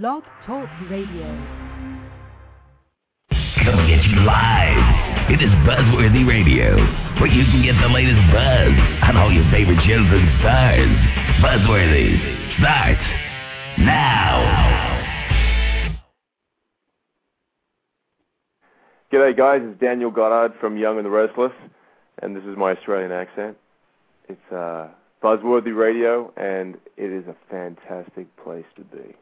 Blog 0.00 0.22
Talk 0.46 0.70
Radio. 0.88 1.28
Coming 3.62 3.92
at 3.92 4.02
you 4.08 4.24
live. 4.24 5.30
It 5.30 5.42
is 5.42 5.50
Buzzworthy 5.68 6.26
Radio, 6.26 6.76
where 7.20 7.28
you 7.28 7.44
can 7.44 7.62
get 7.62 7.74
the 7.78 7.92
latest 7.92 8.16
buzz 8.32 8.72
on 9.02 9.18
all 9.18 9.30
your 9.30 9.44
favorite 9.52 9.84
shows 9.84 10.08
and 10.08 10.40
stars. 10.40 10.88
Buzzworthy 11.44 12.16
starts 12.58 13.04
now. 13.80 14.40
G'day 19.12 19.36
guys, 19.36 19.60
it's 19.62 19.78
Daniel 19.78 20.10
Goddard 20.10 20.54
from 20.58 20.78
Young 20.78 20.96
and 20.96 21.04
the 21.04 21.10
Restless, 21.10 21.52
and 22.22 22.34
this 22.34 22.44
is 22.44 22.56
my 22.56 22.72
Australian 22.72 23.12
accent. 23.12 23.58
It's 24.26 24.52
uh, 24.52 24.88
Buzzworthy 25.22 25.76
Radio, 25.76 26.32
and 26.38 26.76
it 26.96 27.12
is 27.12 27.26
a 27.26 27.36
fantastic 27.50 28.34
place 28.42 28.64
to 28.76 28.84
be. 28.84 29.16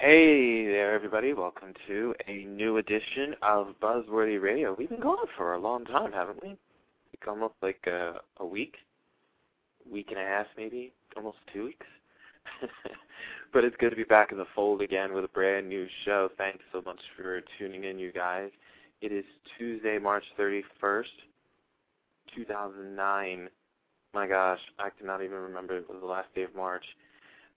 Hey 0.00 0.64
there, 0.64 0.94
everybody. 0.94 1.32
Welcome 1.32 1.74
to 1.88 2.14
a 2.28 2.44
new 2.44 2.76
edition 2.76 3.34
of 3.42 3.74
Buzzworthy 3.82 4.40
Radio. 4.40 4.72
We've 4.78 4.88
been 4.88 5.00
gone 5.00 5.26
for 5.36 5.54
a 5.54 5.58
long 5.58 5.84
time, 5.86 6.12
haven't 6.12 6.40
we? 6.40 6.50
Like 6.50 7.26
almost 7.26 7.54
like 7.62 7.84
a, 7.88 8.20
a 8.36 8.46
week, 8.46 8.76
week 9.90 10.06
and 10.10 10.20
a 10.20 10.22
half, 10.22 10.46
maybe, 10.56 10.92
almost 11.16 11.38
two 11.52 11.64
weeks. 11.64 11.86
but 13.52 13.64
it's 13.64 13.74
good 13.80 13.90
to 13.90 13.96
be 13.96 14.04
back 14.04 14.30
in 14.30 14.38
the 14.38 14.46
fold 14.54 14.82
again 14.82 15.12
with 15.14 15.24
a 15.24 15.28
brand 15.28 15.68
new 15.68 15.88
show. 16.04 16.28
Thanks 16.38 16.62
so 16.70 16.80
much 16.86 17.00
for 17.16 17.40
tuning 17.58 17.82
in, 17.82 17.98
you 17.98 18.12
guys. 18.12 18.50
It 19.00 19.10
is 19.10 19.24
Tuesday, 19.58 19.98
March 19.98 20.24
31st, 20.38 21.06
2009. 22.36 23.48
My 24.14 24.28
gosh, 24.28 24.60
I 24.78 24.90
cannot 24.90 25.24
even 25.24 25.38
remember. 25.38 25.76
It 25.76 25.88
was 25.90 25.98
the 26.00 26.06
last 26.06 26.32
day 26.36 26.44
of 26.44 26.54
March. 26.54 26.84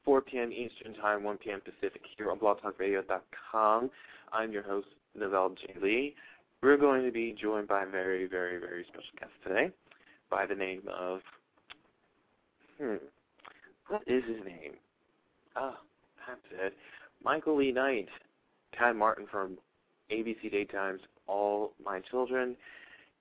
4 0.06 0.22
p.m. 0.22 0.52
Eastern 0.52 0.94
Time, 0.96 1.24
1 1.24 1.38
p.m. 1.38 1.62
Pacific 1.62 2.02
here 2.18 2.32
on 2.32 2.40
blogtalkradio.com. 2.40 3.90
I'm 4.34 4.52
your 4.52 4.64
host, 4.64 4.88
Novell 5.18 5.56
J. 5.58 5.76
Lee. 5.82 6.16
We're 6.62 6.78
going 6.78 7.04
to 7.04 7.12
be 7.12 7.36
joined 7.40 7.68
by 7.68 7.84
a 7.84 7.88
very, 7.88 8.28
very, 8.28 8.60
very 8.60 8.84
special 8.86 9.10
guest 9.20 9.32
today 9.46 9.72
by 10.30 10.46
the 10.46 10.56
name 10.56 10.84
of, 10.88 11.20
hmm, 12.80 12.96
what 13.88 14.02
is 14.08 14.24
his 14.28 14.44
name? 14.46 14.74
Ah, 15.56 15.78
that's 16.28 16.66
it. 16.66 16.74
Michael 17.24 17.58
Lee 17.58 17.72
Knight, 17.72 18.08
Tad 18.78 18.96
Martin 18.96 19.26
from 19.30 19.58
ABC 20.12 20.52
Daytime's 20.52 21.02
All 21.28 21.74
My 21.84 22.00
Children. 22.00 22.56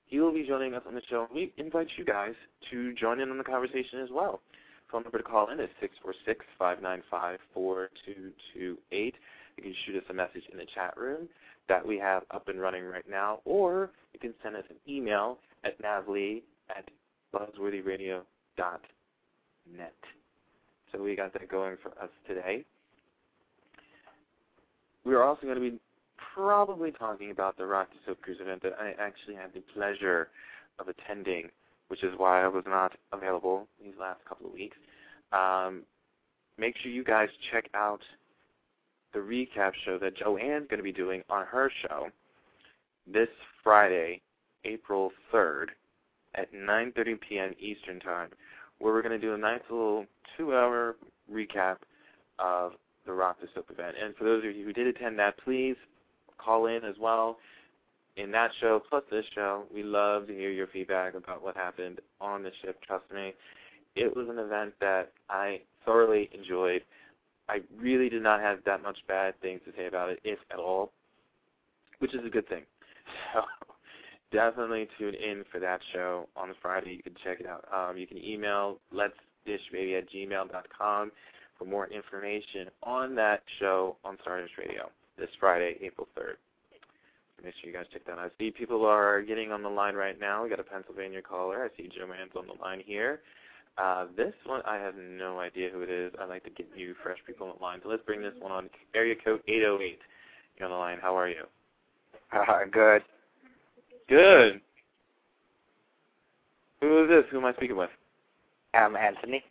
He 0.06 0.20
will 0.20 0.33
be 0.33 0.47
joining 0.47 0.75
us 0.75 0.83
on 0.87 0.94
the 0.94 1.03
show. 1.09 1.27
We 1.33 1.53
invite 1.56 1.89
you 1.97 2.05
guys 2.05 2.34
to 2.70 2.92
join 2.94 3.20
in 3.20 3.31
on 3.31 3.39
the 3.39 3.44
conversation 3.44 4.00
as 4.03 4.09
well. 4.12 4.41
Phone 4.91 5.02
number 5.02 5.19
to 5.19 5.24
call 5.24 5.50
in 5.50 5.60
is 5.60 5.69
six 5.80 5.94
four 6.02 6.14
six 6.27 6.44
five 6.58 6.83
nine 6.83 7.02
five 7.10 7.38
four 7.55 7.91
two 8.05 8.33
two 8.52 8.77
eight. 8.92 9.14
You 9.56 9.62
can 9.62 9.74
shoot 9.84 9.97
us 9.97 10.05
a 10.10 10.14
message 10.14 10.42
in 10.50 10.58
the 10.58 10.66
chat 10.74 10.97
room 10.97 11.28
that 11.69 11.86
we 11.86 11.98
have 11.98 12.24
up 12.30 12.48
and 12.48 12.60
running 12.60 12.84
right 12.84 13.08
now, 13.08 13.41
or 13.44 13.91
you 14.12 14.20
can 14.20 14.34
send 14.42 14.56
us 14.56 14.64
an 14.70 14.77
email 14.88 15.38
at 15.64 15.80
navlee 15.82 16.42
at 16.77 16.88
buzzworthyradio.net. 17.34 18.24
So 20.92 21.02
we 21.02 21.14
got 21.14 21.32
that 21.34 21.48
going 21.48 21.77
for 21.82 21.91
us 22.02 22.10
today. 22.27 22.64
We 25.04 25.14
are 25.14 25.22
also 25.22 25.42
going 25.42 25.54
to 25.54 25.60
be 25.60 25.78
probably 26.34 26.91
talking 26.91 27.30
about 27.30 27.56
the 27.56 27.66
Rock 27.66 27.88
the 27.91 27.98
Soap 28.06 28.20
Cruise 28.22 28.38
event 28.41 28.62
that 28.62 28.72
I 28.80 28.91
actually 29.00 29.34
had 29.34 29.52
the 29.54 29.62
pleasure 29.75 30.28
of 30.78 30.88
attending, 30.88 31.48
which 31.91 32.05
is 32.05 32.14
why 32.16 32.44
I 32.44 32.48
was 32.48 32.62
not 32.69 32.92
available 33.12 33.66
these 33.83 33.94
last 34.00 34.24
couple 34.24 34.46
of 34.46 34.52
weeks. 34.52 34.77
Um, 35.33 35.83
make 36.56 36.77
sure 36.78 36.92
you 36.92 37.02
guys 37.02 37.28
check 37.50 37.69
out 37.74 38.00
the 39.12 39.19
recap 39.19 39.72
show 39.84 39.98
that 39.98 40.16
Joanne's 40.16 40.69
going 40.69 40.78
to 40.78 40.84
be 40.84 40.92
doing 40.92 41.22
on 41.28 41.44
her 41.47 41.69
show 41.82 42.08
this 43.12 43.28
Friday, 43.64 44.20
April 44.65 45.10
3rd 45.34 45.66
at 46.37 46.53
9.30 46.54 47.20
p.m. 47.28 47.54
Eastern 47.59 47.98
Time, 47.98 48.28
where 48.78 48.92
we're 48.92 49.03
going 49.03 49.20
to 49.20 49.26
do 49.26 49.34
a 49.34 49.38
nice 49.38 49.60
little 49.69 50.06
two-hour 50.36 50.94
recap 51.32 51.78
of 52.38 52.75
the 53.04 53.12
Rock 53.12 53.41
the 53.41 53.48
Soap 53.53 53.66
event. 53.72 53.97
And 54.00 54.15
for 54.15 54.22
those 54.22 54.44
of 54.44 54.54
you 54.54 54.65
who 54.65 54.72
did 54.72 54.86
attend 54.86 55.19
that, 55.19 55.34
please 55.42 55.75
call 56.38 56.66
in 56.66 56.84
as 56.84 56.94
well 57.00 57.38
in 58.20 58.31
that 58.32 58.50
show 58.60 58.82
plus 58.88 59.03
this 59.10 59.25
show. 59.34 59.64
We 59.72 59.82
love 59.82 60.26
to 60.26 60.34
hear 60.34 60.50
your 60.50 60.66
feedback 60.66 61.14
about 61.14 61.42
what 61.42 61.56
happened 61.56 62.00
on 62.20 62.42
the 62.42 62.50
ship. 62.62 62.81
Trust 62.82 63.04
me, 63.12 63.32
it 63.97 64.14
was 64.14 64.28
an 64.28 64.38
event 64.38 64.75
that 64.81 65.12
I 65.28 65.60
thoroughly 65.84 66.28
enjoyed. 66.32 66.82
I 67.48 67.60
really 67.76 68.09
did 68.09 68.22
not 68.22 68.41
have 68.41 68.59
that 68.64 68.82
much 68.82 68.98
bad 69.09 69.41
things 69.41 69.60
to 69.64 69.72
say 69.76 69.86
about 69.86 70.10
it, 70.10 70.20
if 70.22 70.38
at 70.53 70.59
all, 70.59 70.92
which 71.98 72.14
is 72.14 72.25
a 72.25 72.30
good 72.30 72.48
thing. 72.48 72.62
So 73.34 73.42
definitely 74.30 74.88
tune 74.97 75.14
in 75.14 75.42
for 75.50 75.59
that 75.59 75.80
show 75.92 76.28
on 76.36 76.54
Friday. 76.62 76.92
You 76.92 77.03
can 77.03 77.14
check 77.25 77.41
it 77.41 77.47
out. 77.47 77.64
Um, 77.72 77.97
you 77.97 78.06
can 78.06 78.25
email 78.25 78.78
let's 78.92 79.14
at 79.48 80.09
gmail.com 80.12 81.12
for 81.59 81.64
more 81.64 81.88
information 81.88 82.69
on 82.84 83.16
that 83.16 83.42
show 83.59 83.97
on 84.04 84.16
Stardust 84.22 84.53
Radio 84.56 84.91
this 85.19 85.30
Friday, 85.41 85.76
April 85.82 86.06
3rd. 86.16 86.34
Make 87.43 87.55
sure 87.61 87.71
you 87.71 87.77
guys 87.77 87.87
check 87.93 88.05
that 88.06 88.12
out. 88.12 88.19
I 88.19 88.28
see 88.39 88.51
people 88.51 88.84
are 88.84 89.23
getting 89.23 89.53
on 89.53 89.62
the 89.62 89.69
line 89.69 89.95
right 89.95 90.19
now. 90.19 90.43
We 90.43 90.51
got 90.51 90.61
a 90.61 90.65
Pennsylvania 90.65 91.23
caller. 91.23 91.65
I 91.65 91.77
see 91.77 91.89
Joe 91.89 92.06
Joanne's 92.06 92.33
on 92.37 92.47
the 92.47 92.61
line 92.62 92.83
here. 92.84 93.21
Uh, 93.78 94.06
this 94.17 94.34
one, 94.45 94.61
I 94.67 94.77
have 94.77 94.95
no 94.97 95.41
idea 95.41 95.71
who 95.71 95.81
it 95.83 95.91
is. 95.91 96.12
I'd 96.21 96.28
like 96.28 96.45
to 96.45 96.51
get 96.51 96.69
you 96.77 96.95
fresh 97.03 97.19
people 97.27 97.49
on 97.49 97.55
the 97.56 97.62
line. 97.62 97.81
So 97.83 97.89
let's 97.89 98.03
bring 98.05 98.21
this 98.21 98.34
one 98.39 98.53
on. 98.53 98.69
Area 98.95 99.15
code 99.25 99.41
808. 99.49 99.99
You're 100.59 100.69
on 100.69 100.73
the 100.73 100.78
line. 100.78 100.99
How 101.01 101.17
are 101.17 101.28
you? 101.28 101.45
Uh, 102.33 102.65
good. 102.71 103.03
Good. 104.09 104.61
Who 106.81 107.05
is 107.05 107.09
this? 107.09 107.25
Who 107.31 107.39
am 107.39 107.45
I 107.47 107.55
speaking 107.55 107.77
with? 107.77 107.91
I'm 108.75 108.97
Anthony. 108.97 109.43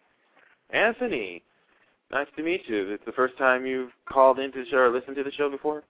Anthony. 0.71 1.43
Nice 2.11 2.27
to 2.37 2.43
meet 2.43 2.61
you. 2.67 2.89
It's 2.89 3.05
the 3.05 3.11
first 3.11 3.37
time 3.37 3.65
you've 3.65 3.91
called 4.05 4.39
into 4.39 4.63
the 4.63 4.69
show 4.69 4.77
or 4.77 4.89
listened 4.89 5.15
to 5.15 5.23
the 5.23 5.31
show 5.31 5.49
before? 5.49 5.83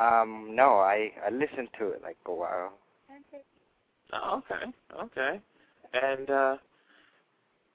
Um, 0.00 0.50
no, 0.54 0.78
I 0.78 1.10
I 1.26 1.30
listened 1.30 1.68
to 1.78 1.88
it 1.88 2.00
like 2.02 2.16
a 2.26 2.32
while. 2.32 2.72
Oh, 4.12 4.42
okay. 4.50 4.72
Okay. 5.04 5.40
And 5.92 6.30
uh 6.30 6.56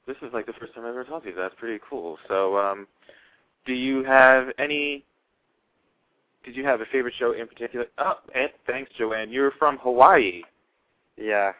this 0.08 0.18
is 0.22 0.34
like 0.34 0.46
the 0.46 0.54
first 0.54 0.74
time 0.74 0.84
I've 0.86 0.90
ever 0.92 1.04
talked 1.04 1.24
to 1.26 1.30
you. 1.30 1.36
That's 1.36 1.56
pretty 1.58 1.80
cool. 1.88 2.18
So, 2.28 2.58
um 2.58 2.88
do 3.66 3.74
you 3.74 4.04
have 4.04 4.48
any 4.58 5.04
did 6.44 6.56
you 6.56 6.64
have 6.66 6.82
a 6.82 6.86
favorite 6.92 7.14
show 7.18 7.32
in 7.34 7.48
particular? 7.48 7.88
Oh, 7.98 8.16
and 8.36 8.50
thanks, 8.68 8.92
Joanne. 8.98 9.32
You're 9.32 9.52
from 9.58 9.78
Hawaii. 9.80 10.44
Yeah. 11.18 11.54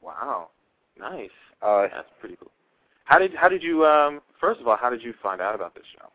Wow. 0.00 0.50
Nice. 0.98 1.30
Uh, 1.62 1.88
That's 1.92 2.08
pretty 2.20 2.36
cool. 2.36 2.50
How 3.04 3.18
did 3.18 3.34
how 3.34 3.48
did 3.48 3.62
you 3.62 3.86
um 3.86 4.20
first 4.40 4.60
of 4.60 4.68
all, 4.68 4.76
how 4.76 4.90
did 4.90 5.02
you 5.02 5.14
find 5.22 5.40
out 5.40 5.54
about 5.54 5.74
this 5.74 5.84
show? 5.96 6.08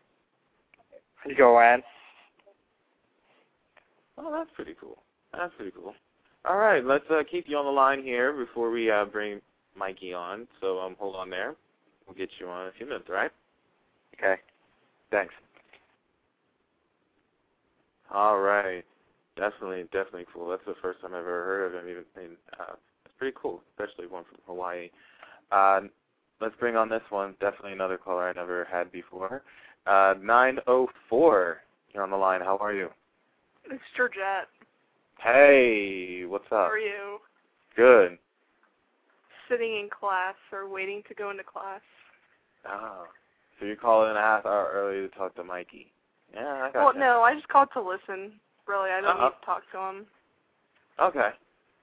Joanne. 1.36 1.82
Oh, 4.18 4.32
that's 4.32 4.50
pretty 4.54 4.74
cool. 4.80 4.98
That's 5.32 5.52
pretty 5.56 5.72
cool. 5.72 5.94
All 6.44 6.58
right, 6.58 6.84
let's 6.84 7.04
uh, 7.10 7.22
keep 7.28 7.46
you 7.48 7.56
on 7.56 7.64
the 7.64 7.70
line 7.70 8.02
here 8.02 8.32
before 8.32 8.70
we 8.70 8.90
uh, 8.90 9.06
bring 9.06 9.40
Mikey 9.76 10.12
on. 10.12 10.46
So 10.60 10.78
um, 10.78 10.96
hold 10.98 11.16
on 11.16 11.30
there. 11.30 11.54
We'll 12.06 12.16
get 12.16 12.28
you 12.38 12.46
on 12.48 12.62
in 12.62 12.68
a 12.68 12.72
few 12.72 12.86
minutes, 12.86 13.06
all 13.08 13.14
right? 13.14 13.30
Okay. 14.14 14.40
Thanks. 15.10 15.34
All 18.12 18.40
right. 18.40 18.84
Definitely, 19.36 19.84
definitely 19.84 20.26
cool. 20.32 20.50
That's 20.50 20.64
the 20.66 20.74
first 20.80 21.00
time 21.00 21.12
I've 21.14 21.20
ever 21.20 21.44
heard 21.44 21.66
of 21.66 21.82
him. 21.82 21.90
Even 21.90 22.04
and, 22.16 22.36
uh, 22.60 22.74
it's 23.04 23.14
pretty 23.18 23.36
cool, 23.40 23.62
especially 23.72 24.06
one 24.06 24.24
from 24.24 24.38
Hawaii. 24.46 24.90
Uh, 25.50 25.80
let's 26.40 26.54
bring 26.60 26.76
on 26.76 26.88
this 26.88 27.02
one. 27.10 27.34
Definitely 27.40 27.72
another 27.72 27.96
caller 27.96 28.28
I 28.28 28.32
never 28.32 28.66
had 28.70 28.92
before. 28.92 29.42
Uh, 29.86 30.14
904. 30.20 31.58
You're 31.92 32.02
on 32.02 32.10
the 32.10 32.16
line. 32.16 32.40
How 32.40 32.56
are 32.58 32.72
you? 32.72 32.90
It's 33.70 33.82
Georgette. 33.96 34.48
Hey, 35.20 36.24
what's 36.26 36.44
up? 36.46 36.50
How 36.68 36.70
are 36.70 36.78
you? 36.78 37.18
Good. 37.76 38.18
Sitting 39.48 39.76
in 39.78 39.88
class 39.88 40.34
or 40.52 40.68
waiting 40.68 41.02
to 41.08 41.14
go 41.14 41.30
into 41.30 41.44
class. 41.44 41.80
Oh, 42.68 43.04
so 43.58 43.66
you're 43.66 43.76
calling 43.76 44.16
a 44.16 44.20
half 44.20 44.46
hour 44.46 44.70
early 44.72 45.06
to 45.08 45.14
talk 45.14 45.34
to 45.36 45.44
Mikey? 45.44 45.92
Yeah, 46.34 46.64
I 46.64 46.70
got 46.72 46.84
Well, 46.84 46.94
no, 46.96 47.22
I 47.22 47.34
just 47.34 47.48
called 47.48 47.68
to 47.74 47.80
listen. 47.80 48.32
Really, 48.66 48.90
I 48.90 49.00
don't 49.00 49.10
Uh-huh. 49.16 49.24
need 49.26 49.40
to 49.40 49.46
talk 49.46 49.62
to 49.72 49.78
him. 49.78 50.06
Okay. 50.98 51.30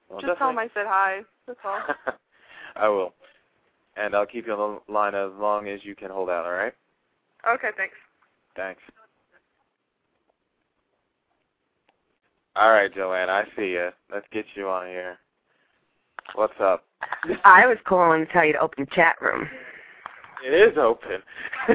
Well, 0.09 0.21
just 0.21 0.37
tell 0.37 0.49
him 0.49 0.57
I 0.59 0.69
said 0.73 0.87
hi. 0.87 1.21
That's 1.47 1.59
all. 1.63 1.81
I 2.75 2.87
will. 2.89 3.13
And 3.95 4.15
I'll 4.15 4.25
keep 4.25 4.47
you 4.47 4.53
on 4.53 4.79
the 4.87 4.91
line 4.93 5.15
as 5.15 5.31
long 5.33 5.67
as 5.67 5.83
you 5.83 5.95
can 5.95 6.09
hold 6.09 6.29
out, 6.29 6.45
all 6.45 6.53
right? 6.53 6.73
okay, 7.47 7.69
thanks. 7.77 7.95
Thanks. 8.55 8.81
All 12.55 12.71
right, 12.71 12.93
Joanne, 12.93 13.29
I 13.29 13.45
see 13.55 13.71
you. 13.71 13.89
Let's 14.11 14.27
get 14.31 14.45
you 14.55 14.67
on 14.67 14.87
here. 14.87 15.17
What's 16.35 16.59
up? 16.59 16.83
I 17.45 17.65
was 17.65 17.77
calling 17.85 18.25
to 18.25 18.31
tell 18.31 18.43
you 18.45 18.53
to 18.53 18.59
open 18.59 18.85
the 18.85 18.95
chat 18.95 19.15
room. 19.21 19.47
it 20.45 20.53
is 20.53 20.77
open. 20.77 21.21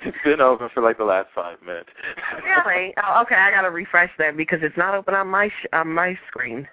it's 0.00 0.16
been 0.24 0.40
open 0.40 0.70
for 0.72 0.82
like 0.82 0.96
the 0.96 1.04
last 1.04 1.28
five 1.34 1.58
minutes. 1.60 1.90
really? 2.44 2.94
Oh, 3.02 3.22
okay. 3.22 3.34
I 3.34 3.50
gotta 3.50 3.70
refresh 3.70 4.10
that 4.18 4.36
because 4.36 4.60
it's 4.62 4.76
not 4.76 4.94
open 4.94 5.14
on 5.14 5.28
my 5.28 5.48
sh- 5.48 5.66
on 5.72 5.92
my 5.92 6.18
screen. 6.28 6.66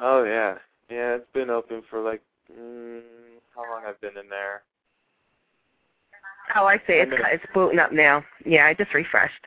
Oh 0.00 0.24
yeah, 0.24 0.56
yeah. 0.90 1.16
It's 1.16 1.30
been 1.34 1.50
open 1.50 1.82
for 1.90 2.00
like 2.00 2.22
mm, 2.50 3.02
how 3.54 3.62
long 3.70 3.82
I've 3.86 4.00
been 4.00 4.16
in 4.16 4.28
there. 4.28 4.62
Oh, 6.54 6.64
I 6.64 6.78
see. 6.78 6.94
It's 6.94 7.12
it's 7.14 7.44
booting 7.52 7.78
up 7.78 7.92
now. 7.92 8.24
Yeah, 8.44 8.66
I 8.66 8.74
just 8.74 8.94
refreshed. 8.94 9.46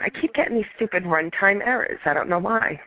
I 0.00 0.10
keep 0.10 0.34
getting 0.34 0.56
these 0.56 0.64
stupid 0.76 1.04
runtime 1.04 1.64
errors. 1.64 2.00
I 2.04 2.14
don't 2.14 2.28
know 2.28 2.38
why. 2.38 2.80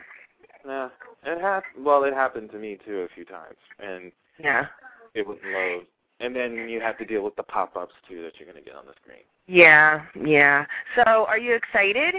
Yeah, 0.66 0.90
it 1.24 1.42
hap- 1.42 1.64
Well, 1.78 2.04
it 2.04 2.14
happened 2.14 2.52
to 2.52 2.58
me 2.58 2.78
too 2.86 3.02
a 3.02 3.08
few 3.16 3.26
times, 3.26 3.58
and 3.80 4.12
Yeah. 4.38 4.68
it 5.14 5.26
wouldn't 5.26 5.46
load. 5.52 5.88
And 6.20 6.36
then 6.36 6.68
you 6.68 6.82
have 6.82 6.98
to 6.98 7.06
deal 7.06 7.22
with 7.22 7.36
the 7.36 7.44
pop-ups 7.44 7.94
too 8.08 8.22
that 8.24 8.40
you're 8.40 8.52
going 8.52 8.62
to 8.62 8.68
get 8.68 8.76
on 8.78 8.86
the 8.86 8.94
screen. 9.02 9.24
Yeah, 9.46 10.02
yeah. 10.16 10.66
So, 10.96 11.26
are 11.28 11.38
you 11.38 11.54
excited? 11.54 12.16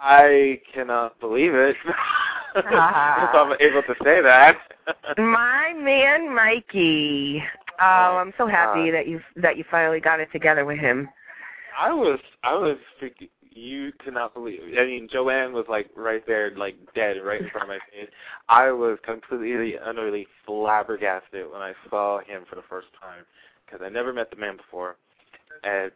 I 0.00 0.60
cannot 0.72 1.20
believe 1.20 1.54
it. 1.54 1.76
if 2.56 2.64
I'm 2.66 3.52
able 3.60 3.82
to 3.82 3.94
say 4.02 4.20
that. 4.22 4.56
My 5.18 5.72
man, 5.74 6.34
Mikey. 6.34 7.42
Oh, 7.80 7.84
oh, 7.84 8.16
I'm 8.18 8.32
so 8.36 8.46
happy 8.46 8.86
God. 8.86 8.94
that 8.94 9.08
you 9.08 9.20
that 9.36 9.56
you 9.56 9.64
finally 9.70 10.00
got 10.00 10.20
it 10.20 10.30
together 10.32 10.64
with 10.64 10.78
him. 10.78 11.08
I 11.78 11.92
was, 11.92 12.18
I 12.42 12.54
was 12.54 12.76
freaking. 13.00 13.28
You 13.54 13.92
could 13.98 14.14
not 14.14 14.34
believe. 14.34 14.60
I 14.78 14.84
mean, 14.84 15.08
Joanne 15.10 15.52
was 15.52 15.66
like 15.68 15.90
right 15.96 16.26
there, 16.26 16.52
like 16.56 16.76
dead, 16.94 17.16
right 17.24 17.40
in 17.40 17.50
front 17.50 17.64
of 17.64 17.68
my 17.68 17.78
face. 17.90 18.08
I 18.48 18.70
was 18.70 18.98
completely, 19.04 19.74
utterly 19.78 20.26
flabbergasted 20.46 21.50
when 21.50 21.60
I 21.60 21.72
saw 21.90 22.20
him 22.20 22.44
for 22.48 22.56
the 22.56 22.62
first 22.68 22.88
time 23.00 23.24
because 23.64 23.80
I 23.84 23.88
never 23.88 24.12
met 24.12 24.30
the 24.30 24.36
man 24.36 24.56
before, 24.56 24.96
and 25.64 25.90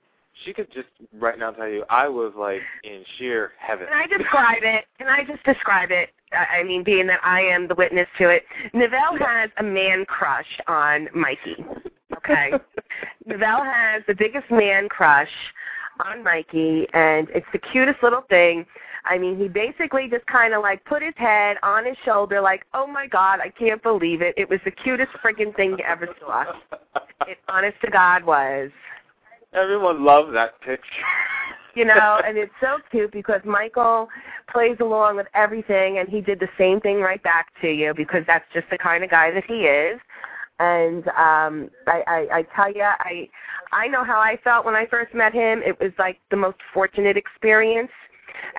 she 0.44 0.52
could 0.52 0.70
just 0.72 0.88
right 1.14 1.38
now 1.38 1.50
tell 1.50 1.68
you 1.68 1.84
I 1.88 2.08
was 2.08 2.32
like 2.36 2.60
in 2.84 3.04
sheer 3.16 3.52
heaven. 3.58 3.86
Can 3.86 3.96
I 3.96 4.06
describe 4.06 4.62
it? 4.62 4.84
Can 4.98 5.08
I 5.08 5.24
just 5.24 5.42
describe 5.44 5.90
it? 5.90 6.10
I 6.32 6.58
I 6.58 6.62
mean, 6.62 6.82
being 6.82 7.06
that 7.06 7.20
I 7.24 7.40
am 7.40 7.68
the 7.68 7.74
witness 7.74 8.08
to 8.18 8.28
it, 8.28 8.44
Novell 8.74 9.18
has 9.18 9.50
a 9.58 9.62
man 9.62 10.04
crush 10.04 10.46
on 10.66 11.08
Mikey. 11.14 11.56
Okay, 12.16 12.52
Novell 13.28 13.64
has 13.64 14.02
the 14.06 14.14
biggest 14.14 14.50
man 14.50 14.88
crush 14.88 15.30
on 16.04 16.22
Mikey, 16.22 16.86
and 16.92 17.28
it's 17.30 17.46
the 17.52 17.58
cutest 17.58 18.02
little 18.02 18.22
thing. 18.28 18.66
I 19.04 19.18
mean, 19.18 19.38
he 19.38 19.48
basically 19.48 20.08
just 20.10 20.26
kind 20.26 20.52
of 20.52 20.62
like 20.62 20.84
put 20.84 21.02
his 21.02 21.14
head 21.16 21.56
on 21.62 21.86
his 21.86 21.96
shoulder, 22.04 22.40
like, 22.40 22.64
"Oh 22.74 22.86
my 22.86 23.06
God, 23.06 23.40
I 23.40 23.50
can't 23.50 23.82
believe 23.82 24.20
it! 24.20 24.34
It 24.36 24.48
was 24.48 24.58
the 24.64 24.70
cutest 24.70 25.12
freaking 25.24 25.54
thing 25.54 25.76
you 25.78 25.84
ever 25.86 26.08
saw." 26.20 26.44
It, 27.26 27.38
honest 27.48 27.80
to 27.84 27.90
God, 27.90 28.24
was. 28.24 28.70
Everyone 29.52 30.04
loved 30.04 30.34
that 30.34 30.60
picture. 30.60 30.84
you 31.74 31.84
know, 31.84 32.20
and 32.26 32.36
it's 32.36 32.52
so 32.60 32.78
cute 32.90 33.12
because 33.12 33.40
Michael 33.44 34.08
plays 34.52 34.76
along 34.80 35.16
with 35.16 35.26
everything, 35.34 35.98
and 35.98 36.08
he 36.08 36.20
did 36.20 36.40
the 36.40 36.48
same 36.58 36.80
thing 36.80 37.00
right 37.00 37.22
back 37.22 37.46
to 37.62 37.68
you 37.68 37.94
because 37.94 38.22
that's 38.26 38.44
just 38.52 38.68
the 38.70 38.78
kind 38.78 39.04
of 39.04 39.10
guy 39.10 39.30
that 39.30 39.44
he 39.44 39.66
is. 39.66 40.00
And 40.58 41.06
um, 41.08 41.70
I, 41.86 42.02
I, 42.06 42.28
I 42.32 42.46
tell 42.54 42.72
you, 42.72 42.82
I, 42.82 43.28
I 43.72 43.88
know 43.88 44.04
how 44.04 44.18
I 44.18 44.38
felt 44.42 44.64
when 44.64 44.74
I 44.74 44.86
first 44.86 45.14
met 45.14 45.34
him. 45.34 45.62
It 45.64 45.78
was 45.80 45.92
like 45.98 46.18
the 46.30 46.36
most 46.36 46.58
fortunate 46.72 47.16
experience. 47.16 47.90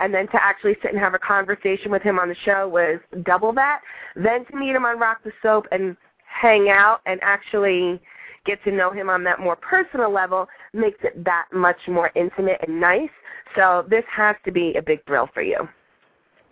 And 0.00 0.12
then 0.12 0.28
to 0.28 0.42
actually 0.42 0.76
sit 0.82 0.92
and 0.92 1.00
have 1.00 1.14
a 1.14 1.18
conversation 1.18 1.90
with 1.90 2.02
him 2.02 2.18
on 2.18 2.28
the 2.28 2.36
show 2.44 2.68
was 2.68 3.00
double 3.24 3.52
that. 3.54 3.80
Then 4.14 4.44
to 4.46 4.56
meet 4.56 4.74
him 4.74 4.84
on 4.84 4.98
Rock 4.98 5.22
the 5.24 5.32
Soap 5.42 5.66
and 5.72 5.96
hang 6.26 6.68
out 6.68 7.00
and 7.06 7.18
actually 7.22 8.00
get 8.44 8.62
to 8.64 8.72
know 8.72 8.90
him 8.90 9.10
on 9.10 9.24
that 9.24 9.40
more 9.40 9.56
personal 9.56 10.10
level 10.10 10.48
makes 10.72 10.98
it 11.02 11.24
that 11.24 11.46
much 11.52 11.78
more 11.88 12.10
intimate 12.14 12.58
and 12.66 12.80
nice. 12.80 13.10
So 13.56 13.84
this 13.88 14.04
has 14.10 14.36
to 14.44 14.52
be 14.52 14.74
a 14.74 14.82
big 14.82 15.04
thrill 15.06 15.28
for 15.32 15.42
you. 15.42 15.68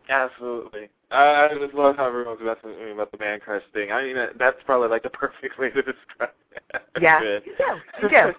Absolutely. 0.09 0.89
I, 1.11 1.47
I 1.47 1.59
just 1.61 1.75
love 1.75 1.97
how 1.97 2.07
everyone's 2.07 2.41
messing 2.43 2.71
with 2.71 2.79
me 2.79 2.91
about 2.91 3.13
the 3.13 3.19
man 3.19 3.39
crush 3.41 3.63
thing. 3.73 3.93
I 3.93 4.03
mean, 4.03 4.17
that's 4.39 4.59
probably 4.65 4.89
like 4.89 5.03
the 5.03 5.11
perfect 5.11 5.59
way 5.59 5.71
to 5.71 5.83
describe 5.83 6.31
it. 6.51 6.83
Yeah, 7.01 7.21
you 7.45 7.55
do. 7.57 8.03
You 8.03 8.09
do. 8.09 8.33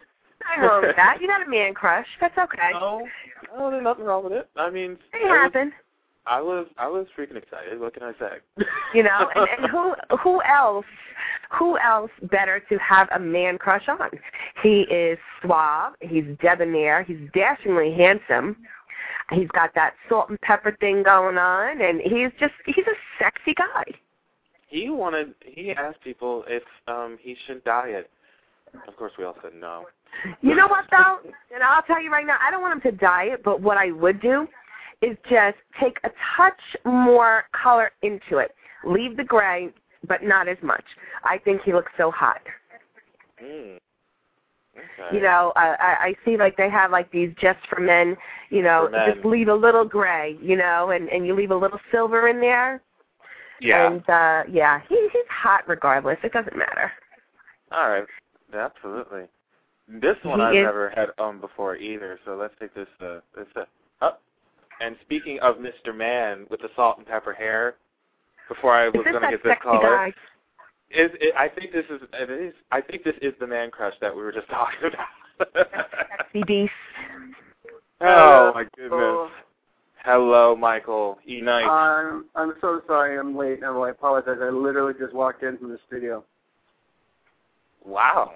Nothing 0.47 0.63
wrong 0.63 0.81
with 0.81 0.95
that. 0.95 1.17
You 1.21 1.27
got 1.27 1.45
a 1.45 1.49
man 1.49 1.73
crush. 1.73 2.07
That's 2.21 2.37
okay. 2.37 2.71
No, 2.73 3.07
no, 3.55 3.71
there's 3.71 3.83
nothing 3.83 4.05
wrong 4.05 4.23
with 4.23 4.33
it. 4.33 4.49
I 4.55 4.69
mean, 4.69 4.97
It 5.13 5.27
happened. 5.27 5.71
I 6.25 6.41
was, 6.41 6.67
I 6.77 6.87
was 6.87 7.07
freaking 7.17 7.37
excited. 7.37 7.79
What 7.79 7.93
can 7.93 8.03
I 8.03 8.11
say? 8.19 8.37
You 8.93 9.03
know, 9.03 9.29
and, 9.35 9.47
and 9.57 9.69
who 9.69 9.93
who 10.23 10.41
else 10.43 10.85
who 11.51 11.77
else 11.77 12.09
better 12.31 12.61
to 12.69 12.77
have 12.77 13.09
a 13.13 13.19
man 13.19 13.57
crush 13.57 13.87
on? 13.89 14.09
He 14.63 14.81
is 14.83 15.17
suave, 15.41 15.93
he's 15.99 16.23
debonair, 16.41 17.03
he's 17.03 17.17
dashingly 17.33 17.93
handsome. 17.93 18.55
He's 19.31 19.49
got 19.49 19.75
that 19.75 19.93
salt 20.07 20.29
and 20.29 20.39
pepper 20.41 20.75
thing 20.79 21.03
going 21.03 21.37
on 21.37 21.81
and 21.81 21.99
he's 22.01 22.31
just 22.39 22.53
he's 22.65 22.85
a 22.87 22.97
sexy 23.19 23.53
guy. 23.53 23.83
he 24.69 24.89
wanted, 24.89 25.33
he 25.45 25.71
asked 25.71 26.01
people 26.01 26.43
if 26.47 26.63
um 26.87 27.17
he 27.21 27.35
should 27.45 27.63
diet. 27.63 28.09
Of 28.87 28.95
course, 28.95 29.13
we 29.17 29.25
all 29.25 29.35
said 29.41 29.53
no. 29.59 29.85
You 30.41 30.55
know 30.55 30.67
what 30.67 30.85
though? 30.91 31.19
And 31.53 31.63
I'll 31.63 31.83
tell 31.83 32.01
you 32.01 32.11
right 32.11 32.25
now, 32.25 32.37
I 32.45 32.51
don't 32.51 32.61
want 32.61 32.73
him 32.83 32.91
to 32.91 32.97
diet, 32.97 33.41
but 33.43 33.61
what 33.61 33.77
I 33.77 33.91
would 33.91 34.21
do 34.21 34.47
is 35.01 35.17
just 35.29 35.57
take 35.79 35.99
a 36.03 36.09
touch 36.35 36.59
more 36.85 37.43
color 37.51 37.91
into 38.01 38.37
it. 38.37 38.51
Leave 38.85 39.17
the 39.17 39.23
gray, 39.23 39.69
but 40.07 40.23
not 40.23 40.47
as 40.47 40.57
much. 40.61 40.83
I 41.23 41.37
think 41.37 41.61
he 41.63 41.73
looks 41.73 41.91
so 41.97 42.11
hot. 42.11 42.41
Mm. 43.43 43.77
Okay. 44.77 45.15
You 45.17 45.21
know, 45.23 45.51
uh, 45.55 45.75
I, 45.79 45.95
I 45.99 46.15
see 46.23 46.37
like 46.37 46.55
they 46.57 46.69
have 46.69 46.91
like 46.91 47.11
these 47.11 47.31
just 47.39 47.59
for 47.69 47.79
men. 47.79 48.15
You 48.49 48.61
know, 48.61 48.89
men. 48.91 49.13
just 49.13 49.25
leave 49.25 49.47
a 49.47 49.53
little 49.53 49.85
gray. 49.85 50.37
You 50.41 50.55
know, 50.57 50.91
and 50.91 51.09
and 51.09 51.25
you 51.25 51.35
leave 51.35 51.51
a 51.51 51.55
little 51.55 51.79
silver 51.91 52.27
in 52.27 52.39
there. 52.39 52.81
yeah. 53.59 53.87
And 53.87 54.09
uh 54.09 54.43
yeah, 54.49 54.81
he 54.87 54.95
he's 55.11 55.21
hot 55.29 55.67
regardless. 55.67 56.17
It 56.23 56.31
doesn't 56.33 56.55
matter. 56.57 56.91
All 57.71 57.89
right. 57.89 58.05
Absolutely. 58.53 59.23
This 59.89 60.15
one 60.23 60.39
He 60.39 60.45
I've 60.45 60.55
is- 60.55 60.63
never 60.65 60.89
had 60.95 61.09
on 61.17 61.39
before 61.39 61.75
either. 61.75 62.19
So 62.25 62.35
let's 62.35 62.53
take 62.59 62.73
this 62.73 62.87
uh 63.01 63.19
this 63.35 63.47
uh, 63.55 63.65
up. 64.05 64.21
And 64.79 64.95
speaking 65.01 65.39
of 65.39 65.55
Mr. 65.55 65.95
Man 65.95 66.45
with 66.51 66.61
the 66.61 66.69
salt 66.75 66.99
and 66.99 67.07
pepper 67.07 67.33
hair, 67.33 67.75
before 68.47 68.73
I 68.75 68.89
was 68.89 69.03
going 69.03 69.21
to 69.21 69.29
get 69.31 69.43
this 69.43 69.55
caller, 69.63 69.81
guy? 69.81 70.13
Is 70.89 71.11
it, 71.19 71.33
I 71.37 71.49
think 71.49 71.71
this 71.71 71.85
is 71.89 72.01
it 72.13 72.29
is 72.29 72.53
I 72.71 72.81
think 72.81 73.03
this 73.03 73.15
is 73.21 73.33
the 73.39 73.47
man 73.47 73.71
crush 73.71 73.93
that 74.01 74.15
we 74.15 74.21
were 74.21 74.31
just 74.31 74.47
talking 74.49 74.89
about. 74.89 75.67
Sexy 76.17 76.43
beast. 76.45 76.71
oh 78.01 78.51
my 78.53 78.63
goodness. 78.75 78.91
Oh, 78.93 79.29
Hello, 80.05 80.55
Michael. 80.55 81.19
E 81.27 81.41
Knight. 81.41 81.67
I'm 81.67 82.25
I'm 82.35 82.53
so 82.61 82.81
sorry 82.87 83.19
I'm 83.19 83.35
late. 83.35 83.59
No, 83.61 83.83
I 83.83 83.89
apologize. 83.89 84.37
I 84.41 84.49
literally 84.49 84.93
just 84.97 85.13
walked 85.13 85.43
in 85.43 85.57
from 85.57 85.69
the 85.69 85.79
studio. 85.87 86.23
wow. 87.85 88.33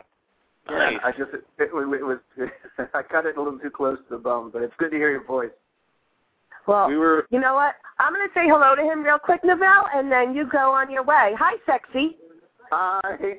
Yeah, 0.69 0.77
Nice. 0.77 0.99
I 1.03 1.11
just 1.11 1.33
it, 1.33 1.43
it, 1.59 1.69
it 1.73 2.03
was 2.03 2.17
I 2.93 3.01
cut 3.03 3.25
it 3.25 3.37
a 3.37 3.41
little 3.41 3.57
too 3.57 3.69
close 3.69 3.97
to 4.09 4.17
the 4.17 4.21
bone, 4.21 4.51
but 4.51 4.61
it's 4.61 4.73
good 4.77 4.91
to 4.91 4.97
hear 4.97 5.11
your 5.11 5.23
voice. 5.23 5.49
Well, 6.67 6.89
we 6.89 6.97
were 6.97 7.25
you 7.31 7.39
know 7.39 7.55
what? 7.55 7.75
I'm 7.99 8.13
gonna 8.13 8.27
say 8.33 8.47
hello 8.47 8.75
to 8.75 8.81
him 8.81 9.03
real 9.03 9.17
quick, 9.17 9.41
Novell, 9.43 9.85
and 9.95 10.11
then 10.11 10.35
you 10.35 10.47
go 10.51 10.73
on 10.73 10.91
your 10.91 11.03
way. 11.03 11.33
Hi, 11.39 11.55
sexy. 11.65 12.17
Hi. 12.71 13.35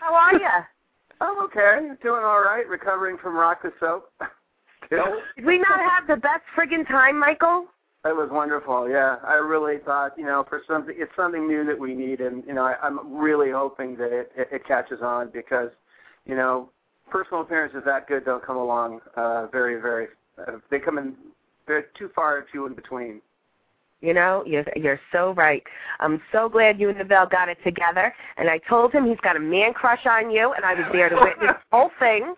How 0.00 0.14
are 0.14 0.34
you? 0.34 0.48
I'm 1.20 1.44
okay. 1.44 1.88
Doing 2.02 2.24
all 2.24 2.42
right. 2.42 2.66
Recovering 2.68 3.18
from 3.18 3.36
rock 3.36 3.62
the 3.62 3.72
soap. 3.78 4.10
Did 4.90 5.44
we 5.44 5.58
not 5.58 5.80
have 5.80 6.06
the 6.06 6.16
best 6.16 6.42
friggin' 6.56 6.86
time, 6.86 7.18
Michael? 7.18 7.66
It 8.04 8.14
was 8.14 8.28
wonderful. 8.30 8.88
Yeah, 8.88 9.16
I 9.26 9.34
really 9.34 9.78
thought, 9.84 10.16
you 10.16 10.24
know, 10.24 10.44
for 10.48 10.62
something, 10.68 10.94
it's 10.96 11.10
something 11.16 11.48
new 11.48 11.64
that 11.66 11.76
we 11.78 11.92
need, 11.92 12.20
and 12.20 12.44
you 12.46 12.54
know, 12.54 12.62
I, 12.62 12.76
I'm 12.80 13.12
really 13.12 13.50
hoping 13.50 13.96
that 13.96 14.12
it, 14.12 14.30
it, 14.36 14.48
it 14.52 14.66
catches 14.66 15.00
on 15.02 15.30
because, 15.32 15.70
you 16.24 16.36
know, 16.36 16.70
personal 17.10 17.40
appearances 17.40 17.82
that 17.84 18.06
good 18.06 18.24
don't 18.24 18.44
come 18.44 18.56
along 18.56 19.00
uh, 19.16 19.48
very, 19.48 19.80
very. 19.80 20.06
Uh, 20.38 20.58
they 20.70 20.78
come 20.78 20.98
in. 20.98 21.16
They're 21.66 21.86
too 21.98 22.10
far, 22.14 22.46
too 22.52 22.66
in 22.66 22.74
between. 22.74 23.20
You 24.02 24.12
know, 24.14 24.44
you're 24.46 24.64
you're 24.76 25.00
so 25.10 25.32
right. 25.34 25.62
I'm 26.00 26.20
so 26.30 26.48
glad 26.48 26.78
you 26.78 26.90
and 26.90 26.98
Novell 26.98 27.30
got 27.30 27.48
it 27.48 27.56
together. 27.64 28.14
And 28.36 28.48
I 28.48 28.58
told 28.68 28.92
him 28.92 29.06
he's 29.06 29.18
got 29.22 29.36
a 29.36 29.40
man 29.40 29.72
crush 29.72 30.04
on 30.06 30.30
you, 30.30 30.52
and 30.52 30.64
I 30.64 30.74
was 30.74 30.84
there 30.92 31.08
to 31.08 31.16
witness 31.16 31.56
the 31.70 31.76
whole 31.76 31.90
thing 31.98 32.34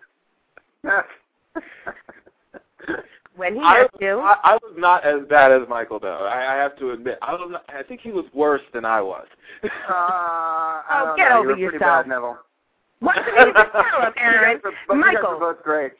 when 3.35 3.55
he 3.55 3.61
I, 3.61 3.81
asked 3.83 3.95
you. 4.01 4.19
I, 4.19 4.35
I 4.43 4.53
was 4.55 4.73
not 4.77 5.05
as 5.05 5.25
bad 5.29 5.51
as 5.51 5.67
Michael 5.69 5.99
though. 5.99 6.25
I, 6.25 6.53
I 6.55 6.57
have 6.57 6.77
to 6.79 6.91
admit. 6.91 7.19
I 7.21 7.33
was. 7.33 7.49
Not, 7.51 7.63
I 7.69 7.83
think 7.83 8.01
he 8.01 8.11
was 8.11 8.25
worse 8.33 8.61
than 8.73 8.85
I 8.85 9.01
was. 9.01 9.27
Uh, 9.63 9.67
I 9.89 10.83
Oh, 10.91 11.05
don't 11.07 11.17
get 11.17 11.29
know. 11.29 11.39
over 11.39 11.49
you 11.57 11.65
were 11.67 11.73
yourself. 11.73 11.81
bad, 11.81 12.07
Neville. 12.07 12.37
What 13.01 13.15
did 13.15 13.25
you 13.47 13.53
just 13.53 13.71
tell 13.71 14.01
him, 14.01 14.13
Aaron? 14.17 14.57
guys 14.57 14.71
are, 14.89 14.95
you 14.95 15.03
guys 15.03 15.15
are 15.15 15.21
Michael, 15.23 15.39
both 15.39 15.63
great. 15.63 15.93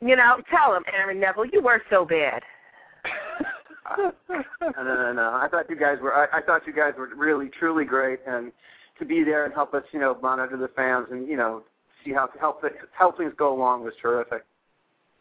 you 0.00 0.14
know, 0.16 0.38
tell 0.50 0.74
him, 0.74 0.82
Aaron 0.92 1.18
Neville, 1.20 1.46
you 1.46 1.62
were 1.62 1.82
so 1.90 2.04
bad. 2.04 2.42
No, 3.96 4.12
no, 4.76 5.12
no. 5.12 5.30
I 5.34 5.48
thought 5.50 5.68
you 5.70 5.76
guys 5.76 5.98
were. 6.00 6.14
I, 6.14 6.38
I 6.38 6.42
thought 6.42 6.66
you 6.66 6.72
guys 6.72 6.92
were 6.98 7.08
really, 7.16 7.50
truly 7.58 7.84
great, 7.84 8.20
and 8.26 8.52
to 8.98 9.04
be 9.04 9.24
there 9.24 9.44
and 9.44 9.54
help 9.54 9.74
us, 9.74 9.84
you 9.92 10.00
know, 10.00 10.18
monitor 10.20 10.56
the 10.56 10.68
fans 10.68 11.06
and 11.10 11.28
you 11.28 11.36
know, 11.36 11.62
see 12.04 12.12
how 12.12 12.28
help 12.38 12.62
how 12.92 13.12
things 13.12 13.32
go 13.36 13.54
along 13.54 13.84
was 13.84 13.94
terrific. 14.00 14.44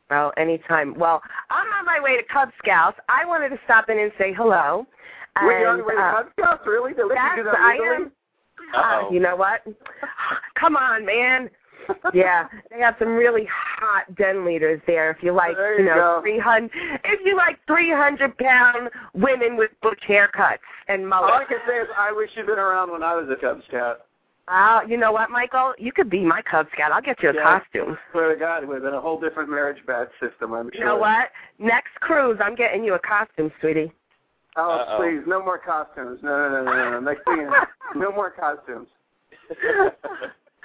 Oh, 0.09 0.31
anytime. 0.37 0.97
Well, 0.97 1.21
I'm 1.49 1.67
on 1.67 1.85
my 1.85 1.99
way 2.01 2.15
to 2.15 2.23
Cub 2.31 2.49
Scouts. 2.59 2.97
I 3.09 3.25
wanted 3.25 3.49
to 3.49 3.59
stop 3.65 3.89
in 3.89 3.99
and 3.99 4.11
say 4.17 4.33
hello. 4.33 4.85
Were 5.43 5.59
you 5.59 5.67
on 5.67 5.75
And, 5.75 5.77
your 5.79 5.87
way 5.87 5.95
to 5.95 6.01
uh, 6.01 6.11
Cub 6.23 6.27
Scouts? 6.39 6.63
Really? 6.65 6.91
You 6.97 7.11
Yes, 7.13 7.31
do 7.35 7.43
that 7.43 7.55
I 7.55 7.95
am. 7.95 8.11
Uh, 8.73 9.09
you 9.11 9.19
know 9.19 9.35
what? 9.35 9.61
Come 10.59 10.75
on, 10.77 11.05
man. 11.05 11.49
Yeah, 12.13 12.47
they 12.71 12.79
have 12.79 12.95
some 12.99 13.09
really 13.15 13.47
hot 13.51 14.13
den 14.15 14.45
leaders 14.45 14.81
there. 14.87 15.11
If 15.11 15.21
you 15.21 15.31
like, 15.33 15.55
There 15.55 15.79
you 15.79 15.85
know, 15.85 16.19
three 16.21 16.39
hundred. 16.39 16.71
If 17.03 17.19
you 17.25 17.35
like 17.35 17.59
three 17.67 17.91
hundred 17.91 18.37
pound 18.37 18.89
women 19.13 19.57
with 19.57 19.71
butch 19.81 20.01
haircuts 20.07 20.57
and 20.87 21.11
All 21.13 21.23
I 21.25 21.29
mullets. 21.29 21.45
can 21.49 21.59
say 21.67 21.77
is 21.77 21.87
I 21.97 22.11
wish 22.11 22.29
you'd 22.35 22.47
been 22.47 22.59
around 22.59 22.91
when 22.91 23.03
I 23.03 23.15
was 23.15 23.27
a 23.29 23.35
Cub 23.39 23.61
Scout. 23.67 24.01
Uh, 24.49 24.79
you 24.87 24.95
know 24.95 25.11
what, 25.11 25.29
Michael? 25.29 25.73
You 25.77 25.91
could 25.91 26.09
be 26.09 26.21
my 26.21 26.41
Cub 26.41 26.67
Scout. 26.73 26.91
I'll 26.93 27.01
get 27.01 27.21
you 27.21 27.29
a 27.31 27.33
Yeah. 27.33 27.59
costume. 27.59 27.97
Swear 28.11 28.33
to 28.33 28.39
God, 28.39 28.63
it 28.63 28.67
would 28.67 28.75
have 28.75 28.83
been 28.83 28.93
a 28.93 29.01
whole 29.01 29.19
different 29.19 29.49
marriage 29.49 29.85
badge 29.85 30.07
system, 30.21 30.53
I'm 30.53 30.69
sure. 30.71 30.79
You 30.79 30.85
know 30.85 30.95
what? 30.97 31.31
Next 31.59 31.93
cruise, 31.99 32.37
I'm 32.41 32.55
getting 32.55 32.83
you 32.85 32.93
a 32.93 32.99
costume, 32.99 33.51
sweetie. 33.59 33.91
Oh, 34.55 34.71
Uh-oh. 34.71 34.97
please, 34.97 35.21
no 35.27 35.43
more 35.43 35.57
costumes. 35.57 36.19
No, 36.23 36.49
no, 36.49 36.63
no, 36.63 36.71
no, 36.71 36.91
no. 36.91 36.99
Next 37.01 37.23
thing, 37.25 37.49
no 37.95 38.11
more 38.11 38.31
costumes. 38.31 38.87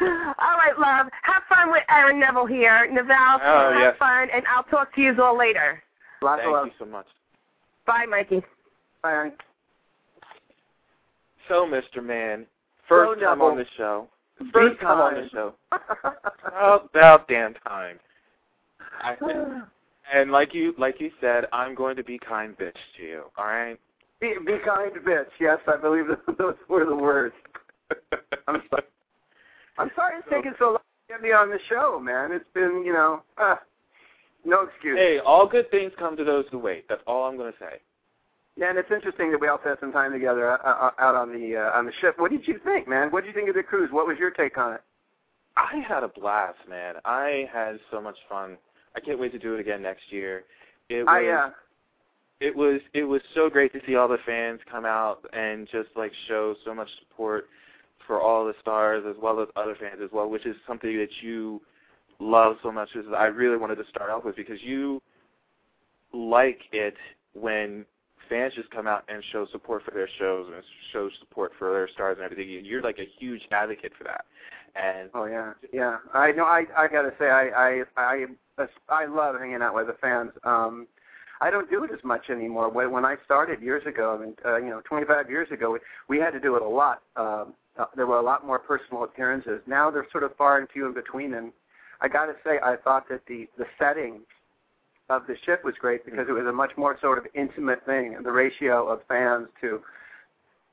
all 0.01 0.57
right, 0.57 0.79
love. 0.79 1.07
Have 1.23 1.43
fun 1.49 1.71
with 1.71 1.83
Aaron 1.91 2.19
Neville 2.19 2.47
here. 2.47 2.89
Neville, 2.91 3.39
Oh, 3.43 3.71
have 3.73 3.81
yes. 3.81 3.97
fun, 3.99 4.29
and 4.35 4.45
I'll 4.47 4.65
talk 4.65 4.95
to 4.95 5.01
you 5.01 5.15
all 5.23 5.37
later. 5.37 5.83
Lots 6.23 6.41
Thank 6.41 6.49
of 6.49 6.53
love. 6.53 6.67
you 6.67 6.73
so 6.79 6.85
much. 6.87 7.07
Bye, 7.87 8.07
Mikey. 8.09 8.43
Bye. 9.03 9.31
So, 11.49 11.67
Mr. 11.67 12.03
Man, 12.05 12.47
first 12.89 13.11
So 13.11 13.15
time 13.15 13.39
double. 13.39 13.47
on 13.53 13.57
the 13.59 13.67
show. 13.77 14.09
First 14.39 14.53
First 14.53 14.81
time 14.81 14.99
on 14.99 15.15
the 15.15 15.29
show. 15.31 15.55
About, 15.73 16.91
about 16.95 17.29
damn 17.29 17.55
time. 17.55 17.99
I, 19.03 19.17
and 20.15 20.31
like 20.31 20.55
you, 20.55 20.75
like 20.79 21.01
you 21.01 21.11
said, 21.21 21.47
I'm 21.53 21.75
going 21.75 21.97
to 21.97 22.05
be 22.05 22.19
kind 22.19 22.57
bitch 22.57 22.77
to 22.97 23.03
you. 23.03 23.23
All 23.37 23.47
right. 23.47 23.79
be, 24.21 24.35
be 24.47 24.59
kind, 24.65 24.93
bitch. 25.07 25.27
Yes, 25.41 25.59
I 25.67 25.77
believe 25.77 26.07
that 26.09 26.21
those 26.39 26.55
were 26.69 26.85
the 26.85 26.97
words. 26.97 27.35
I'm 28.49 28.63
sorry. 28.71 28.83
I'm 29.79 29.91
sorry 29.97 30.19
it's 30.19 30.29
taken 30.29 30.55
so 30.59 30.67
long 30.67 30.77
to 30.77 31.15
get 31.15 31.23
me 31.23 31.33
on 31.33 31.51
the 31.51 31.59
show, 31.69 31.99
man. 31.99 32.33
It's 32.33 32.45
been, 32.55 32.83
you 32.85 32.93
know, 32.93 33.23
uh, 33.39 33.57
no 34.45 34.63
excuse. 34.63 34.99
Hey, 34.99 35.19
all 35.19 35.47
good 35.47 35.71
things 35.71 35.93
come 35.99 36.17
to 36.17 36.25
those 36.25 36.45
who 36.51 36.59
wait. 36.59 36.89
That's 36.89 37.03
all 37.07 37.25
I'm 37.25 37.37
going 37.37 37.53
to 37.53 37.59
say. 37.59 37.81
Yeah, 38.57 38.69
and 38.69 38.79
it's 38.79 38.91
interesting 38.91 39.31
that 39.31 39.41
we 39.41 39.49
all 39.49 39.59
spent 39.61 39.81
some 39.81 39.93
time 39.93 40.13
together 40.13 40.51
uh, 40.51 40.57
uh, 40.57 40.91
out 40.99 41.15
on 41.15 41.33
the 41.33 41.57
uh, 41.57 41.79
on 41.79 41.87
the 41.87 41.93
ship. 42.01 42.19
What 42.19 42.31
did 42.31 42.47
you 42.47 42.61
think, 42.63 42.87
man? 42.87 43.11
What 43.11 43.25
did 43.25 43.29
you 43.29 43.35
think 43.35 43.49
of 43.49 43.55
the 43.55 43.63
cruise? 43.63 43.91
What 43.91 44.07
was 44.07 44.19
your 44.19 44.31
take 44.31 44.59
on 44.59 44.75
it? 44.75 44.83
I 45.57 45.83
had 45.87 46.03
a 46.03 46.09
blast, 46.09 46.59
man. 46.69 46.97
I 47.05 47.49
had 47.51 47.79
so 47.91 48.01
much 48.01 48.17
fun. 48.29 48.59
I 48.95 49.01
can't 49.01 49.19
wait 49.19 49.33
to 49.33 49.39
do 49.39 49.55
it 49.55 49.61
again 49.61 49.81
next 49.81 50.05
year. 50.11 50.45
It 50.91 51.05
was 51.05 51.09
I 51.09 51.27
uh, 51.29 51.51
it 52.41 52.55
was 52.55 52.81
it 52.93 53.05
was 53.05 53.23
so 53.35 53.49
great 53.49 53.73
to 53.73 53.81
see 53.87 53.97
all 53.97 54.09
the 54.09 54.19
fans 54.27 54.61
come 54.71 54.85
out 54.85 55.25
and 55.33 55.67
just 55.73 55.89
like 55.97 56.13
show 56.29 56.55
so 56.65 56.75
much 56.75 56.89
support 56.99 57.47
for 58.07 58.21
all 58.21 58.45
the 58.45 58.55
stars 58.61 59.05
as 59.09 59.17
well 59.21 59.41
as 59.41 59.49
other 59.57 59.77
fans 59.79 60.01
as 60.03 60.11
well, 60.13 60.29
which 60.29 60.47
is 60.47 60.57
something 60.67 60.97
that 60.97 61.11
you 61.23 61.61
love 62.19 62.57
so 62.63 62.73
much. 62.73 62.91
Is 62.95 63.05
I 63.17 63.27
really 63.27 63.57
wanted 63.57 63.77
to 63.77 63.85
start 63.89 64.11
off 64.11 64.25
with 64.25 64.37
because 64.37 64.63
you 64.63 65.01
like 66.13 66.61
it 66.73 66.95
when 67.35 67.85
fans 68.29 68.55
just 68.55 68.71
come 68.71 68.87
out 68.87 69.05
and 69.09 69.23
show 69.33 69.47
support 69.53 69.83
for 69.85 69.91
their 69.93 70.09
shows 70.19 70.51
and 70.53 70.63
show 70.93 71.09
support 71.21 71.53
for 71.59 71.73
their 71.73 71.89
stars 71.89 72.17
and 72.19 72.25
everything. 72.25 72.65
You're 72.65 72.83
like 72.83 72.99
a 72.99 73.09
huge 73.19 73.43
advocate 73.51 73.93
for 73.97 74.05
that. 74.05 74.25
And 74.75 75.11
Oh 75.15 75.27
yeah, 75.27 75.53
yeah. 75.73 75.99
I 76.15 76.33
know. 76.33 76.45
I 76.45 76.65
I 76.77 76.89
gotta 76.89 77.13
say, 77.19 77.27
I 77.27 77.51
I 77.51 77.83
I 77.97 78.27
I 78.89 79.05
love 79.05 79.39
hanging 79.39 79.63
out 79.63 79.75
with 79.75 79.89
the 79.89 79.95
fans. 80.01 80.31
Um, 80.45 80.87
I 81.43 81.51
don't 81.51 81.69
do 81.69 81.83
it 81.85 81.91
as 81.91 82.03
much 82.05 82.31
anymore. 82.31 82.71
When 82.71 82.91
when 82.91 83.05
I 83.05 83.17
started 83.25 83.61
years 83.61 83.85
ago, 83.87 84.17
I 84.17 84.25
mean, 84.25 84.35
uh, 84.47 84.57
you 84.57 84.71
know, 84.71 84.81
25 84.89 85.29
years 85.29 85.51
ago, 85.51 85.73
we, 85.73 85.79
we 86.09 86.19
had 86.19 86.31
to 86.31 86.41
do 86.41 86.57
it 86.57 86.63
a 86.63 86.69
lot. 86.69 87.03
Um, 87.17 87.53
uh, 87.79 87.87
there 87.97 88.07
were 88.07 88.19
a 88.19 88.23
lot 88.23 88.47
more 88.47 88.59
personal 88.59 89.05
appearances. 89.05 89.61
Now 89.67 89.91
they're 89.91 90.07
sort 90.13 90.25
of 90.25 90.37
far 90.37 90.59
and 90.59 90.69
few 90.71 90.87
in 90.87 90.95
between. 90.95 91.35
And 91.35 91.53
I 92.01 92.09
gotta 92.09 92.35
say, 92.45 92.59
I 92.63 92.77
thought 92.77 93.09
that 93.09 93.23
the 93.27 93.49
the 93.57 93.67
setting 93.79 94.21
of 95.09 95.27
the 95.27 95.37
ship 95.45 95.65
was 95.65 95.75
great 95.81 96.05
because 96.05 96.27
it 96.29 96.33
was 96.33 96.47
a 96.47 96.53
much 96.53 96.73
more 96.77 96.99
sort 97.01 97.19
of 97.19 97.27
intimate 97.35 97.85
thing, 97.87 98.15
and 98.15 98.25
the 98.25 98.33
ratio 98.33 98.87
of 98.89 99.01
fans 99.09 99.49
to 99.61 99.81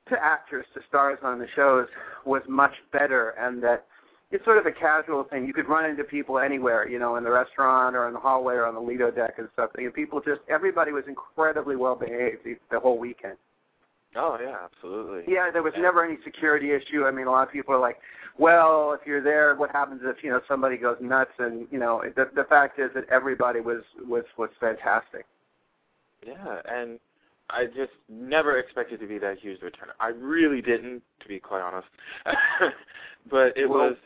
to 0.10 0.24
actors 0.24 0.66
to 0.74 0.82
stars 0.88 1.20
on 1.24 1.40
the 1.40 1.48
shows 1.56 1.88
was 2.26 2.42
much 2.48 2.74
better, 2.92 3.30
and 3.40 3.62
that 3.64 3.86
it's 4.32 4.44
sort 4.46 4.58
of 4.58 4.66
a 4.66 4.72
casual 4.72 5.24
thing. 5.24 5.46
You 5.46 5.54
could 5.54 5.68
run 5.68 5.86
into 5.86 6.04
people 6.04 6.38
anywhere, 6.40 6.88
you 6.88 7.00
know, 7.00 7.16
in 7.16 7.24
the 7.24 7.32
restaurant 7.32 7.96
or 7.96 8.08
in 8.08 8.14
the 8.14 8.20
hallway 8.20 8.56
or 8.56 8.66
on 8.66 8.76
the 8.76 8.82
Lido 8.82 9.10
deck 9.10 9.36
and 9.38 9.48
stuff. 9.54 9.72
And 9.76 9.94
people 9.94 10.22
just 10.22 10.42
everybody 10.50 10.92
was 10.92 11.06
incredibly 11.08 11.76
well 11.76 11.96
behaved 11.96 12.44
the, 12.44 12.56
the 12.70 12.80
whole 12.80 13.00
weekend. 13.00 13.38
Oh 14.16 14.38
yeah, 14.42 14.58
absolutely. 14.64 15.32
Yeah, 15.34 15.52
there 15.52 15.64
was 15.64 15.74
never 15.78 16.04
any 16.04 16.18
security 16.24 16.72
issue. 16.72 17.06
I 17.06 17.12
mean, 17.12 17.28
a 17.28 17.32
lot 17.32 17.48
of 17.48 17.54
people 17.54 17.74
are 17.74 17.80
like, 17.80 17.98
"Well, 18.38 18.94
if 19.00 19.06
you're 19.06 19.22
there, 19.22 19.56
what 19.56 19.72
happens 19.72 20.02
if 20.04 20.24
you 20.24 20.30
know 20.30 20.42
somebody 20.48 20.78
goes 20.78 20.98
nuts?" 21.02 21.32
And 21.40 21.68
you 21.72 21.80
know, 21.80 22.04
the 22.16 22.30
the 22.36 22.44
fact 22.46 22.80
is 22.80 22.92
that 22.96 23.06
everybody 23.10 23.60
was 23.62 23.84
was 24.08 24.24
was 24.38 24.50
fantastic. 24.60 25.26
Yeah, 26.26 26.62
and 26.70 27.00
I 27.50 27.66
just 27.66 27.94
never 28.10 28.58
expected 28.60 29.00
to 29.00 29.08
be 29.08 29.18
that 29.20 29.40
huge 29.40 29.60
turnout. 29.60 29.96
I 30.00 30.10
really 30.10 30.62
didn't, 30.62 31.02
to 31.22 31.28
be 31.28 31.40
quite 31.40 31.62
honest. 31.62 31.88
but 33.32 33.58
it 33.58 33.68
Well, 33.70 33.90
was 33.90 33.98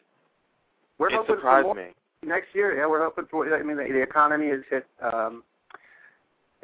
We're 0.97 1.09
it 1.09 1.13
hoping 1.15 1.37
for 1.41 1.63
more 1.63 1.75
me. 1.75 1.87
next 2.23 2.53
year. 2.53 2.77
Yeah, 2.77 2.87
we're 2.87 3.03
hoping 3.03 3.25
for. 3.29 3.53
I 3.53 3.63
mean, 3.63 3.77
the, 3.77 3.83
the 3.83 4.01
economy 4.01 4.49
has 4.49 4.61
hit. 4.69 4.85
um 5.01 5.43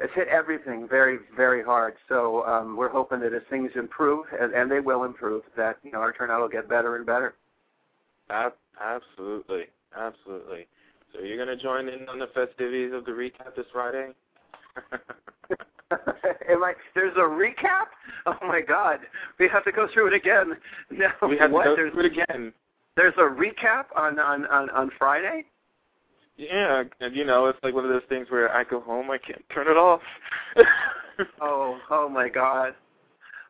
it's 0.00 0.14
hit 0.14 0.28
everything 0.28 0.88
very, 0.88 1.18
very 1.36 1.62
hard. 1.62 1.94
So 2.08 2.44
um, 2.46 2.76
we're 2.76 2.88
hoping 2.88 3.20
that 3.20 3.34
as 3.34 3.42
things 3.50 3.70
improve, 3.76 4.26
and, 4.40 4.52
and 4.54 4.70
they 4.70 4.80
will 4.80 5.04
improve, 5.04 5.42
that 5.56 5.76
you 5.82 5.92
know 5.92 5.98
our 5.98 6.12
turnout 6.12 6.40
will 6.40 6.48
get 6.48 6.68
better 6.68 6.96
and 6.96 7.06
better. 7.06 7.34
Ab- 8.30 8.54
absolutely, 8.80 9.64
absolutely. 9.96 10.66
So 11.12 11.20
you're 11.20 11.38
gonna 11.38 11.56
join 11.56 11.88
in 11.88 12.08
on 12.08 12.18
the 12.18 12.28
festivities 12.28 12.92
of 12.92 13.04
the 13.04 13.12
recap 13.12 13.54
this 13.56 13.66
Friday? 13.72 14.12
Am 16.48 16.62
I? 16.62 16.74
There's 16.94 17.16
a 17.16 17.20
recap. 17.20 17.86
Oh 18.26 18.36
my 18.42 18.60
God, 18.60 19.00
we 19.38 19.48
have 19.48 19.64
to 19.64 19.72
go 19.72 19.88
through 19.92 20.08
it 20.08 20.14
again. 20.14 20.56
No, 20.90 21.08
we 21.28 21.38
have 21.38 21.50
what? 21.50 21.64
to 21.64 21.70
go 21.70 21.76
there's, 21.76 21.92
through 21.92 22.06
it 22.06 22.12
again. 22.12 22.52
there's 22.96 23.14
a 23.16 23.22
recap 23.22 23.86
on 23.96 24.18
on 24.18 24.46
on, 24.46 24.70
on 24.70 24.90
Friday. 24.98 25.44
Yeah, 26.40 26.84
and 27.00 27.14
you 27.14 27.24
know, 27.24 27.46
it's 27.46 27.58
like 27.62 27.74
one 27.74 27.84
of 27.84 27.90
those 27.90 28.08
things 28.08 28.28
where 28.30 28.50
I 28.50 28.64
go 28.64 28.80
home, 28.80 29.10
I 29.10 29.18
can't 29.18 29.44
turn 29.52 29.68
it 29.68 29.76
off. 29.76 30.00
Oh, 31.38 31.78
oh 31.90 32.08
my 32.08 32.30
God. 32.30 32.74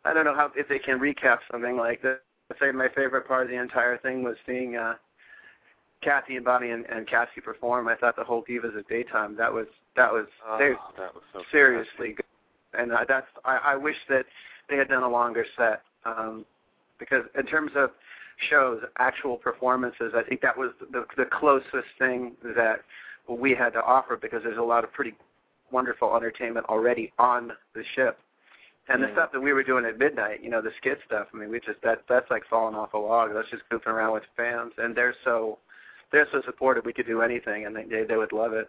I 0.04 0.12
don't 0.12 0.24
know 0.24 0.34
how 0.34 0.50
if 0.56 0.66
they 0.68 0.80
can 0.80 0.98
recap 0.98 1.38
something 1.52 1.76
like 1.76 2.02
this. 2.02 2.18
I 2.52 2.58
say 2.58 2.72
my 2.72 2.88
favorite 2.88 3.28
part 3.28 3.44
of 3.44 3.48
the 3.48 3.62
entire 3.62 3.96
thing 3.98 4.24
was 4.24 4.34
seeing 4.44 4.74
uh 4.74 4.94
Kathy 6.02 6.34
and 6.34 6.44
Bonnie 6.44 6.70
and, 6.70 6.84
and 6.86 7.06
Cassie 7.06 7.40
perform. 7.40 7.86
I 7.86 7.94
thought 7.94 8.16
the 8.16 8.24
whole 8.24 8.42
Divas 8.42 8.76
at 8.76 8.88
Daytime 8.88 9.36
that 9.36 9.52
was 9.52 9.66
that 9.94 10.12
was 10.12 10.26
oh, 10.48 10.58
they, 10.58 10.70
that 11.00 11.14
was 11.14 11.22
so 11.32 11.42
seriously 11.52 12.14
good. 12.14 12.24
And 12.76 12.90
uh, 12.90 13.04
that's 13.06 13.28
I, 13.44 13.58
I 13.58 13.76
wish 13.76 13.98
that 14.08 14.26
they 14.68 14.76
had 14.76 14.88
done 14.88 15.04
a 15.04 15.08
longer 15.08 15.46
set 15.56 15.82
um, 16.04 16.44
because 16.98 17.22
in 17.38 17.46
terms 17.46 17.70
of 17.76 17.90
shows, 18.48 18.82
actual 18.98 19.36
performances, 19.36 20.12
I 20.14 20.22
think 20.22 20.40
that 20.40 20.56
was 20.56 20.70
the, 20.92 21.04
the 21.16 21.26
closest 21.26 21.88
thing 21.98 22.32
that 22.56 22.80
we 23.28 23.54
had 23.54 23.72
to 23.74 23.82
offer 23.84 24.16
because 24.16 24.42
there's 24.42 24.58
a 24.58 24.62
lot 24.62 24.84
of 24.84 24.92
pretty 24.92 25.14
wonderful 25.70 26.14
entertainment 26.16 26.66
already 26.66 27.12
on 27.18 27.52
the 27.74 27.84
ship. 27.94 28.18
And 28.88 29.02
the 29.02 29.06
Mm. 29.08 29.12
stuff 29.12 29.32
that 29.32 29.40
we 29.40 29.52
were 29.52 29.62
doing 29.62 29.84
at 29.84 29.98
midnight, 29.98 30.42
you 30.42 30.50
know, 30.50 30.60
the 30.60 30.72
skit 30.78 31.00
stuff. 31.06 31.28
I 31.32 31.36
mean, 31.36 31.48
we 31.50 31.60
just 31.60 31.80
that 31.82 32.02
that's 32.08 32.28
like 32.30 32.44
falling 32.46 32.74
off 32.74 32.92
a 32.94 32.98
log. 32.98 33.32
That's 33.32 33.48
just 33.48 33.62
goofing 33.70 33.86
around 33.86 34.14
with 34.14 34.24
fans, 34.36 34.72
and 34.78 34.96
they're 34.96 35.14
so 35.22 35.58
they're 36.10 36.26
so 36.32 36.42
supportive. 36.42 36.84
We 36.84 36.92
could 36.92 37.06
do 37.06 37.20
anything, 37.22 37.66
and 37.66 37.76
they 37.76 37.84
they, 37.84 38.02
they 38.04 38.16
would 38.16 38.32
love 38.32 38.52
it. 38.52 38.68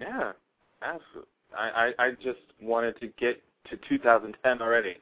Yeah, 0.00 0.32
absolutely. 0.82 1.30
I, 1.56 1.92
I 1.98 2.04
I 2.06 2.10
just 2.12 2.40
wanted 2.60 2.98
to 3.00 3.06
get 3.18 3.40
to 3.70 3.76
2010 3.88 4.60
already. 4.60 4.96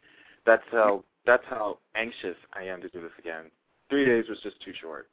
That's 0.44 0.62
how 0.70 1.02
that's 1.26 1.44
how 1.48 1.78
anxious 1.94 2.36
I 2.52 2.64
am 2.64 2.80
to 2.82 2.88
do 2.88 3.00
this 3.00 3.12
again. 3.18 3.44
Three 3.90 4.04
days 4.04 4.24
was 4.28 4.38
just 4.42 4.60
too 4.62 4.72
short. 4.80 5.08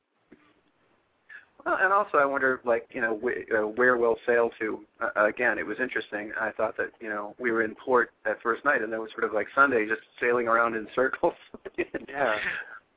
Well, 1.66 1.78
and 1.80 1.94
also 1.94 2.18
I 2.18 2.26
wonder, 2.26 2.60
like, 2.66 2.88
you 2.92 3.02
know, 3.02 3.20
wh- 3.24 3.54
uh, 3.54 3.68
where 3.68 3.96
we'll 3.98 4.18
sail 4.26 4.50
to. 4.60 4.80
Uh, 5.00 5.26
again, 5.26 5.60
it 5.60 5.66
was 5.66 5.78
interesting. 5.80 6.32
I 6.40 6.50
thought 6.52 6.76
that, 6.78 6.90
you 7.00 7.08
know, 7.10 7.36
we 7.40 7.52
were 7.52 7.62
in 7.64 7.76
port 7.76 8.12
that 8.26 8.42
first 8.42 8.66
night, 8.66 8.82
and 8.82 8.92
then 8.92 9.00
it 9.00 9.04
was 9.04 9.12
sort 9.12 9.26
of 9.26 9.34
like 9.34 9.48
Sunday, 9.54 9.88
just 9.88 10.02
sailing 10.20 10.48
around 10.48 10.76
in 10.76 10.88
circles. 10.96 11.34
Yeah. 12.10 12.38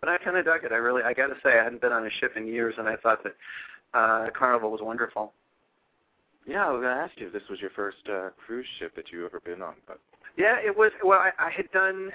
But 0.01 0.09
I 0.09 0.19
kind 0.19 0.37
of 0.37 0.45
dug 0.45 0.65
it. 0.65 0.73
I 0.73 0.77
really, 0.77 1.03
I 1.03 1.15
got 1.15 1.29
to 1.29 1.37
say, 1.43 1.59
I 1.59 1.65
hadn't 1.65 1.81
been 1.81 1.93
on 1.93 2.05
a 2.07 2.11
ship 2.21 2.33
in 2.37 2.47
years, 2.47 2.75
and 2.79 2.87
I 2.89 2.97
thought 2.97 3.23
that 3.23 3.35
uh, 3.95 4.29
Carnival 4.37 4.71
was 4.71 4.81
wonderful. 4.83 5.33
Yeah, 6.47 6.67
I 6.67 6.71
was 6.73 6.83
gonna 6.83 6.95
ask 7.01 7.13
you 7.17 7.29
if 7.29 7.33
this 7.33 7.43
was 7.49 7.61
your 7.61 7.71
first 7.71 7.97
uh, 8.13 8.29
cruise 8.45 8.67
ship 8.79 8.95
that 8.97 9.11
you 9.13 9.25
ever 9.25 9.41
been 9.41 9.63
on, 9.63 9.75
but 9.87 9.99
Yeah, 10.37 10.57
it 10.59 10.77
was. 10.77 10.91
Well, 11.03 11.21
I, 11.21 11.31
I 11.39 11.49
had 11.51 11.71
done. 11.73 12.11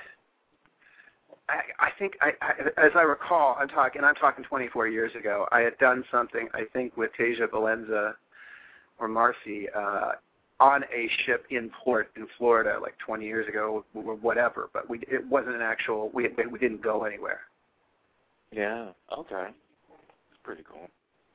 I, 1.50 1.88
I 1.88 1.90
think 1.98 2.18
I, 2.22 2.34
I, 2.42 2.86
as 2.86 2.92
I 2.96 3.02
recall, 3.02 3.58
I'm 3.60 3.68
talking. 3.68 4.00
And 4.00 4.06
I'm 4.06 4.16
talking 4.16 4.44
24 4.44 4.88
years 4.88 5.12
ago. 5.16 5.48
I 5.52 5.62
had 5.62 5.78
done 5.80 6.04
something. 6.12 6.48
I 6.54 6.64
think 6.72 6.96
with 6.96 7.12
Tasia 7.20 7.48
Valenza 7.48 8.14
or 9.00 9.08
Marcy 9.08 9.68
uh, 9.76 10.14
on 10.60 10.84
a 10.94 11.10
ship 11.26 11.46
in 11.50 11.72
port 11.84 12.12
in 12.16 12.28
Florida, 12.38 12.78
like 12.82 12.98
20 13.00 13.26
years 13.26 13.48
ago, 13.48 13.84
or 13.94 14.16
whatever. 14.16 14.70
But 14.74 14.90
we 14.90 15.00
it 15.08 15.26
wasn't 15.28 15.56
an 15.56 15.62
actual. 15.62 16.10
We 16.14 16.30
we 16.52 16.60
didn't 16.60 16.82
go 16.82 17.04
anywhere. 17.04 17.42
Yeah. 18.52 18.90
Okay. 19.18 19.48
It's 19.48 20.40
pretty 20.44 20.64
cool. 20.70 20.90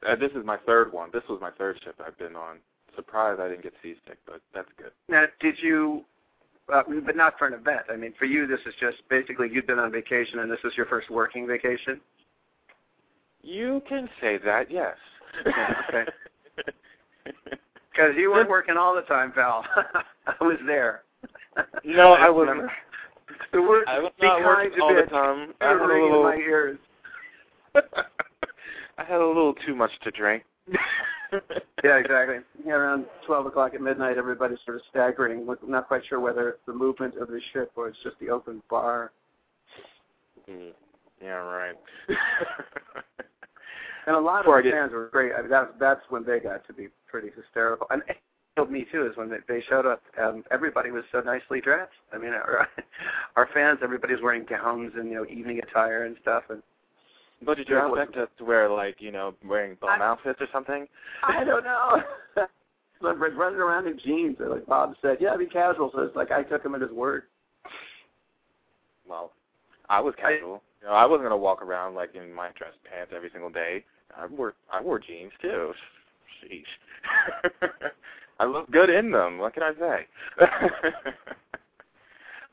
Uh, 0.06 0.16
this 0.16 0.32
is 0.32 0.44
my 0.44 0.58
third 0.58 0.92
one. 0.92 1.10
This 1.12 1.22
was 1.28 1.40
my 1.40 1.50
third 1.50 1.80
ship 1.82 2.00
I've 2.04 2.18
been 2.18 2.36
on. 2.36 2.58
Surprised 2.94 3.40
I 3.40 3.48
didn't 3.48 3.62
get 3.62 3.72
seasick, 3.82 4.18
but 4.26 4.40
that's 4.54 4.68
good. 4.76 4.92
Now, 5.08 5.26
did 5.40 5.56
you? 5.60 6.04
Uh, 6.72 6.82
but 7.04 7.14
not 7.14 7.38
for 7.38 7.46
an 7.46 7.52
event. 7.52 7.82
I 7.92 7.96
mean, 7.96 8.14
for 8.18 8.24
you, 8.24 8.46
this 8.46 8.60
is 8.66 8.74
just 8.80 8.96
basically 9.10 9.50
you've 9.52 9.66
been 9.66 9.78
on 9.78 9.92
vacation, 9.92 10.38
and 10.38 10.50
this 10.50 10.60
is 10.64 10.72
your 10.76 10.86
first 10.86 11.10
working 11.10 11.46
vacation. 11.46 12.00
You 13.42 13.82
can 13.86 14.08
say 14.20 14.38
that, 14.38 14.70
yes. 14.70 14.96
okay. 15.46 16.10
Because 17.92 18.16
you 18.16 18.30
weren't 18.30 18.48
working 18.48 18.78
all 18.78 18.94
the 18.94 19.02
time, 19.02 19.30
pal. 19.30 19.64
I 20.26 20.42
was 20.42 20.56
there. 20.66 21.02
No, 21.84 22.14
I 22.14 22.30
wasn't. 22.30 22.70
The 23.52 23.62
word 23.62 23.84
I 23.86 24.00
was 24.00 24.12
not 24.20 24.40
working 24.40 24.80
all 24.80 24.94
the 24.94 25.02
time. 25.02 25.54
I 25.60 25.68
had 25.68 25.76
a 25.76 25.86
ringing 25.86 26.06
in 26.06 26.12
little. 26.12 26.24
my 26.24 26.36
ears. 26.36 26.78
I 27.74 29.04
had 29.04 29.20
a 29.20 29.26
little 29.26 29.54
too 29.66 29.74
much 29.74 29.92
to 30.02 30.10
drink. 30.10 30.44
Yeah, 31.82 31.98
exactly. 31.98 32.36
Yeah, 32.64 32.76
around 32.76 33.04
12 33.26 33.44
o'clock 33.44 33.74
at 33.74 33.80
midnight, 33.82 34.16
everybody's 34.16 34.56
sort 34.64 34.78
of 34.78 34.82
staggering, 34.88 35.46
not 35.66 35.86
quite 35.86 36.00
sure 36.06 36.18
whether 36.18 36.48
it's 36.48 36.60
the 36.64 36.72
movement 36.72 37.14
of 37.16 37.28
the 37.28 37.40
ship 37.52 37.72
or 37.76 37.88
it's 37.88 37.98
just 38.02 38.18
the 38.20 38.30
open 38.30 38.62
bar. 38.70 39.12
Mm, 40.48 40.70
yeah, 41.22 41.32
right. 41.32 41.74
And 44.06 44.16
a 44.16 44.20
lot 44.20 44.44
Before 44.44 44.58
of 44.58 44.64
the 44.64 44.70
fans 44.70 44.92
were 44.92 45.08
great. 45.08 45.32
I 45.36 45.40
mean, 45.40 45.50
that's 45.50 45.70
that's 45.78 46.00
when 46.10 46.24
they 46.24 46.38
got 46.38 46.66
to 46.66 46.72
be 46.72 46.88
pretty 47.08 47.30
hysterical. 47.34 47.86
And 47.90 48.02
it 48.08 48.18
killed 48.56 48.70
me 48.70 48.86
too. 48.90 49.06
Is 49.06 49.16
when 49.16 49.30
they, 49.30 49.38
they 49.48 49.62
showed 49.62 49.86
up. 49.86 50.02
Um, 50.20 50.44
everybody 50.50 50.90
was 50.90 51.04
so 51.10 51.20
nicely 51.20 51.60
dressed. 51.60 51.92
I 52.12 52.18
mean, 52.18 52.32
our, 52.32 52.68
our 53.36 53.48
fans, 53.54 53.80
everybody's 53.82 54.20
wearing 54.22 54.44
gowns 54.44 54.92
and 54.96 55.08
you 55.08 55.14
know 55.16 55.26
evening 55.26 55.60
attire 55.60 56.04
and 56.04 56.16
stuff. 56.20 56.44
And 56.50 56.62
But 57.44 57.56
did 57.56 57.68
you 57.68 57.78
expect 57.78 58.16
us 58.16 58.28
to 58.38 58.44
wear 58.44 58.68
like 58.68 59.00
you 59.00 59.12
know 59.12 59.34
wearing 59.44 59.76
bum 59.80 60.00
I- 60.00 60.04
outfits 60.04 60.40
or 60.40 60.48
something? 60.52 60.86
I 61.22 61.44
don't 61.44 61.64
know. 61.64 62.02
I'm 63.02 63.20
running 63.20 63.58
around 63.58 63.86
in 63.86 63.98
jeans. 63.98 64.36
And 64.40 64.50
like 64.50 64.66
Bob 64.66 64.94
said, 65.02 65.18
yeah, 65.20 65.36
be 65.36 65.46
casual. 65.46 65.90
So 65.94 66.00
it's 66.00 66.16
like 66.16 66.30
I 66.30 66.42
took 66.42 66.64
him 66.64 66.74
at 66.74 66.80
his 66.80 66.90
word. 66.90 67.24
Well, 69.06 69.32
I 69.90 70.00
was 70.00 70.14
casual. 70.16 70.62
you 70.80 70.88
know, 70.88 70.94
I 70.94 71.04
wasn't 71.04 71.24
gonna 71.24 71.36
walk 71.36 71.62
around 71.62 71.94
like 71.94 72.14
in 72.14 72.32
my 72.32 72.48
dress 72.56 72.72
pants 72.90 73.12
every 73.14 73.30
single 73.30 73.50
day. 73.50 73.84
I 74.16 74.26
wore 74.26 74.54
I 74.72 74.80
wore 74.80 74.98
jeans 74.98 75.32
too. 75.42 75.72
Sheesh. 76.42 76.62
I 78.40 78.44
look 78.46 78.70
good 78.70 78.90
in 78.90 79.10
them. 79.10 79.38
What 79.38 79.54
can 79.54 79.62
I 79.62 79.72
say? 79.78 80.06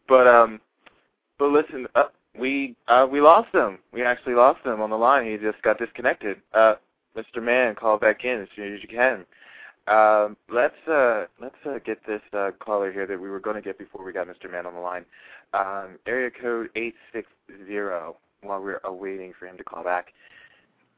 but 0.08 0.28
um, 0.28 0.60
but 1.40 1.50
listen, 1.50 1.88
uh, 1.96 2.06
we 2.38 2.76
uh 2.88 3.08
we 3.10 3.22
lost 3.22 3.54
him. 3.54 3.80
We 3.92 4.04
actually 4.04 4.36
lost 4.36 4.66
him 4.66 4.82
on 4.82 4.90
the 4.90 4.98
line. 4.98 5.30
He 5.30 5.38
just 5.38 5.62
got 5.64 5.78
disconnected. 5.78 6.38
Uh, 6.54 6.76
Mr. 7.16 7.44
Mann, 7.44 7.76
call 7.76 7.98
back 7.98 8.24
in 8.24 8.42
as 8.42 8.48
soon 8.56 8.74
as 8.74 8.82
you 8.82 8.88
can. 8.88 9.26
Um, 9.88 10.38
let's 10.50 10.76
uh, 10.88 11.26
let's 11.42 11.56
uh, 11.66 11.80
get 11.86 12.06
this 12.08 12.22
uh, 12.34 12.52
caller 12.60 12.92
here 12.92 13.08
that 13.08 13.20
we 13.20 13.30
were 13.30 13.40
going 13.40 13.56
to 13.56 13.62
get 13.62 13.78
before 13.78 14.06
we 14.06 14.14
got 14.14 14.28
Mr. 14.28 14.50
Mann 14.50 14.66
on 14.66 14.76
the 14.76 14.80
line. 14.80 15.06
Um, 15.54 16.00
area 16.08 16.30
code 16.32 16.70
eight 16.76 16.96
six 17.12 17.28
zero. 17.68 18.18
While 18.44 18.62
we're 18.64 18.82
awaiting 18.86 19.34
for 19.38 19.46
him 19.46 19.56
to 19.58 19.64
call 19.64 19.84
back. 19.84 20.08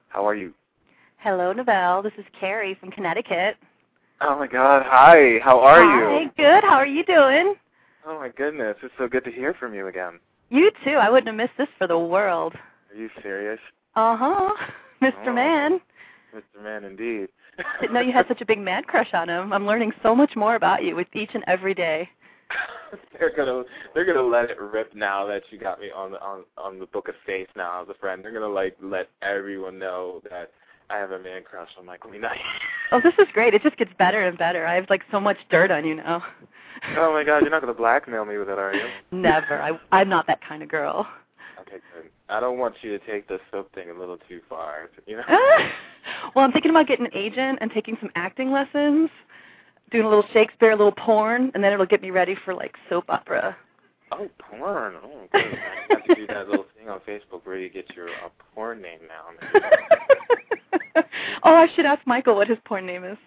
How 0.07 0.25
are 0.25 0.35
you? 0.35 0.53
Hello, 1.17 1.51
Novelle. 1.51 2.01
This 2.01 2.13
is 2.17 2.23
Carrie 2.39 2.77
from 2.79 2.89
Connecticut. 2.91 3.57
Oh 4.21 4.37
my 4.37 4.47
God! 4.47 4.83
Hi. 4.85 5.39
How 5.43 5.59
are 5.59 5.83
Hi, 5.83 6.21
you? 6.21 6.31
good. 6.37 6.63
How 6.63 6.75
are 6.75 6.87
you 6.87 7.03
doing? 7.03 7.55
Oh 8.05 8.19
my 8.19 8.29
goodness! 8.29 8.77
It's 8.83 8.93
so 8.97 9.07
good 9.07 9.25
to 9.25 9.31
hear 9.31 9.53
from 9.55 9.73
you 9.73 9.87
again. 9.87 10.19
You 10.53 10.69
too. 10.85 10.91
I 10.91 11.09
wouldn't 11.09 11.25
have 11.25 11.35
missed 11.35 11.57
this 11.57 11.67
for 11.79 11.87
the 11.87 11.97
world. 11.97 12.53
Are 12.91 12.95
you 12.95 13.09
serious, 13.23 13.59
Uh 13.95 14.15
huh. 14.15 14.53
Mr. 15.01 15.27
Oh. 15.27 15.33
Man. 15.33 15.81
Mr. 16.33 16.63
Mann? 16.63 16.83
Indeed. 16.83 17.29
Didn't 17.81 17.93
know 17.93 18.01
you 18.01 18.13
had 18.13 18.27
such 18.27 18.41
a 18.41 18.45
big 18.45 18.59
man 18.59 18.83
crush 18.83 19.13
on 19.13 19.29
him. 19.29 19.51
I'm 19.51 19.65
learning 19.65 19.93
so 20.03 20.15
much 20.15 20.35
more 20.35 20.55
about 20.55 20.83
you 20.83 20.95
with 20.95 21.07
each 21.13 21.31
and 21.33 21.43
every 21.47 21.73
day. 21.73 22.07
they're 23.19 23.35
gonna 23.35 23.63
they're 23.95 24.05
gonna 24.05 24.21
let 24.21 24.51
it 24.51 24.59
rip 24.59 24.93
now 24.95 25.25
that 25.25 25.41
you 25.49 25.57
got 25.57 25.79
me 25.79 25.89
on 25.89 26.11
the 26.11 26.21
on 26.21 26.43
on 26.57 26.77
the 26.77 26.85
book 26.85 27.07
of 27.07 27.15
faith 27.25 27.47
now 27.55 27.81
as 27.81 27.89
a 27.89 27.95
friend. 27.95 28.23
They're 28.23 28.31
gonna 28.31 28.47
like 28.47 28.75
let 28.81 29.09
everyone 29.23 29.79
know 29.79 30.21
that 30.29 30.51
I 30.91 30.97
have 30.97 31.11
a 31.11 31.19
man 31.19 31.41
crush 31.43 31.69
on 31.79 31.85
Michael. 31.85 32.11
Knight. 32.11 32.37
Oh, 32.91 33.01
this 33.03 33.13
is 33.17 33.27
great. 33.33 33.55
It 33.55 33.63
just 33.63 33.77
gets 33.77 33.91
better 33.97 34.23
and 34.23 34.37
better. 34.37 34.67
I 34.67 34.75
have 34.75 34.85
like 34.89 35.01
so 35.09 35.19
much 35.19 35.37
dirt 35.49 35.71
on 35.71 35.83
you 35.85 35.95
now. 35.95 36.23
Oh 36.97 37.13
my 37.13 37.23
God! 37.23 37.41
You're 37.41 37.51
not 37.51 37.61
gonna 37.61 37.73
blackmail 37.73 38.25
me 38.25 38.37
with 38.37 38.49
it, 38.49 38.59
are 38.59 38.73
you? 38.73 38.85
Never. 39.11 39.61
I 39.61 39.71
I'm 39.91 40.09
not 40.09 40.27
that 40.27 40.39
kind 40.47 40.63
of 40.63 40.69
girl. 40.69 41.07
Okay, 41.61 41.77
good. 41.93 42.09
I 42.29 42.39
don't 42.39 42.57
want 42.57 42.75
you 42.81 42.97
to 42.97 43.05
take 43.05 43.27
the 43.27 43.39
soap 43.51 43.73
thing 43.73 43.89
a 43.89 43.93
little 43.93 44.17
too 44.27 44.41
far. 44.49 44.89
You 45.05 45.17
know. 45.17 45.23
well, 46.35 46.45
I'm 46.45 46.51
thinking 46.51 46.71
about 46.71 46.87
getting 46.87 47.05
an 47.05 47.15
agent 47.15 47.59
and 47.61 47.71
taking 47.71 47.97
some 47.99 48.09
acting 48.15 48.51
lessons, 48.51 49.09
doing 49.91 50.05
a 50.05 50.09
little 50.09 50.25
Shakespeare, 50.33 50.71
a 50.71 50.75
little 50.75 50.91
porn, 50.91 51.51
and 51.53 51.63
then 51.63 51.73
it'll 51.73 51.85
get 51.85 52.01
me 52.01 52.11
ready 52.11 52.35
for 52.43 52.53
like 52.53 52.73
soap 52.89 53.05
opera. 53.09 53.55
Oh, 54.11 54.29
porn. 54.37 54.93
Oh, 55.03 55.27
good. 55.31 55.41
I 55.41 55.93
have 55.93 56.05
to 56.05 56.15
do 56.15 56.27
that 56.27 56.47
little 56.47 56.65
thing 56.77 56.89
on 56.89 56.99
Facebook 56.99 57.45
where 57.45 57.57
you 57.57 57.69
get 57.69 57.85
your 57.95 58.09
uh, 58.09 58.29
porn 58.53 58.81
name 58.81 58.99
now. 59.07 59.61
oh, 61.43 61.55
I 61.55 61.67
should 61.75 61.85
ask 61.85 62.05
Michael 62.05 62.35
what 62.35 62.47
his 62.47 62.59
porn 62.65 62.85
name 62.85 63.03
is. 63.03 63.17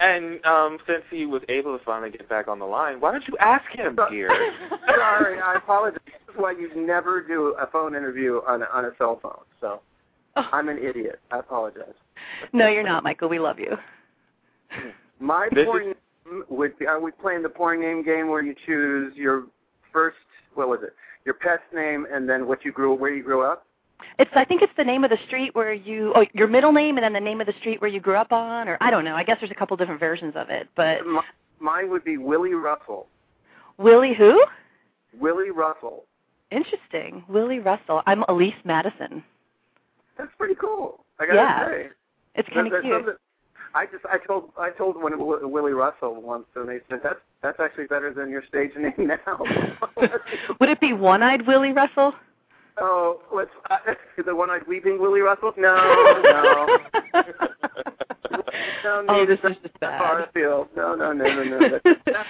And 0.00 0.44
um, 0.44 0.78
since 0.86 1.02
he 1.10 1.24
was 1.26 1.42
able 1.48 1.78
to 1.78 1.84
finally 1.84 2.10
get 2.10 2.28
back 2.28 2.48
on 2.48 2.58
the 2.58 2.64
line, 2.64 3.00
why 3.00 3.12
don't 3.12 3.26
you 3.28 3.36
ask 3.38 3.64
him, 3.70 3.96
dear? 4.10 4.28
Sorry, 4.88 5.40
I 5.40 5.54
apologize. 5.56 6.00
This 6.04 6.34
is 6.34 6.40
why 6.40 6.52
you 6.52 6.70
never 6.74 7.22
do 7.22 7.54
a 7.60 7.66
phone 7.68 7.94
interview 7.94 8.40
on 8.46 8.62
on 8.64 8.86
a 8.86 8.90
cell 8.98 9.20
phone. 9.22 9.44
So 9.60 9.80
Oh. 10.36 10.48
I'm 10.52 10.68
an 10.68 10.78
idiot. 10.78 11.20
I 11.30 11.38
apologize. 11.38 11.94
No, 12.52 12.66
you're 12.68 12.82
not, 12.82 13.04
Michael. 13.04 13.28
We 13.28 13.38
love 13.38 13.58
you. 13.58 13.76
My 15.20 15.48
This 15.52 15.64
porn 15.64 15.86
name 15.86 16.44
would 16.48 16.78
be, 16.78 16.86
are 16.86 17.00
we 17.00 17.12
playing 17.12 17.42
the 17.42 17.48
porn 17.48 17.80
name 17.80 18.04
game 18.04 18.28
where 18.28 18.42
you 18.42 18.54
choose 18.66 19.14
your 19.16 19.44
first, 19.92 20.16
what 20.54 20.68
was 20.68 20.80
it, 20.82 20.94
your 21.24 21.34
pet's 21.34 21.62
name 21.72 22.06
and 22.12 22.28
then 22.28 22.48
what 22.48 22.64
you 22.64 22.72
grew, 22.72 22.94
where 22.94 23.14
you 23.14 23.22
grew 23.22 23.42
up? 23.42 23.66
It's 24.18 24.30
I 24.34 24.44
think 24.44 24.62
it's 24.62 24.72
the 24.76 24.84
name 24.84 25.04
of 25.04 25.10
the 25.10 25.18
street 25.26 25.54
where 25.54 25.72
you 25.72 26.12
oh 26.14 26.24
your 26.32 26.46
middle 26.48 26.72
name 26.72 26.96
and 26.96 27.04
then 27.04 27.12
the 27.12 27.20
name 27.20 27.40
of 27.40 27.46
the 27.46 27.52
street 27.60 27.80
where 27.80 27.90
you 27.90 28.00
grew 28.00 28.16
up 28.16 28.32
on 28.32 28.68
or 28.68 28.78
I 28.80 28.90
don't 28.90 29.04
know. 29.04 29.14
I 29.16 29.24
guess 29.24 29.38
there's 29.40 29.50
a 29.50 29.54
couple 29.54 29.76
different 29.76 30.00
versions 30.00 30.34
of 30.36 30.50
it, 30.50 30.68
but 30.76 30.98
Mine 31.60 31.88
would 31.90 32.04
be 32.04 32.16
Willie 32.16 32.54
Russell. 32.54 33.06
Willie 33.78 34.14
who? 34.14 34.42
Willie 35.18 35.50
Russell. 35.50 36.04
Interesting. 36.50 37.24
Willie 37.28 37.58
Russell. 37.58 38.02
I'm 38.06 38.24
Elise 38.28 38.54
Madison. 38.64 39.22
That's 40.18 40.30
pretty 40.38 40.54
cool. 40.54 41.04
I 41.18 41.26
gotta 41.26 41.36
Yeah. 41.38 41.66
say. 41.68 41.88
It's 42.36 42.48
kind 42.50 42.72
of 42.72 42.82
cute. 42.82 43.18
I 43.76 43.86
just 43.86 44.04
I 44.06 44.18
told 44.18 44.50
I 44.58 44.70
told 44.70 45.00
one 45.02 45.18
Willie 45.18 45.72
Russell 45.72 46.20
once, 46.22 46.46
and 46.54 46.68
they 46.68 46.78
said 46.88 47.00
that's 47.02 47.18
that's 47.42 47.58
actually 47.58 47.86
better 47.86 48.12
than 48.14 48.30
your 48.30 48.44
stage 48.46 48.70
name 48.78 48.92
now. 49.26 49.38
Would 50.60 50.68
it 50.68 50.80
be 50.80 50.92
One-Eyed 50.92 51.46
Willie 51.46 51.72
Russell? 51.72 52.14
Oh, 52.80 53.20
let's 53.32 53.50
uh, 53.70 53.78
the 54.24 54.34
one-eyed 54.34 54.66
weeping 54.66 55.00
Willie 55.00 55.20
Russell? 55.20 55.52
No, 55.56 55.74
no. 56.22 56.78
no 58.84 59.04
oh, 59.08 59.26
this 59.26 59.38
is 59.44 59.56
just 59.62 59.78
far 59.78 60.20
bad. 60.20 60.28
afield. 60.28 60.68
No, 60.76 60.94
no, 60.94 61.12
no, 61.12 61.24
no, 61.24 61.44
no. 61.44 61.58
That's, 61.68 62.00
that's 62.06 62.28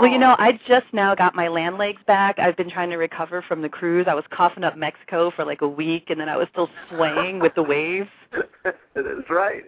Well, 0.00 0.10
you 0.10 0.18
know, 0.18 0.34
I 0.38 0.58
just 0.66 0.86
now 0.92 1.14
got 1.14 1.34
my 1.34 1.48
land 1.48 1.76
legs 1.76 2.00
back. 2.06 2.38
I've 2.38 2.56
been 2.56 2.70
trying 2.70 2.88
to 2.90 2.96
recover 2.96 3.42
from 3.46 3.60
the 3.60 3.68
cruise. 3.68 4.06
I 4.08 4.14
was 4.14 4.24
coughing 4.30 4.64
up 4.64 4.76
Mexico 4.76 5.30
for 5.36 5.44
like 5.44 5.60
a 5.60 5.68
week, 5.68 6.08
and 6.08 6.18
then 6.18 6.30
I 6.30 6.36
was 6.36 6.48
still 6.50 6.70
swaying 6.88 7.40
with 7.40 7.54
the 7.54 7.62
waves. 7.62 8.08
That's 8.64 9.30
right. 9.30 9.64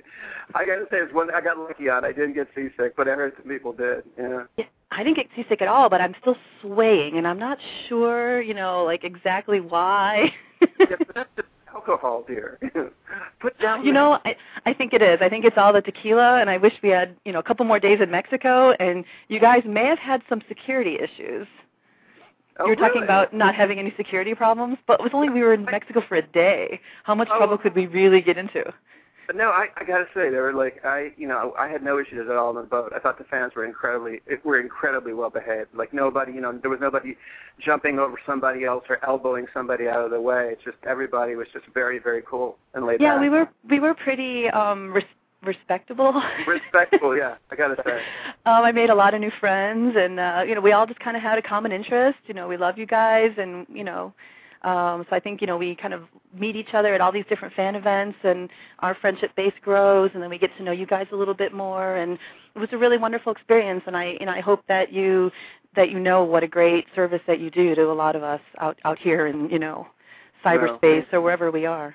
I 0.54 0.64
gotta 0.64 0.87
say, 0.90 0.96
it's 0.98 1.12
one 1.12 1.32
I 1.34 1.42
got 1.42 1.58
lucky 1.58 1.90
on. 1.90 2.04
I 2.04 2.12
didn't 2.12 2.34
get 2.34 2.48
seasick, 2.54 2.96
but 2.96 3.06
I 3.06 3.12
heard 3.12 3.34
some 3.37 3.50
people 3.50 3.72
did. 3.72 4.04
Yeah. 4.18 4.44
Yeah, 4.56 4.64
I 4.90 5.02
didn't 5.02 5.16
get 5.16 5.26
seasick 5.37 5.60
at 5.60 5.68
all, 5.68 5.90
but 5.90 6.00
I'm 6.00 6.14
still 6.20 6.37
swaying, 6.62 7.18
and 7.18 7.26
I'm 7.26 7.38
not 7.38 7.58
sure, 7.88 8.40
you 8.40 8.54
know, 8.54 8.84
like 8.84 9.04
exactly 9.04 9.60
why. 9.60 10.32
yeah 10.78 10.96
but 10.98 11.14
that's 11.14 11.30
just 11.37 11.48
alcohol, 11.74 12.24
dear. 12.26 12.58
Put 13.40 13.58
down. 13.58 13.84
you 13.84 13.92
know, 13.92 14.18
I 14.24 14.37
I 14.66 14.72
think 14.74 14.92
it 14.92 15.02
is. 15.02 15.18
I 15.20 15.28
think 15.28 15.44
it's 15.44 15.56
all 15.58 15.72
the 15.72 15.82
tequila, 15.82 16.40
and 16.40 16.48
I 16.48 16.56
wish 16.56 16.72
we 16.82 16.88
had, 16.90 17.16
you 17.24 17.32
know, 17.32 17.38
a 17.38 17.42
couple 17.42 17.64
more 17.66 17.80
days 17.80 17.98
in 18.00 18.10
Mexico. 18.10 18.72
And 18.80 19.04
you 19.28 19.40
guys 19.40 19.62
may 19.66 19.87
have 19.87 19.98
had 19.98 20.22
some 20.28 20.42
security 20.48 20.96
issues. 21.00 21.46
Oh, 22.60 22.64
you 22.66 22.70
were 22.70 22.76
talking 22.76 23.02
about 23.02 23.34
not 23.34 23.54
having 23.56 23.80
any 23.80 23.92
security 23.96 24.32
problems, 24.34 24.76
but 24.87 25.00
it 25.00 25.02
was 25.02 25.10
only 25.12 25.28
we 25.28 25.40
were 25.42 25.54
in 25.54 25.64
Mexico 25.64 26.00
for 26.08 26.14
a 26.16 26.22
day. 26.22 26.80
How 27.02 27.14
much 27.14 27.28
Oh. 27.30 27.37
trouble 27.38 27.58
could 27.58 27.74
we 27.74 27.87
really 27.87 28.20
get 28.20 28.38
into? 28.38 28.62
But 29.26 29.37
no, 29.37 29.50
I 29.50 29.68
I 29.76 29.84
gotta 29.84 30.06
say 30.14 30.30
they 30.30 30.37
were 30.38 30.52
like 30.52 30.84
I 30.84 31.12
you 31.16 31.26
know 31.26 31.54
I 31.58 31.68
had 31.68 31.82
no 31.82 31.98
issues 31.98 32.28
at 32.28 32.37
all 32.37 32.48
on 32.50 32.54
the 32.56 32.62
boat. 32.62 32.92
I 32.94 32.98
thought 32.98 33.18
the 33.18 33.24
fans 33.24 33.52
were 33.54 33.64
incredibly 33.64 34.20
were 34.44 34.60
incredibly 34.60 35.14
well 35.14 35.30
behaved. 35.30 35.68
Like 35.74 35.92
nobody 35.92 36.32
you 36.32 36.40
know 36.40 36.52
there 36.60 36.70
was 36.70 36.80
nobody 36.80 37.16
jumping 37.60 37.98
over 37.98 38.18
somebody 38.26 38.64
else 38.64 38.84
or 38.88 38.98
elbowing 39.04 39.46
somebody 39.54 39.88
out 39.88 40.04
of 40.04 40.10
the 40.10 40.20
way. 40.20 40.48
It's 40.52 40.64
just 40.64 40.76
everybody 40.87 41.37
was 41.37 41.46
just 41.52 41.66
very 41.72 41.98
very 41.98 42.22
cool 42.28 42.56
and 42.74 42.84
laid 42.84 43.00
Yeah, 43.00 43.14
back. 43.14 43.20
we 43.22 43.28
were 43.28 43.48
we 43.70 43.80
were 43.80 43.94
pretty 43.94 44.48
um 44.50 44.92
res- 44.92 45.04
respectable. 45.42 46.22
respectful. 46.46 47.16
yeah, 47.16 47.37
I 47.50 47.56
gotta 47.56 47.76
say. 47.84 47.92
um, 48.46 48.64
I 48.64 48.72
made 48.72 48.90
a 48.90 48.94
lot 48.94 49.14
of 49.14 49.20
new 49.20 49.32
friends, 49.40 49.94
and 49.96 50.18
uh, 50.18 50.42
you 50.46 50.54
know, 50.54 50.60
we 50.60 50.72
all 50.72 50.87
just 50.87 51.00
kind 51.00 51.16
of 51.16 51.22
had 51.22 51.38
a 51.38 51.42
common 51.42 51.72
interest. 51.72 52.18
You 52.26 52.34
know, 52.34 52.48
we 52.48 52.56
love 52.56 52.78
you 52.78 52.87
guys, 52.87 53.32
and 53.38 53.66
you 53.72 53.84
know, 53.84 54.12
um, 54.64 55.05
so 55.09 55.14
I 55.14 55.20
think 55.20 55.40
you 55.40 55.46
know 55.46 55.59
we 55.59 55.77
kind 55.77 55.92
of 55.92 56.05
meet 56.33 56.57
each 56.57 56.72
other 56.72 56.94
at 56.94 57.00
all 57.00 57.12
these 57.12 57.27
different 57.29 57.55
fan 57.55 57.74
events, 57.74 58.18
and 58.24 58.48
our 58.79 58.94
friendship 58.94 59.35
base 59.37 59.53
grows, 59.62 60.11
and 60.14 60.22
then 60.22 60.31
we 60.31 60.38
get 60.38 60.57
to 60.57 60.62
know 60.62 60.72
you 60.72 60.87
guys 60.87 61.07
a 61.12 61.16
little 61.16 61.35
bit 61.35 61.53
more, 61.53 61.96
and 61.96 62.18
it 62.55 62.59
was 62.59 62.70
a 62.72 62.79
really 62.79 62.96
wonderful 62.96 63.31
experience. 63.31 63.83
And 63.87 63.96
I, 63.96 64.16
you 64.18 64.27
know, 64.27 64.33
I 64.33 64.40
hope 64.40 64.64
that 64.68 64.92
you 64.92 65.31
that 65.77 65.90
you 65.90 66.00
know 66.00 66.24
what 66.24 66.42
a 66.42 66.48
great 66.48 66.87
service 66.94 67.20
that 67.27 67.40
you 67.40 67.50
do 67.50 67.74
to 67.74 67.90
a 67.90 67.92
lot 67.92 68.16
of 68.16 68.22
us 68.22 68.40
out 68.59 68.79
out 68.85 68.98
here 68.98 69.27
in 69.27 69.50
you 69.50 69.59
know 69.59 69.87
cyberspace 70.44 71.07
or 71.12 71.20
wherever 71.20 71.50
we 71.50 71.66
are. 71.66 71.94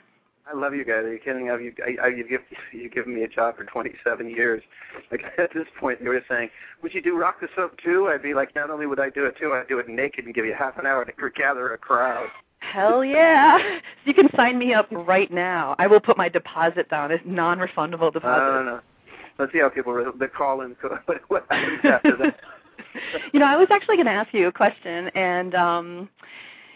I 0.52 0.56
love 0.56 0.74
you 0.74 0.84
guys. 0.84 1.04
Are 1.04 1.14
you 1.14 1.20
kidding? 1.20 1.48
Have 1.48 1.62
you? 1.62 1.74
I, 1.86 2.06
I, 2.06 2.08
you 2.10 2.28
give 2.28 2.42
you 2.72 2.90
given 2.90 3.16
me 3.16 3.24
a 3.24 3.28
job 3.28 3.58
for 3.58 3.66
27 3.66 4.30
years. 4.30 4.62
Like 5.12 5.24
at 5.40 5.54
this 5.54 5.66
point, 5.80 6.04
they 6.04 6.10
were 6.10 6.24
saying, 6.30 6.50
"Would 6.84 6.94
you 6.94 7.02
do 7.02 7.18
Rock 7.18 7.40
the 7.42 7.48
Soap 7.56 7.80
too?" 7.84 8.10
I'd 8.10 8.22
be 8.22 8.34
like, 8.34 8.54
"Not 8.54 8.70
only 8.70 8.86
would 8.86 9.00
I 9.00 9.10
do 9.10 9.26
it 9.26 9.36
too, 9.40 9.54
I'd 9.54 9.68
do 9.68 9.80
it 9.80 9.88
naked 9.88 10.26
and 10.26 10.36
give 10.36 10.46
you 10.46 10.54
half 10.54 10.78
an 10.78 10.86
hour 10.86 11.06
to 11.06 11.12
gather 11.36 11.74
a 11.74 11.78
crowd." 11.78 12.30
Hell 12.60 13.04
yeah! 13.04 13.80
You 14.06 14.14
can 14.16 14.30
sign 14.36 14.58
me 14.58 14.74
up 14.74 14.88
right 14.90 15.32
now. 15.32 15.76
I 15.78 15.86
will 15.86 16.00
put 16.00 16.18
my 16.18 16.30
deposit 16.30 16.90
down. 16.90 17.12
It's 17.12 17.24
non-refundable 17.28 18.12
deposit. 18.12 18.42
I 18.42 18.56
don't 18.56 18.66
know. 18.66 18.80
Let's 19.38 19.52
see 19.52 19.60
how 19.60 19.70
people 19.70 19.94
re- 19.94 20.12
they 20.20 20.28
call 20.28 20.62
in. 20.62 20.76
What, 21.06 21.22
what 21.28 21.46
happens 21.50 21.80
after 21.84 22.18
that? 22.18 22.40
you 23.34 23.40
know, 23.40 23.46
I 23.46 23.56
was 23.56 23.68
actually 23.72 23.98
going 23.98 24.08
to 24.08 24.12
ask 24.12 24.34
you 24.34 24.48
a 24.48 24.52
question, 24.52 25.10
and 25.10 25.54
um, 25.54 26.10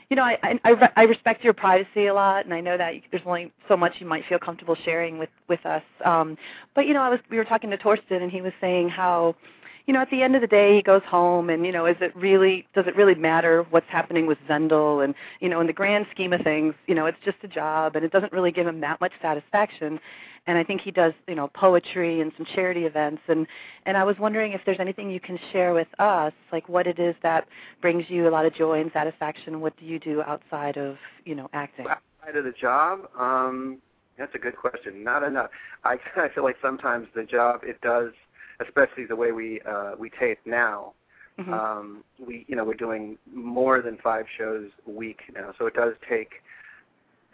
you 0.09 0.15
know, 0.15 0.23
I, 0.23 0.37
I 0.43 0.59
I 0.63 0.89
I 0.95 1.03
respect 1.03 1.43
your 1.43 1.53
privacy 1.53 2.05
a 2.07 2.13
lot, 2.13 2.45
and 2.45 2.53
I 2.53 2.61
know 2.61 2.77
that 2.77 2.95
you, 2.95 3.01
there's 3.09 3.23
only 3.25 3.51
so 3.67 3.75
much 3.75 3.93
you 3.99 4.05
might 4.05 4.23
feel 4.29 4.37
comfortable 4.39 4.75
sharing 4.85 5.17
with 5.17 5.29
with 5.49 5.65
us. 5.65 5.83
Um, 6.05 6.37
but 6.75 6.85
you 6.85 6.93
know, 6.93 7.01
I 7.01 7.09
was 7.09 7.19
we 7.31 7.37
were 7.37 7.45
talking 7.45 7.69
to 7.71 7.77
Torsten, 7.77 8.21
and 8.21 8.31
he 8.31 8.41
was 8.41 8.53
saying 8.61 8.89
how, 8.89 9.35
you 9.85 9.93
know, 9.93 10.01
at 10.01 10.09
the 10.09 10.21
end 10.21 10.35
of 10.35 10.41
the 10.41 10.47
day, 10.47 10.75
he 10.75 10.81
goes 10.81 11.01
home, 11.07 11.49
and 11.49 11.65
you 11.65 11.71
know, 11.71 11.85
is 11.85 11.97
it 12.01 12.15
really 12.15 12.67
does 12.73 12.85
it 12.87 12.95
really 12.95 13.15
matter 13.15 13.65
what's 13.69 13.89
happening 13.89 14.25
with 14.25 14.37
Zendall? 14.49 15.03
And 15.03 15.13
you 15.39 15.49
know, 15.49 15.59
in 15.61 15.67
the 15.67 15.73
grand 15.73 16.05
scheme 16.11 16.33
of 16.33 16.41
things, 16.41 16.73
you 16.87 16.95
know, 16.95 17.05
it's 17.05 17.17
just 17.23 17.37
a 17.43 17.47
job, 17.47 17.95
and 17.95 18.05
it 18.05 18.11
doesn't 18.11 18.33
really 18.33 18.51
give 18.51 18.67
him 18.67 18.81
that 18.81 19.01
much 19.01 19.13
satisfaction 19.21 19.99
and 20.45 20.57
I 20.57 20.63
think 20.63 20.81
he 20.81 20.91
does, 20.91 21.13
you 21.27 21.35
know, 21.35 21.47
poetry 21.47 22.21
and 22.21 22.31
some 22.35 22.45
charity 22.53 22.85
events 22.85 23.21
and 23.27 23.47
and 23.85 23.97
I 23.97 24.03
was 24.03 24.17
wondering 24.19 24.53
if 24.53 24.61
there's 24.65 24.79
anything 24.79 25.09
you 25.09 25.19
can 25.19 25.39
share 25.51 25.73
with 25.73 25.87
us, 25.99 26.33
like 26.51 26.67
what 26.69 26.87
it 26.87 26.99
is 26.99 27.15
that 27.23 27.47
brings 27.81 28.05
you 28.09 28.27
a 28.27 28.31
lot 28.31 28.45
of 28.45 28.53
joy 28.53 28.81
and 28.81 28.91
satisfaction. 28.93 29.61
What 29.61 29.77
do 29.77 29.85
you 29.85 29.99
do 29.99 30.21
outside 30.21 30.77
of, 30.77 30.97
you 31.25 31.35
know, 31.35 31.49
acting? 31.53 31.85
Outside 31.87 32.37
of 32.37 32.45
the 32.45 32.51
job, 32.51 33.09
um, 33.17 33.77
that's 34.17 34.33
a 34.35 34.37
good 34.37 34.55
question. 34.57 35.03
Not 35.03 35.23
enough. 35.23 35.49
I 35.83 35.97
I 36.15 36.29
feel 36.29 36.43
like 36.43 36.57
sometimes 36.61 37.07
the 37.15 37.23
job 37.23 37.61
it 37.63 37.79
does, 37.81 38.11
especially 38.59 39.05
the 39.05 39.15
way 39.15 39.31
we 39.31 39.61
uh, 39.61 39.95
we 39.97 40.09
tape 40.09 40.39
now. 40.45 40.93
Mhm. 41.39 41.53
Um, 41.53 42.03
we 42.19 42.45
you 42.47 42.55
know 42.55 42.63
we're 42.63 42.73
doing 42.75 43.17
more 43.33 43.81
than 43.81 43.97
five 43.97 44.25
shows 44.37 44.69
a 44.87 44.91
week 44.91 45.21
now, 45.33 45.53
so 45.57 45.65
it 45.65 45.73
does 45.73 45.95
take 46.07 46.41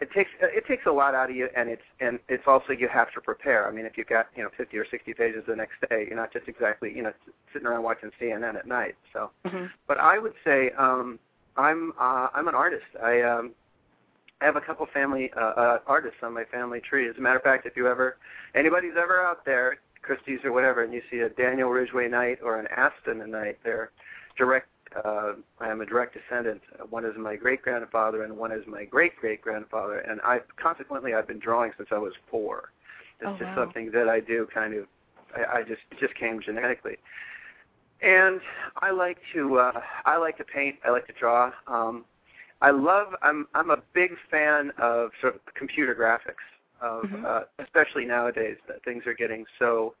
it 0.00 0.10
takes 0.12 0.30
it 0.40 0.66
takes 0.66 0.86
a 0.86 0.90
lot 0.90 1.14
out 1.14 1.28
of 1.28 1.36
you, 1.36 1.48
and 1.54 1.68
it's 1.68 1.82
and 2.00 2.18
it's 2.28 2.44
also 2.46 2.72
you 2.72 2.88
have 2.88 3.12
to 3.12 3.20
prepare. 3.20 3.68
I 3.68 3.70
mean, 3.70 3.84
if 3.84 3.98
you've 3.98 4.06
got 4.06 4.28
you 4.34 4.42
know 4.42 4.50
50 4.56 4.76
or 4.78 4.86
60 4.86 5.12
pages 5.14 5.44
the 5.46 5.56
next 5.56 5.74
day, 5.88 6.06
you're 6.08 6.16
not 6.16 6.32
just 6.32 6.48
exactly 6.48 6.92
you 6.94 7.02
know 7.02 7.12
sitting 7.52 7.68
around 7.68 7.82
watching 7.82 8.10
CNN 8.18 8.56
at 8.56 8.66
night. 8.66 8.96
So, 9.12 9.30
Mhm. 9.44 9.70
but 9.86 9.98
I 9.98 10.18
would 10.18 10.34
say 10.42 10.70
um, 10.72 11.18
I'm 11.56 11.92
uh, 11.98 12.28
I'm 12.32 12.48
an 12.48 12.54
artist. 12.54 12.86
I 13.02 13.20
um, 13.20 13.54
I 14.40 14.46
have 14.46 14.56
a 14.56 14.60
couple 14.62 14.86
family 14.86 15.30
uh, 15.34 15.40
uh, 15.40 15.78
artists 15.86 16.22
on 16.22 16.32
my 16.32 16.44
family 16.44 16.80
tree. 16.80 17.06
As 17.06 17.16
a 17.18 17.20
matter 17.20 17.36
of 17.36 17.42
fact, 17.42 17.66
if 17.66 17.76
you 17.76 17.86
ever 17.86 18.16
anybody's 18.54 18.96
ever 18.96 19.22
out 19.22 19.44
there, 19.44 19.78
Christie's 20.02 20.40
or 20.44 20.52
whatever, 20.52 20.82
and 20.82 20.92
you 20.92 21.02
see 21.10 21.20
a 21.20 21.28
Daniel 21.28 21.70
Ridgway 21.70 22.08
Knight 22.08 22.38
or 22.42 22.58
an 22.58 22.66
Aston 22.68 23.28
Knight, 23.30 23.58
they're 23.64 23.90
direct 24.36 24.68
uh, 25.04 25.34
I 25.60 25.68
am 25.68 25.80
a 25.80 25.86
direct 25.86 26.14
descendant. 26.14 26.62
One 26.88 27.04
is 27.04 27.16
my 27.16 27.36
great 27.36 27.62
grandfather, 27.62 28.24
and 28.24 28.36
one 28.36 28.50
is 28.52 28.66
my 28.66 28.84
great 28.84 29.16
great 29.16 29.40
grandfather. 29.40 29.98
And 30.00 30.20
I 30.24 30.40
consequently 30.56 31.14
I've 31.14 31.28
been 31.28 31.38
drawing 31.38 31.72
since 31.76 31.90
I 31.92 31.98
was 31.98 32.12
four. 32.30 32.70
It's 33.20 33.28
Oh, 33.28 33.32
just 33.38 33.44
wow. 33.56 33.64
something 33.66 33.90
that 33.92 34.08
I 34.08 34.20
do 34.20 34.48
kind 34.52 34.74
of. 34.74 34.86
I, 35.36 35.58
I 35.58 35.62
just 35.62 35.82
just 36.00 36.14
came 36.16 36.40
genetically. 36.40 36.96
And 38.02 38.40
I 38.80 38.90
like 38.90 39.18
to 39.34 39.58
uh, 39.58 39.80
I 40.06 40.16
like 40.16 40.38
to 40.38 40.44
paint. 40.44 40.76
I 40.84 40.90
like 40.90 41.06
to 41.06 41.12
draw. 41.12 41.52
Um, 41.68 42.04
I 42.60 42.70
love. 42.70 43.14
I'm 43.22 43.46
I'm 43.54 43.70
a 43.70 43.78
big 43.92 44.12
fan 44.30 44.72
of 44.78 45.10
sort 45.20 45.36
of 45.36 45.54
computer 45.54 45.94
graphics. 45.94 46.42
Of 46.80 47.04
Mhm. 47.04 47.24
uh, 47.24 47.44
especially 47.58 48.06
nowadays 48.06 48.56
that 48.66 48.82
things 48.84 49.06
are 49.06 49.14
getting 49.14 49.44
so 49.58 49.94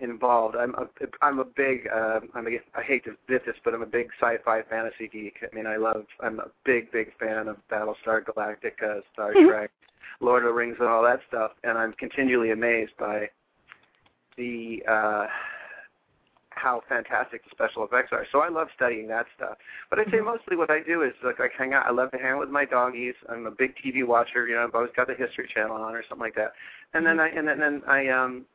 involved. 0.00 0.56
I'm 0.56 0.74
a 0.74 0.88
I'm 1.22 1.38
a 1.38 1.44
big 1.44 1.88
uh, 1.88 2.20
I'm 2.34 2.46
a, 2.48 2.60
I 2.74 2.82
hate 2.82 3.04
to 3.04 3.10
admit 3.12 3.46
this, 3.46 3.56
but 3.64 3.74
I'm 3.74 3.82
a 3.82 3.86
big 3.86 4.10
sci-fi 4.20 4.62
fantasy 4.62 5.08
geek. 5.08 5.36
I 5.42 5.54
mean, 5.54 5.66
I 5.66 5.76
love 5.76 6.06
I'm 6.20 6.40
a 6.40 6.48
big 6.64 6.90
big 6.90 7.16
fan 7.18 7.48
of 7.48 7.56
Battlestar 7.68 8.24
Galactica, 8.24 9.02
Star 9.12 9.34
Mhm. 9.34 9.48
Trek, 9.48 9.70
Lord 10.20 10.42
of 10.42 10.48
the 10.48 10.52
Rings, 10.54 10.76
and 10.80 10.88
all 10.88 11.02
that 11.04 11.20
stuff. 11.28 11.52
And 11.62 11.78
I'm 11.78 11.92
continually 11.92 12.50
amazed 12.50 12.96
by 12.96 13.30
the 14.36 14.82
uh, 14.88 15.28
how 16.54 16.82
fantastic 16.88 17.44
the 17.44 17.50
special 17.50 17.84
effects 17.84 18.12
are. 18.12 18.26
So 18.30 18.40
I 18.40 18.48
love 18.48 18.68
studying 18.74 19.08
that 19.08 19.26
stuff. 19.36 19.58
But 19.90 19.98
I'd 19.98 20.10
say 20.10 20.18
Mhm. 20.18 20.24
mostly 20.24 20.56
what 20.56 20.70
I 20.70 20.80
do 20.80 21.02
is 21.02 21.14
like 21.22 21.40
I 21.40 21.48
hang 21.56 21.74
out. 21.74 21.86
I 21.86 21.90
love 21.90 22.10
to 22.12 22.18
hang 22.18 22.32
out 22.32 22.40
with 22.40 22.50
my 22.50 22.64
doggies. 22.64 23.14
I'm 23.28 23.46
a 23.46 23.50
big 23.50 23.76
TV 23.76 24.02
watcher. 24.04 24.46
You 24.46 24.56
know, 24.56 24.64
I've 24.64 24.74
always 24.74 24.92
got 24.92 25.06
the 25.06 25.14
History 25.14 25.46
Channel 25.46 25.76
on 25.76 25.94
or 25.94 26.02
something 26.02 26.24
like 26.24 26.34
that. 26.36 26.54
And 26.94 27.04
then 27.04 27.20
I 27.20 27.28
and 27.28 27.46
then, 27.46 27.58
then 27.58 27.82
I 27.86 28.08
um 28.08 28.46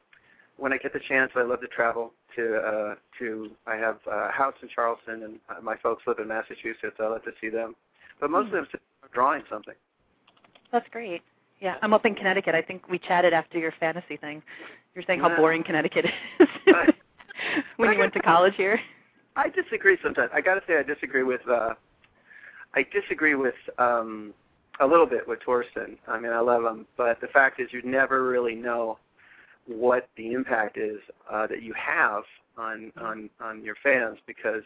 when 0.58 0.74
I 0.74 0.78
get 0.78 0.94
the 0.94 1.00
chance, 1.00 1.32
I 1.36 1.42
love 1.44 1.62
to 1.62 1.68
travel 1.68 2.14
to 2.36 2.58
uh 2.58 2.96
to. 3.20 3.52
I 3.66 3.76
have 3.76 4.00
a 4.08 4.30
house 4.32 4.56
in 4.62 4.70
Charleston, 4.70 5.24
and 5.24 5.40
uh, 5.50 5.62
my 5.62 5.78
folks 5.78 6.06
live 6.08 6.20
in 6.20 6.28
Massachusetts. 6.28 6.98
I 7.00 7.08
love 7.08 7.24
to 7.24 7.34
see 7.40 7.50
them. 7.50 7.76
But 8.20 8.30
mostly 8.32 8.60
I'm 8.60 8.66
sitting 8.66 8.80
drawing 9.14 9.44
something. 9.50 9.76
That's 10.72 10.88
great. 10.90 11.22
Yeah, 11.60 11.76
I'm 11.82 11.94
up 11.94 12.06
in 12.06 12.16
Connecticut. 12.16 12.56
I 12.56 12.62
think 12.62 12.88
we 12.88 13.00
chatted 13.00 13.34
after 13.34 13.58
your 13.58 13.74
fantasy 13.80 14.18
thing. 14.18 14.42
You're 14.96 15.04
saying 15.06 15.20
how 15.20 15.36
boring 15.36 15.64
Connecticut 15.64 16.06
is. 16.40 16.48
when 17.78 17.92
you 17.92 18.00
went 18.00 18.14
to 18.14 18.20
college 18.22 18.56
here. 18.56 18.80
I 19.36 19.50
disagree 19.50 19.98
sometimes. 20.04 20.32
I 20.34 20.42
got 20.42 20.56
to 20.56 20.62
say, 20.68 20.78
I 20.78 20.84
disagree 20.84 21.24
with. 21.24 21.42
uh 21.48 21.74
I 22.76 22.86
disagree 22.94 23.36
with 23.36 23.56
um 23.78 24.34
a 24.80 24.88
little 24.88 25.06
bit 25.06 25.28
with 25.28 25.40
Thorsten. 25.46 25.98
I 26.08 26.20
mean, 26.20 26.32
I 26.32 26.40
love 26.40 26.64
him, 26.64 26.86
but 26.98 27.20
the 27.20 27.28
fact 27.28 27.60
is, 27.60 27.68
you 27.72 27.82
never 27.84 28.28
really 28.28 28.56
know 28.56 28.98
what 29.68 30.08
the 30.18 30.32
impact 30.32 30.78
is 30.78 31.00
uh, 31.30 31.46
that 31.48 31.62
you 31.62 31.74
have 31.74 32.24
on 32.58 32.92
on 32.98 33.30
on 33.40 33.64
your 33.64 33.76
fans 33.84 34.18
because 34.26 34.64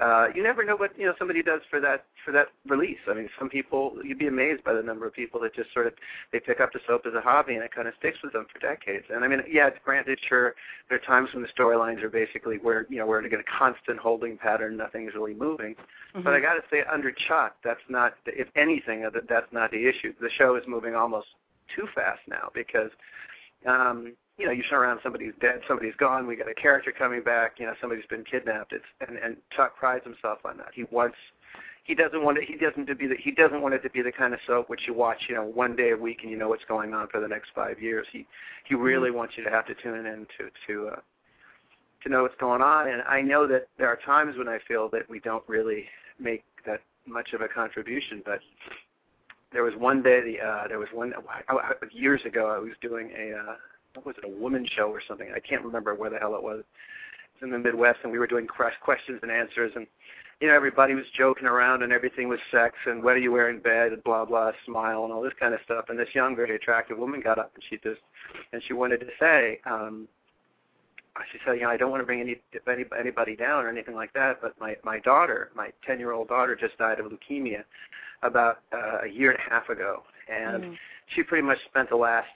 uh, 0.00 0.28
you 0.34 0.42
never 0.42 0.64
know 0.64 0.76
what 0.76 0.96
you 0.98 1.06
know 1.06 1.14
somebody 1.18 1.42
does 1.42 1.60
for 1.68 1.80
that 1.80 2.04
for 2.24 2.32
that 2.32 2.48
release. 2.66 2.98
I 3.08 3.14
mean, 3.14 3.28
some 3.38 3.48
people 3.48 3.98
you'd 4.04 4.18
be 4.18 4.28
amazed 4.28 4.62
by 4.64 4.72
the 4.72 4.82
number 4.82 5.06
of 5.06 5.12
people 5.12 5.40
that 5.40 5.54
just 5.54 5.72
sort 5.72 5.86
of 5.86 5.94
they 6.32 6.40
pick 6.40 6.60
up 6.60 6.72
the 6.72 6.80
soap 6.86 7.06
as 7.06 7.14
a 7.14 7.20
hobby 7.20 7.54
and 7.54 7.64
it 7.64 7.72
kind 7.74 7.88
of 7.88 7.94
sticks 7.98 8.18
with 8.22 8.32
them 8.32 8.46
for 8.52 8.58
decades. 8.60 9.06
And 9.12 9.24
I 9.24 9.28
mean, 9.28 9.42
yeah, 9.50 9.66
it's 9.68 9.78
granted, 9.84 10.18
sure, 10.28 10.54
there 10.88 10.98
are 10.98 11.00
times 11.00 11.30
when 11.32 11.42
the 11.42 11.48
storylines 11.48 12.02
are 12.02 12.10
basically 12.10 12.58
where 12.58 12.86
you 12.88 12.98
know 12.98 13.06
we're 13.06 13.24
in 13.24 13.32
a 13.32 13.42
constant 13.42 13.98
holding 13.98 14.36
pattern, 14.36 14.76
nothing 14.76 15.08
is 15.08 15.14
really 15.14 15.34
moving. 15.34 15.74
But 16.14 16.34
I 16.34 16.40
got 16.40 16.54
to 16.54 16.62
say, 16.70 16.82
under 16.90 17.12
Chuck, 17.12 17.56
that's 17.62 17.80
not, 17.88 18.14
if 18.26 18.48
anything, 18.56 19.02
that 19.02 19.28
that's 19.28 19.52
not 19.52 19.70
the 19.70 19.86
issue. 19.86 20.14
The 20.20 20.30
show 20.30 20.56
is 20.56 20.64
moving 20.66 20.94
almost 20.94 21.28
too 21.74 21.86
fast 21.94 22.20
now 22.26 22.50
because, 22.54 22.90
um, 23.66 24.14
you 24.38 24.46
know, 24.46 24.52
you 24.52 24.62
turn 24.62 24.80
around, 24.80 25.00
somebody's 25.02 25.34
dead, 25.40 25.60
somebody's 25.66 25.96
gone, 25.96 26.26
we 26.26 26.36
got 26.36 26.48
a 26.48 26.54
character 26.54 26.92
coming 26.92 27.22
back, 27.22 27.58
you 27.58 27.66
know, 27.66 27.74
somebody's 27.80 28.06
been 28.06 28.24
kidnapped. 28.24 28.72
It's 28.72 28.84
and 29.06 29.18
and 29.18 29.36
Chuck 29.54 29.76
prides 29.76 30.04
himself 30.04 30.38
on 30.44 30.56
that. 30.58 30.68
He 30.72 30.84
wants, 30.92 31.16
he 31.82 31.94
doesn't 31.94 32.22
want 32.22 32.38
it. 32.38 32.44
He 32.44 32.56
doesn't 32.56 32.86
to 32.86 32.94
be 32.94 33.08
the, 33.08 33.16
he 33.16 33.32
doesn't 33.32 33.60
want 33.60 33.74
it 33.74 33.82
to 33.82 33.90
be 33.90 34.00
the 34.00 34.12
kind 34.12 34.32
of 34.32 34.40
soap 34.46 34.70
which 34.70 34.82
you 34.86 34.94
watch, 34.94 35.24
you 35.28 35.34
know, 35.34 35.44
one 35.44 35.74
day 35.74 35.90
a 35.90 35.96
week 35.96 36.20
and 36.22 36.30
you 36.30 36.38
know 36.38 36.48
what's 36.48 36.64
going 36.66 36.94
on 36.94 37.08
for 37.08 37.20
the 37.20 37.28
next 37.28 37.50
five 37.54 37.82
years. 37.82 38.06
He 38.12 38.26
he 38.64 38.76
really 38.76 39.10
wants 39.10 39.34
you 39.36 39.42
to 39.44 39.50
have 39.50 39.66
to 39.66 39.74
tune 39.74 40.06
in 40.06 40.26
to 40.38 40.50
to. 40.66 40.88
Uh, 40.88 41.00
to 42.04 42.08
know 42.08 42.22
what's 42.22 42.36
going 42.38 42.62
on, 42.62 42.86
and 42.86 43.02
I 43.08 43.20
know 43.20 43.48
that 43.48 43.66
there 43.76 43.88
are 43.88 43.98
times 44.06 44.36
when 44.38 44.46
I 44.46 44.60
feel 44.68 44.88
that 44.90 45.10
we 45.10 45.18
don't 45.18 45.42
really 45.48 45.86
make 46.20 46.44
that 46.64 46.80
much 47.08 47.32
of 47.32 47.40
a 47.40 47.48
contribution. 47.48 48.22
But 48.24 48.38
there 49.52 49.64
was 49.64 49.74
one 49.76 50.00
day, 50.00 50.20
the 50.20 50.40
uh, 50.40 50.68
there 50.68 50.78
was 50.78 50.86
one 50.92 51.12
years 51.92 52.20
ago. 52.24 52.50
I 52.50 52.58
was 52.58 52.70
doing 52.80 53.10
a 53.18 53.36
uh, 53.36 53.56
was 54.04 54.16
it, 54.18 54.24
a 54.24 54.40
woman 54.40 54.66
show 54.66 54.88
or 54.90 55.02
something? 55.06 55.30
I 55.34 55.40
can't 55.40 55.64
remember 55.64 55.94
where 55.94 56.10
the 56.10 56.18
hell 56.18 56.34
it 56.34 56.42
was. 56.42 56.64
It's 57.34 57.42
in 57.42 57.50
the 57.50 57.58
Midwest, 57.58 58.00
and 58.02 58.12
we 58.12 58.18
were 58.18 58.26
doing 58.26 58.46
questions 58.46 59.20
and 59.22 59.30
answers, 59.30 59.72
and 59.76 59.86
you 60.40 60.48
know 60.48 60.54
everybody 60.54 60.94
was 60.94 61.06
joking 61.16 61.46
around, 61.46 61.82
and 61.82 61.92
everything 61.92 62.28
was 62.28 62.40
sex, 62.50 62.76
and 62.86 63.02
what 63.02 63.14
do 63.14 63.20
you 63.20 63.32
wear 63.32 63.50
in 63.50 63.60
bed, 63.60 63.92
and 63.92 64.02
blah 64.04 64.24
blah, 64.24 64.52
smile, 64.64 65.04
and 65.04 65.12
all 65.12 65.22
this 65.22 65.32
kind 65.38 65.54
of 65.54 65.60
stuff. 65.64 65.86
And 65.88 65.98
this 65.98 66.14
young, 66.14 66.36
very 66.36 66.54
attractive 66.54 66.98
woman 66.98 67.20
got 67.20 67.38
up, 67.38 67.52
and 67.54 67.64
she 67.68 67.76
just 67.78 68.00
and 68.52 68.62
she 68.62 68.72
wanted 68.72 69.00
to 69.00 69.08
say. 69.18 69.60
um 69.66 70.08
she 71.32 71.38
said, 71.44 71.54
you 71.54 71.62
know, 71.62 71.70
I 71.70 71.76
don't 71.76 71.90
want 71.90 72.00
to 72.00 72.06
bring 72.06 72.20
any, 72.20 72.40
any 72.68 72.84
anybody 72.98 73.36
down 73.36 73.64
or 73.64 73.68
anything 73.68 73.94
like 73.94 74.12
that, 74.12 74.40
but 74.40 74.58
my 74.60 74.76
my 74.84 74.98
daughter, 75.00 75.50
my 75.54 75.72
10-year-old 75.88 76.28
daughter, 76.28 76.54
just 76.54 76.78
died 76.78 77.00
of 77.00 77.06
leukemia 77.06 77.64
about 78.22 78.60
uh, 78.72 79.00
a 79.04 79.08
year 79.08 79.30
and 79.30 79.38
a 79.38 79.50
half 79.50 79.68
ago, 79.68 80.02
and 80.28 80.64
mm. 80.64 80.76
she 81.14 81.22
pretty 81.22 81.46
much 81.46 81.58
spent 81.66 81.88
the 81.88 81.96
last, 81.96 82.28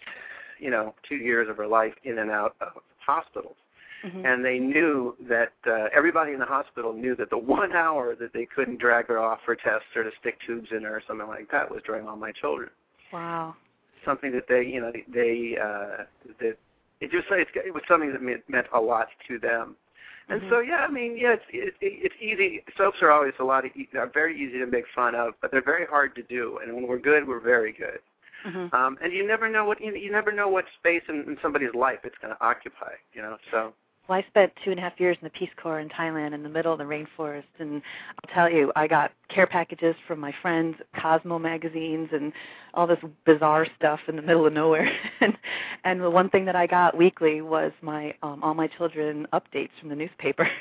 you 0.63 0.71
know, 0.71 0.95
two 1.07 1.17
years 1.17 1.49
of 1.49 1.57
her 1.57 1.67
life 1.67 1.95
in 2.05 2.19
and 2.19 2.31
out 2.31 2.55
of 2.61 2.81
hospitals. 2.99 3.57
Mm-hmm. 4.05 4.25
And 4.25 4.45
they 4.45 4.59
knew 4.59 5.17
that 5.29 5.53
uh, 5.67 5.87
everybody 5.95 6.33
in 6.33 6.39
the 6.39 6.47
hospital 6.47 6.93
knew 6.93 7.15
that 7.17 7.31
the 7.31 7.39
one 7.59 7.73
hour 7.73 8.15
that 8.17 8.33
they 8.33 8.47
couldn't 8.47 8.79
drag 8.79 9.07
her 9.09 9.19
off 9.19 9.41
for 9.45 9.55
tests 9.55 9.87
or 9.95 10.05
to 10.05 10.11
stick 10.21 10.39
tubes 10.47 10.69
in 10.71 10.83
her 10.83 10.97
or 10.97 11.03
something 11.07 11.27
like 11.27 11.51
that 11.51 11.71
was 11.71 11.83
during 11.85 12.07
All 12.07 12.17
My 12.17 12.33
Children. 12.33 12.71
Wow. 13.13 13.55
Something 14.05 14.33
that 14.33 14.49
they, 14.49 14.63
you 14.65 14.81
know, 14.81 14.93
they 15.13 15.57
uh, 15.61 16.05
that 16.41 16.57
it 17.01 17.11
just 17.11 17.27
it, 17.31 17.49
it 17.55 17.75
was 17.75 17.83
something 17.89 18.13
that 18.13 18.23
meant, 18.23 18.43
meant 18.49 18.67
a 18.73 18.81
lot 18.81 19.09
to 19.29 19.39
them. 19.39 19.77
And 20.29 20.41
mm-hmm. 20.41 20.51
so 20.51 20.61
yeah, 20.61 20.87
I 20.89 20.91
mean 20.91 21.17
yeah, 21.17 21.35
it's 21.35 21.45
it, 21.51 21.75
it's 21.81 22.15
easy. 22.21 22.65
Soaps 22.77 22.99
are 23.03 23.11
always 23.11 23.35
a 23.39 23.45
lot 23.45 23.65
of 23.65 23.71
are 23.95 24.11
very 24.13 24.41
easy 24.41 24.59
to 24.59 24.67
make 24.67 24.85
fun 24.95 25.15
of, 25.15 25.35
but 25.41 25.53
they're 25.53 25.63
very 25.63 25.87
hard 25.87 26.15
to 26.17 26.23
do. 26.23 26.59
And 26.63 26.75
when 26.75 26.89
we're 26.89 26.99
good, 26.99 27.27
we're 27.27 27.41
very 27.41 27.73
good. 27.73 28.01
Mm-hmm. 28.47 28.75
Um, 28.75 28.99
and 29.03 29.13
you 29.13 29.27
never 29.27 29.49
know 29.49 29.65
what 29.65 29.81
you, 29.81 29.95
you 29.95 30.11
never 30.11 30.33
know 30.33 30.49
what 30.49 30.65
space 30.79 31.03
in, 31.09 31.25
in 31.27 31.37
somebody's 31.41 31.75
life 31.75 32.01
it's 32.05 32.19
going 32.21 32.35
to 32.35 32.45
occupy. 32.45 32.93
You 33.15 33.23
know, 33.23 33.37
so 33.51 33.73
well, 34.09 34.19
I 34.19 34.29
spent 34.29 34.53
two 34.65 34.73
and 34.73 34.81
a 34.81 34.83
half 34.83 34.99
years 34.99 35.17
in 35.21 35.25
the 35.25 35.31
Peace 35.31 35.51
Corps 35.63 35.79
in 35.79 35.89
Thailand 35.89 36.35
in 36.35 36.43
the 36.43 36.49
middle 36.49 36.73
of 36.73 36.79
the 36.79 36.85
rainforest, 36.85 37.45
and 37.61 37.81
I'll 38.19 38.35
tell 38.35 38.51
you, 38.51 38.73
I 38.75 38.89
got 38.89 39.13
care 39.33 39.47
packages 39.47 39.95
from 40.09 40.19
my 40.19 40.35
friends, 40.43 40.77
Cosmo 41.01 41.39
magazines, 41.39 42.09
and 42.13 42.33
all 42.75 42.89
this 42.89 42.99
bizarre 43.25 43.67
stuff 43.77 44.01
in 44.09 44.17
the 44.17 44.23
middle 44.23 44.45
of 44.45 44.53
nowhere. 44.53 44.91
and 45.21 45.39
and 45.85 46.01
the 46.01 46.11
one 46.11 46.29
thing 46.31 46.45
that 46.47 46.57
I 46.57 46.67
got 46.67 46.97
weekly 46.97 47.43
was 47.43 47.73
my 47.81 48.15
um, 48.23 48.43
all 48.43 48.55
my 48.55 48.67
children 48.67 49.27
updates 49.33 49.71
from 49.79 49.89
the 49.89 49.97
newspaper. 49.97 50.49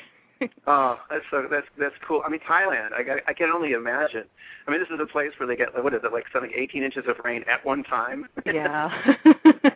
oh, 0.66 0.98
that's 1.10 1.24
so 1.30 1.46
that's 1.50 1.66
that's 1.78 1.94
cool. 2.06 2.22
I 2.24 2.30
mean, 2.30 2.40
Thailand. 2.40 2.92
I 2.92 3.20
I 3.26 3.32
can 3.32 3.50
only 3.50 3.72
imagine. 3.72 4.24
I 4.66 4.70
mean, 4.70 4.80
this 4.80 4.88
is 4.90 5.00
a 5.00 5.06
place 5.06 5.30
where 5.38 5.46
they 5.46 5.56
get 5.56 5.82
what 5.82 5.94
is 5.94 6.00
it 6.04 6.12
like 6.12 6.24
something 6.32 6.52
18 6.54 6.82
inches 6.82 7.04
of 7.08 7.16
rain 7.24 7.44
at 7.50 7.64
one 7.64 7.82
time. 7.84 8.26
yeah 8.46 9.14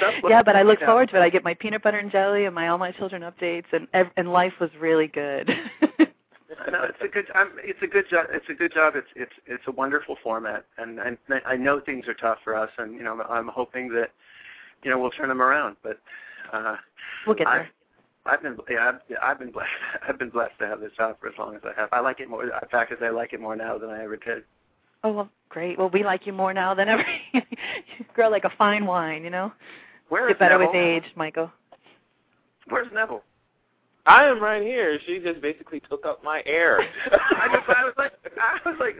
yeah, 0.28 0.42
but 0.42 0.56
I 0.56 0.62
look 0.62 0.80
forward 0.80 1.10
to 1.10 1.16
it. 1.16 1.20
I 1.20 1.30
get 1.30 1.44
my 1.44 1.54
peanut 1.54 1.82
butter 1.82 1.98
and 1.98 2.10
jelly 2.10 2.44
and 2.44 2.54
my 2.54 2.68
all 2.68 2.78
my 2.78 2.92
children 2.92 3.22
updates, 3.22 3.66
and 3.72 3.86
and 4.16 4.32
life 4.32 4.52
was 4.60 4.70
really 4.78 5.06
good. 5.06 5.48
no, 5.98 6.82
it's 6.82 6.98
a 7.02 7.08
good. 7.08 7.26
I'm, 7.34 7.52
it's 7.58 7.82
a 7.82 7.86
good 7.86 8.08
job. 8.10 8.26
It's 8.30 8.48
a 8.48 8.54
good 8.54 8.72
job. 8.74 8.94
It's 8.96 9.08
it's 9.14 9.32
it's 9.46 9.62
a 9.66 9.72
wonderful 9.72 10.16
format, 10.22 10.64
and 10.78 10.98
and 10.98 11.18
I 11.46 11.56
know 11.56 11.80
things 11.80 12.08
are 12.08 12.14
tough 12.14 12.38
for 12.42 12.54
us, 12.54 12.70
and 12.78 12.94
you 12.94 13.02
know 13.02 13.22
I'm 13.28 13.48
hoping 13.48 13.88
that 13.90 14.10
you 14.82 14.90
know 14.90 14.98
we'll 14.98 15.10
turn 15.10 15.28
them 15.28 15.42
around. 15.42 15.76
But 15.82 16.00
uh, 16.52 16.76
we'll 17.26 17.36
get 17.36 17.46
there. 17.46 17.70
I, 18.26 18.32
I've 18.32 18.42
been 18.42 18.56
yeah 18.68 18.88
I've, 18.88 19.16
I've 19.22 19.38
been 19.38 19.50
blessed 19.50 19.68
I've 20.08 20.18
been 20.18 20.30
blessed 20.30 20.58
to 20.60 20.66
have 20.66 20.80
this 20.80 20.92
job 20.96 21.16
for 21.20 21.28
as 21.28 21.34
long 21.38 21.54
as 21.54 21.62
I 21.64 21.78
have. 21.80 21.88
I 21.92 22.00
like 22.00 22.20
it 22.20 22.28
more. 22.28 22.44
In 22.44 22.50
fact, 22.70 22.92
as 22.92 22.98
I 23.02 23.10
like 23.10 23.32
it 23.32 23.40
more 23.40 23.56
now 23.56 23.78
than 23.78 23.90
I 23.90 24.02
ever 24.04 24.16
did. 24.16 24.44
Oh 25.04 25.12
well, 25.12 25.30
great. 25.48 25.78
Well, 25.78 25.90
we 25.90 26.04
like 26.04 26.26
you 26.26 26.32
more 26.32 26.52
now 26.52 26.74
than 26.74 26.88
ever. 26.88 27.04
you 27.32 27.42
grow 28.14 28.28
like 28.28 28.44
a 28.44 28.52
fine 28.58 28.86
wine, 28.86 29.24
you 29.24 29.30
know. 29.30 29.52
Where 30.08 30.28
Get 30.28 30.38
better 30.38 30.58
Neville? 30.58 30.72
with 30.72 30.76
age, 30.76 31.04
Michael. 31.16 31.50
Where's 32.68 32.88
Neville? 32.92 33.22
I 34.06 34.24
am 34.24 34.40
right 34.40 34.62
here. 34.62 34.98
She 35.04 35.18
just 35.18 35.40
basically 35.40 35.80
took 35.80 36.06
up 36.06 36.22
my 36.22 36.42
air. 36.46 36.80
I 37.10 37.48
just, 37.52 37.68
I 37.68 37.84
was 37.84 37.94
like, 37.98 38.12
I 38.40 38.68
was 38.68 38.76
like, 38.78 38.96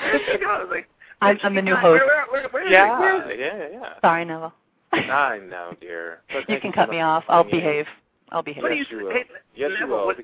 where 0.00 0.18
did 0.18 0.22
she 0.32 0.38
go? 0.38 0.50
I 0.50 0.58
was 0.58 0.68
like, 0.70 0.88
I'm, 1.20 1.38
I'm 1.44 1.54
the 1.54 1.62
new 1.62 1.76
host. 1.76 2.02
Where, 2.04 2.26
where, 2.30 2.48
where, 2.48 2.68
yeah, 2.68 2.98
where 2.98 3.32
yeah, 3.32 3.68
yeah. 3.72 4.00
Sorry, 4.00 4.24
Neville. 4.24 4.52
I 4.92 5.38
know, 5.38 5.74
dear. 5.80 6.20
But 6.32 6.48
you 6.50 6.60
can 6.60 6.72
cut 6.72 6.90
me 6.90 7.00
off. 7.00 7.24
I'll 7.28 7.44
behave. 7.44 7.86
I'll 8.32 8.42
behave. 8.42 8.62
What 8.62 8.70
do 8.70 8.76
Yes, 8.76 8.86
you, 8.90 8.98
you 8.98 9.04
will. 9.04 9.12
Hey, 9.12 9.24
Yes, 9.54 9.70
you 9.78 9.86
will. 9.86 10.06
What, 10.06 10.18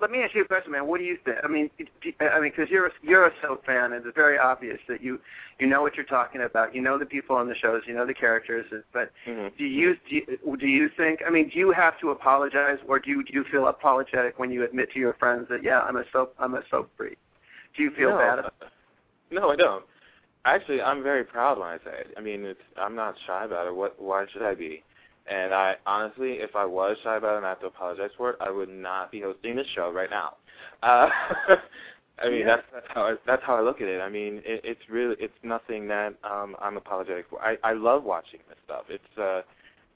let 0.00 0.10
me 0.10 0.22
ask 0.22 0.34
you 0.34 0.42
a 0.42 0.46
question, 0.46 0.72
man. 0.72 0.86
What 0.86 0.98
do 0.98 1.04
you 1.04 1.18
think? 1.24 1.36
I 1.44 1.46
mean, 1.46 1.68
I 2.18 2.40
mean, 2.40 2.50
because 2.50 2.70
you're 2.70 2.86
a, 2.86 2.90
you're 3.02 3.26
a 3.26 3.32
soap 3.42 3.66
fan, 3.66 3.92
and 3.92 4.04
it's 4.04 4.14
very 4.14 4.38
obvious 4.38 4.80
that 4.88 5.02
you 5.02 5.20
you 5.58 5.66
know 5.66 5.82
what 5.82 5.94
you're 5.94 6.06
talking 6.06 6.40
about. 6.40 6.74
You 6.74 6.80
know 6.80 6.96
the 6.98 7.04
people 7.04 7.36
on 7.36 7.48
the 7.48 7.54
shows. 7.54 7.82
You 7.86 7.94
know 7.94 8.06
the 8.06 8.14
characters. 8.14 8.64
But 8.94 9.12
Mhm. 9.26 9.56
do 9.58 9.64
you 9.66 9.96
do 10.08 10.16
you, 10.16 10.56
do 10.56 10.66
you 10.66 10.88
think? 10.88 11.22
I 11.26 11.30
mean, 11.30 11.50
do 11.50 11.58
you 11.58 11.70
have 11.72 12.00
to 12.00 12.10
apologize, 12.10 12.78
or 12.88 12.98
do 12.98 13.10
you 13.10 13.22
do 13.24 13.34
you 13.34 13.44
feel 13.44 13.66
apologetic 13.66 14.38
when 14.38 14.50
you 14.50 14.64
admit 14.64 14.90
to 14.92 14.98
your 14.98 15.12
friends 15.14 15.48
that 15.50 15.62
yeah, 15.62 15.82
I'm 15.82 15.96
a 15.96 16.04
soap 16.10 16.34
I'm 16.38 16.54
a 16.54 16.62
soap 16.70 16.90
freak? 16.96 17.18
Do 17.76 17.82
you 17.82 17.90
feel 17.90 18.10
no, 18.10 18.18
bad? 18.18 18.38
About 18.38 18.54
No, 19.30 19.50
I 19.50 19.56
don't. 19.56 19.84
Actually, 20.46 20.80
I'm 20.80 21.02
very 21.02 21.24
proud 21.24 21.58
when 21.58 21.68
I 21.68 21.76
say 21.78 22.00
it. 22.00 22.14
I 22.16 22.22
mean, 22.22 22.44
it's 22.46 22.60
I'm 22.78 22.94
not 22.94 23.16
shy 23.26 23.44
about 23.44 23.66
it. 23.66 23.74
What? 23.74 24.00
Why 24.00 24.24
should 24.32 24.42
I 24.42 24.54
be? 24.54 24.82
And 25.26 25.54
I 25.54 25.76
honestly, 25.86 26.32
if 26.34 26.54
I 26.54 26.64
was 26.64 26.96
shy 27.02 27.16
about 27.16 27.34
it 27.34 27.36
and 27.38 27.46
I 27.46 27.50
have 27.50 27.60
to 27.60 27.66
apologize 27.66 28.10
for 28.16 28.30
it, 28.30 28.36
I 28.40 28.50
would 28.50 28.68
not 28.68 29.10
be 29.10 29.20
hosting 29.20 29.56
this 29.56 29.66
show 29.74 29.90
right 29.90 30.10
now. 30.10 30.34
Uh, 30.82 31.08
I 32.22 32.28
mean, 32.28 32.40
Yeah. 32.40 32.46
that's 32.46 32.62
that's 32.72 32.86
how 32.90 33.02
I, 33.04 33.14
that's 33.26 33.42
how 33.42 33.56
I 33.56 33.60
look 33.62 33.80
at 33.80 33.88
it. 33.88 34.00
I 34.00 34.08
mean, 34.08 34.42
it, 34.44 34.60
it's 34.64 34.80
really 34.90 35.16
it's 35.18 35.34
nothing 35.42 35.88
that 35.88 36.14
um, 36.22 36.56
I'm 36.60 36.76
apologetic 36.76 37.26
for. 37.30 37.40
I 37.40 37.56
I 37.64 37.72
love 37.72 38.04
watching 38.04 38.40
this 38.48 38.58
stuff. 38.64 38.84
It's 38.88 39.18
uh, 39.18 39.42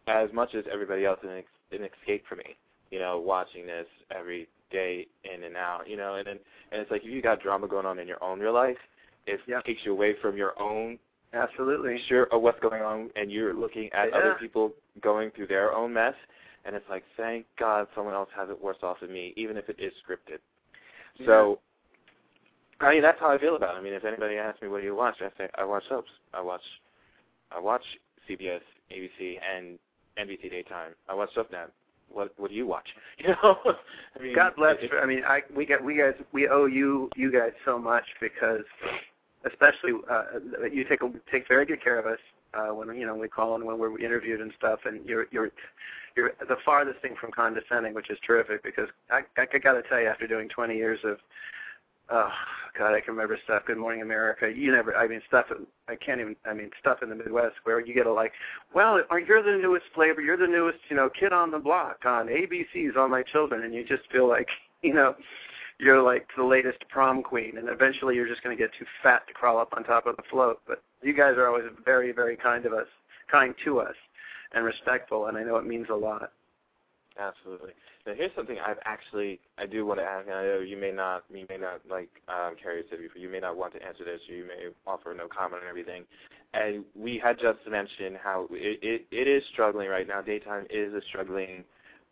as 0.07 0.33
much 0.33 0.55
as 0.55 0.65
everybody 0.73 1.05
else 1.05 1.21
an, 1.23 1.31
ex- 1.39 1.49
an 1.73 1.87
escape 2.01 2.25
for 2.29 2.37
me. 2.37 2.57
You 2.91 2.99
know, 2.99 3.19
watching 3.21 3.67
this 3.67 3.87
every 4.11 4.49
day 4.73 5.07
in 5.25 5.45
and 5.45 5.57
out. 5.57 5.83
You 5.87 5.97
know, 5.99 6.15
and 6.17 6.27
then 6.27 6.39
and 6.73 6.81
it's 6.81 6.91
like 6.91 7.05
if 7.05 7.11
you 7.11 7.23
got 7.23 7.41
drama 7.43 7.69
going 7.69 7.87
on 7.87 7.99
in 7.99 8.09
your 8.09 8.23
own 8.25 8.41
real 8.41 8.55
life, 8.55 8.79
it 9.27 9.39
takes 9.65 9.83
you 9.85 9.93
away 9.93 10.15
from 10.23 10.37
your 10.37 10.61
own 10.61 10.99
Absolutely. 11.33 11.99
sure 12.09 12.25
of 12.33 12.41
what's 12.43 12.59
going 12.61 12.83
on, 12.83 13.11
and 13.17 13.31
you're 13.31 13.55
looking 13.55 13.93
at 13.93 14.09
Yeah. 14.11 14.17
other 14.17 14.35
people 14.35 14.73
going 15.01 15.31
through 15.33 15.47
their 15.49 15.73
own 15.75 15.93
mess, 15.93 16.15
and 16.65 16.75
it's 16.75 16.89
like, 16.89 17.05
thank 17.17 17.47
God 17.57 17.87
someone 17.95 18.15
else 18.15 18.31
has 18.35 18.49
it 18.51 18.59
worse 18.61 18.83
off 18.83 19.01
than 19.01 19.13
me, 19.13 19.33
even 19.37 19.57
if 19.57 19.69
it 19.69 19.79
is 19.79 19.93
scripted. 20.03 20.39
So, 21.27 21.59
I 22.81 22.91
mean, 22.93 23.03
that's 23.03 23.19
how 23.19 23.31
I 23.31 23.39
feel 23.39 23.57
about 23.57 23.75
it. 23.75 23.79
I 23.79 23.83
mean, 23.83 23.93
if 23.93 24.05
anybody 24.05 24.37
asks 24.37 24.63
me 24.63 24.69
what 24.69 24.79
do 24.81 24.85
you 24.87 24.95
watch, 24.95 25.21
I 25.21 25.31
say 25.37 25.49
I 25.57 25.65
watch 25.65 25.83
soaps. 25.89 26.11
I 26.33 26.41
watch, 26.41 26.63
I 27.51 27.59
watch 27.59 27.83
CBS, 28.29 28.63
ABC, 28.93 29.39
and 29.41 29.79
NBC 30.17 30.49
daytime. 30.51 30.95
I 31.09 31.15
watch 31.15 31.31
SoapNet. 31.35 31.71
What 32.09 32.33
What 32.39 32.51
do 32.51 32.57
you 32.57 32.67
watch? 32.67 32.89
You 33.19 33.29
know, 33.43 33.59
I 34.19 34.23
mean, 34.23 34.35
God 34.35 34.55
bless. 34.57 34.77
it- 34.81 34.93
I 34.95 35.05
mean, 35.07 35.25
I 35.25 35.43
we 35.55 35.67
get 35.67 35.83
we 35.83 35.97
guys 35.97 36.15
we 36.33 36.49
owe 36.49 36.67
you 36.67 37.11
you 37.17 37.31
guys 37.33 37.53
so 37.65 37.79
much 37.79 38.05
because, 38.21 38.65
especially 39.49 39.93
uh, 40.11 40.23
you 40.73 40.85
take 40.85 41.03
a, 41.03 41.11
take 41.31 41.49
very 41.49 41.67
good 41.67 41.83
care 41.83 41.99
of 41.99 42.07
us 42.07 42.19
uh, 42.55 42.69
when 42.69 42.95
you 42.97 43.07
know 43.07 43.15
we 43.15 43.29
call 43.29 43.55
and 43.55 43.65
when 43.65 43.79
we're 43.79 43.99
interviewed 43.99 44.41
and 44.41 44.53
stuff, 44.57 44.81
and 44.85 45.05
you're 45.07 45.27
you're 45.31 45.51
you're 46.17 46.33
the 46.49 46.57
farthest 46.65 47.01
thing 47.01 47.15
from 47.21 47.31
condescending, 47.31 47.95
which 47.95 48.11
is 48.11 48.19
terrific 48.27 48.63
because 48.63 48.89
I 49.11 49.23
I 49.37 49.59
got 49.59 49.75
to 49.75 49.83
tell 49.83 50.01
you 50.01 50.07
after 50.07 50.27
doing 50.27 50.49
20 50.49 50.77
years 50.77 51.01
of 51.05 51.19
Oh 52.11 52.31
God, 52.79 52.95
I 52.95 53.01
can 53.01 53.13
remember 53.13 53.39
stuff. 53.45 53.65
Good 53.67 53.77
Morning 53.77 54.01
America. 54.01 54.51
You 54.51 54.73
never. 54.73 54.97
I 54.97 55.07
mean, 55.07 55.21
stuff. 55.29 55.47
I 55.89 55.95
can't 55.95 56.21
even. 56.21 56.37
I 56.47 56.55
mean, 56.55 56.71
stuff 56.81 57.03
in 57.03 57.11
the 57.11 57.15
Midwest 57.15 57.57
where 57.65 57.81
you 57.81 57.93
get 57.93 58.07
a 58.07 58.13
like, 58.13 58.33
well, 58.75 59.03
you're 59.27 59.43
the 59.43 59.61
newest 59.61 59.87
flavor. 59.95 60.23
You're 60.23 60.39
the 60.39 60.47
newest, 60.47 60.79
you 60.89 60.97
know, 60.97 61.11
kid 61.11 61.35
on 61.35 61.51
the 61.51 61.59
block 61.59 62.07
on 62.07 62.29
ABC's 62.29 62.97
All 62.97 63.09
My 63.09 63.23
Children, 63.23 63.63
and 63.65 63.75
you 63.75 63.85
just 63.85 64.11
feel 64.11 64.27
like, 64.27 64.49
you 64.83 64.95
know, 64.95 65.17
you're 65.79 66.03
like 66.03 66.29
the 66.37 66.45
latest 66.45 66.79
prom 66.89 67.23
queen, 67.23 67.57
and 67.57 67.69
eventually 67.69 68.17
you're 68.17 68.29
just 68.29 68.43
going 68.43 68.57
to 68.57 68.63
get 68.63 68.73
too 68.79 68.87
fat 69.03 69.27
to 69.29 69.33
crawl 69.33 69.59
up 69.59 69.73
on 69.77 69.85
top 69.85 70.07
of 70.07 70.17
the 70.17 70.23
float. 70.31 70.61
But 70.67 70.83
you 71.03 71.15
guys 71.15 71.35
are 71.37 71.47
always 71.47 71.65
very, 71.85 72.13
very 72.13 72.37
kind 72.37 72.67
of 72.67 72.73
us, 72.73 72.89
kind 73.31 73.55
to 73.65 73.81
us, 73.81 73.95
and 74.53 74.65
respectful, 74.65 75.27
and 75.27 75.39
I 75.39 75.45
know 75.45 75.57
it 75.57 75.67
means 75.67 75.87
a 75.91 75.95
lot. 75.95 76.33
Absolutely. 77.19 77.73
Now 78.07 78.15
here's 78.15 78.31
something 78.37 78.57
I've 78.65 78.79
actually 78.85 79.41
I 79.59 79.67
do 79.67 79.85
want 79.85 79.99
to 80.01 80.05
ask, 80.05 80.27
and 80.27 80.37
I 80.37 80.43
know 80.45 80.61
you 80.61 80.77
may 80.77 80.93
not 80.93 81.25
you 81.33 81.45
may 81.51 81.57
not 81.59 81.81
like 81.91 82.09
um 82.29 82.55
Carrie 82.61 82.85
said 82.89 83.01
before, 83.01 83.21
you 83.21 83.29
may 83.29 83.41
not 83.41 83.57
want 83.57 83.75
to 83.75 83.83
answer 83.85 84.05
this, 84.05 84.21
Or 84.31 84.35
you 84.35 84.45
may 84.45 84.69
offer 84.87 85.15
no 85.15 85.27
comment 85.27 85.63
on 85.63 85.69
everything. 85.69 86.05
And 86.55 86.85
we 86.97 87.21
had 87.23 87.39
just 87.39 87.59
mentioned 87.69 88.17
how 88.23 88.47
it, 88.51 88.79
it, 88.83 89.07
it 89.11 89.29
is 89.29 89.43
struggling 89.53 89.89
right 89.89 90.07
now. 90.07 90.23
Daytime 90.23 90.67
is 90.71 90.95
a 90.95 91.01
struggling 91.09 91.65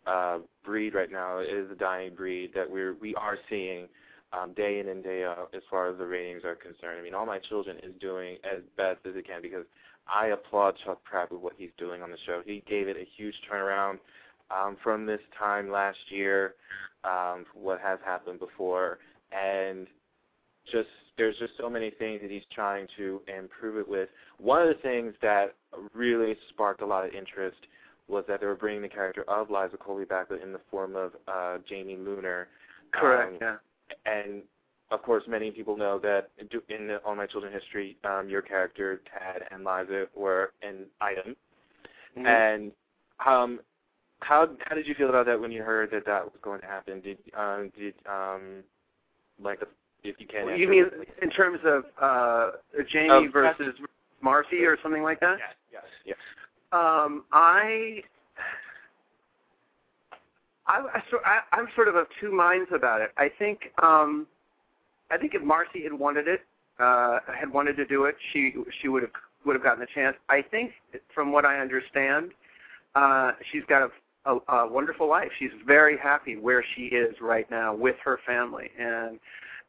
uh 0.07 0.39
breed 0.63 0.93
right 0.93 1.11
now. 1.11 1.39
It 1.39 1.49
is 1.49 1.71
a 1.71 1.75
dying 1.75 2.15
breed 2.15 2.51
that 2.55 2.69
we're 2.69 2.95
we 2.95 3.15
are 3.15 3.37
seeing 3.49 3.87
um 4.33 4.53
day 4.53 4.79
in 4.79 4.89
and 4.89 5.03
day 5.03 5.23
out 5.23 5.49
as 5.53 5.61
far 5.69 5.89
as 5.89 5.97
the 5.97 6.05
ratings 6.05 6.43
are 6.43 6.55
concerned. 6.55 6.99
I 6.99 7.03
mean 7.03 7.13
all 7.13 7.25
my 7.25 7.39
children 7.39 7.77
is 7.83 7.93
doing 7.99 8.37
as 8.43 8.61
best 8.75 8.99
as 9.05 9.15
it 9.15 9.27
can 9.27 9.41
because 9.41 9.65
I 10.11 10.27
applaud 10.27 10.75
Chuck 10.85 11.03
Pratt 11.03 11.31
with 11.31 11.41
what 11.41 11.53
he's 11.57 11.71
doing 11.77 12.01
on 12.01 12.11
the 12.11 12.17
show. 12.25 12.41
He 12.45 12.63
gave 12.67 12.87
it 12.87 12.97
a 12.97 13.05
huge 13.17 13.35
turnaround 13.51 13.99
um, 14.51 14.77
from 14.83 15.05
this 15.05 15.19
time 15.37 15.69
last 15.69 15.97
year, 16.09 16.55
um, 17.03 17.45
what 17.53 17.79
has 17.81 17.99
happened 18.05 18.39
before, 18.39 18.99
and 19.31 19.87
just 20.71 20.87
there's 21.17 21.37
just 21.39 21.53
so 21.59 21.69
many 21.69 21.89
things 21.89 22.21
that 22.21 22.29
he's 22.31 22.43
trying 22.53 22.87
to 22.97 23.21
improve 23.27 23.77
it 23.77 23.87
with. 23.87 24.09
One 24.39 24.61
of 24.61 24.67
the 24.67 24.81
things 24.81 25.13
that 25.21 25.55
really 25.93 26.35
sparked 26.49 26.81
a 26.81 26.85
lot 26.85 27.05
of 27.05 27.13
interest 27.13 27.57
was 28.07 28.23
that 28.27 28.39
they 28.39 28.45
were 28.45 28.55
bringing 28.55 28.81
the 28.81 28.89
character 28.89 29.23
of 29.27 29.49
Liza 29.49 29.77
Colby 29.77 30.05
back, 30.05 30.27
but 30.29 30.41
in 30.41 30.53
the 30.53 30.61
form 30.71 30.95
of 30.95 31.11
uh, 31.27 31.57
Jamie 31.67 31.97
Luner. 31.97 32.45
Correct. 32.91 33.33
Um, 33.33 33.37
yeah. 33.41 34.11
and 34.11 34.43
of 34.89 35.01
course, 35.01 35.23
many 35.27 35.51
people 35.51 35.75
know 35.75 35.99
that 35.99 36.29
in 36.39 36.87
the 36.87 36.97
All 37.05 37.15
My 37.15 37.25
Children 37.25 37.51
history, 37.51 37.97
um, 38.05 38.29
your 38.29 38.41
character 38.41 39.01
Tad 39.11 39.43
and 39.51 39.65
Liza 39.65 40.07
were 40.15 40.53
an 40.61 40.85
item. 41.01 41.35
Mhm. 42.17 42.25
And 42.25 42.71
um, 43.25 43.59
how 44.21 44.49
how 44.65 44.75
did 44.75 44.87
you 44.87 44.95
feel 44.95 45.09
about 45.09 45.25
that 45.25 45.39
when 45.39 45.51
you 45.51 45.61
heard 45.61 45.91
that 45.91 46.05
that 46.05 46.23
was 46.23 46.33
going 46.41 46.61
to 46.61 46.67
happen? 46.67 47.01
Did 47.01 47.17
um, 47.35 47.71
did 47.77 47.95
um, 48.05 48.63
like 49.41 49.61
if 50.03 50.19
you 50.19 50.25
can? 50.25 50.57
you 50.57 50.67
mean 50.67 50.85
in 51.21 51.29
terms 51.29 51.59
of 51.65 51.83
uh 52.01 52.51
Jamie 52.89 53.27
versus 53.27 53.75
Marcy 54.21 54.63
or 54.63 54.77
something 54.81 55.03
like 55.03 55.19
that? 55.19 55.37
yes, 55.39 55.55
yes, 55.71 55.83
yes. 56.05 56.17
Um, 56.71 57.23
I, 57.31 58.03
I, 60.67 61.01
I, 61.25 61.39
I'm 61.53 61.67
sort 61.75 61.87
of 61.87 61.95
of 61.95 62.07
two 62.19 62.31
minds 62.31 62.69
about 62.73 63.01
it. 63.01 63.11
I 63.17 63.29
think, 63.29 63.71
um, 63.81 64.27
I 65.09 65.17
think 65.17 65.33
if 65.33 65.41
Marcy 65.41 65.83
had 65.83 65.93
wanted 65.93 66.27
it, 66.27 66.41
uh, 66.79 67.19
had 67.33 67.51
wanted 67.51 67.77
to 67.77 67.85
do 67.85 68.05
it, 68.05 68.15
she 68.33 68.53
she 68.81 68.87
would 68.87 69.03
have 69.03 69.11
would 69.45 69.55
have 69.55 69.63
gotten 69.63 69.79
the 69.79 69.87
chance. 69.93 70.17
I 70.29 70.41
think, 70.41 70.73
from 71.13 71.31
what 71.31 71.45
I 71.45 71.59
understand, 71.59 72.31
uh, 72.95 73.31
she's 73.51 73.63
got 73.67 73.89
a, 74.25 74.31
a, 74.31 74.39
a 74.53 74.67
wonderful 74.67 75.07
life. 75.07 75.31
She's 75.39 75.51
very 75.65 75.97
happy 75.97 76.35
where 76.35 76.63
she 76.75 76.83
is 76.83 77.15
right 77.21 77.49
now 77.49 77.73
with 77.73 77.95
her 78.03 78.19
family 78.25 78.69
and 78.77 79.19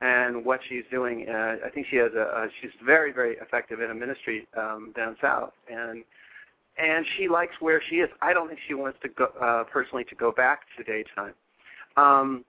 and 0.00 0.44
what 0.44 0.61
she's 0.68 0.84
doing. 0.90 1.28
Uh, 1.28 1.56
I 1.64 1.70
think 1.70 1.87
she 1.88 1.96
has 1.96 2.12
a, 2.14 2.20
a 2.20 2.48
she's 2.61 2.72
very 2.84 3.12
very 3.12 3.37
effective 3.37 3.80
in 3.80 3.90
a 3.90 3.94
ministry 3.94 4.46
um, 4.56 4.92
down 4.96 5.16
south 5.20 5.52
and 5.70 6.04
and 6.78 7.04
she 7.16 7.28
likes 7.28 7.54
where 7.60 7.82
she 7.88 7.96
is. 7.96 8.08
I 8.22 8.32
don't 8.32 8.48
think 8.48 8.60
she 8.66 8.74
wants 8.74 8.98
to 9.02 9.08
go 9.08 9.26
uh, 9.40 9.64
personally 9.64 10.04
to 10.04 10.14
go 10.14 10.32
back 10.32 10.62
to 10.76 10.84
daytime. 10.84 11.34
Um, 11.96 12.44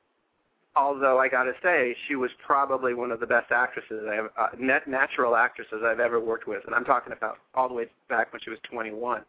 although 0.75 1.19
I 1.19 1.27
got 1.27 1.43
to 1.43 1.53
say, 1.63 1.95
she 2.07 2.15
was 2.15 2.29
probably 2.45 2.93
one 2.93 3.11
of 3.11 3.19
the 3.19 3.27
best 3.27 3.51
actresses 3.51 4.05
I 4.09 4.15
have, 4.15 4.29
uh, 4.37 4.47
net 4.57 4.87
natural 4.87 5.35
actresses 5.35 5.81
I've 5.83 5.99
ever 5.99 6.19
worked 6.19 6.47
with, 6.47 6.63
and 6.65 6.75
I'm 6.75 6.85
talking 6.85 7.11
about 7.11 7.37
all 7.55 7.67
the 7.67 7.73
way 7.73 7.87
back 8.07 8.31
when 8.31 8.41
she 8.41 8.49
was 8.49 8.59
21. 8.63 9.23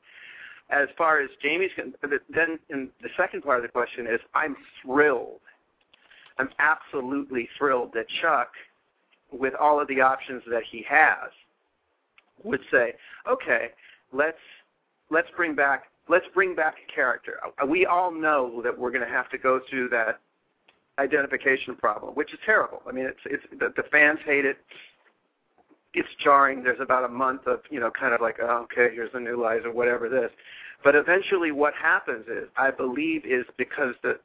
As 0.68 0.88
far 0.96 1.18
as 1.20 1.30
Jamie's, 1.42 1.70
then 2.28 2.58
in 2.68 2.90
the 3.02 3.08
second 3.16 3.42
part 3.42 3.56
of 3.56 3.62
the 3.62 3.68
question 3.68 4.06
is, 4.06 4.20
I'm 4.34 4.56
thrilled. 4.82 5.40
I'm 6.38 6.50
absolutely 6.58 7.48
thrilled 7.58 7.92
that 7.94 8.06
Chuck, 8.08 8.52
with 9.32 9.54
all 9.54 9.80
of 9.80 9.88
the 9.88 10.00
options 10.00 10.42
that 10.48 10.62
he 10.62 10.84
has, 10.88 11.30
would 12.44 12.60
say, 12.70 12.94
okay, 13.28 13.70
let's 14.12 14.38
let's 15.11 15.29
bring 15.37 15.55
back 15.55 15.85
let's 16.09 16.27
bring 16.35 16.55
back 16.55 16.75
character. 16.92 17.38
Uh, 17.44 17.66
We 17.66 17.87
all 17.87 18.11
know 18.11 18.61
that 18.62 18.77
we're 18.77 18.90
going 18.90 19.07
to 19.07 19.12
have 19.12 19.31
to 19.31 19.38
go 19.38 19.61
through 19.68 19.88
that 19.90 20.20
identification 20.99 21.77
problem, 21.77 22.14
which 22.14 22.33
is 22.33 22.38
terrible. 22.44 22.83
I 22.88 22.92
mean, 22.92 23.07
it's 23.07 23.20
it's 23.25 23.44
the, 23.59 23.73
the 23.77 23.88
fans 23.90 24.18
hate 24.25 24.44
it. 24.44 24.59
It's 25.94 26.09
jarring. 26.23 26.62
There's 26.62 26.81
about 26.81 27.05
a 27.05 27.09
month 27.09 27.46
of 27.46 27.61
you 27.70 27.81
know, 27.81 27.90
kind 27.90 28.14
of 28.14 28.20
like, 28.20 28.37
oh, 28.40 28.66
okay, 28.73 28.94
here's 28.94 29.12
the 29.12 29.20
new 29.20 29.37
Liza, 29.44 29.70
whatever 29.70 30.09
this. 30.09 30.31
But 30.83 30.94
eventually, 30.94 31.53
what 31.53 31.75
happens 31.75 32.27
is, 32.29 32.49
I 32.57 32.70
believe, 32.70 33.25
is 33.27 33.44
because 33.57 33.94
the 34.03 34.18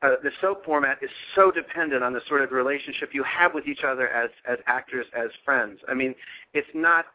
uh, 0.00 0.10
the 0.22 0.30
soap 0.40 0.64
format 0.64 0.98
is 1.02 1.10
so 1.34 1.50
dependent 1.50 2.04
on 2.04 2.12
the 2.12 2.20
sort 2.28 2.40
of 2.42 2.52
relationship 2.52 3.10
you 3.12 3.24
have 3.24 3.52
with 3.52 3.66
each 3.66 3.82
other 3.84 4.08
as 4.08 4.30
as 4.46 4.58
actors, 4.66 5.06
as 5.16 5.30
friends. 5.44 5.80
I 5.88 5.94
mean, 5.94 6.14
it's 6.54 6.68
not. 6.74 7.06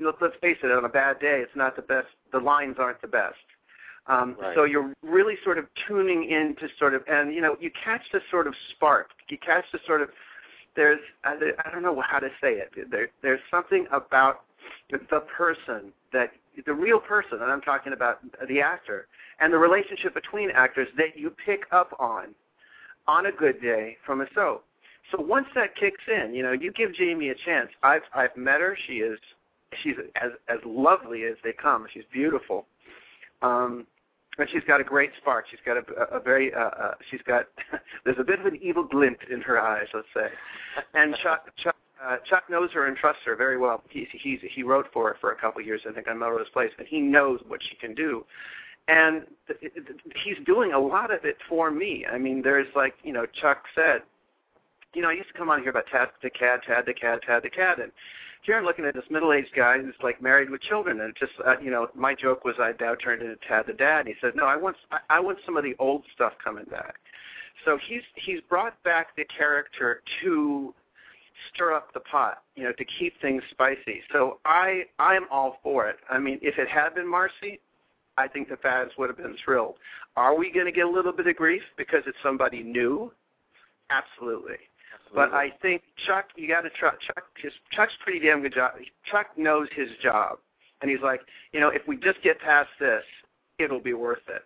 You 0.00 0.06
know, 0.06 0.14
let's 0.18 0.34
face 0.40 0.56
it. 0.62 0.72
On 0.72 0.82
a 0.86 0.88
bad 0.88 1.20
day, 1.20 1.40
it's 1.42 1.54
not 1.54 1.76
the 1.76 1.82
best. 1.82 2.08
The 2.32 2.38
lines 2.38 2.76
aren't 2.78 3.02
the 3.02 3.08
best. 3.08 3.36
Um, 4.06 4.34
Right. 4.40 4.54
So 4.54 4.64
you're 4.64 4.94
really 5.02 5.34
sort 5.44 5.58
of 5.58 5.66
tuning 5.86 6.24
in 6.30 6.56
to 6.56 6.68
sort 6.78 6.94
of, 6.94 7.02
and 7.06 7.34
you 7.34 7.42
know, 7.42 7.58
you 7.60 7.70
catch 7.84 8.00
the 8.10 8.22
sort 8.30 8.46
of 8.46 8.54
spark. 8.70 9.10
You 9.28 9.36
catch 9.36 9.66
the 9.72 9.78
sort 9.86 10.00
of. 10.00 10.08
There's, 10.74 11.00
I, 11.24 11.36
I 11.64 11.70
don't 11.70 11.82
know 11.82 12.00
how 12.00 12.18
to 12.18 12.30
say 12.40 12.54
it. 12.54 12.72
There, 12.90 13.10
there's 13.20 13.40
something 13.50 13.86
about 13.92 14.40
the 14.88 15.20
person 15.20 15.92
that 16.14 16.32
the 16.64 16.72
real 16.72 16.98
person, 16.98 17.42
and 17.42 17.52
I'm 17.52 17.60
talking 17.60 17.92
about 17.92 18.20
the 18.48 18.60
actor, 18.62 19.06
and 19.38 19.52
the 19.52 19.58
relationship 19.58 20.14
between 20.14 20.50
actors 20.50 20.88
that 20.96 21.18
you 21.18 21.28
pick 21.44 21.64
up 21.72 21.94
on 21.98 22.34
on 23.06 23.26
a 23.26 23.32
good 23.32 23.60
day 23.60 23.98
from 24.06 24.22
a 24.22 24.26
soap. 24.34 24.64
So 25.10 25.20
once 25.20 25.48
that 25.54 25.76
kicks 25.76 26.04
in, 26.08 26.34
you 26.34 26.42
know, 26.42 26.52
you 26.52 26.72
give 26.72 26.94
Jamie 26.94 27.28
a 27.28 27.34
chance. 27.34 27.68
I've 27.82 28.02
I've 28.14 28.34
met 28.34 28.60
her. 28.62 28.78
She 28.86 28.94
is 29.00 29.18
she's 29.82 29.94
as 30.16 30.32
as 30.48 30.58
lovely 30.64 31.24
as 31.24 31.36
they 31.44 31.52
come. 31.52 31.86
She's 31.92 32.04
beautiful. 32.12 32.66
Um 33.42 33.86
and 34.38 34.48
she's 34.50 34.62
got 34.66 34.80
a 34.80 34.84
great 34.84 35.10
spark. 35.20 35.46
She's 35.50 35.60
got 35.64 35.76
a, 35.76 36.14
a 36.14 36.20
very, 36.20 36.54
uh, 36.54 36.58
uh, 36.60 36.94
she's 37.10 37.20
got, 37.26 37.46
there's 38.04 38.18
a 38.18 38.24
bit 38.24 38.40
of 38.40 38.46
an 38.46 38.58
evil 38.62 38.84
glint 38.84 39.18
in 39.30 39.40
her 39.42 39.60
eyes, 39.60 39.86
let's 39.92 40.06
say. 40.14 40.28
And 40.94 41.14
Chuck, 41.22 41.50
Chuck, 41.56 41.76
uh, 42.02 42.16
Chuck 42.24 42.44
knows 42.48 42.70
her 42.72 42.86
and 42.86 42.96
trusts 42.96 43.22
her 43.26 43.36
very 43.36 43.58
well. 43.58 43.82
He's, 43.90 44.06
he's, 44.12 44.38
he 44.42 44.62
wrote 44.62 44.86
for 44.92 45.08
her 45.08 45.16
for 45.20 45.32
a 45.32 45.36
couple 45.36 45.60
of 45.60 45.66
years, 45.66 45.82
I 45.88 45.92
think, 45.92 46.08
on 46.08 46.18
Melrose 46.18 46.48
Place, 46.52 46.70
and 46.78 46.86
he 46.86 47.00
knows 47.00 47.40
what 47.46 47.60
she 47.62 47.76
can 47.76 47.94
do. 47.94 48.24
And 48.88 49.26
th- 49.46 49.60
th- 49.60 50.00
he's 50.24 50.36
doing 50.46 50.72
a 50.72 50.78
lot 50.78 51.12
of 51.12 51.24
it 51.24 51.36
for 51.48 51.70
me. 51.70 52.06
I 52.10 52.16
mean, 52.16 52.40
there's 52.42 52.68
like, 52.74 52.94
you 53.04 53.12
know, 53.12 53.26
Chuck 53.26 53.64
said, 53.74 54.02
you 54.94 55.02
know, 55.02 55.10
I 55.10 55.12
used 55.12 55.28
to 55.28 55.34
come 55.34 55.50
on 55.50 55.60
here 55.60 55.70
about 55.70 55.86
Tad 55.92 56.08
the 56.22 56.30
Cad, 56.30 56.60
Tad 56.66 56.86
the 56.86 56.94
Cad, 56.94 57.20
Tad 57.24 57.42
the 57.42 57.50
Cad, 57.50 57.78
and 57.78 57.92
here 58.42 58.56
I'm 58.56 58.64
looking 58.64 58.84
at 58.84 58.94
this 58.94 59.04
middle-aged 59.10 59.54
guy 59.54 59.78
who's 59.78 59.94
like 60.02 60.22
married 60.22 60.50
with 60.50 60.60
children, 60.62 61.00
and 61.00 61.14
just 61.16 61.32
uh, 61.46 61.58
you 61.60 61.70
know, 61.70 61.88
my 61.94 62.14
joke 62.14 62.44
was 62.44 62.54
I 62.58 62.72
now 62.80 62.94
turned 62.94 63.22
into 63.22 63.36
Tad 63.46 63.66
the 63.66 63.72
Dad. 63.72 64.06
And 64.06 64.08
he 64.08 64.14
said, 64.20 64.34
no, 64.34 64.44
I 64.46 64.56
want 64.56 64.76
I, 64.90 64.98
I 65.10 65.20
want 65.20 65.38
some 65.44 65.56
of 65.56 65.64
the 65.64 65.74
old 65.78 66.04
stuff 66.14 66.32
coming 66.42 66.64
back. 66.64 66.96
So 67.64 67.78
he's 67.88 68.02
he's 68.14 68.40
brought 68.48 68.82
back 68.82 69.16
the 69.16 69.24
character 69.24 70.02
to 70.22 70.74
stir 71.52 71.72
up 71.72 71.92
the 71.92 72.00
pot, 72.00 72.42
you 72.56 72.64
know, 72.64 72.72
to 72.72 72.84
keep 72.84 73.20
things 73.20 73.42
spicy. 73.50 74.02
So 74.12 74.38
I 74.44 74.84
I'm 74.98 75.26
all 75.30 75.58
for 75.62 75.88
it. 75.88 75.98
I 76.08 76.18
mean, 76.18 76.38
if 76.42 76.58
it 76.58 76.68
had 76.68 76.94
been 76.94 77.08
Marcy, 77.08 77.60
I 78.16 78.28
think 78.28 78.48
the 78.48 78.56
fans 78.56 78.92
would 78.98 79.08
have 79.08 79.18
been 79.18 79.36
thrilled. 79.44 79.76
Are 80.16 80.36
we 80.36 80.50
going 80.50 80.66
to 80.66 80.72
get 80.72 80.86
a 80.86 80.90
little 80.90 81.12
bit 81.12 81.26
of 81.26 81.36
grief 81.36 81.62
because 81.76 82.02
it's 82.06 82.18
somebody 82.22 82.62
new? 82.62 83.12
Absolutely. 83.90 84.56
But 85.14 85.32
I 85.32 85.52
think 85.62 85.82
Chuck, 86.06 86.26
you 86.36 86.46
got 86.48 86.62
to 86.62 86.70
trust 86.70 86.98
Chuck. 87.00 87.24
His, 87.42 87.52
Chuck's 87.72 87.92
pretty 88.02 88.20
damn 88.20 88.42
good 88.42 88.54
job. 88.54 88.72
Chuck 89.10 89.26
knows 89.36 89.68
his 89.74 89.88
job, 90.02 90.38
and 90.82 90.90
he's 90.90 91.00
like, 91.00 91.20
you 91.52 91.60
know, 91.60 91.68
if 91.68 91.82
we 91.88 91.96
just 91.96 92.22
get 92.22 92.40
past 92.40 92.68
this, 92.78 93.02
it'll 93.58 93.80
be 93.80 93.92
worth 93.92 94.22
it. 94.28 94.42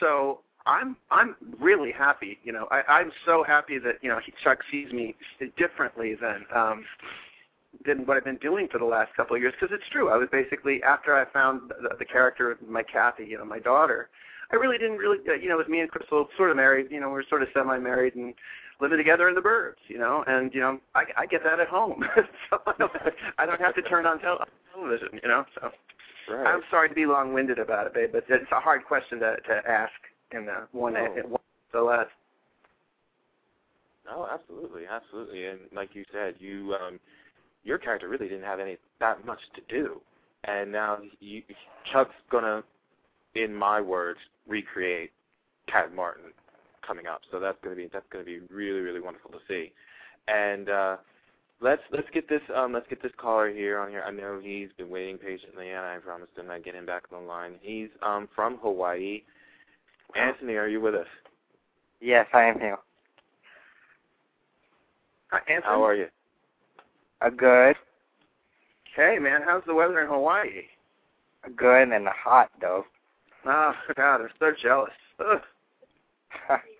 So 0.00 0.40
I'm 0.66 0.96
I'm 1.10 1.36
really 1.60 1.92
happy. 1.92 2.38
You 2.44 2.52
know, 2.52 2.68
I, 2.70 2.82
I'm 2.88 3.12
so 3.26 3.44
happy 3.44 3.78
that 3.78 3.96
you 4.02 4.08
know 4.08 4.20
he, 4.24 4.32
Chuck 4.42 4.60
sees 4.70 4.92
me 4.92 5.14
differently 5.56 6.14
than 6.14 6.44
um, 6.54 6.84
than 7.84 8.06
what 8.06 8.16
I've 8.16 8.24
been 8.24 8.36
doing 8.36 8.68
for 8.70 8.78
the 8.78 8.84
last 8.84 9.14
couple 9.14 9.36
of 9.36 9.42
years. 9.42 9.54
Because 9.58 9.74
it's 9.74 9.88
true. 9.90 10.10
I 10.10 10.16
was 10.16 10.28
basically 10.30 10.82
after 10.82 11.14
I 11.14 11.30
found 11.32 11.72
the, 11.82 11.96
the 11.98 12.04
character 12.04 12.52
of 12.52 12.62
my 12.62 12.82
Kathy, 12.82 13.24
you 13.24 13.38
know, 13.38 13.44
my 13.44 13.58
daughter. 13.58 14.08
I 14.52 14.56
really 14.56 14.78
didn't 14.78 14.98
really, 14.98 15.18
uh, 15.28 15.32
you 15.32 15.48
know, 15.48 15.54
it 15.54 15.58
was 15.58 15.68
me 15.68 15.80
and 15.80 15.90
Krystal 15.90 16.26
sort 16.36 16.50
of 16.50 16.56
married. 16.56 16.88
You 16.90 17.00
know, 17.00 17.08
we 17.08 17.14
we're 17.14 17.28
sort 17.28 17.42
of 17.42 17.48
semi-married 17.54 18.14
and 18.14 18.34
living 18.80 18.98
together 18.98 19.28
in 19.28 19.34
the 19.34 19.40
burbs, 19.40 19.76
you 19.88 19.98
know, 19.98 20.24
and 20.26 20.52
you 20.54 20.60
know, 20.60 20.80
I, 20.94 21.04
I 21.16 21.26
get 21.26 21.44
that 21.44 21.60
at 21.60 21.68
home, 21.68 22.04
so 22.50 22.60
I 22.66 22.72
don't, 22.78 22.92
I 23.38 23.46
don't 23.46 23.60
have 23.60 23.74
to 23.76 23.82
turn 23.82 24.06
on 24.06 24.18
tel- 24.20 24.46
television, 24.74 25.20
you 25.22 25.28
know. 25.28 25.44
So 25.54 25.70
Right. 26.26 26.46
I'm 26.46 26.62
sorry 26.70 26.88
to 26.88 26.94
be 26.94 27.04
long-winded 27.04 27.58
about 27.58 27.86
it, 27.86 27.94
babe, 27.94 28.10
but 28.12 28.24
it's 28.28 28.50
a 28.50 28.60
hard 28.60 28.84
question 28.84 29.20
to 29.20 29.36
to 29.46 29.70
ask 29.70 29.92
in 30.32 30.46
the 30.46 30.66
one. 30.72 30.94
No. 30.94 31.14
In 31.16 31.30
one 31.30 31.40
so 31.70 31.88
uh, 31.88 32.04
No, 34.06 34.26
absolutely, 34.32 34.84
absolutely. 34.86 35.46
And 35.46 35.60
like 35.74 35.94
you 35.94 36.04
said, 36.12 36.36
you 36.38 36.74
um 36.80 36.98
your 37.62 37.78
character 37.78 38.08
really 38.08 38.28
didn't 38.28 38.44
have 38.44 38.60
any 38.60 38.78
that 39.00 39.24
much 39.26 39.40
to 39.54 39.60
do. 39.68 40.00
And 40.44 40.72
now 40.72 40.98
you 41.20 41.42
Chuck's 41.92 42.14
gonna, 42.30 42.62
in 43.34 43.54
my 43.54 43.80
words, 43.80 44.20
recreate 44.46 45.12
Cat 45.66 45.94
Martin 45.94 46.32
coming 46.86 47.06
up. 47.06 47.20
So 47.30 47.40
that's 47.40 47.58
gonna 47.62 47.76
be 47.76 47.88
that's 47.92 48.06
gonna 48.10 48.24
be 48.24 48.40
really, 48.50 48.80
really 48.80 49.00
wonderful 49.00 49.30
to 49.32 49.38
see. 49.48 49.72
And 50.28 50.68
uh 50.68 50.96
let's 51.60 51.82
let's 51.90 52.08
get 52.12 52.28
this 52.28 52.42
um 52.54 52.72
let's 52.72 52.88
get 52.88 53.02
this 53.02 53.12
caller 53.16 53.50
here 53.50 53.78
on 53.78 53.90
here. 53.90 54.04
I 54.06 54.10
know 54.10 54.40
he's 54.42 54.68
been 54.76 54.90
waiting 54.90 55.18
patiently 55.18 55.70
and 55.70 55.80
I 55.80 55.98
promised 55.98 56.36
him 56.36 56.50
I'd 56.50 56.64
get 56.64 56.74
him 56.74 56.86
back 56.86 57.04
on 57.12 57.22
the 57.22 57.28
line. 57.28 57.54
He's 57.60 57.88
um 58.02 58.28
from 58.34 58.58
Hawaii. 58.58 59.22
Anthony, 60.14 60.54
are 60.54 60.68
you 60.68 60.80
with 60.80 60.94
us? 60.94 61.06
Yes, 62.00 62.26
I 62.32 62.44
am 62.44 62.60
here. 62.60 62.78
hi, 65.30 65.38
Anthony. 65.48 65.62
How 65.64 65.82
are 65.82 65.94
you? 65.94 66.06
Uh, 67.20 67.30
good. 67.30 67.76
Hey, 68.94 69.18
man, 69.18 69.40
how's 69.44 69.64
the 69.66 69.74
weather 69.74 70.02
in 70.02 70.08
Hawaii? 70.08 70.62
Good 71.56 71.88
and 71.88 72.06
hot, 72.08 72.50
though. 72.60 72.84
Oh 73.46 73.74
God, 73.96 74.20
I'm 74.22 74.28
so 74.38 74.52
jealous. 74.60 74.92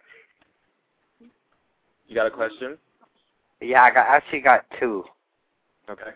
Ugh. 2.05 2.11
You 2.11 2.15
got 2.15 2.27
a 2.27 2.31
question? 2.31 2.79
yeah, 3.61 3.83
I 3.83 3.91
got 3.91 4.07
actually 4.07 4.41
got 4.41 4.65
two. 4.79 5.05
Okay. 5.89 6.11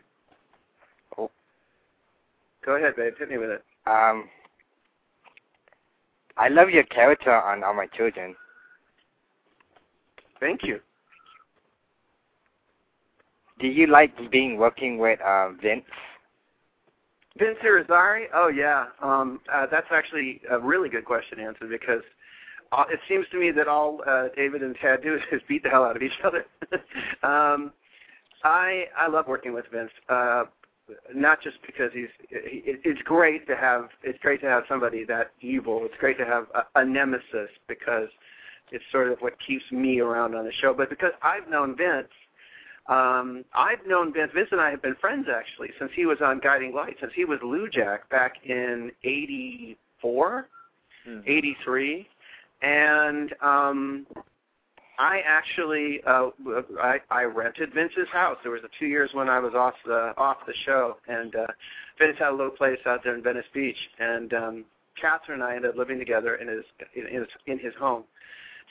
Go 2.64 2.76
ahead, 2.76 2.96
babe. 2.96 3.14
Hit 3.18 3.30
me 3.30 3.38
with 3.38 3.48
it. 3.48 3.64
Um, 3.86 4.28
I 6.36 6.48
love 6.48 6.68
your 6.68 6.84
character 6.84 7.32
on 7.32 7.64
All 7.64 7.72
My 7.72 7.86
Children. 7.86 8.36
Thank 10.38 10.62
you. 10.62 10.80
Do 13.58 13.66
you 13.66 13.86
like 13.86 14.12
being 14.30 14.58
working 14.58 14.98
with 14.98 15.18
uh, 15.22 15.50
Vince? 15.62 15.84
Vince 17.38 17.58
Irizarry? 17.64 18.26
Oh 18.34 18.48
yeah, 18.48 18.86
um, 19.00 19.40
uh, 19.52 19.66
that's 19.70 19.86
actually 19.90 20.42
a 20.50 20.58
really 20.58 20.88
good 20.88 21.04
question, 21.04 21.40
Anson, 21.40 21.68
because 21.70 22.02
uh, 22.72 22.84
it 22.90 23.00
seems 23.08 23.26
to 23.32 23.38
me 23.38 23.50
that 23.52 23.68
all 23.68 24.02
uh, 24.06 24.28
David 24.36 24.62
and 24.62 24.76
Tad 24.76 25.02
do 25.02 25.14
is 25.32 25.42
beat 25.48 25.62
the 25.62 25.70
hell 25.70 25.84
out 25.84 25.96
of 25.96 26.02
each 26.02 26.20
other. 26.24 26.46
um, 27.22 27.72
I 28.44 28.86
I 28.96 29.08
love 29.08 29.26
working 29.26 29.52
with 29.52 29.66
Vince, 29.72 29.90
uh, 30.08 30.44
not 31.14 31.42
just 31.42 31.58
because 31.66 31.90
he's. 31.92 32.08
It, 32.30 32.80
it's 32.84 33.02
great 33.02 33.46
to 33.48 33.56
have. 33.56 33.88
It's 34.02 34.18
great 34.20 34.40
to 34.42 34.48
have 34.48 34.64
somebody 34.68 35.04
that 35.04 35.32
evil. 35.40 35.80
It's 35.84 35.96
great 35.98 36.18
to 36.18 36.24
have 36.24 36.46
a, 36.54 36.80
a 36.80 36.84
nemesis 36.84 37.50
because 37.66 38.08
it's 38.70 38.84
sort 38.92 39.10
of 39.10 39.18
what 39.20 39.34
keeps 39.44 39.64
me 39.72 40.00
around 40.00 40.34
on 40.34 40.44
the 40.44 40.52
show. 40.52 40.74
But 40.74 40.90
because 40.90 41.12
I've 41.22 41.48
known 41.48 41.76
Vince 41.76 42.08
um, 42.88 43.44
I've 43.54 43.86
known 43.86 44.12
Vince. 44.12 44.32
Vince 44.34 44.48
and 44.50 44.60
I 44.60 44.70
have 44.70 44.80
been 44.80 44.96
friends 44.96 45.26
actually 45.32 45.70
since 45.78 45.90
he 45.94 46.06
was 46.06 46.18
on 46.22 46.40
Guiding 46.40 46.74
Light, 46.74 46.96
since 47.00 47.12
he 47.14 47.26
was 47.26 47.38
Lujack 47.40 48.08
back 48.10 48.36
in 48.46 48.90
'84, 49.04 50.48
'83, 51.26 52.08
and 52.62 53.34
um, 53.42 54.06
I 54.98 55.20
actually 55.26 56.00
uh, 56.06 56.30
I, 56.80 57.00
I 57.10 57.24
rented 57.24 57.72
Vince's 57.72 58.08
house. 58.12 58.38
There 58.42 58.52
was 58.52 58.62
a 58.64 58.68
two 58.78 58.86
years 58.86 59.10
when 59.12 59.28
I 59.28 59.38
was 59.38 59.54
off 59.54 59.74
the 59.86 60.14
off 60.16 60.38
the 60.46 60.54
show, 60.64 60.96
and 61.08 61.34
uh, 61.36 61.46
Vince 61.98 62.18
had 62.18 62.30
a 62.30 62.36
little 62.36 62.50
place 62.50 62.78
out 62.86 63.04
there 63.04 63.14
in 63.14 63.22
Venice 63.22 63.46
Beach, 63.52 63.78
and 63.98 64.32
um, 64.34 64.64
Catherine 65.00 65.40
and 65.40 65.48
I 65.48 65.56
ended 65.56 65.70
up 65.70 65.76
living 65.76 65.98
together 65.98 66.36
in 66.36 66.48
his 66.48 66.64
in 66.94 67.06
his 67.06 67.28
in 67.46 67.58
his 67.58 67.74
home. 67.78 68.04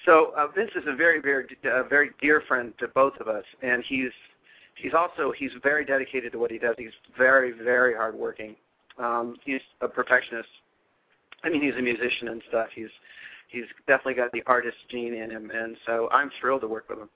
So 0.05 0.33
uh, 0.37 0.47
Vince 0.47 0.71
is 0.75 0.83
a 0.87 0.95
very, 0.95 1.19
very, 1.19 1.45
uh, 1.65 1.83
very 1.83 2.11
dear 2.21 2.41
friend 2.47 2.73
to 2.79 2.87
both 2.89 3.13
of 3.19 3.27
us, 3.27 3.43
and 3.61 3.83
he's 3.87 4.11
he's 4.75 4.93
also 4.93 5.31
he's 5.31 5.51
very 5.63 5.85
dedicated 5.85 6.31
to 6.33 6.39
what 6.39 6.51
he 6.51 6.57
does. 6.57 6.75
He's 6.77 6.91
very, 7.17 7.51
very 7.51 7.95
hardworking. 7.95 8.55
Um, 8.99 9.37
he's 9.43 9.61
a 9.81 9.87
perfectionist. 9.87 10.49
I 11.43 11.49
mean, 11.49 11.61
he's 11.61 11.75
a 11.75 11.81
musician 11.81 12.29
and 12.29 12.41
stuff. 12.49 12.67
He's 12.73 12.89
he's 13.49 13.65
definitely 13.87 14.15
got 14.15 14.31
the 14.31 14.43
artist 14.47 14.77
gene 14.89 15.13
in 15.13 15.29
him, 15.29 15.51
and 15.53 15.77
so 15.85 16.09
I'm 16.11 16.31
thrilled 16.39 16.61
to 16.61 16.67
work 16.67 16.89
with 16.89 16.99
him. 16.99 17.09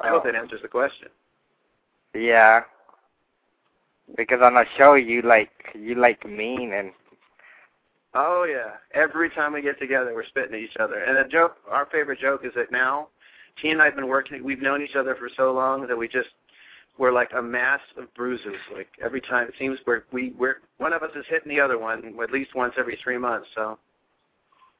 I 0.00 0.08
hope 0.08 0.24
that 0.24 0.34
oh. 0.34 0.38
answers 0.38 0.62
the 0.62 0.68
question. 0.68 1.08
Yeah. 2.14 2.62
Because 4.16 4.40
on 4.42 4.54
the 4.54 4.64
show 4.76 4.94
you 4.94 5.22
like 5.22 5.50
you 5.74 5.94
like 5.96 6.24
mean 6.28 6.72
and 6.72 6.92
Oh 8.14 8.44
yeah. 8.44 8.76
Every 8.94 9.28
time 9.28 9.52
we 9.52 9.60
get 9.60 9.78
together, 9.78 10.14
we're 10.14 10.24
spitting 10.24 10.54
at 10.54 10.60
each 10.60 10.76
other. 10.80 11.00
And 11.00 11.16
the 11.16 11.28
joke, 11.28 11.56
our 11.70 11.86
favorite 11.86 12.18
joke, 12.18 12.42
is 12.44 12.52
that 12.56 12.72
now, 12.72 13.08
T 13.60 13.68
and 13.68 13.82
I 13.82 13.84
have 13.84 13.94
been 13.94 14.08
working. 14.08 14.42
We've 14.42 14.62
known 14.62 14.80
each 14.80 14.96
other 14.96 15.14
for 15.16 15.28
so 15.36 15.52
long 15.52 15.86
that 15.86 15.96
we 15.96 16.08
just 16.08 16.30
we're 16.98 17.12
like 17.12 17.30
a 17.36 17.42
mass 17.42 17.80
of 17.96 18.12
bruises. 18.14 18.56
Like 18.74 18.88
every 19.02 19.20
time, 19.20 19.48
it 19.48 19.54
seems 19.58 19.78
we're 19.86 20.04
we 20.12 20.32
we're 20.38 20.56
one 20.78 20.92
of 20.92 21.02
us 21.02 21.10
is 21.16 21.24
hitting 21.28 21.48
the 21.48 21.60
other 21.60 21.78
one 21.78 22.14
at 22.22 22.30
least 22.30 22.54
once 22.54 22.74
every 22.78 22.98
three 23.02 23.18
months. 23.18 23.48
So 23.54 23.78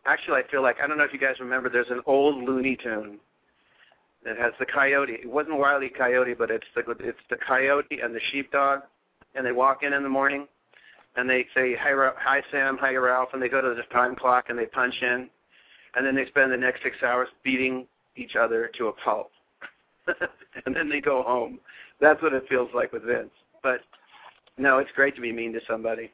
actually, 0.07 0.41
I 0.41 0.51
feel 0.51 0.63
like 0.63 0.77
I 0.83 0.87
don't 0.87 0.99
know 0.99 1.05
if 1.05 1.13
you 1.13 1.19
guys 1.21 1.37
remember. 1.41 1.69
There's 1.69 1.91
an 1.91 2.03
old 2.07 2.43
Looney 2.45 2.77
Tune 2.77 3.19
that 4.25 4.37
has 4.39 4.53
the 4.59 4.67
coyote. 4.67 5.13
It 5.13 5.31
wasn't 5.31 5.59
Wiley 5.59 5.89
Coyote, 5.89 6.35
but 6.35 6.51
it's 6.51 6.67
the 6.75 6.83
it's 7.01 7.19
the 7.31 7.37
coyote 7.37 8.01
and 8.03 8.15
the 8.15 8.21
sheepdog, 8.33 8.81
and 9.35 9.45
they 9.45 9.53
walk 9.53 9.83
in 9.83 9.93
in 9.93 10.03
the 10.03 10.09
morning 10.09 10.47
and 11.17 11.29
they 11.29 11.47
say 11.55 11.75
hi, 11.75 11.93
hi 12.17 12.43
Sam, 12.51 12.77
hi 12.79 12.95
Ralph, 12.95 13.31
and 13.33 13.43
they 13.43 13.49
go 13.49 13.61
to 13.61 13.75
the 13.75 13.83
time 13.93 14.15
clock 14.15 14.47
and 14.49 14.59
they 14.59 14.67
punch 14.67 14.95
in, 15.03 15.29
and 15.95 16.07
then 16.07 16.15
they 16.15 16.27
spend 16.27 16.53
the 16.53 16.57
next 16.57 16.83
six 16.83 16.97
hours 17.03 17.29
beating 17.43 17.87
each 18.17 18.37
other 18.37 18.71
to 18.79 18.89
a 18.89 18.93
pulp, 18.93 19.31
and 20.67 20.77
then 20.77 20.89
they 20.89 21.01
go 21.01 21.23
home. 21.23 21.59
That's 22.01 22.21
what 22.23 22.33
it 22.33 22.45
feels 22.49 22.69
like 22.75 22.93
with 22.93 23.05
Vince. 23.05 23.31
But 23.63 23.81
no, 24.59 24.79
it's 24.79 24.91
great 24.95 25.15
to 25.17 25.21
be 25.21 25.33
mean 25.33 25.53
to 25.55 25.61
somebody. 25.69 26.11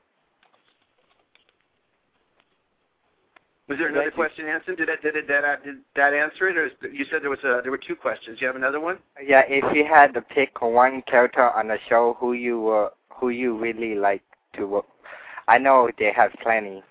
Was 3.68 3.78
there 3.78 3.88
another 3.88 4.10
question, 4.10 4.46
Anson? 4.46 4.74
Did 4.74 4.88
that 4.88 5.02
did 5.02 5.16
it 5.16 5.28
that 5.28 5.64
did 5.64 5.76
that 5.96 6.12
answer 6.12 6.48
it, 6.48 6.56
or 6.56 6.66
is, 6.66 6.72
you 6.92 7.06
said 7.10 7.22
there 7.22 7.30
was 7.30 7.38
a 7.44 7.60
there 7.62 7.70
were 7.70 7.78
two 7.78 7.96
questions? 7.96 8.38
You 8.40 8.46
have 8.46 8.56
another 8.56 8.80
one? 8.80 8.98
Yeah, 9.24 9.42
if 9.46 9.64
you 9.74 9.86
had 9.86 10.12
to 10.14 10.20
pick 10.20 10.60
one 10.60 11.02
character 11.02 11.50
on 11.50 11.68
the 11.68 11.78
show 11.88 12.16
who 12.18 12.34
you 12.34 12.68
uh, 12.68 12.90
who 13.08 13.30
you 13.30 13.56
really 13.56 13.94
like 13.94 14.22
to 14.54 14.66
work 14.66 14.84
I 15.48 15.58
know 15.58 15.90
they 15.98 16.12
have 16.14 16.32
plenty. 16.42 16.82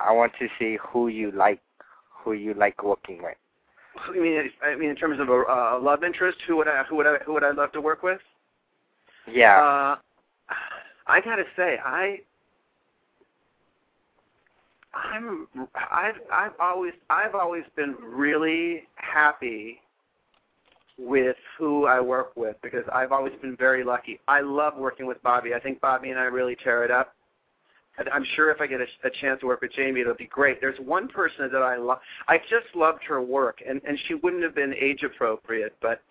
I 0.00 0.12
want 0.12 0.32
to 0.38 0.48
see 0.58 0.76
who 0.82 1.08
you 1.08 1.30
like, 1.30 1.60
who 2.10 2.32
you 2.32 2.54
like 2.54 2.82
working 2.82 3.22
with. 3.22 3.36
I 3.96 4.12
mean, 4.12 4.50
I 4.62 4.74
mean, 4.76 4.90
in 4.90 4.96
terms 4.96 5.20
of 5.20 5.28
a 5.28 5.32
uh, 5.32 5.78
love 5.80 6.04
interest, 6.04 6.38
who 6.46 6.56
would 6.56 6.68
I, 6.68 6.82
who 6.84 6.96
would 6.96 7.06
I, 7.06 7.16
who 7.24 7.32
would 7.34 7.44
I 7.44 7.52
love 7.52 7.72
to 7.72 7.80
work 7.80 8.02
with? 8.02 8.20
Yeah. 9.30 9.56
Uh, 9.56 9.96
I 11.06 11.20
gotta 11.20 11.44
say, 11.56 11.78
I, 11.84 12.20
I'm, 14.94 15.48
I've, 15.90 16.14
I've 16.32 16.52
always, 16.58 16.92
I've 17.10 17.34
always 17.34 17.64
been 17.76 17.94
really 18.00 18.84
happy 18.96 19.80
with 20.98 21.36
who 21.58 21.86
I 21.86 22.00
work 22.00 22.32
with 22.36 22.56
because 22.62 22.84
I've 22.92 23.12
always 23.12 23.32
been 23.42 23.56
very 23.56 23.84
lucky. 23.84 24.20
I 24.28 24.40
love 24.40 24.76
working 24.76 25.06
with 25.06 25.22
Bobbie. 25.22 25.54
I 25.54 25.60
think 25.60 25.80
Bobbie 25.80 26.10
and 26.10 26.18
I 26.18 26.24
really 26.24 26.56
tear 26.56 26.84
it 26.84 26.90
up. 26.90 27.14
I'm 28.12 28.24
sure 28.34 28.50
if 28.50 28.60
I 28.60 28.66
get 28.66 28.80
a, 28.80 28.86
a 29.04 29.10
chance 29.20 29.40
to 29.40 29.46
work 29.46 29.60
with 29.60 29.72
Jamie, 29.72 30.00
it'll 30.00 30.14
be 30.14 30.26
great. 30.26 30.60
There's 30.60 30.78
one 30.80 31.08
person 31.08 31.48
that 31.52 31.62
I 31.62 31.76
love. 31.76 31.98
I 32.28 32.38
just 32.38 32.74
loved 32.74 33.04
her 33.04 33.22
work, 33.22 33.62
and 33.66 33.80
and 33.86 33.98
she 34.06 34.14
wouldn't 34.14 34.42
have 34.42 34.54
been 34.54 34.74
age 34.74 35.02
appropriate, 35.02 35.76
but 35.80 36.02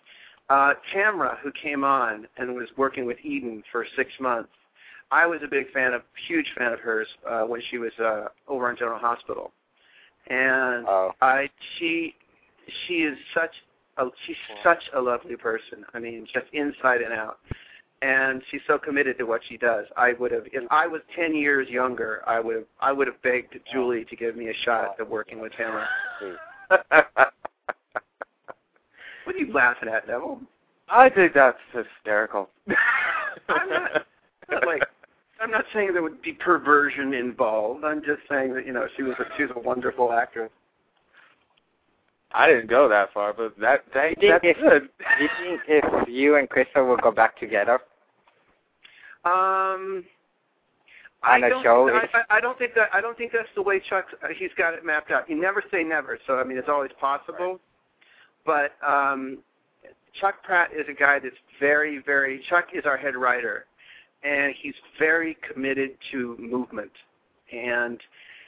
uh, 0.50 0.74
Tamara, 0.94 1.38
who 1.44 1.52
came 1.52 1.84
on 1.84 2.28
and 2.38 2.56
was 2.56 2.68
working 2.78 3.06
with 3.06 3.18
Eden 3.24 3.64
for 3.72 3.86
six 3.96 4.12
months, 4.20 4.50
I 5.12 5.26
was 5.26 5.40
a 5.44 5.48
big 5.48 5.72
fan 5.72 5.94
of, 5.94 6.02
huge 6.28 6.48
fan 6.58 6.74
of 6.74 6.80
hers 6.80 7.08
uh, 7.30 7.42
when 7.42 7.62
she 7.70 7.78
was 7.78 7.92
uh, 8.00 8.26
over 8.48 8.70
on 8.70 8.78
General 8.78 9.00
Hospital, 9.00 9.52
and 10.28 10.86
oh. 10.88 11.12
I 11.22 11.50
she 11.78 12.16
she 12.88 13.04
is 13.04 13.18
such 13.34 13.52
a 13.98 14.06
she's 14.26 14.36
such 14.64 14.84
a 14.96 15.02
lovely 15.02 15.36
person. 15.36 15.86
I 15.94 16.00
mean, 16.00 16.28
just 16.34 16.46
inside 16.54 17.02
and 17.02 17.14
out 17.14 17.40
and 18.04 18.42
she's 18.52 18.62
so 18.68 18.78
committed 18.78 19.18
to 19.18 19.24
what 19.24 19.42
she 19.48 19.56
does. 19.56 19.86
I 19.96 20.12
would 20.14 20.32
have, 20.34 20.44
if 20.52 20.64
I 20.70 20.86
was 20.88 21.02
ten 21.16 21.34
years 21.34 21.70
younger, 21.70 22.22
I 22.28 22.40
would 22.40 22.56
have, 22.58 22.66
I 22.82 22.92
would 22.92 23.08
have 23.08 23.22
begged 23.22 23.58
Julie 23.72 24.04
to 24.06 24.16
give 24.16 24.36
me 24.36 24.50
a 24.50 24.54
shot 24.66 24.96
at 25.00 25.10
working 25.10 25.40
with 25.40 25.54
Tamara. 25.54 25.88
what 26.68 27.32
are 29.28 29.38
you 29.38 29.54
laughing 29.54 29.88
at, 29.88 30.06
Neville? 30.06 30.42
I 30.90 31.10
think 31.10 31.34
that's 31.34 31.58
hysterical. 31.72 32.50
I'm 33.48 33.70
not, 33.70 33.92
not 34.52 34.68
like, 34.68 34.84
I'm 35.40 35.50
not 35.50 35.64
saying 35.74 35.94
there 35.94 36.04
would 36.04 36.22
be 36.22 36.34
perversion 36.34 37.14
involved. 37.14 37.86
I'm 37.86 38.04
just 38.04 38.20
saying 38.30 38.54
that 38.56 38.66
you 38.66 38.74
know 38.74 38.86
she 38.98 39.04
was 39.04 39.16
a, 39.20 39.24
she's 39.38 39.48
a 39.56 39.60
wonderful 39.60 40.12
actress. 40.12 40.52
I 42.34 42.48
didn't 42.48 42.68
go 42.68 42.90
that 42.90 43.14
far, 43.14 43.32
but 43.32 43.58
that, 43.62 43.86
that 43.94 44.16
that's 44.20 44.44
if, 44.44 44.58
good. 44.58 44.90
Do 45.20 45.24
you 45.24 45.30
think 45.40 45.86
if 45.86 46.10
you 46.10 46.36
and 46.36 46.50
Krystal 46.50 46.86
will 46.88 46.98
go 46.98 47.12
back 47.12 47.40
together? 47.40 47.80
Um, 49.26 50.04
I 51.24 51.40
don't. 51.40 51.66
I, 51.66 52.24
I, 52.30 52.42
don't 52.42 52.58
think 52.58 52.74
that 52.76 52.90
I 52.92 53.00
don't 53.00 53.18
think 53.18 53.32
that's 53.32 53.48
the 53.56 53.62
way 53.62 53.80
Chuck 53.80 54.08
uh, 54.22 54.28
he's 54.38 54.52
got 54.58 54.74
it 54.74 54.86
mapped 54.86 55.12
out. 55.12 55.26
He 55.28 55.34
never 55.34 55.64
say 55.72 55.84
never, 55.84 56.20
so 56.28 56.38
I 56.38 56.44
mean 56.44 56.58
it's 56.58 56.68
always 56.68 56.92
possible. 57.00 57.60
But 58.46 58.74
um, 58.86 59.38
Chuck 60.20 60.44
Pratt 60.44 60.72
is 60.74 60.86
a 60.90 60.94
guy 60.94 61.20
that's 61.20 61.36
very, 61.60 62.00
very. 62.00 62.44
Chuck 62.50 62.68
is 62.74 62.86
our 62.86 62.98
head 62.98 63.16
writer, 63.16 63.66
and 64.24 64.54
he's 64.62 64.76
very 65.00 65.38
committed 65.50 65.92
to 66.12 66.36
movement, 66.38 66.92
and 67.54 68.02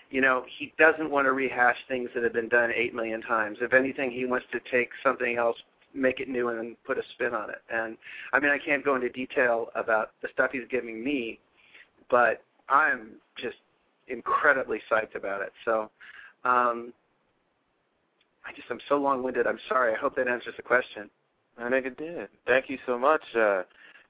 you 0.09 0.19
know 0.19 0.43
he 0.57 0.73
doesn't 0.77 1.09
want 1.09 1.27
to 1.27 1.31
rehash 1.31 1.77
things 1.87 2.09
that 2.13 2.23
have 2.23 2.33
been 2.33 2.49
done 2.49 2.71
eight 2.75 2.93
million 2.93 3.21
times. 3.21 3.59
If 3.61 3.73
anything, 3.73 4.11
he 4.11 4.25
wants 4.25 4.47
to 4.51 4.59
take 4.69 4.89
something 5.01 5.37
else 5.37 5.57
make 5.95 6.19
it 6.19 6.27
new 6.27 6.49
and 6.49 6.57
then 6.57 6.75
put 6.85 6.97
a 6.97 7.01
spin 7.13 7.33
on 7.33 7.49
it. 7.49 7.61
And 7.73 7.97
I 8.33 8.39
mean, 8.39 8.51
I 8.51 8.57
can't 8.57 8.83
go 8.83 8.95
into 8.95 9.09
detail 9.09 9.67
about 9.75 10.11
the 10.21 10.27
stuff 10.33 10.51
he's 10.51 10.67
giving 10.69 11.03
me, 11.03 11.39
but 12.09 12.43
I'm 12.69 13.11
just 13.37 13.57
incredibly 14.07 14.81
psyched 14.91 15.15
about 15.15 15.41
it. 15.41 15.53
So, 15.63 15.89
um, 16.43 16.93
I 18.45 18.53
just 18.55 18.67
I'm 18.69 18.79
so 18.87 18.97
long-winded. 18.97 19.47
I'm 19.47 19.59
sorry. 19.67 19.93
I 19.93 19.97
hope 19.97 20.15
that 20.17 20.27
answers 20.27 20.53
the 20.55 20.63
question. 20.63 21.09
I 21.57 21.69
think 21.69 21.85
it 21.85 21.97
did. 21.97 22.27
Thank 22.45 22.69
you 22.69 22.77
so 22.85 22.99
much. 22.99 23.21
Uh, 23.35 23.63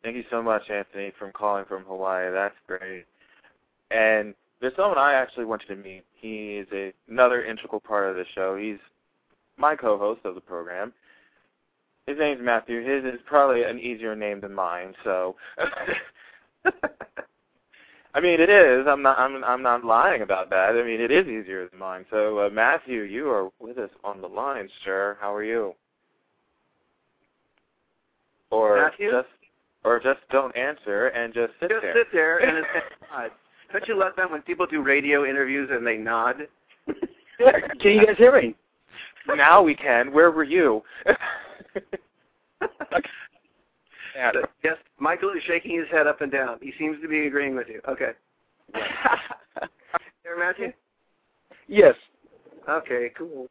thank 0.04 0.16
you 0.16 0.26
so 0.30 0.42
much, 0.42 0.64
Anthony, 0.70 1.14
from 1.18 1.32
calling 1.32 1.66
from 1.66 1.84
Hawaii. 1.84 2.32
That's 2.32 2.56
great. 2.68 3.06
And 3.92 4.34
there's 4.60 4.76
someone 4.76 4.98
I 4.98 5.14
actually 5.14 5.46
wanted 5.46 5.68
to 5.68 5.76
meet. 5.76 6.04
He 6.16 6.58
is 6.58 6.68
a, 6.74 6.92
another 7.08 7.46
integral 7.46 7.80
part 7.80 8.10
of 8.10 8.16
the 8.16 8.26
show. 8.34 8.58
He's 8.58 8.80
my 9.58 9.76
co-host 9.76 10.22
of 10.26 10.36
the 10.36 10.42
program. 10.42 10.92
His 12.08 12.18
name's 12.20 12.42
Matthew. 12.42 12.84
His 12.84 13.04
is 13.04 13.20
probably 13.26 13.64
an 13.64 13.80
easier 13.80 14.16
name 14.16 14.40
than 14.40 14.54
mine, 14.54 14.94
so 15.04 15.36
I 18.16 18.22
mean, 18.22 18.40
it 18.40 18.50
is. 18.50 18.88
I'm 18.88 19.02
not. 19.02 19.20
I'm. 19.20 19.44
I'm 19.44 19.62
not 19.62 19.84
lying 19.84 20.22
about 20.22 20.50
that. 20.50 20.70
I 20.70 20.84
mean, 20.84 21.02
it 21.02 21.12
is 21.12 21.28
easier 21.28 21.68
than 21.68 21.78
mine. 21.78 22.06
So, 22.10 22.40
uh, 22.40 22.50
Matthew, 22.50 23.02
you 23.02 23.30
are 23.30 23.50
with 23.60 23.78
us 23.78 23.90
on 24.06 24.22
the 24.22 24.28
line, 24.28 24.70
sir. 24.86 25.18
How 25.20 25.34
are 25.36 25.44
you? 25.44 25.76
Or 28.52 28.78
Matthew? 28.78 29.12
just, 29.12 29.28
or 29.84 30.00
just 30.00 30.22
don't 30.32 30.56
answer 30.56 31.08
and 31.08 31.34
just 31.34 31.52
sit 31.60 31.70
Just 31.70 31.82
there. 31.82 31.94
Just 31.94 32.06
sit 32.06 32.14
there 32.14 32.38
and 32.38 32.58
it's 32.58 32.68
nod. 33.12 33.32
Don't 33.74 33.86
you 33.88 34.00
love 34.00 34.14
that 34.16 34.32
when 34.32 34.42
people 34.44 34.66
do 34.66 34.82
radio 34.82 35.26
interviews 35.26 35.70
and 35.72 35.86
they 35.86 35.98
nod? 35.98 36.48
Can 36.88 37.92
you 37.92 38.06
guys 38.06 38.16
hear 38.18 38.32
me? 38.40 38.56
now 39.36 39.62
we 39.62 39.76
can. 39.76 40.14
Where 40.14 40.32
were 40.32 40.44
you? 40.44 40.84
Yeah. 44.16 44.32
Yes, 44.64 44.78
Michael 44.98 45.32
is 45.32 45.44
shaking 45.46 45.78
his 45.78 45.88
head 45.92 46.08
up 46.08 46.22
and 46.22 46.32
down. 46.32 46.58
He 46.62 46.72
seems 46.80 47.02
to 47.02 47.08
be 47.10 47.28
agreeing 47.28 47.54
with 47.56 47.68
you. 47.68 47.82
Okay. 47.88 48.12
There, 50.24 50.40
Matthew? 50.40 50.72
yes. 51.68 51.94
Okay, 52.68 53.12
cool. 53.16 53.48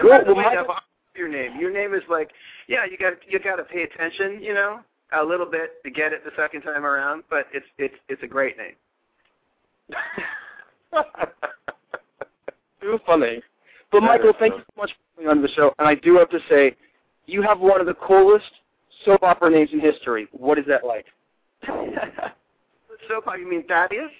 Cool. 0.00 0.08
by 0.10 0.22
Well, 0.24 0.34
way, 0.36 0.44
Michael- 0.44 0.76
your 1.14 1.28
name. 1.28 1.60
Your 1.60 1.70
name 1.70 1.92
is 1.92 2.00
like, 2.08 2.30
yeah, 2.66 2.86
you 2.90 2.96
got 2.96 3.12
you 3.28 3.38
got 3.38 3.56
to 3.56 3.64
pay 3.64 3.82
attention, 3.82 4.42
you 4.42 4.54
know, 4.54 4.80
a 5.12 5.22
little 5.22 5.44
bit 5.44 5.82
to 5.84 5.90
get 5.90 6.14
it 6.14 6.24
the 6.24 6.30
second 6.34 6.62
time 6.62 6.86
around, 6.86 7.24
but 7.28 7.46
it's 7.52 7.66
it's 7.76 7.94
it's 8.08 8.22
a 8.22 8.26
great 8.26 8.56
name. 8.56 8.72
Too 12.80 12.98
funny. 13.04 13.42
But 13.90 14.00
That 14.00 14.06
Michael, 14.06 14.32
thank 14.38 14.54
so- 14.54 14.58
you 14.58 14.64
so 14.74 14.80
much 14.80 14.90
for 14.92 15.16
coming 15.22 15.30
on 15.30 15.42
the 15.42 15.48
show. 15.48 15.74
And 15.78 15.86
I 15.86 15.94
do 15.94 16.16
have 16.16 16.30
to 16.30 16.38
say, 16.48 16.74
you 17.26 17.42
have 17.42 17.60
one 17.60 17.80
of 17.80 17.86
the 17.86 17.94
coolest 17.94 18.50
soap 19.04 19.22
opera 19.22 19.50
names 19.50 19.70
in 19.72 19.80
history. 19.80 20.28
What 20.32 20.58
is 20.58 20.64
that 20.68 20.84
like? 20.84 21.06
Soap 23.08 23.26
opera, 23.26 23.40
you 23.40 23.48
mean 23.48 23.64
Thaddeus? 23.66 24.10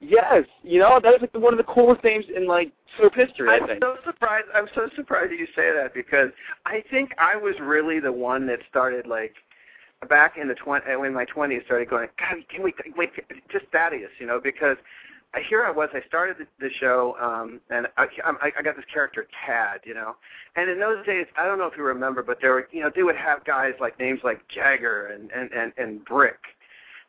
Yes, 0.00 0.44
you 0.62 0.80
know 0.80 0.98
that 1.02 1.14
is 1.14 1.20
like 1.20 1.34
one 1.34 1.52
of 1.52 1.58
the 1.58 1.64
coolest 1.64 2.02
names 2.02 2.24
in 2.34 2.46
like 2.46 2.72
soap 2.98 3.14
history. 3.14 3.50
I 3.50 3.56
I'm 3.56 3.66
think. 3.66 3.84
so 3.84 3.96
surprised. 4.04 4.46
I'm 4.54 4.66
so 4.74 4.88
surprised 4.96 5.30
that 5.30 5.38
you 5.38 5.46
say 5.54 5.72
that 5.74 5.92
because 5.92 6.30
I 6.64 6.82
think 6.90 7.10
I 7.18 7.36
was 7.36 7.54
really 7.60 8.00
the 8.00 8.12
one 8.12 8.46
that 8.46 8.60
started 8.70 9.06
like 9.06 9.34
back 10.08 10.38
in 10.40 10.48
the 10.48 10.54
twenty 10.54 10.90
in 10.90 11.12
my 11.12 11.26
twenties 11.26 11.62
started 11.66 11.90
going. 11.90 12.08
God, 12.18 12.42
can 12.48 12.62
we 12.62 12.72
wait? 12.96 13.10
Just 13.52 13.66
Thaddeus, 13.72 14.10
you 14.18 14.26
know, 14.26 14.40
because 14.42 14.78
Here 15.48 15.64
I 15.64 15.70
was. 15.70 15.88
I 15.92 16.02
started 16.08 16.36
the, 16.38 16.46
the 16.58 16.70
show, 16.80 17.16
um, 17.20 17.60
and 17.70 17.86
I, 17.96 18.06
I, 18.24 18.50
I 18.58 18.62
got 18.62 18.74
this 18.74 18.84
character 18.92 19.28
Tad, 19.46 19.80
you 19.84 19.94
know. 19.94 20.16
And 20.56 20.68
in 20.68 20.80
those 20.80 21.06
days, 21.06 21.26
I 21.38 21.46
don't 21.46 21.58
know 21.58 21.66
if 21.66 21.76
you 21.76 21.84
remember, 21.84 22.22
but 22.22 22.40
there 22.40 22.52
were, 22.52 22.68
you 22.72 22.80
know, 22.80 22.90
they 22.94 23.04
would 23.04 23.16
have 23.16 23.44
guys 23.44 23.74
like 23.80 23.98
names 24.00 24.20
like 24.24 24.46
Jagger 24.48 25.06
and 25.06 25.30
and 25.30 25.52
and, 25.52 25.72
and 25.78 26.04
Brick, 26.04 26.38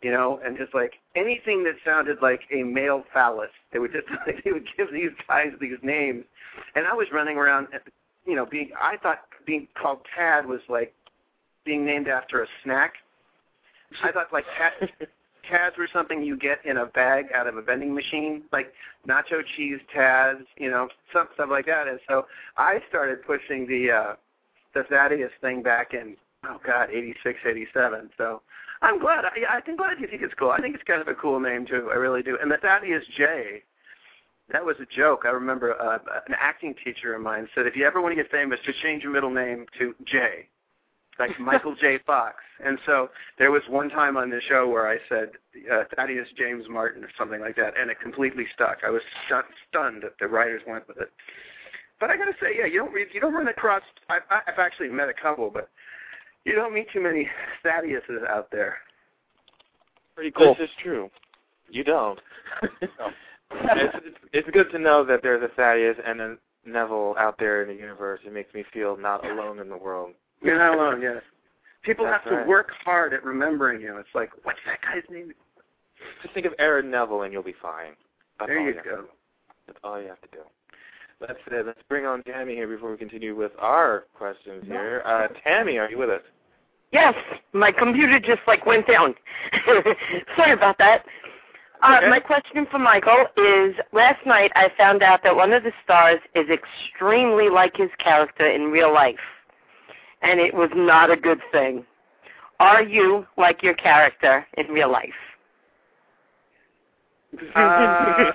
you 0.03 0.11
know, 0.11 0.39
and 0.45 0.55
just 0.55 0.73
like 0.75 0.99
anything 1.15 1.63
that 1.63 1.75
sounded 1.83 2.21
like 2.21 2.41
a 2.51 2.61
male 2.61 3.03
phallus, 3.11 3.49
they 3.73 3.79
would 3.79 3.91
just 3.91 4.07
like, 4.27 4.43
they 4.43 4.51
would 4.51 4.67
give 4.77 4.91
these 4.93 5.11
guys 5.27 5.53
these 5.59 5.79
names. 5.81 6.23
And 6.75 6.85
I 6.85 6.93
was 6.93 7.07
running 7.11 7.37
around, 7.37 7.69
you 8.27 8.35
know, 8.35 8.45
being 8.45 8.69
I 8.79 8.97
thought 8.97 9.21
being 9.47 9.67
called 9.73 10.01
Tad 10.15 10.45
was 10.45 10.61
like 10.69 10.93
being 11.65 11.85
named 11.85 12.07
after 12.07 12.43
a 12.43 12.47
snack. 12.63 12.93
I 14.03 14.11
thought 14.11 14.31
like 14.31 14.45
Tad. 14.57 14.91
Tads 15.49 15.77
were 15.77 15.89
something 15.91 16.23
you 16.23 16.37
get 16.37 16.65
in 16.65 16.77
a 16.77 16.85
bag 16.85 17.25
out 17.33 17.47
of 17.47 17.57
a 17.57 17.61
vending 17.61 17.93
machine, 17.93 18.43
like 18.51 18.73
nacho 19.07 19.43
cheese 19.55 19.79
Tads, 19.93 20.45
you 20.57 20.69
know, 20.69 20.87
some 21.13 21.27
stuff 21.33 21.49
like 21.49 21.65
that. 21.65 21.87
And 21.87 21.99
so 22.07 22.27
I 22.57 22.81
started 22.89 23.25
pushing 23.25 23.67
the 23.67 23.91
uh 23.91 24.13
the 24.73 24.83
Thaddeus 24.83 25.31
thing 25.41 25.61
back 25.61 25.93
in 25.93 26.15
oh 26.45 26.59
god, 26.65 26.89
eighty 26.91 27.15
six, 27.23 27.39
eighty 27.45 27.67
seven. 27.73 28.09
So 28.17 28.41
I'm 28.81 28.99
glad. 28.99 29.25
I, 29.25 29.57
I 29.57 29.61
think 29.61 29.77
glad 29.77 29.99
you 29.99 30.07
think 30.07 30.21
it's 30.21 30.33
cool. 30.33 30.51
I 30.51 30.59
think 30.59 30.75
it's 30.75 30.83
kind 30.83 31.01
of 31.01 31.07
a 31.07 31.15
cool 31.15 31.39
name 31.39 31.65
too. 31.65 31.89
I 31.91 31.95
really 31.95 32.23
do. 32.23 32.37
And 32.41 32.51
the 32.51 32.57
Thaddeus 32.57 33.03
J, 33.15 33.63
that 34.51 34.65
was 34.65 34.75
a 34.79 34.85
joke. 34.85 35.23
I 35.25 35.29
remember 35.29 35.79
uh, 35.79 35.99
an 36.27 36.35
acting 36.39 36.73
teacher 36.83 37.13
of 37.13 37.21
mine 37.21 37.47
said, 37.53 37.67
if 37.67 37.75
you 37.75 37.85
ever 37.85 38.01
want 38.01 38.11
to 38.11 38.15
get 38.15 38.31
famous, 38.31 38.59
just 38.63 38.81
change 38.81 39.03
your 39.03 39.11
middle 39.11 39.29
name 39.29 39.65
to 39.77 39.93
J, 40.05 40.47
like 41.19 41.39
Michael 41.39 41.75
J. 41.75 41.99
Fox. 42.05 42.35
And 42.63 42.77
so 42.85 43.09
there 43.37 43.51
was 43.51 43.61
one 43.69 43.89
time 43.89 44.17
on 44.17 44.29
the 44.29 44.41
show 44.47 44.67
where 44.67 44.87
I 44.87 44.97
said 45.09 45.31
uh, 45.71 45.83
Thaddeus 45.95 46.27
James 46.37 46.65
Martin 46.69 47.03
or 47.03 47.09
something 47.17 47.41
like 47.41 47.55
that, 47.57 47.73
and 47.79 47.89
it 47.89 47.99
completely 47.99 48.45
stuck. 48.53 48.79
I 48.85 48.89
was 48.89 49.01
stu- 49.25 49.41
stunned 49.69 50.03
that 50.03 50.13
the 50.19 50.27
writers 50.27 50.61
went 50.67 50.87
with 50.87 50.97
it. 50.97 51.11
But 51.99 52.09
I 52.09 52.17
got 52.17 52.25
to 52.25 52.35
say, 52.41 52.57
yeah, 52.57 52.65
you 52.65 52.79
don't 52.79 52.91
read, 52.91 53.07
you 53.13 53.21
don't 53.21 53.33
run 53.33 53.47
across. 53.47 53.83
I've, 54.09 54.23
I've 54.29 54.57
actually 54.57 54.89
met 54.89 55.09
a 55.09 55.13
couple, 55.13 55.51
but 55.51 55.69
you 56.45 56.55
don't 56.55 56.73
meet 56.73 56.87
too 56.91 57.01
many 57.01 57.29
Thaddeus's 57.63 58.23
out 58.27 58.49
there. 58.51 58.77
Pretty 60.15 60.31
cool. 60.31 60.55
This 60.57 60.65
is 60.69 60.75
true. 60.81 61.09
You 61.69 61.83
don't. 61.83 62.19
it's, 62.81 62.91
it's 63.51 64.17
it's 64.33 64.49
good 64.51 64.71
to 64.71 64.79
know 64.79 65.05
that 65.05 65.21
there's 65.23 65.43
a 65.43 65.47
Thaddeus 65.55 65.97
and 66.05 66.19
a 66.21 66.37
Neville 66.65 67.15
out 67.17 67.37
there 67.39 67.61
in 67.63 67.69
the 67.69 67.79
universe. 67.79 68.19
It 68.25 68.33
makes 68.33 68.53
me 68.53 68.63
feel 68.73 68.97
not 68.97 69.25
alone 69.29 69.59
in 69.59 69.69
the 69.69 69.77
world. 69.77 70.11
You're 70.41 70.57
not 70.57 70.75
alone, 70.77 71.01
yes. 71.03 71.21
People 71.83 72.05
That's 72.05 72.23
have 72.23 72.31
to 72.31 72.37
right. 72.39 72.47
work 72.47 72.69
hard 72.85 73.13
at 73.13 73.23
remembering 73.23 73.81
you. 73.81 73.97
It's 73.97 74.09
like, 74.13 74.29
what's 74.43 74.59
that 74.67 74.79
guy's 74.81 75.03
name? 75.09 75.33
Just 76.21 76.33
think 76.33 76.45
of 76.45 76.53
Aaron 76.59 76.91
Neville 76.91 77.23
and 77.23 77.33
you'll 77.33 77.41
be 77.43 77.55
fine. 77.61 77.93
That's 78.39 78.49
There 78.49 78.59
all 78.59 78.65
you 78.67 78.73
have 78.75 78.83
go. 78.83 78.89
to 78.91 79.01
do. 79.03 79.07
That's 79.67 79.79
all 79.83 80.01
you 80.01 80.07
have 80.07 80.21
to 80.21 80.27
do. 80.31 80.39
Let's 81.19 81.39
uh, 81.51 81.61
let's 81.65 81.79
bring 81.87 82.05
on 82.07 82.23
Tammy 82.23 82.55
here 82.55 82.67
before 82.67 82.89
we 82.91 82.97
continue 82.97 83.35
with 83.35 83.51
our 83.59 84.05
questions 84.15 84.63
here. 84.65 85.03
Uh, 85.05 85.27
Tammy, 85.43 85.77
are 85.77 85.89
you 85.89 85.99
with 85.99 86.09
us? 86.09 86.21
Yes, 86.91 87.13
my 87.53 87.71
computer 87.71 88.19
just 88.19 88.41
like 88.47 88.65
went 88.65 88.87
down. 88.87 89.13
Sorry 90.35 90.53
about 90.53 90.77
that. 90.79 91.05
Uh, 91.83 91.97
Okay. 91.97 92.09
My 92.09 92.19
question 92.19 92.67
for 92.71 92.79
Michael 92.79 93.25
is: 93.37 93.75
Last 93.93 94.25
night 94.25 94.51
I 94.55 94.69
found 94.77 95.03
out 95.03 95.21
that 95.23 95.35
one 95.35 95.53
of 95.53 95.61
the 95.63 95.71
stars 95.83 96.19
is 96.35 96.47
extremely 96.49 97.49
like 97.49 97.77
his 97.77 97.89
character 97.99 98.47
in 98.49 98.71
real 98.71 98.91
life, 98.93 99.15
and 100.21 100.39
it 100.39 100.53
was 100.53 100.69
not 100.75 101.11
a 101.11 101.15
good 101.15 101.39
thing. 101.51 101.85
Are 102.59 102.83
you 102.83 103.25
like 103.37 103.63
your 103.63 103.73
character 103.73 104.45
in 104.57 104.67
real 104.67 104.91
life? 104.91 105.09
Uh, 107.33 107.37
I 107.57 108.33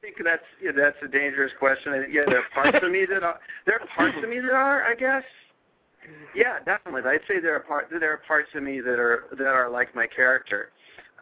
think 0.00 0.16
that's 0.24 0.42
yeah, 0.62 0.72
that's 0.76 0.96
a 1.02 1.08
dangerous 1.08 1.52
question. 1.58 2.06
Yeah, 2.10 2.22
there 2.26 2.38
are 2.38 2.48
parts 2.54 2.78
of 2.82 2.90
me 2.90 3.04
that 3.04 3.22
are 3.22 3.38
there 3.66 3.80
are 3.80 3.86
parts 3.94 4.16
of 4.22 4.28
me 4.28 4.40
that 4.40 4.52
are, 4.52 4.84
I 4.84 4.94
guess. 4.94 5.22
Yeah, 6.34 6.58
definitely. 6.64 7.02
I'd 7.10 7.20
say 7.28 7.40
there 7.40 7.54
are 7.54 7.60
part 7.60 7.88
there 7.90 8.12
are 8.12 8.22
parts 8.26 8.48
of 8.54 8.62
me 8.62 8.80
that 8.80 8.98
are 8.98 9.24
that 9.32 9.46
are 9.46 9.70
like 9.70 9.94
my 9.94 10.06
character. 10.06 10.70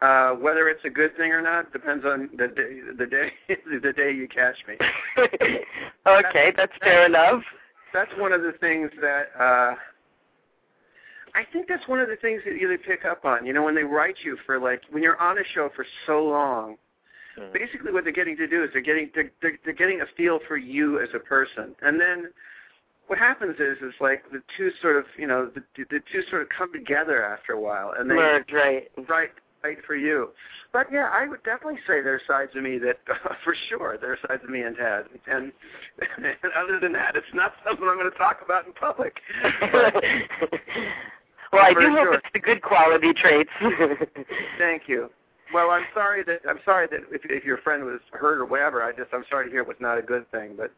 Uh, 0.01 0.33
whether 0.33 0.69
it's 0.69 0.85
a 0.85 0.89
good 0.89 1.15
thing 1.17 1.31
or 1.31 1.41
not 1.41 1.73
depends 1.73 2.05
on 2.05 2.29
the 2.37 2.47
day 2.47 2.79
the 2.97 3.05
day 3.05 3.31
the 3.81 3.93
day 3.93 4.11
you 4.11 4.27
catch 4.27 4.55
me. 4.67 4.75
okay, 6.07 6.53
that's 6.55 6.73
fair 6.81 7.05
enough. 7.05 7.41
That's 7.97 8.19
one 8.19 8.31
of 8.31 8.43
the 8.43 8.51
things 8.51 8.91
that 9.01 9.29
uh 9.39 9.75
I 11.33 11.43
think 11.51 11.67
that's 11.67 11.87
one 11.87 11.99
of 11.99 12.09
the 12.09 12.15
things 12.15 12.43
that 12.45 12.59
you 12.59 12.77
pick 12.77 13.05
up 13.05 13.25
on. 13.25 13.45
You 13.45 13.53
know, 13.53 13.63
when 13.63 13.75
they 13.75 13.83
write 13.83 14.17
you 14.23 14.37
for 14.45 14.59
like 14.59 14.81
when 14.91 15.01
you're 15.01 15.19
on 15.19 15.39
a 15.39 15.43
show 15.43 15.69
for 15.75 15.85
so 16.05 16.23
long, 16.23 16.77
Hmm. 17.37 17.51
basically 17.53 17.91
what 17.91 18.03
they're 18.03 18.13
getting 18.13 18.35
to 18.37 18.47
do 18.47 18.63
is 18.63 18.71
they're 18.73 18.81
getting 18.81 19.11
they're, 19.13 19.31
they're, 19.41 19.59
they're 19.63 19.73
getting 19.73 20.01
a 20.01 20.07
feel 20.15 20.39
for 20.47 20.57
you 20.57 20.99
as 20.99 21.09
a 21.13 21.19
person, 21.19 21.75
and 21.83 22.01
then 22.01 22.31
what 23.07 23.19
happens 23.19 23.57
is 23.59 23.77
is 23.77 23.93
like 23.99 24.23
the 24.31 24.41
two 24.57 24.71
sort 24.81 24.95
of 24.95 25.05
you 25.17 25.27
know 25.27 25.45
the 25.45 25.63
the 25.75 26.01
two 26.11 26.23
sort 26.29 26.41
of 26.41 26.49
come 26.49 26.73
together 26.73 27.23
after 27.23 27.53
a 27.53 27.59
while, 27.59 27.93
and 27.97 28.09
they 28.09 28.15
Merge, 28.15 28.51
right? 28.51 28.91
right 29.07 29.31
right 29.63 29.77
for 29.85 29.95
you. 29.95 30.29
But 30.73 30.87
yeah, 30.91 31.09
I 31.13 31.27
would 31.27 31.43
definitely 31.43 31.79
say 31.87 32.01
there 32.01 32.15
are 32.15 32.21
sides 32.27 32.51
of 32.55 32.63
me 32.63 32.77
that 32.79 32.97
for 33.43 33.55
sure 33.69 33.97
there 33.99 34.11
are 34.13 34.19
sides 34.27 34.43
of 34.43 34.49
me 34.49 34.61
and 34.61 34.75
Tad, 34.75 35.05
and, 35.27 35.51
and 36.17 36.33
other 36.55 36.79
than 36.79 36.93
that, 36.93 37.15
it's 37.15 37.25
not 37.33 37.53
something 37.65 37.87
I'm 37.87 37.97
going 37.97 38.11
to 38.11 38.17
talk 38.17 38.39
about 38.43 38.65
in 38.67 38.73
public. 38.73 39.17
well, 41.53 41.63
I 41.63 41.73
do 41.73 41.89
hope 41.91 42.13
it's 42.13 42.27
the 42.33 42.39
good 42.39 42.61
quality 42.61 43.13
traits. 43.13 43.49
Thank 44.57 44.83
you. 44.87 45.09
Well, 45.53 45.71
I'm 45.71 45.85
sorry 45.93 46.23
that 46.23 46.41
I'm 46.47 46.59
sorry 46.65 46.87
that 46.91 47.01
if 47.11 47.21
if 47.23 47.45
your 47.45 47.57
friend 47.59 47.85
was 47.85 48.01
hurt 48.11 48.39
or 48.39 48.45
whatever, 48.45 48.83
I 48.83 48.91
just 48.91 49.13
I'm 49.13 49.23
sorry 49.29 49.45
to 49.45 49.51
hear 49.51 49.61
it 49.61 49.67
was 49.67 49.77
not 49.79 49.97
a 49.97 50.01
good 50.01 50.29
thing. 50.31 50.55
But 50.57 50.71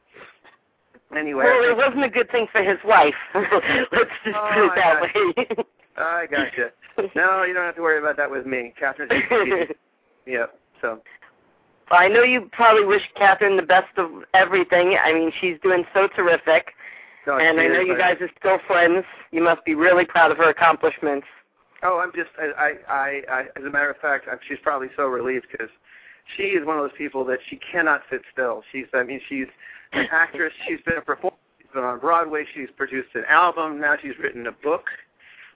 anyway, 1.18 1.46
Well, 1.46 1.64
it 1.64 1.76
wasn't 1.76 2.04
a 2.04 2.10
good 2.10 2.30
thing 2.32 2.46
for 2.52 2.62
his 2.62 2.78
wife. 2.86 3.16
Let's 3.34 4.12
just 4.24 4.38
Oh, 4.38 4.52
put 4.54 4.66
it 4.66 4.72
that 4.76 5.02
way. 5.02 5.66
I 6.00 6.26
gotcha. 6.30 6.72
No, 7.16 7.44
you 7.44 7.54
don't 7.54 7.64
have 7.64 7.78
to 7.78 7.82
worry 7.82 7.98
about 7.98 8.18
that 8.18 8.30
with 8.30 8.46
me, 8.46 8.74
Catherine. 8.78 9.10
Yep. 10.26 10.60
So 10.82 11.00
Well, 11.90 12.00
I 12.00 12.08
know 12.08 12.24
you 12.24 12.50
probably 12.52 12.86
wish 12.86 13.02
Catherine 13.16 13.56
the 13.56 13.64
best 13.64 13.98
of 13.98 14.10
everything. 14.34 14.98
I 15.02 15.14
mean, 15.14 15.32
she's 15.40 15.56
doing 15.64 15.86
so 15.94 16.08
terrific, 16.16 16.74
no, 17.26 17.38
and 17.38 17.60
I 17.60 17.68
know 17.68 17.80
you 17.80 17.98
guys 17.98 18.18
are 18.22 18.30
still 18.40 18.60
friends. 18.68 19.06
You 19.32 19.44
must 19.44 19.64
be 19.66 19.76
really 19.76 20.06
proud 20.06 20.32
of 20.32 20.38
her 20.38 20.50
accomplishments. 20.50 21.26
Oh, 21.84 22.00
I'm 22.00 22.12
just 22.14 22.30
I 22.38 22.52
I, 22.58 22.94
I, 22.94 23.22
I 23.32 23.42
as 23.56 23.64
a 23.66 23.70
matter 23.70 23.90
of 23.90 23.98
fact, 23.98 24.28
I'm, 24.32 24.40
she's 24.48 24.60
probably 24.62 24.90
so 24.98 25.08
relieved 25.08 25.48
because 25.52 25.70
she 26.36 26.44
is 26.44 26.66
one 26.66 26.78
of 26.78 26.84
those 26.84 26.98
people 26.98 27.24
that 27.26 27.40
she 27.50 27.60
cannot 27.72 28.02
sit 28.10 28.22
still. 28.32 28.64
She's 28.72 28.86
I 28.94 29.04
mean 29.04 29.22
she's 29.30 29.48
an 29.94 30.08
actress. 30.12 30.54
She's 30.68 30.80
been 30.86 30.98
a 30.98 31.02
performer. 31.02 31.38
She's 31.60 31.70
been 31.74 31.84
on 31.84 32.00
Broadway. 32.00 32.46
She's 32.54 32.70
produced 32.76 33.10
an 33.16 33.24
album. 33.30 33.80
Now 33.80 33.96
she's 34.02 34.18
written 34.22 34.48
a 34.48 34.52
book. 34.52 34.86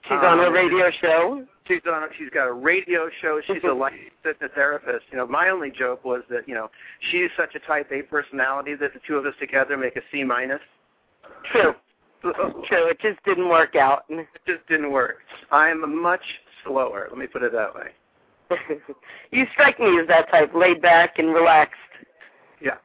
She's 0.04 0.12
on 0.12 0.38
her 0.38 0.46
Um, 0.48 0.52
radio 0.52 0.90
show. 0.90 1.46
She's 1.66 1.80
on. 1.90 2.08
She's 2.18 2.28
got 2.30 2.46
a 2.46 2.52
radio 2.52 3.08
show. 3.22 3.40
She's 3.46 3.64
a 3.64 3.72
licensed 3.72 4.12
fitness 4.22 4.50
therapist. 4.54 5.06
You 5.10 5.16
know, 5.16 5.26
my 5.26 5.48
only 5.48 5.70
joke 5.70 6.04
was 6.04 6.22
that 6.28 6.46
you 6.46 6.54
know 6.54 6.70
she's 7.10 7.30
such 7.36 7.54
a 7.54 7.58
Type 7.60 7.90
A 7.90 8.02
personality 8.02 8.74
that 8.74 8.92
the 8.92 9.00
two 9.06 9.16
of 9.16 9.24
us 9.24 9.34
together 9.40 9.76
make 9.78 9.96
a 9.96 10.02
C 10.12 10.22
minus. 10.24 10.60
True. 11.50 11.74
True. 12.22 12.88
It 12.88 13.00
just 13.00 13.22
didn't 13.24 13.48
work 13.48 13.76
out. 13.76 14.04
It 14.10 14.26
just 14.46 14.66
didn't 14.68 14.92
work. 14.92 15.18
I'm 15.50 16.00
much 16.02 16.24
slower. 16.64 17.06
Let 17.08 17.18
me 17.18 17.26
put 17.26 17.42
it 17.42 17.52
that 17.52 17.74
way. 17.74 17.88
you 19.30 19.46
strike 19.52 19.80
me 19.80 19.98
as 20.00 20.06
that 20.08 20.30
type, 20.30 20.54
laid 20.54 20.82
back 20.82 21.18
and 21.18 21.32
relaxed. 21.34 21.78
Yeah, 22.60 22.76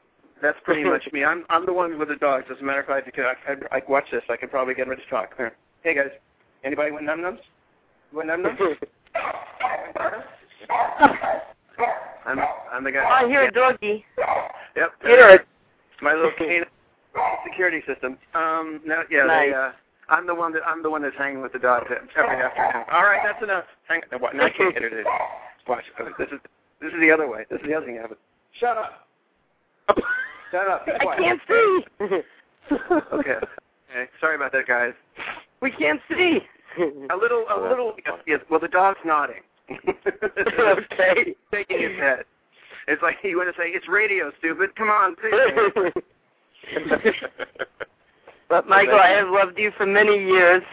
that's 0.41 0.57
pretty 0.63 0.85
much 0.85 1.03
me. 1.11 1.23
I'm 1.31 1.43
I'm 1.49 1.65
the 1.65 1.73
one 1.73 1.99
with 1.99 2.07
the 2.07 2.15
dogs. 2.15 2.45
As 2.49 2.61
a 2.61 2.63
matter 2.63 2.79
of 2.79 2.85
fact, 2.87 3.07
I 3.07 3.11
could 3.11 3.25
I, 3.25 3.33
I, 3.75 3.77
I 3.77 3.81
watch 3.89 4.05
this. 4.09 4.23
I 4.29 4.37
could 4.37 4.51
probably 4.51 4.73
get 4.73 4.87
ready 4.87 5.01
to 5.03 5.09
talk. 5.09 5.35
Here. 5.35 5.53
Hey 5.83 5.95
guys, 5.95 6.11
anybody 6.63 6.91
want 6.91 7.05
num 7.05 7.19
nums? 7.21 7.39
Want 8.13 8.27
num 8.27 8.43
nums? 8.43 8.77
I'm 12.25 12.39
I'm 12.71 12.83
the 12.83 12.91
guy. 12.91 13.03
Oh, 13.03 13.25
I 13.25 13.27
hear 13.27 13.43
a 13.43 13.51
doggy. 13.51 14.05
Yep. 14.75 14.91
Hear 15.03 15.29
it. 15.29 15.47
My 16.01 16.13
little 16.13 16.31
cane 16.37 16.63
security 17.45 17.81
system. 17.87 18.17
Um, 18.35 18.81
no, 18.85 19.03
yeah, 19.09 19.23
Nice. 19.25 19.49
they, 19.49 19.53
uh, 19.53 19.71
I'm 20.09 20.27
the 20.27 20.35
one 20.35 20.53
that 20.53 20.61
I'm 20.65 20.83
the 20.83 20.89
one 20.89 21.01
that's 21.01 21.15
hanging 21.17 21.41
with 21.41 21.53
the 21.53 21.59
dog 21.59 21.83
every 22.15 22.35
afternoon. 22.35 22.83
All 22.91 23.03
right, 23.03 23.21
that's 23.23 23.41
enough. 23.43 23.65
Hang. 23.87 24.01
No, 24.11 24.17
what? 24.19 24.35
No, 24.35 24.43
I 24.45 24.49
can't 24.49 24.73
get 24.73 24.83
her 24.83 25.03
watch. 25.67 25.83
oh, 25.99 26.09
This 26.17 26.27
is 26.31 26.39
this 26.81 26.93
is 26.93 26.99
the 26.99 27.11
other 27.11 27.27
way. 27.27 27.45
This 27.49 27.59
is 27.61 27.67
the 27.67 27.73
other 27.75 27.85
thing 27.85 27.95
that 27.95 28.01
happens. 28.01 28.19
Shut 28.59 28.77
up. 28.77 29.07
Shut 30.51 30.67
up. 30.67 30.85
Be 30.85 30.91
I 30.93 31.15
can't 31.17 31.41
see. 31.47 31.85
Okay. 32.01 32.21
Okay. 33.13 33.35
Sorry 34.21 34.35
about 34.35 34.51
that, 34.51 34.67
guys. 34.67 34.93
We 35.61 35.71
can't 35.71 36.01
see. 36.09 36.39
A 37.11 37.15
little, 37.15 37.45
a 37.49 37.59
little. 37.67 37.93
Yes, 38.05 38.19
yes. 38.27 38.39
Well, 38.49 38.59
the 38.59 38.67
dog's 38.67 38.99
nodding. 39.05 39.41
okay. 39.69 41.35
Shaking 41.53 41.81
his 41.81 41.99
head. 41.99 42.25
It's 42.87 43.01
like 43.01 43.17
you 43.23 43.37
want 43.37 43.53
to 43.53 43.61
say, 43.61 43.69
"It's 43.69 43.87
radio, 43.87 44.31
stupid." 44.39 44.75
Come 44.75 44.89
on, 44.89 45.15
please. 45.15 45.91
but 48.49 48.67
Michael, 48.67 48.99
I 48.99 49.09
have 49.09 49.29
loved 49.29 49.57
you 49.57 49.71
for 49.77 49.85
many 49.85 50.17
years. 50.25 50.63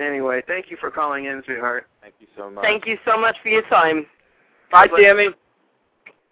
Anyway, 0.00 0.42
thank 0.46 0.70
you 0.70 0.76
for 0.80 0.90
calling 0.90 1.26
in, 1.26 1.42
sweetheart. 1.44 1.86
Thank 2.00 2.14
you 2.20 2.26
so 2.36 2.50
much. 2.50 2.64
Thank 2.64 2.86
you 2.86 2.96
so 3.04 3.18
much 3.18 3.36
for 3.42 3.48
your 3.48 3.62
time. 3.68 4.06
Bye, 4.70 4.88
Tammy. 4.88 5.28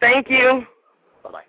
Thank 0.00 0.30
you. 0.30 0.64
Bye-bye. 1.22 1.42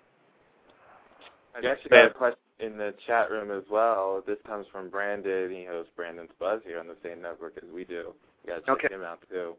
I 1.54 1.66
actually 1.66 1.88
got 1.88 2.06
a 2.06 2.10
question 2.10 2.41
in 2.62 2.76
the 2.78 2.94
chat 3.06 3.30
room 3.30 3.50
as 3.50 3.64
well. 3.70 4.22
This 4.26 4.38
comes 4.46 4.66
from 4.70 4.88
Brandon. 4.88 5.50
He 5.50 5.64
hosts 5.64 5.92
Brandon's 5.96 6.30
Buzz 6.38 6.60
here 6.64 6.78
on 6.78 6.86
the 6.86 6.96
same 7.02 7.20
network 7.20 7.58
as 7.58 7.68
we 7.74 7.84
do. 7.84 8.14
You 8.44 8.48
got 8.48 8.54
to 8.54 8.60
check 8.62 8.84
Okay. 8.84 8.94
him 8.94 9.02
out 9.02 9.22
too. 9.28 9.54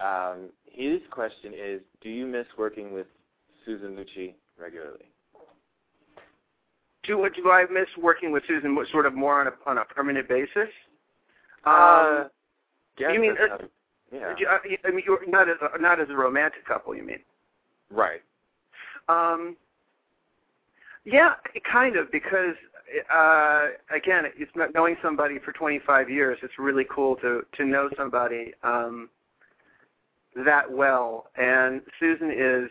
Um, 0.00 0.50
his 0.64 1.00
question 1.10 1.52
is, 1.54 1.80
do 2.00 2.08
you 2.08 2.26
miss 2.26 2.46
working 2.56 2.92
with 2.92 3.06
Susan 3.64 3.96
Lucci 3.96 4.34
regularly? 4.58 5.10
Do 7.04 7.26
do 7.34 7.50
I 7.50 7.64
miss 7.70 7.88
working 8.00 8.32
with 8.32 8.42
Susan 8.46 8.76
sort 8.92 9.06
of 9.06 9.14
more 9.14 9.40
on 9.40 9.46
a 9.48 9.52
on 9.66 9.78
a 9.78 9.84
permanent 9.84 10.28
basis? 10.28 10.68
Uh, 11.64 11.70
Um, 11.70 12.30
you 12.98 13.20
mean 13.20 13.34
uh, 13.40 13.58
yeah. 14.12 14.34
you- 14.38 14.46
I 14.48 14.58
I 14.86 14.90
mean 14.90 15.02
you're 15.06 15.26
not 15.28 15.48
as 15.48 15.56
a, 15.62 15.78
not 15.80 16.00
as 16.00 16.08
a 16.10 16.14
romantic 16.14 16.64
couple, 16.66 16.94
you 16.94 17.02
mean? 17.02 17.20
right. 17.90 18.22
Um, 19.08 19.56
yeah, 21.10 21.34
kind 21.70 21.96
of 21.96 22.10
because 22.12 22.54
uh, 23.14 23.68
again, 23.90 24.24
it's 24.36 24.50
knowing 24.74 24.96
somebody 25.02 25.38
for 25.38 25.52
25 25.52 26.10
years. 26.10 26.38
It's 26.42 26.58
really 26.58 26.86
cool 26.90 27.16
to 27.16 27.44
to 27.56 27.64
know 27.64 27.90
somebody 27.96 28.54
um, 28.62 29.08
that 30.36 30.70
well. 30.70 31.26
And 31.36 31.82
Susan 32.00 32.30
is 32.30 32.70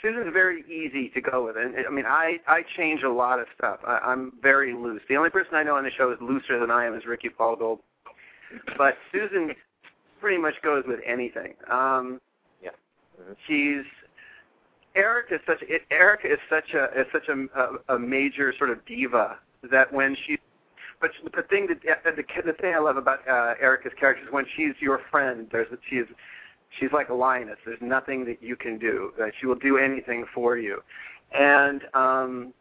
Susan's 0.00 0.32
very 0.32 0.64
easy 0.70 1.10
to 1.10 1.20
go 1.20 1.44
with. 1.46 1.56
And 1.56 1.74
I 1.86 1.90
mean, 1.90 2.06
I 2.06 2.38
I 2.46 2.62
change 2.76 3.02
a 3.02 3.10
lot 3.10 3.38
of 3.38 3.46
stuff. 3.56 3.80
I, 3.86 3.98
I'm 3.98 4.32
very 4.42 4.72
loose. 4.74 5.02
The 5.08 5.16
only 5.16 5.30
person 5.30 5.54
I 5.54 5.62
know 5.62 5.76
on 5.76 5.84
the 5.84 5.90
show 5.90 6.10
is 6.12 6.18
looser 6.20 6.58
than 6.58 6.70
I 6.70 6.86
am 6.86 6.94
is 6.94 7.04
Ricky 7.06 7.28
Paull 7.28 7.56
Goldin. 7.56 7.80
But 8.78 8.96
Susan 9.12 9.54
pretty 10.20 10.38
much 10.38 10.54
goes 10.62 10.84
with 10.86 11.00
anything. 11.04 11.54
Um, 11.70 12.20
Yeah. 12.62 12.70
Mhm. 13.20 13.36
she's 13.46 13.84
Erica 14.94 15.34
is 15.36 15.40
such 15.46 15.62
it, 15.62 15.82
Erica 15.90 16.32
is 16.32 16.38
such 16.48 16.74
a 16.74 16.84
is 16.98 17.06
such 17.12 17.28
a, 17.28 17.46
a 17.88 17.94
a 17.96 17.98
major 17.98 18.54
sort 18.56 18.70
of 18.70 18.84
diva 18.86 19.38
that 19.70 19.92
when 19.92 20.16
she 20.26 20.38
but 21.00 21.10
the 21.34 21.42
thing 21.42 21.66
that 21.66 21.78
uh, 22.06 22.10
the 22.10 22.24
the 22.44 22.52
thing 22.52 22.74
I 22.74 22.78
love 22.78 22.96
about 22.96 23.26
uh, 23.28 23.54
Erica's 23.60 23.92
character 23.98 24.24
is 24.24 24.32
when 24.32 24.46
she's 24.56 24.74
your 24.80 25.00
friend 25.10 25.48
there's 25.50 25.68
she 25.88 25.96
is 25.96 26.08
she's 26.78 26.92
like 26.92 27.08
a 27.08 27.14
lioness. 27.14 27.58
There's 27.64 27.80
nothing 27.80 28.24
that 28.26 28.42
you 28.42 28.56
can 28.56 28.78
do 28.78 29.12
uh, 29.20 29.26
she 29.40 29.46
will 29.46 29.56
do 29.56 29.78
anything 29.78 30.24
for 30.32 30.56
you. 30.56 30.82
And 31.32 31.82
um 31.94 32.54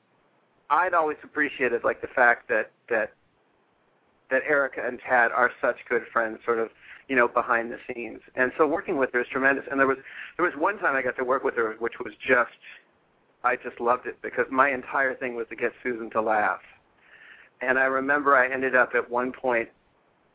I'd 0.69 0.93
always 0.93 1.17
appreciated 1.23 1.83
like 1.83 2.01
the 2.01 2.07
fact 2.07 2.49
that 2.49 2.71
that 2.89 3.13
that 4.31 4.41
Erica 4.47 4.81
and 4.85 4.99
Tad 5.07 5.31
are 5.31 5.51
such 5.61 5.77
good 5.87 6.03
friends 6.11 6.39
sort 6.43 6.57
of 6.57 6.69
you 7.07 7.15
know 7.15 7.27
behind 7.27 7.71
the 7.71 7.77
scenes. 7.87 8.21
And 8.35 8.51
so 8.57 8.67
working 8.67 8.97
with 8.97 9.11
her 9.13 9.21
is 9.21 9.27
tremendous. 9.31 9.65
And 9.69 9.79
there 9.79 9.87
was 9.87 9.97
there 10.37 10.45
was 10.45 10.55
one 10.57 10.77
time 10.79 10.95
I 10.95 11.01
got 11.01 11.17
to 11.17 11.23
work 11.23 11.43
with 11.43 11.55
her 11.55 11.75
which 11.79 11.99
was 12.03 12.13
just 12.25 12.51
I 13.43 13.55
just 13.55 13.79
loved 13.79 14.07
it 14.07 14.17
because 14.21 14.45
my 14.49 14.69
entire 14.69 15.15
thing 15.15 15.35
was 15.35 15.47
to 15.49 15.55
get 15.55 15.73
Susan 15.83 16.09
to 16.11 16.21
laugh. 16.21 16.61
And 17.61 17.77
I 17.77 17.85
remember 17.85 18.35
I 18.35 18.51
ended 18.51 18.75
up 18.75 18.91
at 18.95 19.09
one 19.09 19.31
point 19.31 19.69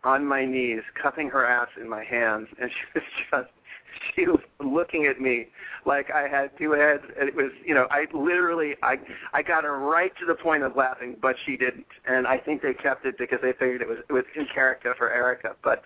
on 0.05 0.25
my 0.25 0.45
knees 0.45 0.83
cupping 1.01 1.29
her 1.31 1.45
ass 1.45 1.69
in 1.81 1.89
my 1.89 2.05
hands 2.05 2.49
and 2.61 2.71
she 2.93 2.95
was 2.95 3.05
just 3.31 3.51
she 4.14 4.27
was 4.27 4.41
looking 4.61 5.07
at 5.07 5.21
me 5.21 5.49
like 5.87 6.11
I 6.11 6.29
had 6.29 6.51
two 6.59 6.73
heads. 6.73 7.03
And 7.19 7.29
it 7.29 7.35
was 7.35 7.51
you 7.64 7.75
know 7.75 7.87
I 7.91 8.07
literally 8.12 8.75
I 8.83 8.99
I 9.33 9.43
got 9.43 9.64
her 9.64 9.79
right 9.79 10.12
to 10.21 10.27
the 10.27 10.35
point 10.35 10.62
of 10.62 10.77
laughing 10.77 11.16
but 11.21 11.37
she 11.47 11.57
didn't. 11.57 11.87
And 12.07 12.27
I 12.27 12.39
think 12.39 12.62
they 12.62 12.75
kept 12.75 13.07
it 13.07 13.16
because 13.19 13.39
they 13.43 13.53
figured 13.53 13.81
it 13.81 13.89
was 13.89 13.99
it 14.09 14.12
was 14.12 14.25
in 14.37 14.47
character 14.53 14.95
for 14.97 15.11
Erica. 15.12 15.57
But 15.62 15.85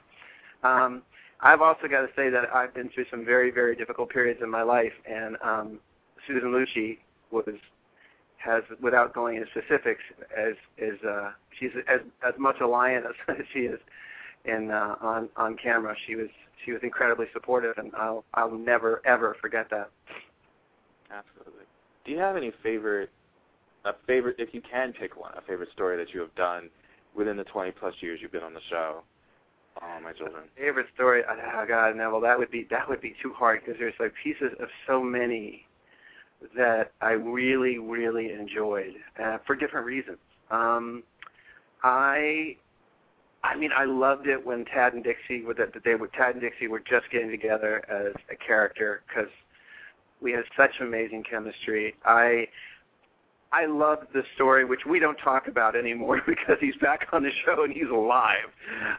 um 0.63 1.03
I've 1.41 1.61
also 1.61 1.89
got 1.89 2.03
to 2.03 2.09
say 2.15 2.31
that 2.31 2.55
I've 2.55 2.73
been 2.73 2.89
through 2.89 3.07
some 3.11 3.25
very 3.25 3.51
very 3.51 3.77
difficult 3.77 4.11
periods 4.11 4.41
in 4.43 4.51
my 4.51 4.63
life 4.63 4.93
and 5.09 5.37
um 5.43 5.79
Susan 6.27 6.51
Lucci 6.53 6.99
was 7.31 7.55
has 8.39 8.63
without 8.81 9.15
going 9.15 9.37
into 9.37 9.49
specifics 9.51 10.03
as 10.37 10.55
is 10.79 11.03
uh 11.05 11.33
she's 11.59 11.71
as 11.89 12.01
as 12.27 12.35
much 12.39 12.61
a 12.61 12.67
lioness 12.67 13.17
as 13.29 13.45
she 13.53 13.61
is 13.61 13.81
in 14.45 14.71
uh 14.71 14.97
on 15.01 15.29
on 15.37 15.57
camera 15.57 15.95
she 16.07 16.17
was 16.17 16.29
she 16.65 16.73
was 16.73 16.81
incredibly 16.83 17.27
supportive 17.33 17.77
and 17.79 17.93
I'll 17.97 18.25
I'll 18.35 18.51
never 18.51 19.01
ever 19.05 19.37
forget 19.41 19.69
that 19.71 19.91
Absolutely. 21.13 21.65
Do 22.05 22.13
you 22.13 22.19
have 22.19 22.37
any 22.37 22.53
favorite, 22.63 23.11
a 23.85 23.93
favorite, 24.07 24.37
if 24.39 24.55
you 24.55 24.63
can 24.63 24.93
pick 24.93 25.17
one, 25.21 25.33
a 25.37 25.43
favorite 25.43 25.69
story 25.73 25.97
that 25.97 26.13
you 26.15 26.21
have 26.21 26.35
done 26.35 26.71
within 27.15 27.37
the 27.37 27.45
20 27.45 27.73
plus 27.73 27.95
years 28.01 28.19
you've 28.23 28.33
been 28.33 28.43
on 28.43 28.55
the 28.55 28.61
show? 28.71 29.03
Oh, 29.81 30.01
my 30.03 30.13
children. 30.13 30.43
favorite 30.57 30.87
story 30.95 31.23
oh 31.29 31.65
god 31.67 31.97
no 31.97 32.11
well 32.11 32.21
that 32.21 32.39
would 32.39 32.51
be 32.51 32.67
that 32.71 32.89
would 32.89 33.01
be 33.01 33.15
too 33.23 33.33
hard 33.33 33.61
because 33.65 33.79
there's 33.79 33.95
like 33.99 34.13
pieces 34.23 34.53
of 34.61 34.69
so 34.87 35.03
many 35.03 35.67
that 36.57 36.93
I 37.01 37.13
really 37.13 37.79
really 37.79 38.33
enjoyed 38.33 38.95
uh, 39.23 39.39
for 39.47 39.55
different 39.57 39.87
reasons 39.87 40.19
um 40.51 41.03
I 41.83 42.57
I 43.43 43.57
mean 43.57 43.71
I 43.75 43.85
loved 43.85 44.27
it 44.27 44.45
when 44.45 44.65
Tad 44.67 44.93
and 44.95 45.03
Dixie 45.03 45.43
were 45.43 45.55
that 45.55 45.73
they 45.85 45.95
were 45.95 46.09
Tad 46.09 46.35
and 46.35 46.41
Dixie 46.41 46.69
were 46.69 46.81
just 46.81 47.11
getting 47.11 47.31
together 47.31 47.83
as 47.89 48.15
a 48.31 48.37
character 48.37 49.03
because 49.09 49.31
we 50.21 50.33
had 50.33 50.45
such 50.57 50.81
amazing 50.81 51.25
chemistry 51.25 51.95
I 52.05 52.49
I 53.53 53.67
loved 53.67 54.07
the 54.15 54.25
story, 54.35 54.65
which 54.65 54.87
we 54.87 54.99
don't 54.99 55.19
talk 55.19 55.47
about 55.47 55.77
anymore 55.77 56.23
because 56.27 56.57
he's 56.61 56.77
back 56.77 57.09
on 57.13 57.23
the 57.23 57.31
show 57.45 57.65
and 57.65 57.73
he's 57.73 57.91
alive. 57.91 58.47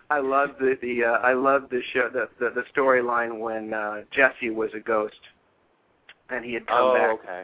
I 0.09 0.19
loved 0.19 0.59
the 0.59 0.77
the 0.81 1.03
uh, 1.05 1.11
I 1.19 1.33
loved 1.33 1.71
the 1.71 1.81
show 1.93 2.09
the 2.09 2.29
the, 2.39 2.49
the 2.51 2.63
storyline 2.75 3.39
when 3.39 3.73
uh, 3.73 4.03
Jesse 4.11 4.51
was 4.51 4.69
a 4.75 4.79
ghost, 4.79 5.19
and 6.29 6.45
he 6.45 6.53
had 6.53 6.67
come 6.67 6.77
Oh, 6.79 6.93
back. 6.93 7.09
okay. 7.11 7.43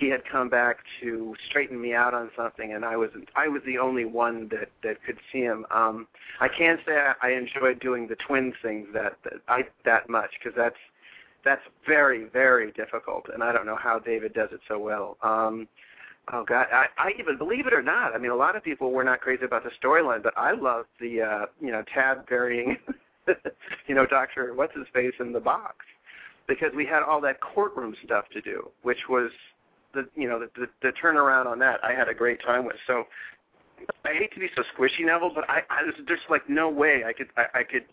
He 0.00 0.08
had 0.08 0.24
come 0.24 0.48
back 0.48 0.78
to 1.00 1.34
straighten 1.48 1.80
me 1.80 1.94
out 1.94 2.12
on 2.12 2.30
something, 2.36 2.72
and 2.72 2.84
I 2.84 2.96
was 2.96 3.10
I 3.36 3.48
was 3.48 3.62
the 3.64 3.78
only 3.78 4.04
one 4.04 4.48
that 4.48 4.70
that 4.82 5.02
could 5.04 5.18
see 5.32 5.40
him. 5.42 5.64
Um, 5.70 6.08
I 6.40 6.48
can't 6.48 6.80
say 6.86 6.96
I, 6.96 7.14
I 7.22 7.30
enjoyed 7.32 7.80
doing 7.80 8.08
the 8.08 8.16
twins 8.16 8.54
things 8.62 8.88
that, 8.94 9.16
that 9.24 9.34
I 9.48 9.64
that 9.84 10.08
much 10.08 10.30
because 10.42 10.56
that's 10.56 10.76
that's 11.44 11.62
very 11.86 12.24
very 12.24 12.72
difficult, 12.72 13.26
and 13.32 13.42
I 13.44 13.52
don't 13.52 13.64
know 13.66 13.76
how 13.76 13.98
David 13.98 14.34
does 14.34 14.48
it 14.52 14.60
so 14.66 14.78
well. 14.78 15.16
Um, 15.22 15.68
Oh 16.32 16.44
God, 16.44 16.66
I, 16.72 16.86
I 16.98 17.12
even 17.20 17.38
believe 17.38 17.68
it 17.68 17.72
or 17.72 17.82
not. 17.82 18.14
I 18.14 18.18
mean, 18.18 18.32
a 18.32 18.36
lot 18.36 18.56
of 18.56 18.64
people 18.64 18.90
were 18.90 19.04
not 19.04 19.20
crazy 19.20 19.44
about 19.44 19.62
the 19.62 19.70
storyline, 19.80 20.22
but 20.22 20.34
I 20.36 20.52
loved 20.52 20.88
the 21.00 21.22
uh, 21.22 21.46
you 21.60 21.70
know 21.70 21.84
Tad 21.94 22.26
burying, 22.28 22.76
you 23.86 23.94
know 23.94 24.06
Doctor 24.06 24.52
what's 24.54 24.74
his 24.74 24.86
face 24.92 25.14
in 25.20 25.32
the 25.32 25.40
box, 25.40 25.86
because 26.48 26.72
we 26.74 26.84
had 26.84 27.02
all 27.04 27.20
that 27.20 27.40
courtroom 27.40 27.94
stuff 28.04 28.24
to 28.32 28.40
do, 28.40 28.68
which 28.82 29.08
was 29.08 29.30
the 29.94 30.08
you 30.16 30.28
know 30.28 30.40
the, 30.40 30.50
the 30.58 30.66
the 30.82 30.92
turnaround 31.00 31.46
on 31.46 31.60
that. 31.60 31.78
I 31.84 31.92
had 31.92 32.08
a 32.08 32.14
great 32.14 32.42
time 32.42 32.64
with. 32.64 32.76
So 32.88 33.04
I 34.04 34.14
hate 34.14 34.32
to 34.34 34.40
be 34.40 34.48
so 34.56 34.62
squishy, 34.76 35.04
Neville, 35.04 35.32
but 35.32 35.48
I, 35.48 35.62
I 35.70 35.84
there's, 35.84 35.94
there's 36.08 36.20
like 36.28 36.48
no 36.48 36.68
way 36.68 37.04
I 37.04 37.12
could 37.12 37.28
I, 37.36 37.60
I 37.60 37.62
could 37.62 37.84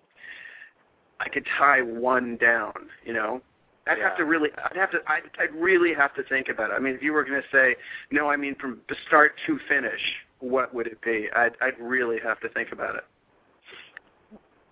I 1.19 1.29
could 1.29 1.45
tie 1.59 1.83
one 1.83 2.37
down. 2.37 2.73
You 3.05 3.13
know, 3.13 3.41
I'd 3.87 3.97
Yeah. 3.97 4.03
have 4.05 4.17
to 4.17 4.25
really, 4.25 4.49
I'd 4.69 4.77
have 4.77 4.91
to, 4.91 4.99
I'd, 5.07 5.23
I'd 5.39 5.53
really 5.53 5.93
have 5.93 6.13
to 6.15 6.23
think 6.23 6.47
about 6.49 6.71
it. 6.71 6.73
I 6.73 6.79
mean, 6.79 6.95
if 6.95 7.01
you 7.01 7.13
were 7.13 7.23
going 7.23 7.41
to 7.41 7.47
say, 7.51 7.75
no, 8.11 8.29
I 8.29 8.37
mean 8.37 8.55
from 8.55 8.79
the 8.87 8.95
start 9.07 9.33
to 9.47 9.59
finish, 9.67 9.99
what 10.39 10.73
would 10.73 10.87
it 10.87 11.01
be? 11.01 11.27
I'd, 11.35 11.53
I'd 11.61 11.77
really 11.79 12.19
have 12.23 12.39
to 12.41 12.49
think 12.49 12.71
about 12.71 12.95
it. 12.95 13.03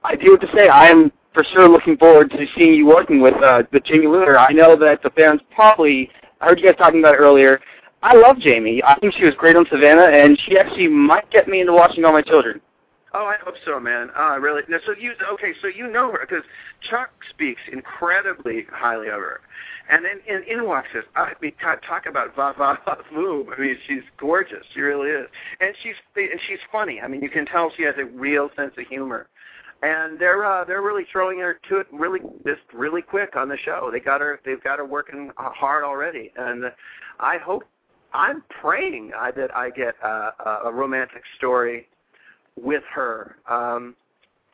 I 0.03 0.15
do 0.15 0.31
have 0.31 0.39
to 0.41 0.55
say 0.55 0.67
I 0.67 0.87
am 0.87 1.11
for 1.33 1.43
sure 1.53 1.69
looking 1.69 1.97
forward 1.97 2.31
to 2.31 2.45
seeing 2.57 2.73
you 2.73 2.87
working 2.87 3.21
with 3.21 3.35
uh, 3.35 3.63
with 3.71 3.83
Jamie 3.83 4.07
Luner. 4.07 4.37
I 4.37 4.51
know 4.51 4.75
that 4.77 5.03
the 5.03 5.11
fans 5.11 5.41
probably 5.53 6.09
I 6.41 6.47
heard 6.47 6.59
you 6.59 6.65
guys 6.65 6.77
talking 6.77 6.99
about 6.99 7.13
it 7.13 7.19
earlier. 7.19 7.59
I 8.01 8.15
love 8.15 8.39
Jamie. 8.39 8.81
I 8.83 8.97
think 8.99 9.13
she 9.13 9.25
was 9.25 9.35
great 9.35 9.55
on 9.55 9.65
Savannah, 9.69 10.07
and 10.07 10.39
she 10.45 10.57
actually 10.57 10.87
might 10.87 11.29
get 11.29 11.47
me 11.47 11.61
into 11.61 11.71
watching 11.73 12.03
All 12.03 12.13
My 12.13 12.23
Children. 12.23 12.59
Oh, 13.13 13.25
I 13.25 13.35
hope 13.43 13.55
so, 13.65 13.79
man. 13.79 14.09
Oh, 14.15 14.37
really? 14.37 14.61
No, 14.69 14.79
so 14.85 14.93
you 14.97 15.11
okay? 15.33 15.53
So 15.61 15.67
you 15.67 15.91
know 15.91 16.11
her 16.11 16.19
because 16.21 16.45
Chuck 16.89 17.09
speaks 17.29 17.59
incredibly 17.71 18.65
highly 18.71 19.07
of 19.07 19.19
her, 19.19 19.41
and 19.89 20.05
then 20.05 20.21
in, 20.27 20.43
in 20.43 20.65
walks 20.65 20.87
this. 20.93 21.03
I 21.15 21.33
mean, 21.41 21.51
talk, 21.61 22.05
about 22.05 22.33
va 22.35 22.53
va 22.57 22.79
va 22.85 22.97
move. 23.11 23.47
I 23.55 23.59
mean, 23.59 23.77
she's 23.85 24.03
gorgeous. 24.17 24.65
She 24.73 24.79
really 24.79 25.09
is, 25.09 25.27
and 25.59 25.75
she's 25.83 25.95
and 26.15 26.39
she's 26.47 26.59
funny. 26.71 27.01
I 27.01 27.09
mean, 27.09 27.21
you 27.21 27.29
can 27.29 27.45
tell 27.45 27.71
she 27.75 27.83
has 27.83 27.95
a 27.97 28.05
real 28.05 28.49
sense 28.55 28.71
of 28.77 28.87
humor, 28.87 29.27
and 29.83 30.17
they're 30.17 30.45
uh, 30.45 30.63
they're 30.63 30.81
really 30.81 31.05
throwing 31.11 31.39
her 31.39 31.59
to 31.67 31.79
it 31.79 31.87
really 31.91 32.21
just 32.45 32.61
really 32.73 33.01
quick 33.01 33.35
on 33.35 33.49
the 33.49 33.57
show. 33.57 33.89
They 33.91 33.99
got 33.99 34.21
her. 34.21 34.39
They've 34.45 34.63
got 34.63 34.79
her 34.79 34.85
working 34.85 35.31
uh, 35.37 35.49
hard 35.49 35.83
already, 35.83 36.31
and 36.37 36.65
uh, 36.65 36.69
I 37.19 37.37
hope. 37.37 37.63
I'm 38.13 38.43
praying 38.61 39.13
uh, 39.17 39.31
that 39.37 39.55
I 39.55 39.69
get 39.69 39.95
uh, 40.03 40.31
a 40.65 40.69
romantic 40.73 41.23
story 41.37 41.87
with 42.55 42.83
her 42.93 43.37
um, 43.49 43.95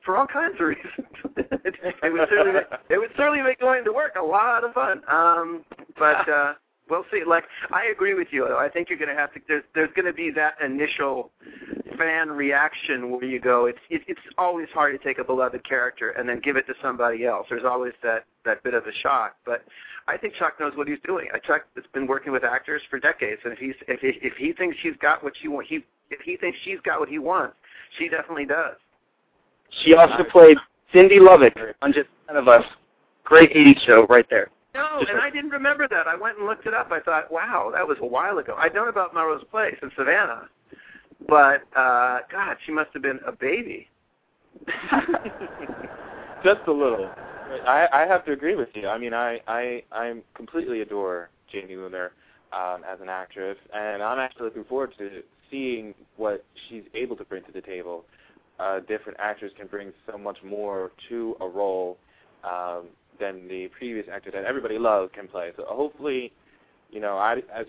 for 0.03 0.17
all 0.17 0.27
kinds 0.27 0.55
of 0.59 0.67
reasons. 0.67 1.07
it 1.37 2.13
would 2.13 2.29
certainly 2.29 2.53
make, 2.53 2.65
it 2.89 2.97
would 2.97 3.11
certainly 3.17 3.41
make 3.41 3.59
going 3.59 3.83
to 3.83 3.91
work 3.91 4.15
a 4.15 4.23
lot 4.23 4.63
of 4.63 4.73
fun. 4.73 5.01
Um, 5.11 5.65
but 5.97 6.27
uh, 6.29 6.53
we'll 6.89 7.05
see. 7.11 7.23
Like 7.25 7.45
I 7.71 7.87
agree 7.87 8.13
with 8.13 8.29
you. 8.31 8.55
I 8.55 8.69
think 8.69 8.89
you're 8.89 8.97
going 8.97 9.13
to 9.13 9.19
have 9.19 9.33
to. 9.33 9.39
There's 9.47 9.63
there's 9.75 9.89
going 9.95 10.05
to 10.05 10.13
be 10.13 10.31
that 10.31 10.55
initial 10.63 11.31
fan 11.97 12.29
reaction 12.29 13.11
where 13.11 13.25
you 13.25 13.39
go. 13.39 13.65
It's 13.65 13.79
it, 13.89 14.01
it's 14.07 14.21
always 14.37 14.67
hard 14.73 14.97
to 14.97 15.03
take 15.05 15.19
a 15.19 15.23
beloved 15.23 15.67
character 15.67 16.11
and 16.11 16.27
then 16.27 16.39
give 16.39 16.55
it 16.55 16.67
to 16.67 16.73
somebody 16.81 17.25
else. 17.25 17.47
There's 17.49 17.65
always 17.65 17.93
that 18.03 18.25
that 18.45 18.63
bit 18.63 18.73
of 18.73 18.85
a 18.85 18.93
shock. 19.01 19.35
But 19.45 19.63
I 20.07 20.17
think 20.17 20.35
Chuck 20.35 20.59
knows 20.59 20.73
what 20.75 20.87
he's 20.87 20.99
doing. 21.05 21.27
I 21.33 21.39
Chuck 21.39 21.65
has 21.75 21.85
been 21.93 22.07
working 22.07 22.31
with 22.31 22.43
actors 22.43 22.81
for 22.89 22.99
decades, 22.99 23.41
and 23.43 23.53
if 23.53 23.59
he's 23.59 23.75
if 23.87 23.99
he, 23.99 24.25
if 24.25 24.33
he 24.37 24.53
thinks 24.53 24.77
she's 24.81 24.95
got 25.01 25.23
what 25.23 25.33
she 25.41 25.47
want, 25.47 25.67
he 25.67 25.83
if 26.09 26.21
he 26.21 26.37
thinks 26.37 26.57
she's 26.63 26.79
got 26.83 26.99
what 26.99 27.09
he 27.09 27.19
wants, 27.19 27.55
she 27.97 28.09
definitely 28.09 28.45
does. 28.45 28.75
She 29.84 29.93
also 29.93 30.23
played 30.32 30.57
Cindy 30.93 31.19
Lubbock 31.19 31.53
on 31.82 31.93
Just 31.93 32.09
Ten 32.28 32.38
of 32.38 32.47
Us. 32.47 32.63
Great 33.23 33.53
80s 33.53 33.80
show 33.86 34.05
right 34.09 34.25
there. 34.30 34.49
No, 34.73 34.99
Just 34.99 35.11
and 35.11 35.19
I 35.19 35.30
didn't 35.30 35.49
remember 35.49 35.88
that. 35.88 36.07
I 36.07 36.15
went 36.15 36.38
and 36.38 36.47
looked 36.47 36.65
it 36.65 36.73
up. 36.73 36.91
I 36.91 36.99
thought, 36.99 37.32
wow, 37.32 37.71
that 37.73 37.86
was 37.86 37.97
a 38.01 38.05
while 38.05 38.38
ago. 38.38 38.55
I'd 38.57 38.73
known 38.73 38.88
about 38.88 39.13
Melrose 39.13 39.43
Place 39.49 39.75
in 39.82 39.91
Savannah, 39.97 40.47
but 41.28 41.63
uh 41.75 42.19
God, 42.32 42.57
she 42.65 42.71
must 42.71 42.91
have 42.93 43.01
been 43.01 43.19
a 43.25 43.32
baby. 43.32 43.88
Just 46.43 46.61
a 46.67 46.71
little. 46.71 47.09
I 47.65 47.88
I 47.91 48.01
have 48.01 48.23
to 48.25 48.32
agree 48.32 48.55
with 48.55 48.69
you. 48.75 48.88
I 48.88 48.97
mean, 48.97 49.13
I 49.13 49.41
I 49.47 49.84
I 49.91 50.13
completely 50.36 50.82
adore 50.82 51.30
Jamie 51.51 51.75
Luner 51.75 52.09
um, 52.53 52.84
as 52.89 53.01
an 53.01 53.09
actress, 53.09 53.57
and 53.73 54.01
I'm 54.01 54.19
actually 54.19 54.45
looking 54.45 54.63
forward 54.65 54.93
to 54.97 55.23
seeing 55.51 55.93
what 56.17 56.45
she's 56.67 56.83
able 56.93 57.15
to 57.15 57.23
bring 57.23 57.43
to 57.43 57.51
the 57.51 57.61
table. 57.61 58.05
Uh, 58.59 58.79
different 58.81 59.17
actors 59.19 59.51
can 59.57 59.67
bring 59.67 59.91
so 60.09 60.17
much 60.17 60.37
more 60.43 60.91
to 61.09 61.35
a 61.41 61.47
role 61.47 61.97
um, 62.43 62.85
than 63.19 63.47
the 63.47 63.67
previous 63.77 64.07
actor 64.11 64.31
that 64.31 64.45
everybody 64.45 64.79
loves 64.79 65.11
can 65.13 65.27
play. 65.27 65.51
So 65.55 65.65
hopefully, 65.67 66.31
you 66.89 66.99
know, 66.99 67.17
I 67.17 67.37
as 67.53 67.67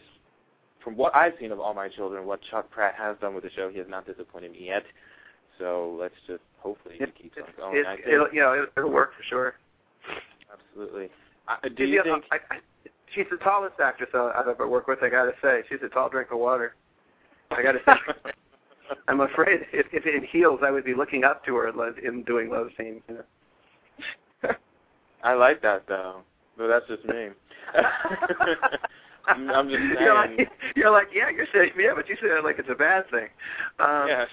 from 0.83 0.97
what 0.97 1.15
I've 1.15 1.35
seen 1.39 1.53
of 1.53 1.61
All 1.61 1.75
My 1.75 1.89
Children, 1.89 2.27
what 2.27 2.41
Chuck 2.51 2.71
Pratt 2.71 2.95
has 2.97 3.17
done 3.21 3.35
with 3.35 3.45
the 3.45 3.51
show, 3.51 3.69
he 3.69 3.79
has 3.79 3.89
not 3.89 4.07
disappointed 4.07 4.53
me 4.53 4.67
yet. 4.67 4.85
So 5.59 5.97
let's 6.01 6.15
just 6.27 6.43
hopefully 6.59 6.95
he 6.99 7.23
keeps 7.23 7.37
on 7.37 7.45
going. 7.57 7.77
It, 7.77 7.87
it'll, 8.09 8.29
you 8.33 8.41
know, 8.41 8.55
it'll, 8.55 8.67
it'll 8.77 8.91
work 8.91 9.11
for 9.17 9.23
sure. 9.25 9.55
Absolutely. 10.53 11.11
Uh, 11.49 11.57
do 11.63 11.85
She's 11.85 11.89
you 11.95 12.03
think? 12.03 12.25
I, 12.31 12.37
I, 12.51 12.59
she's 13.15 13.27
the 13.31 13.39
tallest 13.39 13.81
actress 13.81 14.11
I've 14.15 14.49
ever 14.49 14.69
worked 14.69 14.89
with. 14.89 15.03
I 15.03 15.09
got 15.09 15.25
to 15.25 15.35
say, 15.43 15.63
she's 15.69 15.81
a 15.83 15.89
tall 15.89 16.09
drink 16.09 16.31
of 16.31 16.39
water. 16.39 16.75
I 17.51 17.63
got 17.63 17.73
to 17.73 17.81
say. 17.87 18.33
I'm 19.09 19.21
afraid 19.21 19.61
if, 19.73 19.87
if 19.93 20.07
in 20.07 20.25
heels, 20.25 20.61
I 20.63 20.71
would 20.71 20.85
be 20.85 20.95
looking 20.95 21.25
up 21.25 21.45
to 21.45 21.55
her 21.57 21.69
in- 21.69 22.07
in 22.07 22.23
doing 22.25 22.51
love 22.51 22.69
scenes. 22.79 23.03
You 23.09 23.19
know? 24.43 24.51
I 25.23 25.35
like 25.35 25.63
that 25.63 25.87
though. 25.89 26.23
But 26.57 26.69
that's 26.69 26.87
just 26.89 27.05
me. 27.05 27.29
I'm 29.27 29.51
I'm 29.51 29.69
just 29.69 29.81
saying. 29.81 29.97
You're 30.01 30.15
like, 30.15 30.51
you're 30.77 30.91
like, 30.91 31.09
yeah, 31.15 31.29
you're 31.31 31.47
saying, 31.53 31.73
yeah, 31.79 31.93
but 31.95 32.09
you 32.09 32.17
say 32.17 32.29
it 32.29 32.45
like 32.45 32.59
it's 32.59 32.71
a 32.71 32.75
bad 32.75 33.09
thing. 33.11 33.29
Um, 33.79 34.09
yes. 34.09 34.29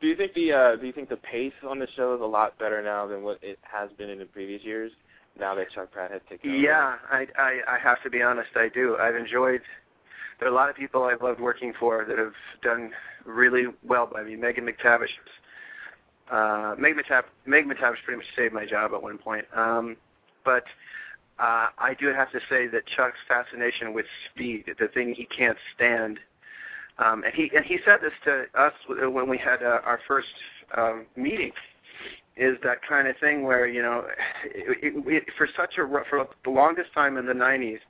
do 0.00 0.06
you 0.06 0.16
think 0.16 0.34
the 0.34 0.52
uh, 0.52 0.76
do 0.76 0.86
you 0.86 0.92
think 0.92 1.08
the 1.08 1.16
pace 1.16 1.52
on 1.68 1.78
the 1.78 1.88
show 1.94 2.14
is 2.14 2.20
a 2.20 2.24
lot 2.24 2.58
better 2.58 2.82
now 2.82 3.06
than 3.06 3.22
what 3.22 3.38
it 3.42 3.58
has 3.62 3.90
been 3.98 4.08
in 4.10 4.18
the 4.18 4.24
previous 4.24 4.62
years? 4.64 4.92
Now 5.38 5.54
that 5.54 5.70
Chuck 5.72 5.90
Pratt 5.92 6.10
has 6.10 6.22
taken 6.28 6.50
over. 6.50 6.58
Yeah, 6.58 6.94
I, 7.10 7.26
I 7.38 7.60
I 7.68 7.78
have 7.82 8.02
to 8.02 8.10
be 8.10 8.22
honest. 8.22 8.48
I 8.56 8.68
do. 8.72 8.96
I've 8.98 9.16
enjoyed. 9.16 9.60
There 10.38 10.48
are 10.48 10.52
a 10.52 10.54
lot 10.54 10.68
of 10.68 10.76
people 10.76 11.04
I've 11.04 11.22
loved 11.22 11.40
working 11.40 11.72
for 11.78 12.04
that 12.06 12.18
have 12.18 12.34
done 12.62 12.92
really 13.24 13.66
well 13.86 14.06
by 14.06 14.22
me. 14.22 14.36
Megan 14.36 14.66
McTavish. 14.66 15.08
Uh, 16.30 16.74
Meg 16.78 16.94
McTavish, 16.94 17.24
Meg 17.46 17.66
McTavish 17.66 18.02
pretty 18.04 18.18
much 18.18 18.26
saved 18.36 18.52
my 18.52 18.66
job 18.66 18.92
at 18.94 19.02
one 19.02 19.18
point. 19.18 19.46
Um, 19.54 19.96
but 20.44 20.64
uh, 21.38 21.68
I 21.78 21.94
do 21.98 22.08
have 22.08 22.30
to 22.32 22.40
say 22.48 22.66
that 22.68 22.86
Chuck's 22.86 23.18
fascination 23.28 23.92
with 23.92 24.06
speed, 24.30 24.64
the 24.78 24.88
thing 24.88 25.14
he 25.14 25.26
can't 25.26 25.58
stand, 25.74 26.18
um, 26.98 27.24
and 27.24 27.34
he 27.34 27.50
and 27.54 27.64
he 27.64 27.78
said 27.84 27.98
this 28.00 28.12
to 28.24 28.46
us 28.58 28.72
when 28.88 29.28
we 29.28 29.36
had 29.36 29.62
uh, 29.62 29.80
our 29.84 30.00
first 30.08 30.28
um, 30.76 31.04
meeting, 31.14 31.52
is 32.36 32.56
that 32.62 32.78
kind 32.82 33.06
of 33.06 33.16
thing 33.18 33.42
where 33.42 33.66
you 33.66 33.82
know, 33.82 34.06
it, 34.44 34.78
it, 34.82 35.06
it, 35.06 35.24
for 35.36 35.46
such 35.56 35.76
a 35.76 35.86
for 36.08 36.26
the 36.44 36.50
longest 36.50 36.92
time 36.94 37.18
in 37.18 37.26
the 37.26 37.34
'90s, 37.34 37.80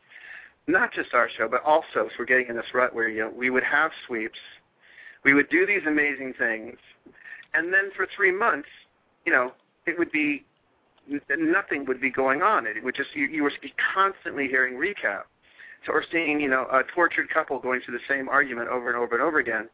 not 0.67 0.93
just 0.93 1.15
our 1.15 1.29
show, 1.37 1.49
but 1.49 1.63
also 1.65 1.85
so 1.95 2.11
we're 2.19 2.25
getting 2.25 2.49
in 2.49 2.57
this 2.57 2.67
rut 2.75 2.95
where 2.95 3.09
you 3.09 3.21
know 3.21 3.31
we 3.31 3.51
would 3.51 3.63
have 3.63 3.91
sweeps, 4.07 4.39
we 5.25 5.35
would 5.35 5.49
do 5.49 5.67
these 5.67 5.83
amazing 5.87 6.35
things, 6.39 6.77
and 7.55 7.73
then 7.73 7.91
for 7.97 8.07
three 8.15 8.33
months, 8.33 8.69
you 9.25 9.33
know, 9.33 9.53
it 9.87 9.99
would 9.99 10.13
be 10.13 10.45
nothing 11.39 11.85
would 11.87 12.01
be 12.01 12.11
going 12.11 12.43
on. 12.43 12.67
It 12.67 12.83
would 12.83 12.95
just 12.95 13.11
you, 13.15 13.27
you 13.27 13.43
were 13.43 13.53
constantly 13.95 14.49
hearing 14.49 14.75
recap. 14.75 15.23
So 15.85 15.93
we're 15.93 16.03
seeing, 16.11 16.41
you 16.41 16.49
know, 16.49 16.67
a 16.73 16.83
tortured 16.95 17.31
couple 17.31 17.61
going 17.61 17.81
through 17.81 17.97
the 17.97 18.05
same 18.09 18.29
argument 18.29 18.69
over 18.69 18.89
and 18.89 18.97
over 18.97 19.15
and 19.15 19.23
over 19.23 19.39
again. 19.39 19.69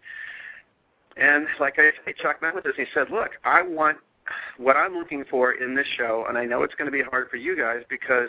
And 1.17 1.47
like 1.59 1.79
I 1.79 1.91
say, 2.05 2.15
Chuck 2.21 2.43
met 2.43 2.55
with 2.55 2.67
us. 2.67 2.73
He 2.77 2.85
said, 2.93 3.11
"Look, 3.11 3.31
I 3.45 3.63
want 3.63 3.99
what 4.57 4.77
I'm 4.77 4.95
looking 4.95 5.25
for 5.31 5.53
in 5.53 5.75
this 5.75 5.87
show, 5.97 6.27
and 6.29 6.39
I 6.39 6.45
know 6.45 6.63
it's 6.63 6.75
going 6.75 6.91
to 6.91 6.93
be 6.93 7.03
hard 7.03 7.31
for 7.31 7.37
you 7.37 7.57
guys 7.57 7.83
because 7.89 8.29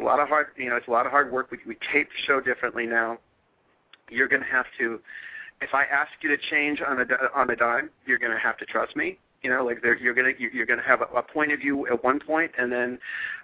a 0.00 0.04
lot 0.04 0.20
of 0.20 0.28
hard, 0.28 0.48
you 0.56 0.68
know, 0.68 0.76
it's 0.76 0.88
a 0.88 0.90
lot 0.90 1.06
of 1.06 1.12
hard 1.12 1.32
work. 1.32 1.50
We, 1.50 1.58
we 1.66 1.76
tape 1.92 2.08
the 2.08 2.22
show 2.26 2.40
differently 2.40 2.86
now. 2.86 3.18
You're 4.10 4.28
going 4.28 4.42
to 4.42 4.48
have 4.48 4.66
to, 4.78 5.00
if 5.60 5.74
I 5.74 5.84
ask 5.84 6.10
you 6.22 6.28
to 6.30 6.36
change 6.50 6.80
on 6.80 7.00
a 7.00 7.06
on 7.34 7.50
a 7.50 7.56
dime, 7.56 7.90
you're 8.06 8.18
going 8.18 8.32
to 8.32 8.38
have 8.38 8.56
to 8.58 8.64
trust 8.64 8.96
me. 8.96 9.18
You 9.42 9.50
know, 9.50 9.64
like 9.64 9.78
you're 9.82 10.14
going 10.14 10.34
to 10.34 10.42
you're 10.54 10.66
going 10.66 10.80
to 10.80 10.84
have 10.84 11.00
a, 11.00 11.04
a 11.16 11.22
point 11.22 11.52
of 11.52 11.60
view 11.60 11.86
at 11.86 12.02
one 12.02 12.18
point, 12.18 12.50
and 12.58 12.72
then 12.72 12.98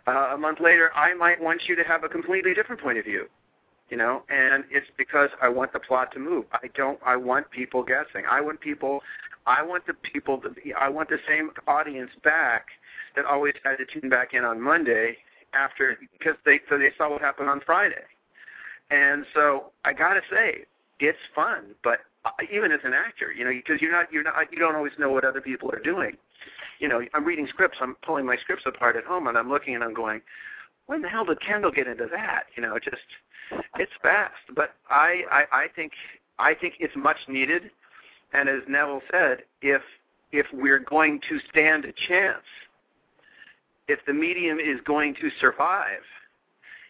uh, 0.07 0.31
a 0.33 0.39
month 0.39 0.61
later, 0.61 0.91
I 0.95 1.15
might 1.15 1.41
want 1.41 1.63
you 1.69 1.77
to 1.77 1.85
have 1.85 2.05
a 2.05 2.09
completely 2.09 2.55
different 2.55 2.81
point 2.81 2.99
of 2.99 3.05
view 3.05 3.29
you 3.91 3.97
know 3.97 4.23
and 4.29 4.65
it's 4.71 4.87
because 4.97 5.31
i 5.41 5.49
want 5.49 5.73
the 5.73 5.79
plot 5.79 6.11
to 6.13 6.19
move 6.19 6.45
i 6.53 6.69
don't 6.75 6.99
i 7.05 7.17
want 7.17 7.49
people 7.51 7.83
guessing 7.83 8.25
i 8.31 8.41
want 8.41 8.61
people 8.61 9.01
i 9.47 9.63
want 9.63 9.87
the 9.87 9.95
people 9.95 10.39
to 10.39 10.51
i 10.79 10.89
want 10.89 11.09
the 11.09 11.19
same 11.29 11.51
audience 11.69 12.11
back 12.25 12.67
that 13.15 13.25
always 13.25 13.55
had 13.65 13.77
to 13.77 13.85
tune 13.87 14.11
back 14.11 14.35
in 14.35 14.45
on 14.45 14.61
monday 14.61 15.17
after 15.55 15.97
because 16.19 16.37
they 16.45 16.61
so 16.69 16.79
they 16.79 16.91
saw 16.97 17.11
what 17.11 17.21
happened 17.21 17.49
on 17.49 17.61
friday 17.61 18.05
and 18.91 19.25
so 19.35 19.67
i 19.85 19.93
got 19.93 20.15
to 20.15 20.21
say 20.31 20.65
it's 21.01 21.19
fun 21.35 21.65
but 21.83 22.01
uh, 22.25 22.31
even 22.53 22.73
as 22.73 22.81
an 22.85 22.93
actor 22.93 23.33
you 23.33 23.45
know 23.45 23.51
because 23.51 23.81
you're 23.81 23.93
not 23.93 24.13
you're 24.13 24.23
not 24.23 24.35
you 24.53 24.59
don't 24.59 24.77
always 24.77 24.93
know 24.99 25.11
what 25.11 25.25
other 25.25 25.41
people 25.41 25.71
are 25.71 25.81
doing 25.81 26.17
you 26.79 26.89
know 26.89 27.01
i'm 27.15 27.25
reading 27.25 27.47
scripts 27.49 27.79
i'm 27.81 27.97
pulling 28.05 28.25
my 28.25 28.37
scripts 28.37 28.65
apart 28.67 28.97
at 28.97 29.05
home 29.05 29.27
and 29.27 29.37
i'm 29.39 29.49
looking 29.49 29.75
and 29.75 29.83
i'm 29.85 29.95
going 29.95 30.21
when 30.87 31.03
the 31.03 31.09
hell 31.09 31.25
did 31.25 31.41
Kendall 31.41 31.71
get 31.71 31.87
into 31.87 32.07
that? 32.13 32.45
You 32.57 32.63
know, 32.63 32.79
just 32.79 33.03
it's 33.79 33.93
fast. 34.03 34.35
But 34.55 34.75
I, 34.89 35.23
I 35.31 35.45
I 35.53 35.67
think 35.75 35.93
I 36.39 36.55
think 36.55 36.75
it's 36.81 36.97
much 36.97 37.19
needed. 37.29 37.71
And 38.33 38.49
as 38.49 38.63
Neville 38.69 39.03
said, 39.11 39.43
if 39.63 39.83
if 40.33 40.47
we're 40.53 40.81
going 40.81 41.21
to 41.29 41.39
stand 41.51 41.85
a 41.85 41.93
chance, 42.09 42.43
if 43.89 44.01
the 44.07 44.13
medium 44.13 44.59
is 44.59 44.81
going 44.85 45.15
to 45.17 45.31
survive, 45.41 46.03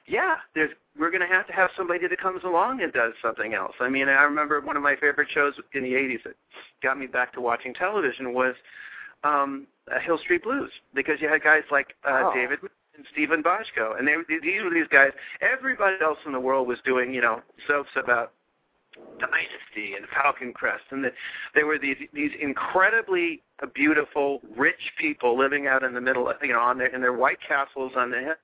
yeah, 0.06 0.36
there's 0.54 0.70
we're 0.98 1.10
going 1.10 1.26
to 1.26 1.34
have 1.34 1.46
to 1.46 1.52
have 1.52 1.70
somebody 1.76 2.06
that 2.06 2.18
comes 2.20 2.42
along 2.44 2.80
and 2.82 2.92
does 2.92 3.12
something 3.20 3.52
else. 3.54 3.74
I 3.80 3.88
mean, 3.88 4.08
I 4.08 4.22
remember 4.22 4.60
one 4.60 4.76
of 4.76 4.82
my 4.82 4.96
favorite 4.96 5.28
shows 5.32 5.54
in 5.74 5.82
the 5.82 5.92
'80s 5.92 6.22
that 6.24 6.34
got 6.82 6.98
me 6.98 7.06
back 7.06 7.32
to 7.34 7.40
watching 7.40 7.74
television 7.74 8.32
was 8.32 8.54
um, 9.24 9.66
uh, 9.94 9.98
Hill 10.00 10.18
Street 10.18 10.42
Blues 10.44 10.70
because 10.94 11.20
you 11.20 11.28
had 11.28 11.42
guys 11.42 11.62
like 11.70 11.94
uh, 12.06 12.22
Oh. 12.24 12.34
David 12.34 12.60
and 12.96 13.04
Steven 13.12 13.42
Bochco, 13.42 13.98
and 13.98 14.06
they 14.06 14.14
these 14.40 14.62
were 14.62 14.70
these 14.70 14.88
guys. 14.90 15.10
Everybody 15.40 15.96
else 16.02 16.18
in 16.24 16.32
the 16.32 16.40
world 16.40 16.66
was 16.68 16.78
doing 16.84 17.12
you 17.12 17.20
know 17.20 17.42
soaps 17.66 17.90
about 17.96 18.32
Dynasty 19.18 19.94
and 19.96 20.06
Falcon 20.14 20.52
Crest, 20.52 20.84
and 20.90 21.04
the, 21.04 21.12
they 21.54 21.64
were 21.64 21.78
these 21.78 21.96
these 22.12 22.32
incredibly 22.40 23.42
beautiful, 23.74 24.40
rich 24.56 24.92
people 24.98 25.38
living 25.38 25.66
out 25.66 25.82
in 25.82 25.94
the 25.94 26.00
middle, 26.00 26.32
you 26.42 26.52
know, 26.52 26.60
on 26.60 26.78
their 26.78 26.88
in 26.88 27.00
their 27.00 27.14
white 27.14 27.38
castles 27.46 27.92
on 27.96 28.10
the 28.10 28.20
hill. 28.20 28.34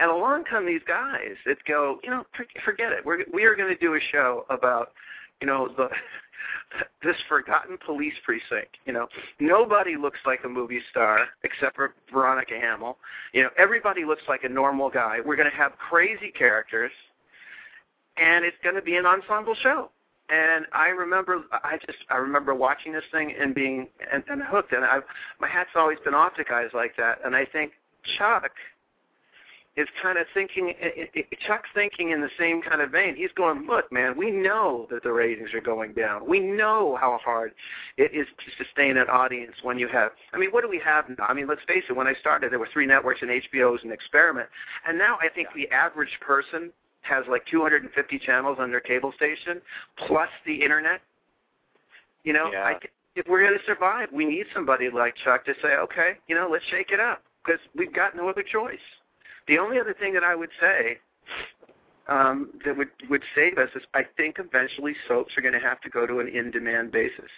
And 0.00 0.10
along 0.10 0.44
come 0.44 0.64
these 0.64 0.82
guys 0.86 1.34
that 1.44 1.62
go, 1.64 1.98
you 2.04 2.10
know, 2.10 2.24
forget 2.64 2.92
it. 2.92 3.04
We're 3.04 3.24
we 3.32 3.44
are 3.44 3.56
going 3.56 3.68
to 3.68 3.78
do 3.78 3.94
a 3.94 4.00
show 4.12 4.46
about, 4.48 4.92
you 5.40 5.46
know, 5.46 5.68
the 5.76 5.88
this 7.02 7.16
forgotten 7.28 7.78
police 7.84 8.14
precinct. 8.24 8.76
You 8.86 8.92
know, 8.92 9.08
nobody 9.40 9.96
looks 9.96 10.20
like 10.24 10.40
a 10.44 10.48
movie 10.48 10.80
star 10.90 11.26
except 11.42 11.76
for 11.76 11.94
Veronica 12.12 12.54
Hamel. 12.60 12.98
You 13.32 13.44
know, 13.44 13.50
everybody 13.58 14.04
looks 14.04 14.22
like 14.28 14.44
a 14.44 14.48
normal 14.48 14.88
guy. 14.88 15.18
We're 15.24 15.36
going 15.36 15.50
to 15.50 15.56
have 15.56 15.72
crazy 15.78 16.30
characters, 16.30 16.92
and 18.20 18.44
it's 18.44 18.56
going 18.62 18.74
to 18.74 18.82
be 18.82 18.96
an 18.96 19.06
ensemble 19.06 19.54
show. 19.62 19.90
And 20.30 20.66
I 20.72 20.88
remember, 20.88 21.40
I 21.52 21.78
just, 21.86 21.98
I 22.10 22.16
remember 22.16 22.54
watching 22.54 22.92
this 22.92 23.04
thing 23.10 23.34
and 23.40 23.54
being 23.54 23.86
and, 24.12 24.22
and 24.28 24.42
hooked. 24.42 24.72
And 24.72 24.84
I, 24.84 24.98
my 25.40 25.48
hat's 25.48 25.70
always 25.74 25.98
been 26.04 26.14
off 26.14 26.34
to 26.36 26.44
guys 26.44 26.68
like 26.74 26.96
that. 26.98 27.20
And 27.24 27.34
I 27.34 27.46
think 27.46 27.72
Chuck 28.18 28.50
is 29.76 29.86
kind 30.02 30.18
of 30.18 30.26
thinking, 30.34 30.74
i- 30.82 31.08
i- 31.16 31.24
Chuck's 31.46 31.70
thinking 31.72 32.10
in 32.10 32.20
the 32.20 32.28
same 32.38 32.60
kind 32.60 32.82
of 32.82 32.90
vein. 32.90 33.14
He's 33.16 33.30
going, 33.36 33.66
look, 33.66 33.90
man, 33.90 34.18
we 34.18 34.30
know 34.30 34.86
that 34.90 35.02
the 35.02 35.12
ratings 35.12 35.54
are 35.54 35.60
going 35.62 35.92
down. 35.94 36.26
We 36.28 36.40
know 36.40 36.98
how 37.00 37.18
hard 37.24 37.52
it 37.96 38.12
is 38.12 38.26
to 38.26 38.64
sustain 38.64 38.96
an 38.98 39.08
audience 39.08 39.54
when 39.62 39.78
you 39.78 39.88
have. 39.88 40.10
I 40.34 40.38
mean, 40.38 40.50
what 40.50 40.62
do 40.62 40.68
we 40.68 40.80
have 40.84 41.08
now? 41.08 41.24
I 41.26 41.32
mean, 41.32 41.46
let's 41.46 41.60
face 41.68 41.84
it. 41.88 41.92
When 41.94 42.08
I 42.08 42.14
started, 42.14 42.52
there 42.52 42.58
were 42.58 42.68
three 42.72 42.86
networks, 42.86 43.22
and 43.22 43.30
HBO 43.30 43.72
was 43.72 43.80
an 43.84 43.92
experiment. 43.92 44.48
And 44.86 44.98
now 44.98 45.16
I 45.22 45.28
think 45.28 45.48
the 45.54 45.68
average 45.70 46.18
person 46.20 46.70
has 47.08 47.24
like 47.28 47.44
250 47.46 48.18
channels 48.18 48.58
on 48.60 48.70
their 48.70 48.80
cable 48.80 49.12
station, 49.12 49.60
plus 50.06 50.28
the 50.46 50.62
internet. 50.62 51.00
You 52.24 52.32
know, 52.32 52.50
Yeah. 52.52 52.64
I, 52.64 52.74
if 53.16 53.26
we're 53.26 53.40
going 53.44 53.58
to 53.58 53.64
survive, 53.64 54.08
we 54.12 54.24
need 54.24 54.46
somebody 54.54 54.90
like 54.90 55.14
Chuck 55.24 55.44
to 55.46 55.54
say, 55.62 55.74
okay, 55.76 56.12
you 56.28 56.34
know, 56.36 56.48
let's 56.50 56.64
shake 56.66 56.90
it 56.92 57.00
up 57.00 57.22
because 57.44 57.60
we've 57.76 57.92
got 57.92 58.14
no 58.14 58.28
other 58.28 58.42
choice. 58.44 58.78
The 59.48 59.58
only 59.58 59.80
other 59.80 59.94
thing 59.94 60.12
that 60.14 60.22
I 60.22 60.34
would 60.36 60.50
say 60.60 60.98
um, 62.08 62.50
that 62.64 62.76
would 62.76 62.88
would 63.10 63.22
save 63.34 63.58
us 63.58 63.68
is 63.74 63.82
I 63.94 64.02
think 64.16 64.36
eventually 64.38 64.94
soaps 65.06 65.36
are 65.36 65.40
going 65.42 65.54
to 65.54 65.60
have 65.60 65.80
to 65.82 65.90
go 65.90 66.06
to 66.06 66.20
an 66.20 66.28
in-demand 66.28 66.90
basis. 66.92 67.30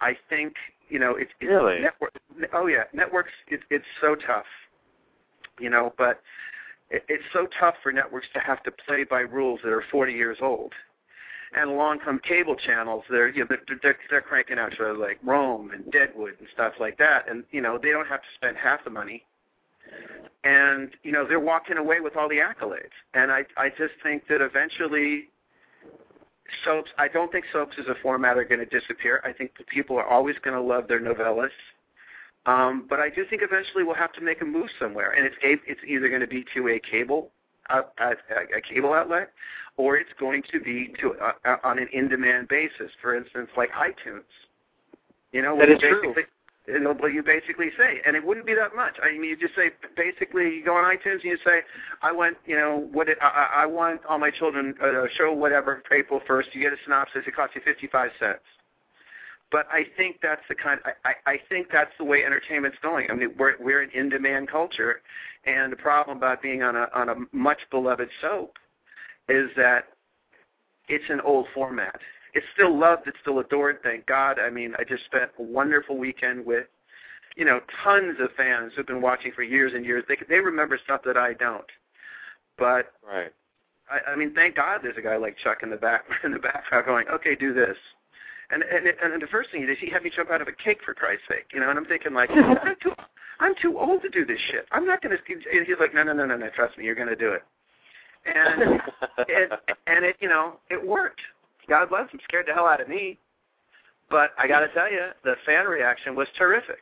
I 0.00 0.16
think 0.28 0.54
you 0.88 0.98
know 0.98 1.14
it's, 1.14 1.30
it's 1.40 1.50
Really? 1.50 1.80
network. 1.80 2.12
Oh 2.52 2.66
yeah, 2.66 2.84
networks. 2.92 3.32
It, 3.48 3.60
it's 3.70 3.84
so 4.00 4.14
tough, 4.14 4.46
you 5.58 5.70
know, 5.70 5.94
but 5.98 6.20
it, 6.90 7.04
it's 7.08 7.24
so 7.32 7.46
tough 7.58 7.76
for 7.82 7.92
networks 7.92 8.28
to 8.34 8.40
have 8.40 8.62
to 8.64 8.70
play 8.70 9.04
by 9.04 9.20
rules 9.20 9.60
that 9.64 9.72
are 9.72 9.84
40 9.90 10.12
years 10.12 10.38
old. 10.40 10.72
And 11.56 11.68
along 11.68 11.98
come 12.00 12.20
cable 12.20 12.54
channels. 12.54 13.02
They're 13.10 13.28
you 13.28 13.40
know 13.40 13.46
they're, 13.48 13.78
they're 13.82 13.98
they're 14.08 14.20
cranking 14.20 14.58
out 14.58 14.72
shows 14.76 14.96
like 14.98 15.18
Rome 15.24 15.72
and 15.72 15.90
Deadwood 15.90 16.36
and 16.38 16.46
stuff 16.54 16.74
like 16.78 16.96
that, 16.98 17.28
and 17.28 17.42
you 17.50 17.60
know 17.60 17.76
they 17.76 17.90
don't 17.90 18.06
have 18.06 18.20
to 18.20 18.28
spend 18.36 18.56
half 18.56 18.84
the 18.84 18.90
money 18.90 19.24
and 20.44 20.90
you 21.02 21.12
know 21.12 21.26
they're 21.26 21.40
walking 21.40 21.76
away 21.76 22.00
with 22.00 22.16
all 22.16 22.28
the 22.28 22.38
accolades. 22.38 22.94
And 23.14 23.30
I 23.30 23.44
I 23.56 23.68
just 23.70 23.94
think 24.02 24.26
that 24.28 24.40
eventually 24.40 25.28
soaps. 26.64 26.90
I 26.98 27.08
don't 27.08 27.30
think 27.30 27.44
soaps 27.52 27.76
as 27.78 27.86
a 27.86 27.94
format 28.02 28.38
are 28.38 28.44
going 28.44 28.60
to 28.60 28.80
disappear. 28.80 29.20
I 29.24 29.32
think 29.32 29.52
people 29.68 29.96
are 29.98 30.06
always 30.06 30.36
going 30.42 30.56
to 30.56 30.62
love 30.62 30.88
their 30.88 31.00
novellas. 31.00 31.50
Um, 32.46 32.86
but 32.88 32.98
I 33.00 33.10
do 33.10 33.24
think 33.28 33.42
eventually 33.44 33.84
we'll 33.84 33.94
have 33.96 34.12
to 34.14 34.20
make 34.22 34.40
a 34.40 34.44
move 34.46 34.68
somewhere, 34.78 35.12
and 35.12 35.26
it's 35.26 35.36
a, 35.44 35.70
it's 35.70 35.80
either 35.86 36.08
going 36.08 36.22
to 36.22 36.26
be 36.26 36.44
to 36.54 36.68
a 36.68 36.80
cable 36.80 37.30
uh, 37.68 37.82
a, 37.98 38.10
a 38.56 38.60
cable 38.60 38.92
outlet, 38.94 39.30
or 39.76 39.96
it's 39.96 40.10
going 40.18 40.42
to 40.50 40.60
be 40.60 40.92
to 41.00 41.14
uh, 41.14 41.56
on 41.62 41.78
an 41.78 41.88
in-demand 41.92 42.48
basis. 42.48 42.90
For 43.00 43.16
instance, 43.16 43.48
like 43.56 43.70
iTunes. 43.72 44.24
You 45.32 45.42
know, 45.42 45.56
That 45.58 45.68
is 45.70 45.78
true. 45.78 46.14
what 46.98 47.12
you 47.12 47.22
basically 47.22 47.70
say, 47.78 48.00
and 48.04 48.16
it 48.16 48.24
wouldn't 48.24 48.46
be 48.46 48.54
that 48.54 48.74
much. 48.74 48.96
I 49.02 49.12
mean, 49.12 49.24
you 49.24 49.36
just 49.36 49.54
say 49.54 49.70
basically, 49.96 50.56
you 50.56 50.64
go 50.64 50.76
on 50.76 50.84
iTunes 50.84 51.14
and 51.22 51.24
you 51.24 51.38
say, 51.44 51.60
I 52.02 52.10
want, 52.10 52.36
you 52.46 52.56
know, 52.56 52.88
what 52.92 53.08
it, 53.08 53.18
I, 53.22 53.26
I 53.26 53.62
I 53.62 53.66
want 53.66 54.00
all 54.08 54.18
my 54.18 54.30
children 54.30 54.74
uh, 54.82 55.04
show 55.16 55.32
whatever 55.32 55.82
April 55.92 56.20
first. 56.26 56.48
You 56.52 56.62
get 56.62 56.72
a 56.72 56.76
synopsis. 56.84 57.22
It 57.26 57.36
costs 57.36 57.54
you 57.54 57.62
fifty-five 57.64 58.10
cents. 58.18 58.40
But 59.50 59.66
I 59.72 59.84
think 59.96 60.18
that's 60.22 60.42
the 60.48 60.54
kind. 60.54 60.80
I, 61.04 61.14
I, 61.26 61.40
think 61.48 61.68
that's 61.72 61.90
the 61.98 62.04
way 62.04 62.24
entertainment's 62.24 62.78
going. 62.82 63.10
I 63.10 63.14
mean, 63.14 63.30
we're 63.36 63.54
we're 63.58 63.82
an 63.82 63.90
in-demand 63.92 64.48
culture, 64.48 65.00
and 65.44 65.72
the 65.72 65.76
problem 65.76 66.18
about 66.18 66.40
being 66.40 66.62
on 66.62 66.76
a 66.76 66.88
on 66.94 67.08
a 67.08 67.14
much 67.32 67.58
beloved 67.70 68.08
soap 68.20 68.58
is 69.28 69.50
that 69.56 69.88
it's 70.88 71.04
an 71.08 71.20
old 71.20 71.46
format. 71.52 71.98
It's 72.34 72.46
still 72.54 72.76
loved. 72.76 73.08
It's 73.08 73.18
still 73.22 73.40
adored. 73.40 73.78
Thank 73.82 74.06
God. 74.06 74.38
I 74.38 74.50
mean, 74.50 74.74
I 74.78 74.84
just 74.84 75.04
spent 75.06 75.30
a 75.38 75.42
wonderful 75.42 75.98
weekend 75.98 76.46
with, 76.46 76.66
you 77.36 77.44
know, 77.44 77.60
tons 77.82 78.18
of 78.20 78.30
fans 78.36 78.72
who've 78.76 78.86
been 78.86 79.02
watching 79.02 79.32
for 79.32 79.42
years 79.42 79.72
and 79.74 79.84
years. 79.84 80.04
They 80.08 80.16
they 80.28 80.38
remember 80.38 80.78
stuff 80.82 81.02
that 81.04 81.16
I 81.16 81.34
don't. 81.34 81.66
But 82.56 82.92
Right. 83.06 83.32
I, 83.90 84.12
I 84.12 84.16
mean, 84.16 84.32
thank 84.34 84.56
God 84.56 84.80
there's 84.82 84.96
a 84.96 85.02
guy 85.02 85.16
like 85.16 85.36
Chuck 85.38 85.62
in 85.62 85.70
the 85.70 85.76
back 85.76 86.04
in 86.24 86.30
the 86.30 86.38
background 86.38 86.86
going, 86.86 87.08
okay, 87.08 87.34
do 87.34 87.52
this. 87.52 87.76
And 88.52 88.62
and 88.62 88.86
and 88.86 89.22
the 89.22 89.26
first 89.28 89.50
thing 89.50 89.60
he 89.60 89.66
did, 89.66 89.78
he 89.78 89.90
had 89.90 90.02
me 90.02 90.10
jump 90.14 90.30
out 90.30 90.42
of 90.42 90.48
a 90.48 90.52
cake 90.52 90.78
for 90.84 90.92
Christ's 90.94 91.24
sake, 91.28 91.46
you 91.52 91.60
know. 91.60 91.70
And 91.70 91.78
I'm 91.78 91.84
thinking 91.86 92.12
like, 92.12 92.30
I'm 92.34 92.76
too 92.82 92.92
I'm 93.38 93.54
too 93.60 93.78
old 93.78 94.02
to 94.02 94.08
do 94.08 94.24
this 94.24 94.40
shit. 94.50 94.66
I'm 94.72 94.86
not 94.86 95.02
going 95.02 95.16
to. 95.16 95.32
And 95.32 95.66
he's 95.66 95.76
like, 95.78 95.94
no, 95.94 96.02
no, 96.02 96.12
no, 96.12 96.26
no, 96.26 96.36
no. 96.36 96.48
Trust 96.50 96.76
me, 96.76 96.84
you're 96.84 96.94
going 96.94 97.08
to 97.08 97.16
do 97.16 97.32
it. 97.32 97.42
And 98.26 98.80
it 99.28 99.52
and 99.86 100.04
it 100.04 100.16
you 100.20 100.28
know 100.28 100.54
it 100.68 100.84
worked. 100.84 101.20
God 101.68 101.88
bless 101.88 102.10
him, 102.10 102.20
scared 102.24 102.46
the 102.48 102.52
hell 102.52 102.66
out 102.66 102.80
of 102.80 102.88
me. 102.88 103.18
But 104.10 104.30
I 104.36 104.48
got 104.48 104.60
to 104.60 104.68
tell 104.74 104.90
you, 104.90 105.10
the 105.22 105.34
fan 105.46 105.66
reaction 105.66 106.16
was 106.16 106.26
terrific. 106.36 106.80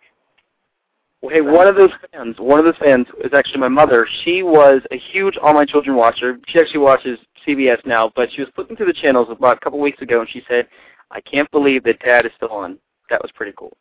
Well, 1.21 1.35
hey, 1.35 1.41
one 1.41 1.67
of 1.67 1.75
those 1.75 1.91
fans, 2.13 2.37
one 2.39 2.59
of 2.59 2.65
those 2.65 2.79
fans 2.79 3.07
is 3.23 3.33
actually 3.35 3.59
my 3.59 3.69
mother. 3.69 4.07
She 4.25 4.43
was 4.43 4.83
a 4.93 4.99
huge 5.13 5.37
All 5.37 5.53
My 5.53 5.67
Children 5.67 5.97
watcher. 5.97 6.39
She 6.47 6.61
actually 6.61 6.79
watches 6.79 7.19
CBS 7.47 7.85
now, 7.85 8.13
but 8.15 8.31
she 8.33 8.41
was 8.41 8.51
flipping 8.55 8.77
through 8.77 8.87
the 8.87 8.93
channels 8.93 9.27
about 9.29 9.57
a 9.57 9.61
couple 9.61 9.81
weeks 9.81 10.01
ago, 10.01 10.21
and 10.21 10.31
she 10.31 10.43
said, 10.49 10.69
"I 11.11 11.21
can't 11.21 11.51
believe 11.51 11.85
that 11.85 12.01
Tad 12.01 12.27
is 12.27 12.33
still 12.37 12.51
on." 12.51 12.79
That 13.11 13.23
was 13.23 13.31
pretty 13.33 13.53
cool. 13.57 13.77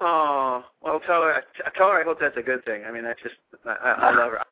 Oh, 0.00 0.64
well, 0.82 1.00
tell 1.00 1.22
her. 1.22 1.42
Tell 1.76 1.88
her 1.90 2.00
I 2.00 2.04
hope 2.04 2.20
that's 2.20 2.36
a 2.36 2.42
good 2.42 2.64
thing. 2.64 2.84
I 2.86 2.90
mean, 2.92 3.04
I 3.04 3.14
just, 3.22 3.34
I, 3.64 3.70
I 4.10 4.14
love 4.14 4.30
her. 4.32 4.42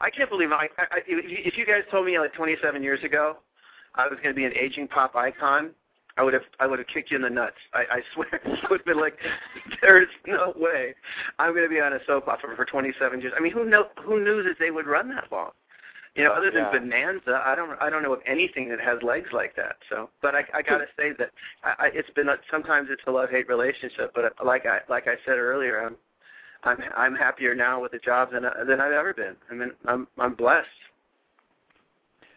I 0.00 0.08
can't 0.08 0.30
believe 0.30 0.50
I, 0.52 0.68
I, 0.78 0.82
I. 0.90 0.98
If 1.06 1.30
you- 1.30 1.38
if 1.44 1.58
you 1.58 1.66
guys 1.66 1.82
told 1.90 2.06
me 2.06 2.18
like 2.18 2.32
27 2.32 2.82
years 2.82 3.02
ago, 3.04 3.36
I 3.94 4.08
was 4.08 4.18
going 4.22 4.34
to 4.34 4.38
be 4.38 4.44
an 4.46 4.52
aging 4.56 4.88
pop 4.88 5.14
icon, 5.14 5.70
I 6.16 6.22
would 6.22 6.32
have, 6.32 6.42
I 6.60 6.66
would 6.66 6.78
have 6.78 6.88
kicked 6.88 7.10
you 7.10 7.16
in 7.16 7.22
the 7.22 7.28
nuts. 7.30 7.56
I, 7.74 7.80
I 7.90 8.02
swear, 8.14 8.28
I 8.46 8.66
would 8.70 8.80
have 8.80 8.86
been 8.86 9.00
like, 9.00 9.18
"There's 9.82 10.08
no 10.26 10.54
way 10.56 10.94
I'm 11.38 11.52
going 11.52 11.64
to 11.64 11.68
be 11.68 11.80
on 11.80 11.92
a 11.92 11.98
soap 12.06 12.28
opera 12.28 12.56
for 12.56 12.64
27 12.64 13.20
years." 13.20 13.32
I 13.36 13.40
mean, 13.40 13.52
who 13.52 13.64
know, 13.66 13.88
who 14.02 14.22
knew 14.24 14.42
that 14.44 14.54
they 14.58 14.70
would 14.70 14.86
run 14.86 15.08
that 15.10 15.30
long? 15.30 15.50
You 16.14 16.22
know, 16.24 16.32
other 16.32 16.50
than 16.50 16.62
Yeah. 16.64 16.70
Bonanza, 16.70 17.42
I 17.44 17.54
don't, 17.56 17.80
I 17.82 17.90
don't 17.90 18.02
know 18.04 18.12
of 18.12 18.20
anything 18.24 18.68
that 18.68 18.80
has 18.80 19.02
legs 19.02 19.30
like 19.32 19.56
that. 19.56 19.76
So, 19.90 20.10
but 20.22 20.34
I, 20.34 20.44
I 20.54 20.62
got 20.62 20.78
to 20.78 20.86
say 20.96 21.10
that 21.18 21.30
I, 21.64 21.86
I, 21.86 21.86
it's 21.92 22.10
been 22.10 22.28
a, 22.28 22.36
sometimes 22.50 22.88
it's 22.90 23.02
a 23.06 23.10
love-hate 23.10 23.48
relationship. 23.48 24.12
But 24.14 24.32
like 24.44 24.64
I, 24.64 24.80
like 24.88 25.08
I 25.08 25.16
said 25.26 25.38
earlier, 25.38 25.84
I'm, 25.84 25.96
I'm, 26.62 26.78
I'm 26.96 27.14
happier 27.16 27.54
now 27.54 27.82
with 27.82 27.92
the 27.92 27.98
job 27.98 28.30
than 28.32 28.44
I- 28.44 28.64
than 28.64 28.80
I've 28.80 28.92
ever 28.92 29.12
been. 29.12 29.34
I 29.50 29.54
mean, 29.54 29.72
I'm, 29.86 30.06
I'm 30.18 30.34
blessed. 30.34 30.68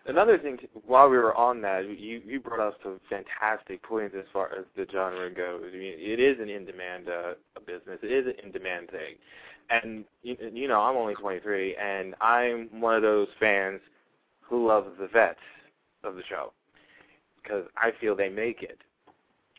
Another 0.07 0.38
thing, 0.38 0.57
to, 0.57 0.67
while 0.86 1.09
we 1.09 1.17
were 1.17 1.36
on 1.36 1.61
that, 1.61 1.86
you 1.88 2.21
you 2.25 2.39
brought 2.39 2.61
up 2.61 2.78
some 2.82 2.99
fantastic 3.09 3.84
points 3.84 4.15
as 4.17 4.25
far 4.32 4.53
as 4.57 4.63
the 4.75 4.88
genre 4.91 5.30
goes. 5.30 5.63
I 5.67 5.78
mean, 5.78 5.93
it 5.97 6.19
is 6.19 6.39
an 6.39 6.49
in-demand 6.49 7.09
uh, 7.09 7.34
business. 7.65 7.99
It 8.01 8.11
is 8.11 8.25
an 8.25 8.34
in-demand 8.43 8.89
thing, 8.89 9.15
and 9.70 10.05
you, 10.24 10.38
you 10.53 10.68
know, 10.68 10.82
I'm 10.82 10.95
only 10.95 11.15
23, 11.15 11.76
and 11.76 12.15
I'm 12.22 12.70
one 12.80 12.95
of 12.95 13.01
those 13.01 13.28
fans 13.39 13.82
who 14.41 14.68
loves 14.68 14.89
the 14.99 15.07
vets 15.07 15.39
of 16.03 16.15
the 16.15 16.24
show 16.30 16.53
because 17.41 17.65
I 17.78 17.91
feel 17.99 18.15
they 18.15 18.30
make 18.30 18.63
it. 18.63 18.80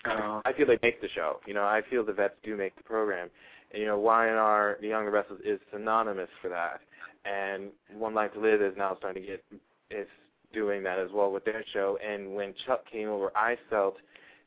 Uh, 0.05 0.41
I 0.45 0.53
feel 0.53 0.67
they 0.67 0.79
make 0.83 1.01
the 1.01 1.09
show. 1.15 1.41
You 1.47 1.55
know, 1.55 1.65
I 1.65 1.83
feel 1.91 2.05
the 2.05 2.13
vets 2.13 2.35
do 2.43 2.57
make 2.57 2.77
the 2.77 2.83
program. 2.83 3.29
And, 3.73 3.83
you 3.83 3.89
know, 3.89 3.99
YNR, 3.99 4.81
The 4.81 4.89
Young 4.89 5.01
and 5.01 5.09
the 5.09 5.13
Restless, 5.13 5.41
is 5.45 5.61
synonymous 5.73 6.29
for 6.41 6.49
that. 6.49 6.81
And 7.25 7.71
One 7.99 8.15
Life 8.15 8.33
to 8.35 8.41
Live 8.41 8.63
is 8.63 8.75
now 8.77 8.97
starting 8.97 9.23
to 9.23 9.29
get 9.29 9.45
is 9.91 10.07
doing 10.53 10.83
that 10.83 10.99
as 10.99 11.09
well 11.13 11.33
with 11.33 11.45
their 11.45 11.65
show. 11.73 11.99
And 12.07 12.35
when 12.35 12.55
Chuck 12.67 12.85
came 12.91 13.09
over, 13.09 13.31
I 13.37 13.57
felt 13.69 13.97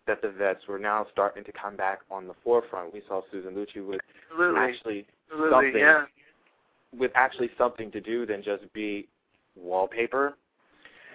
that 0.07 0.21
the 0.21 0.29
vets 0.29 0.61
were 0.67 0.79
now 0.79 1.05
starting 1.11 1.43
to 1.43 1.51
come 1.51 1.75
back 1.75 1.99
on 2.09 2.27
the 2.27 2.33
forefront. 2.43 2.93
We 2.93 3.01
saw 3.07 3.21
Susan 3.31 3.53
Lucci 3.53 3.85
with 3.85 4.01
absolutely, 4.31 4.59
actually 4.59 5.05
absolutely, 5.31 5.51
something 5.51 5.79
yeah. 5.81 6.03
with 6.97 7.11
actually 7.15 7.49
something 7.57 7.91
to 7.91 8.01
do 8.01 8.25
than 8.25 8.43
just 8.43 8.71
be 8.73 9.07
wallpaper 9.55 10.35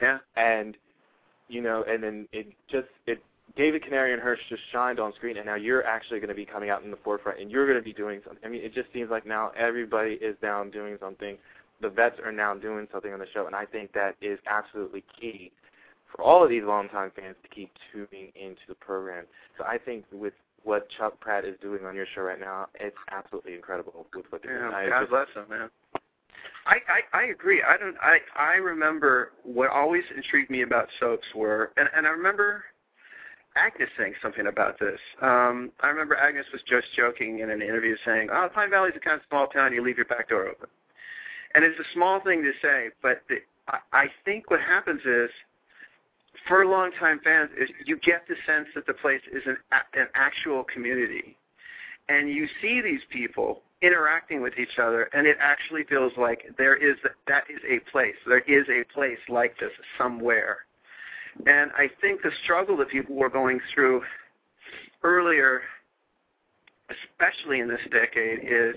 Yeah. 0.03 0.19
and 0.37 0.77
you 1.49 1.63
know 1.63 1.85
and 1.89 2.03
then 2.03 2.29
it 2.33 2.49
just 2.71 2.89
it 3.07 3.23
David 3.57 3.83
Canary 3.85 4.13
and 4.13 4.21
Hirsch 4.21 4.41
just 4.51 4.63
shined 4.71 5.01
on 5.01 5.15
screen, 5.15 5.39
and 5.39 5.47
now 5.47 5.55
you're 5.55 5.87
actually 5.87 6.19
going 6.19 6.29
to 6.29 6.35
be 6.35 6.45
coming 6.45 6.69
out 6.69 6.83
in 6.83 6.91
the 6.91 6.97
forefront, 6.99 7.41
and 7.41 7.51
you're 7.51 7.65
going 7.67 7.79
to 7.79 7.85
be 7.85 7.93
doing 7.93 8.21
something. 8.27 8.43
I 8.45 8.49
mean, 8.49 8.63
it 8.63 8.75
just 8.75 8.93
seems 8.93 9.09
like 9.09 9.25
now 9.25 9.51
everybody 9.57 10.15
is 10.15 10.37
down 10.43 10.71
doing 10.71 10.99
something. 11.01 11.39
The 11.81 11.89
vets 11.89 12.17
are 12.23 12.33
now 12.33 12.55
doing 12.55 12.87
something 12.93 13.13
on 13.13 13.19
the 13.19 13.27
show, 13.33 13.47
and 13.47 13.55
I 13.55 13.65
think 13.65 13.93
that 13.95 14.17
is 14.21 14.39
absolutely 14.47 15.05
key 15.19 15.53
for 16.15 16.23
all 16.23 16.43
of 16.43 16.51
these 16.51 16.65
longtime 16.65 17.13
fans 17.17 17.37
to 17.43 17.49
keep 17.49 17.71
tuning 17.93 18.33
into 18.35 18.61
the 18.69 18.75
program. 18.75 19.25
So 19.57 19.65
I 19.65 19.79
think 19.79 20.05
with 20.13 20.35
what 20.67 20.89
Chuck 20.91 21.19
Pratt 21.21 21.45
is 21.45 21.55
doing 21.61 21.85
on 21.87 21.95
your 21.95 22.07
show 22.15 22.23
right 22.23 22.41
now, 22.41 22.67
it's 22.75 22.97
absolutely 23.13 23.55
incredible 23.55 24.07
with 24.15 24.27
what 24.31 24.43
they're 24.43 24.55
Yeah, 24.55 24.63
doing. 24.71 24.75
I 24.75 24.89
God 24.89 25.01
just- 25.01 25.11
bless 25.11 25.29
him, 25.31 25.45
man. 25.49 25.71
I, 26.67 26.79
I 26.89 27.19
I 27.21 27.23
agree. 27.27 27.63
I 27.63 27.77
don't. 27.77 27.97
I 28.03 28.19
I 28.35 28.55
remember 28.57 29.33
what 29.45 29.71
always 29.71 30.03
intrigued 30.15 30.51
me 30.51 30.63
about 30.63 30.89
soaps 30.99 31.27
were, 31.33 31.71
and 31.77 31.89
and 31.95 32.05
I 32.09 32.11
remember 32.11 32.65
Agnes 33.55 33.89
saying 33.97 34.15
something 34.21 34.49
about 34.49 34.79
this. 34.81 34.99
Um, 35.23 35.71
I 35.81 35.89
remember 35.89 36.17
Agnes 36.17 36.47
was 36.53 36.63
just 36.63 36.89
joking 36.97 37.39
in 37.39 37.51
an 37.51 37.63
interview 37.63 37.97
saying, 38.05 38.31
"Oh, 38.33 38.49
Pine 38.53 38.69
Valley's 38.71 38.95
a 38.97 39.01
kind 39.01 39.15
of 39.21 39.23
small 39.29 39.47
town. 39.47 39.73
You 39.73 39.81
leave 39.83 39.97
your 39.97 40.07
back 40.07 40.29
door 40.29 40.49
open," 40.49 40.69
and 41.55 41.65
it's 41.65 41.79
a 41.79 41.85
small 41.95 42.19
thing 42.21 42.43
to 42.43 42.53
say, 42.61 42.91
but 43.01 43.23
the, 43.29 43.37
I, 43.69 43.79
I 43.93 44.07
think 44.25 44.51
what 44.51 44.61
happens 44.61 45.03
is 45.05 45.31
for 46.47 46.67
longtime 46.67 47.21
fans 47.23 47.51
you 47.85 47.99
get 47.99 48.27
the 48.29 48.37
sense 48.47 48.69
that 48.75 48.87
the 48.87 48.95
place 48.95 49.23
is 49.33 49.43
an 49.47 49.57
an 49.95 50.09
actual 50.15 50.65
community, 50.65 51.37
and 52.09 52.31
you 52.31 52.47
see 52.61 52.81
these 52.81 53.01
people 53.11 53.63
interacting 53.83 54.41
with 54.41 54.55
each 54.59 54.79
other, 54.79 55.11
and 55.13 55.27
it 55.27 55.37
actually 55.41 55.85
feels 55.85 56.13
like 56.17 56.55
there 56.59 56.77
is 56.77 56.97
that 57.27 57.45
is 57.51 57.61
a 57.69 57.79
place. 57.91 58.17
There 58.27 58.41
is 58.41 58.67
a 58.69 58.85
place 58.93 59.19
like 59.29 59.59
this 59.59 59.73
somewhere, 59.99 60.59
and 61.47 61.71
I 61.77 61.91
think 62.01 62.23
the 62.23 62.31
struggle 62.45 62.77
that 62.79 62.89
people 62.91 63.17
were 63.17 63.31
going 63.31 63.61
through 63.75 64.03
earlier 65.03 65.63
especially 66.91 67.61
in 67.61 67.69
this 67.69 67.81
decade, 67.91 68.41
is 68.43 68.75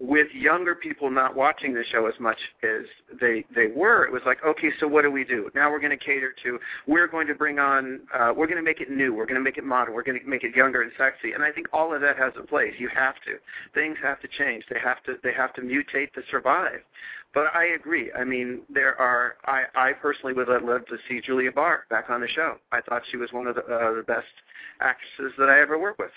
with 0.00 0.28
younger 0.32 0.74
people 0.74 1.10
not 1.10 1.34
watching 1.34 1.74
the 1.74 1.84
show 1.90 2.06
as 2.06 2.14
much 2.20 2.38
as 2.62 2.84
they 3.20 3.44
they 3.54 3.66
were. 3.66 4.04
It 4.04 4.12
was 4.12 4.22
like, 4.26 4.38
okay, 4.44 4.70
so 4.78 4.86
what 4.86 5.02
do 5.02 5.10
we 5.10 5.24
do? 5.24 5.50
Now 5.54 5.70
we're 5.70 5.80
going 5.80 5.96
to 5.96 6.04
cater 6.04 6.34
to. 6.44 6.58
We're 6.86 7.06
going 7.06 7.26
to 7.26 7.34
bring 7.34 7.58
on. 7.58 8.00
Uh, 8.12 8.32
we're 8.36 8.46
going 8.46 8.58
to 8.58 8.62
make 8.62 8.80
it 8.80 8.90
new. 8.90 9.14
We're 9.14 9.26
going 9.26 9.36
to 9.36 9.44
make 9.44 9.58
it 9.58 9.64
modern. 9.64 9.94
We're 9.94 10.02
going 10.02 10.20
to 10.20 10.26
make 10.26 10.44
it 10.44 10.54
younger 10.54 10.82
and 10.82 10.92
sexy. 10.98 11.32
And 11.32 11.42
I 11.42 11.50
think 11.50 11.66
all 11.72 11.94
of 11.94 12.00
that 12.00 12.16
has 12.16 12.32
a 12.38 12.46
place. 12.46 12.74
You 12.78 12.88
have 12.94 13.16
to. 13.26 13.38
Things 13.74 13.96
have 14.02 14.20
to 14.20 14.28
change. 14.28 14.64
They 14.70 14.80
have 14.80 15.02
to. 15.04 15.16
They 15.22 15.32
have 15.32 15.52
to 15.54 15.62
mutate 15.62 16.12
to 16.14 16.22
survive. 16.30 16.80
But 17.34 17.54
I 17.54 17.66
agree. 17.66 18.10
I 18.12 18.24
mean, 18.24 18.62
there 18.70 18.98
are. 19.00 19.36
I 19.46 19.64
I 19.74 19.92
personally 19.92 20.32
would 20.32 20.48
have 20.48 20.64
loved 20.64 20.88
to 20.88 20.96
see 21.08 21.20
Julia 21.20 21.52
Barr 21.52 21.84
back 21.90 22.10
on 22.10 22.20
the 22.20 22.28
show. 22.28 22.56
I 22.72 22.80
thought 22.80 23.02
she 23.10 23.16
was 23.16 23.32
one 23.32 23.46
of 23.46 23.54
the 23.54 23.62
uh, 23.62 23.94
the 23.94 24.02
best 24.02 24.26
actresses 24.80 25.34
that 25.38 25.48
I 25.48 25.60
ever 25.60 25.78
worked 25.78 25.98
with. 25.98 26.12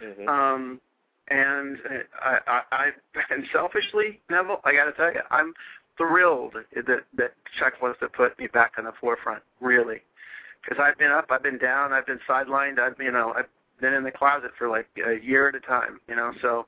Mhm. 0.00 0.28
Um, 0.28 0.80
and 1.28 1.78
I, 2.20 2.38
I, 2.46 2.62
I, 2.72 2.92
and 3.30 3.46
selfishly, 3.52 4.20
Neville, 4.28 4.60
I 4.64 4.72
got 4.74 4.84
to 4.86 4.92
tell 4.92 5.12
you, 5.12 5.20
I'm 5.30 5.54
thrilled 5.96 6.54
that 6.74 7.04
that 7.14 7.34
Chuck 7.58 7.80
wants 7.80 8.00
to 8.00 8.08
put 8.08 8.38
me 8.38 8.46
back 8.48 8.72
on 8.78 8.84
the 8.84 8.92
forefront. 8.92 9.42
Really, 9.60 10.02
because 10.62 10.82
I've 10.82 10.98
been 10.98 11.12
up, 11.12 11.26
I've 11.30 11.42
been 11.42 11.58
down, 11.58 11.92
I've 11.92 12.06
been 12.06 12.20
sidelined, 12.28 12.78
I've 12.78 12.98
you 12.98 13.12
know, 13.12 13.32
I've 13.36 13.48
been 13.80 13.94
in 13.94 14.04
the 14.04 14.10
closet 14.10 14.50
for 14.58 14.68
like 14.68 14.88
a 15.06 15.14
year 15.24 15.48
at 15.48 15.54
a 15.54 15.60
time. 15.60 16.00
You 16.08 16.16
know, 16.16 16.32
so 16.40 16.66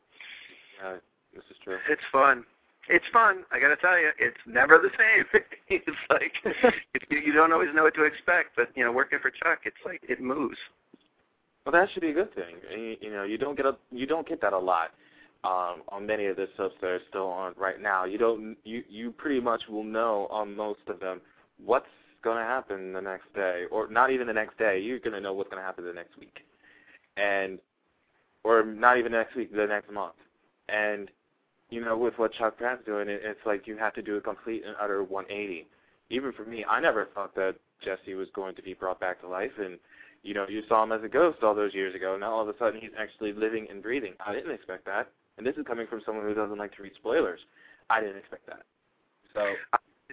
Uh, 0.84 0.94
this 1.34 1.44
is 1.50 1.56
true. 1.62 1.78
it's 1.88 2.02
fun. 2.12 2.44
It's 2.88 3.06
fun. 3.12 3.44
I 3.50 3.58
got 3.58 3.68
to 3.68 3.76
tell 3.76 3.98
you, 3.98 4.10
it's 4.18 4.36
never 4.46 4.78
the 4.78 4.90
same. 4.98 5.42
it's 5.68 5.96
like 6.10 6.34
you, 7.10 7.18
you 7.18 7.32
don't 7.32 7.52
always 7.52 7.70
know 7.74 7.84
what 7.84 7.94
to 7.94 8.04
expect, 8.04 8.50
but 8.56 8.70
you 8.76 8.84
know, 8.84 8.92
working 8.92 9.18
for 9.20 9.30
Chuck, 9.30 9.60
it's 9.64 9.76
like 9.84 10.02
it 10.08 10.20
moves. 10.20 10.58
Well, 11.64 11.72
that 11.72 11.88
should 11.92 12.02
be 12.02 12.10
a 12.10 12.14
good 12.14 12.34
thing. 12.34 12.56
You, 12.70 12.96
you 13.00 13.10
know, 13.10 13.24
you 13.24 13.38
don't 13.38 13.56
get 13.56 13.66
a 13.66 13.76
you 13.90 14.06
don't 14.06 14.28
get 14.28 14.40
that 14.42 14.52
a 14.52 14.58
lot 14.58 14.90
um, 15.44 15.82
on 15.88 16.06
many 16.06 16.26
of 16.26 16.36
the 16.36 16.48
soaps 16.56 16.74
that 16.80 16.88
are 16.88 17.00
still 17.08 17.26
on 17.26 17.54
right 17.56 17.80
now. 17.80 18.04
You 18.04 18.18
don't 18.18 18.56
you 18.64 18.82
you 18.88 19.10
pretty 19.12 19.40
much 19.40 19.62
will 19.68 19.84
know 19.84 20.28
on 20.30 20.54
most 20.54 20.80
of 20.88 21.00
them 21.00 21.20
what's 21.64 21.86
going 22.22 22.36
to 22.36 22.42
happen 22.42 22.92
the 22.92 23.00
next 23.00 23.32
day, 23.34 23.64
or 23.70 23.88
not 23.88 24.10
even 24.10 24.26
the 24.26 24.32
next 24.32 24.58
day. 24.58 24.78
You're 24.80 24.98
going 24.98 25.12
to 25.12 25.20
know 25.20 25.32
what's 25.32 25.50
going 25.50 25.60
to 25.60 25.66
happen 25.66 25.84
the 25.84 25.92
next 25.92 26.18
week, 26.18 26.40
and 27.16 27.58
or 28.44 28.62
not 28.64 28.98
even 28.98 29.12
next 29.12 29.34
week, 29.34 29.54
the 29.54 29.66
next 29.66 29.90
month. 29.90 30.14
And 30.68 31.10
you 31.70 31.82
know, 31.82 31.96
with 31.96 32.18
what 32.18 32.32
Chuck 32.34 32.58
Pratt's 32.58 32.84
doing, 32.84 33.08
it, 33.08 33.22
it's 33.24 33.40
like 33.46 33.66
you 33.66 33.76
have 33.78 33.94
to 33.94 34.02
do 34.02 34.16
a 34.16 34.20
complete 34.20 34.64
and 34.66 34.76
utter 34.80 35.02
180. 35.02 35.66
Even 36.10 36.32
for 36.32 36.44
me, 36.44 36.64
I 36.68 36.80
never 36.80 37.08
thought 37.14 37.34
that 37.36 37.56
Jesse 37.82 38.14
was 38.14 38.28
going 38.34 38.54
to 38.56 38.62
be 38.62 38.74
brought 38.74 39.00
back 39.00 39.20
to 39.22 39.28
life, 39.28 39.52
and 39.58 39.78
you 40.24 40.32
know, 40.34 40.46
you 40.48 40.62
saw 40.68 40.82
him 40.82 40.90
as 40.90 41.04
a 41.04 41.08
ghost 41.08 41.42
all 41.42 41.54
those 41.54 41.74
years 41.74 41.94
ago. 41.94 42.16
Now 42.18 42.32
all 42.32 42.42
of 42.42 42.48
a 42.48 42.58
sudden 42.58 42.80
he's 42.80 42.90
actually 42.98 43.32
living 43.32 43.66
and 43.70 43.82
breathing. 43.82 44.14
I 44.26 44.32
didn't 44.32 44.52
expect 44.52 44.86
that. 44.86 45.10
And 45.36 45.46
this 45.46 45.56
is 45.56 45.66
coming 45.66 45.86
from 45.86 46.00
someone 46.04 46.24
who 46.24 46.34
doesn't 46.34 46.58
like 46.58 46.74
to 46.76 46.82
read 46.82 46.92
spoilers. 46.96 47.40
I 47.90 48.00
didn't 48.00 48.16
expect 48.16 48.46
that. 48.46 48.62
So 49.34 49.52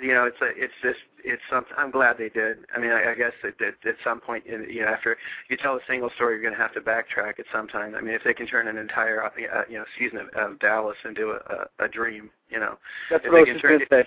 you 0.01 0.13
know, 0.13 0.25
it's 0.25 0.37
a, 0.41 0.47
it's 0.55 0.73
just, 0.81 0.99
it's 1.23 1.41
something. 1.49 1.73
I'm 1.77 1.91
glad 1.91 2.17
they 2.17 2.29
did. 2.29 2.59
I 2.75 2.79
mean, 2.79 2.91
I, 2.91 3.11
I 3.11 3.15
guess 3.15 3.33
at, 3.43 3.61
at, 3.61 3.75
at 3.85 3.95
some 4.03 4.21
point, 4.21 4.45
in, 4.45 4.67
you 4.69 4.81
know, 4.81 4.87
after 4.87 5.17
you 5.49 5.57
tell 5.57 5.75
a 5.75 5.79
single 5.87 6.09
story, 6.15 6.35
you're 6.35 6.41
going 6.41 6.53
to 6.53 6.59
have 6.59 6.73
to 6.73 6.81
backtrack 6.81 7.39
at 7.39 7.45
some 7.53 7.67
time. 7.67 7.95
I 7.95 8.01
mean, 8.01 8.13
if 8.13 8.23
they 8.23 8.33
can 8.33 8.47
turn 8.47 8.67
an 8.67 8.77
entire, 8.77 9.23
uh, 9.23 9.29
you 9.69 9.77
know, 9.77 9.85
season 9.99 10.19
of, 10.19 10.29
of 10.29 10.59
Dallas 10.59 10.97
into 11.03 11.31
a, 11.31 11.65
a, 11.79 11.85
a 11.85 11.87
dream, 11.87 12.29
you 12.49 12.59
know, 12.59 12.77
That's 13.09 13.25
if 13.25 13.31
what 13.31 13.45
they 13.45 13.51
can 13.51 13.59
turn 13.59 13.81
going 13.89 14.05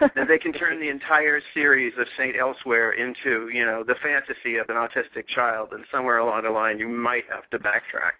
if 0.00 0.28
they 0.28 0.38
can 0.38 0.52
turn 0.52 0.80
the 0.80 0.88
entire 0.88 1.40
series 1.54 1.94
of 1.98 2.06
Saint 2.18 2.36
Elsewhere 2.36 2.92
into, 2.92 3.48
you 3.48 3.64
know, 3.64 3.82
the 3.82 3.94
fantasy 4.02 4.56
of 4.56 4.68
an 4.68 4.76
autistic 4.76 5.26
child, 5.28 5.70
and 5.72 5.84
somewhere 5.90 6.18
along 6.18 6.42
the 6.42 6.50
line 6.50 6.78
you 6.78 6.88
might 6.88 7.24
have 7.30 7.48
to 7.50 7.58
backtrack. 7.58 8.12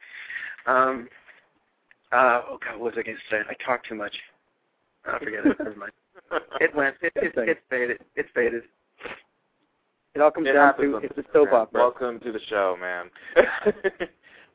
Um, 0.66 1.08
uh, 2.12 2.42
oh 2.48 2.58
God, 2.64 2.78
what 2.78 2.94
was 2.94 2.94
I 2.98 3.02
going 3.02 3.16
to 3.16 3.22
say? 3.30 3.42
I 3.48 3.54
talked 3.62 3.88
too 3.88 3.94
much. 3.94 4.14
I 5.04 5.18
forget 5.18 5.46
it. 5.46 5.58
Never 5.58 5.76
mind. 5.76 5.92
It 6.60 6.74
went. 6.74 6.96
It, 7.02 7.12
it, 7.16 7.32
it 7.36 7.58
faded. 7.68 8.00
It 8.14 8.26
faded. 8.34 8.62
It 10.14 10.20
all 10.20 10.30
comes 10.30 10.48
it 10.48 10.52
down 10.52 10.76
to 10.78 10.96
on 10.96 11.04
it's 11.04 11.12
a 11.12 11.16
this 11.16 11.26
soap 11.26 11.50
program. 11.50 11.60
opera. 11.60 11.80
Welcome 11.80 12.20
to 12.20 12.32
the 12.32 12.40
show, 12.48 12.76
man. 12.80 13.10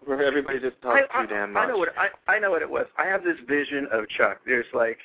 Where 0.05 0.23
everybody 0.23 0.59
just 0.59 0.81
talks 0.81 1.01
I, 1.13 1.21
too 1.21 1.27
damn 1.27 1.53
much. 1.53 1.65
I 1.65 1.67
know 1.67 1.77
what 1.77 1.89
I, 1.97 2.07
I 2.31 2.39
know 2.39 2.49
what 2.49 2.63
it 2.63 2.69
was. 2.69 2.87
I 2.97 3.05
have 3.05 3.23
this 3.23 3.37
vision 3.47 3.87
of 3.91 4.09
Chuck. 4.09 4.39
There's 4.45 4.65
like, 4.73 4.97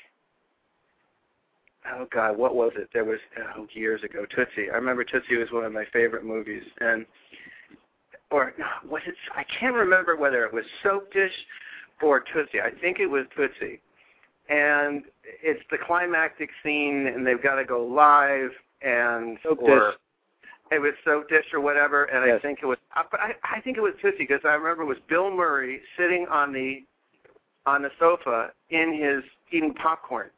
oh 1.92 2.07
God, 2.11 2.38
what 2.38 2.54
was 2.54 2.72
it? 2.76 2.88
There 2.94 3.04
was 3.04 3.18
oh, 3.57 3.66
years 3.74 4.02
ago 4.02 4.24
Tootsie. 4.34 4.70
I 4.72 4.76
remember 4.76 5.04
Tootsie 5.04 5.36
was 5.36 5.52
one 5.52 5.64
of 5.64 5.72
my 5.72 5.84
favorite 5.92 6.24
movies, 6.24 6.62
and 6.80 7.04
or 8.30 8.54
no, 8.59 8.64
what 8.88 9.02
is 9.07 9.14
I 9.34 9.44
can't 9.44 9.74
remember 9.74 10.16
whether 10.16 10.44
it 10.44 10.54
was 10.54 10.64
Soap 10.82 11.12
Dish 11.12 11.32
or 12.02 12.24
Tootsie. 12.32 12.62
I 12.62 12.70
think 12.80 12.98
it 12.98 13.07
was 13.07 13.26
Tootsie, 13.36 13.80
and 14.49 15.03
it's 15.42 15.62
the 15.70 15.78
climactic 15.78 16.51
scene, 16.62 17.07
and 17.09 17.26
they've 17.26 17.42
got 17.42 17.57
to 17.57 17.64
go 17.64 17.84
live, 17.84 18.51
and 18.82 19.38
Soap 19.42 19.59
or 19.62 19.90
Dish. 19.90 19.99
it 20.72 20.78
was 20.80 20.92
Soap 21.05 21.28
Dish 21.28 21.47
or 21.53 21.61
whatever, 21.61 22.05
and 22.05 22.30
I 22.30 22.38
think 22.38 22.61
it 22.62 22.66
was. 22.66 22.78
uh, 22.97 23.03
But 23.11 23.20
I, 23.20 23.34
I 23.44 23.61
think 23.61 23.76
it 23.76 23.80
was 23.80 23.94
Tootsie 24.01 24.18
because 24.18 24.40
I 24.44 24.55
remember 24.55 24.82
it 24.82 24.86
was 24.86 24.99
Bill 25.09 25.30
Murray 25.30 25.80
sitting 25.99 26.26
on 26.30 26.53
the 26.53 26.84
on 27.66 27.82
the 27.82 27.90
sofa 27.99 28.51
in 28.70 28.94
his 28.94 29.24
eating 29.51 29.74
popcorn, 29.74 30.30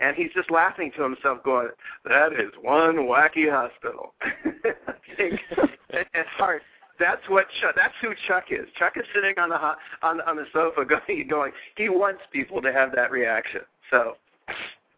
and 0.00 0.16
he's 0.16 0.32
just 0.34 0.50
laughing 0.50 0.90
to 0.96 1.02
himself, 1.02 1.42
going, 1.44 1.68
"That 2.04 2.32
is 2.32 2.50
one 2.60 2.96
wacky 3.06 3.50
hospital." 3.50 4.14
I 4.22 4.94
think 5.16 5.40
at, 5.90 6.06
at 6.14 6.26
heart. 6.26 6.62
That's 6.98 7.22
what 7.28 7.46
Chuck. 7.60 7.74
That's 7.76 7.94
who 8.02 8.10
Chuck 8.26 8.46
is. 8.50 8.66
Chuck 8.78 8.94
is 8.96 9.04
sitting 9.14 9.38
on 9.38 9.48
the 9.48 9.58
ho- 9.58 9.76
on 10.02 10.20
on 10.22 10.36
the 10.36 10.46
sofa, 10.52 10.84
going, 11.06 11.28
going. 11.28 11.52
He 11.76 11.88
wants 11.88 12.20
people 12.32 12.60
to 12.62 12.72
have 12.72 12.92
that 12.94 13.10
reaction. 13.10 13.60
So, 13.90 14.16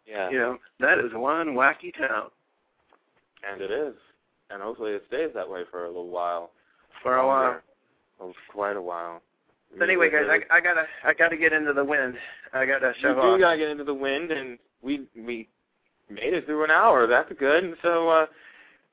yeah. 0.07 0.31
you 0.31 0.39
know, 0.39 0.59
that 0.81 0.99
is 0.99 1.13
one 1.13 1.49
wacky 1.49 1.97
town 1.97 2.31
And 3.51 3.61
it 3.61 3.71
is. 3.71 3.95
And 4.51 4.61
hopefully 4.63 4.93
it 4.93 5.05
stays 5.09 5.31
that 5.35 5.49
way 5.49 5.63
for 5.71 5.85
a 5.85 5.89
little 5.89 6.09
while. 6.09 6.51
for 7.03 7.17
a 7.17 7.27
while. 7.27 7.61
Oh, 8.21 8.33
quite 8.53 8.77
a 8.77 8.83
while. 8.83 9.23
But 9.79 9.89
anyway, 9.89 10.11
guys, 10.11 10.25
I, 10.29 10.57
I 10.57 10.61
gotta 10.61 10.85
I 11.05 11.15
gotta 11.15 11.37
get 11.37 11.53
into 11.53 11.73
the 11.73 11.85
wind. 11.85 12.17
I 12.53 12.67
gotta 12.67 12.93
shove 13.01 13.17
do 13.17 13.23
off. 13.23 13.41
gotta 13.41 13.57
get 13.57 13.69
into 13.69 13.85
the 13.85 13.95
wind, 13.95 14.33
and 14.33 14.59
we 14.83 15.07
we 15.15 15.49
made 16.11 16.35
it 16.35 16.45
through 16.47 16.65
an 16.65 16.71
hour. 16.73 17.07
That's 17.07 17.33
good. 17.39 17.63
And 17.63 17.77
so 17.83 18.09
uh, 18.09 18.27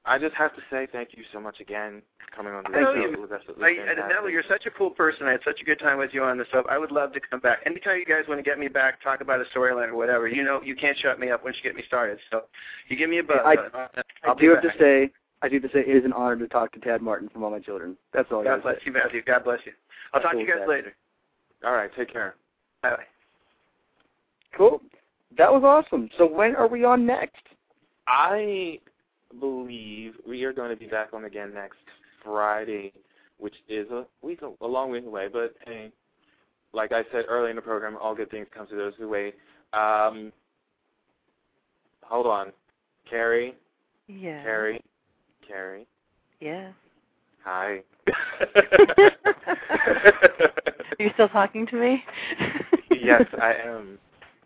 I 0.07 0.17
just 0.17 0.33
have 0.35 0.55
to 0.55 0.61
say 0.71 0.87
thank 0.91 1.09
you 1.17 1.23
so 1.33 1.39
much 1.39 1.59
again 1.59 2.01
for 2.17 2.35
coming 2.35 2.53
on 2.53 2.63
the 2.63 2.69
Thank 2.69 2.87
show. 2.87 2.93
you. 2.95 3.11
It 3.13 3.19
was 3.19 3.29
absolutely 3.33 3.65
I, 3.65 3.75
fantastic. 3.75 3.99
and 3.99 4.09
Neville, 4.09 4.29
you're 4.29 4.43
such 4.47 4.65
a 4.65 4.71
cool 4.71 4.89
person. 4.89 5.27
I 5.27 5.31
had 5.31 5.41
such 5.43 5.59
a 5.61 5.65
good 5.65 5.79
time 5.79 5.97
with 5.97 6.13
you 6.13 6.23
on 6.23 6.37
the 6.37 6.45
show. 6.51 6.63
I 6.69 6.77
would 6.77 6.91
love 6.91 7.11
to 7.13 7.19
come 7.19 7.41
back. 7.41 7.59
Anytime 7.65 7.97
you 7.99 8.05
guys 8.05 8.23
want 8.27 8.39
to 8.39 8.43
get 8.43 8.57
me 8.57 8.69
back, 8.69 9.01
talk 9.03 9.19
about 9.19 9.41
a 9.41 9.45
storyline 9.57 9.89
or 9.89 9.95
whatever, 9.95 10.27
you 10.29 10.43
know, 10.43 10.61
you 10.63 10.75
can't 10.75 10.97
shut 10.97 11.19
me 11.19 11.29
up 11.29 11.43
once 11.43 11.57
you 11.57 11.69
get 11.69 11.75
me 11.75 11.83
started. 11.85 12.19
So 12.31 12.43
you 12.87 12.95
give 12.95 13.09
me 13.09 13.17
a 13.19 13.23
buzz. 13.23 13.39
I- 13.43 13.55
I'll, 13.55 13.89
I 13.95 14.01
I'll 14.29 14.35
do 14.35 14.49
be 14.49 14.55
have 14.55 14.61
to 14.63 14.71
say, 14.79 15.11
I 15.41 15.49
do 15.49 15.59
have 15.59 15.69
to 15.71 15.77
say, 15.77 15.81
it 15.81 15.95
is 15.97 16.05
an 16.05 16.13
honor 16.13 16.37
to 16.37 16.47
talk 16.47 16.71
to 16.73 16.79
Tad 16.79 17.01
Martin 17.01 17.27
from 17.29 17.43
All 17.43 17.51
My 17.51 17.59
Children. 17.59 17.97
That's 18.13 18.31
all 18.31 18.41
I 18.41 18.45
God 18.45 18.63
bless 18.63 18.75
say. 18.77 18.81
you, 18.85 18.91
Matthew. 18.93 19.21
God 19.23 19.43
bless 19.43 19.59
you. 19.65 19.73
I'll 20.13 20.21
talk 20.21 20.31
to 20.33 20.39
you 20.39 20.47
guys 20.47 20.55
Cool, 20.59 20.67
Tad. 20.67 20.69
later. 20.69 20.95
All 21.65 21.73
right, 21.73 21.89
take 21.97 22.11
care. 22.13 22.35
Bye 22.81 22.91
bye. 22.91 23.03
Cool. 24.55 24.81
That 25.37 25.51
was 25.51 25.63
awesome. 25.63 26.09
So 26.17 26.25
when 26.25 26.55
are 26.55 26.67
we 26.67 26.85
on 26.85 27.05
next? 27.05 27.41
I 28.07 28.79
believe 29.39 30.13
we 30.27 30.43
are 30.43 30.53
going 30.53 30.69
to 30.69 30.75
be 30.75 30.87
back 30.87 31.09
on 31.13 31.25
again 31.25 31.53
next 31.53 31.77
Friday, 32.23 32.93
which 33.37 33.55
is 33.67 33.89
a 33.91 34.05
week, 34.21 34.41
a 34.41 34.67
long 34.67 34.91
week 34.91 35.05
away. 35.05 35.27
But 35.31 35.55
hey, 35.65 35.91
like 36.73 36.91
I 36.91 37.03
said 37.11 37.25
earlier 37.27 37.49
in 37.49 37.55
the 37.55 37.61
program, 37.61 37.97
all 38.01 38.15
good 38.15 38.31
things 38.31 38.47
come 38.55 38.67
to 38.67 38.75
those 38.75 38.93
who 38.97 39.09
wait. 39.09 39.35
Um, 39.73 40.31
hold 42.03 42.25
on, 42.25 42.51
Carrie. 43.09 43.55
Yeah. 44.07 44.41
Carrie. 44.43 44.81
Carrie. 45.47 45.87
Yeah. 46.39 46.71
Hi. 47.43 47.81
Are 50.99 51.03
you 51.03 51.09
still 51.13 51.29
talking 51.29 51.65
to 51.67 51.75
me? 51.75 52.03
yes, 53.01 53.23
I 53.41 53.53
am. 53.65 53.97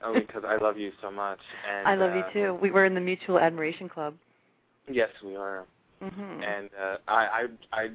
Only 0.03 0.21
because 0.21 0.43
I 0.47 0.57
love 0.57 0.77
you 0.77 0.91
so 1.01 1.11
much. 1.11 1.39
And 1.69 1.87
I 1.87 1.95
love 1.95 2.11
uh, 2.11 2.15
you 2.15 2.23
too. 2.33 2.53
We 2.59 2.71
were 2.71 2.85
in 2.85 2.95
the 2.95 3.01
Mutual 3.01 3.39
Admiration 3.39 3.87
Club. 3.87 4.15
Yes, 4.89 5.09
we 5.23 5.35
are. 5.35 5.65
Mhm. 6.01 6.43
And 6.43 6.69
uh, 6.79 6.97
I, 7.07 7.25
I, 7.25 7.47
I 7.71 7.89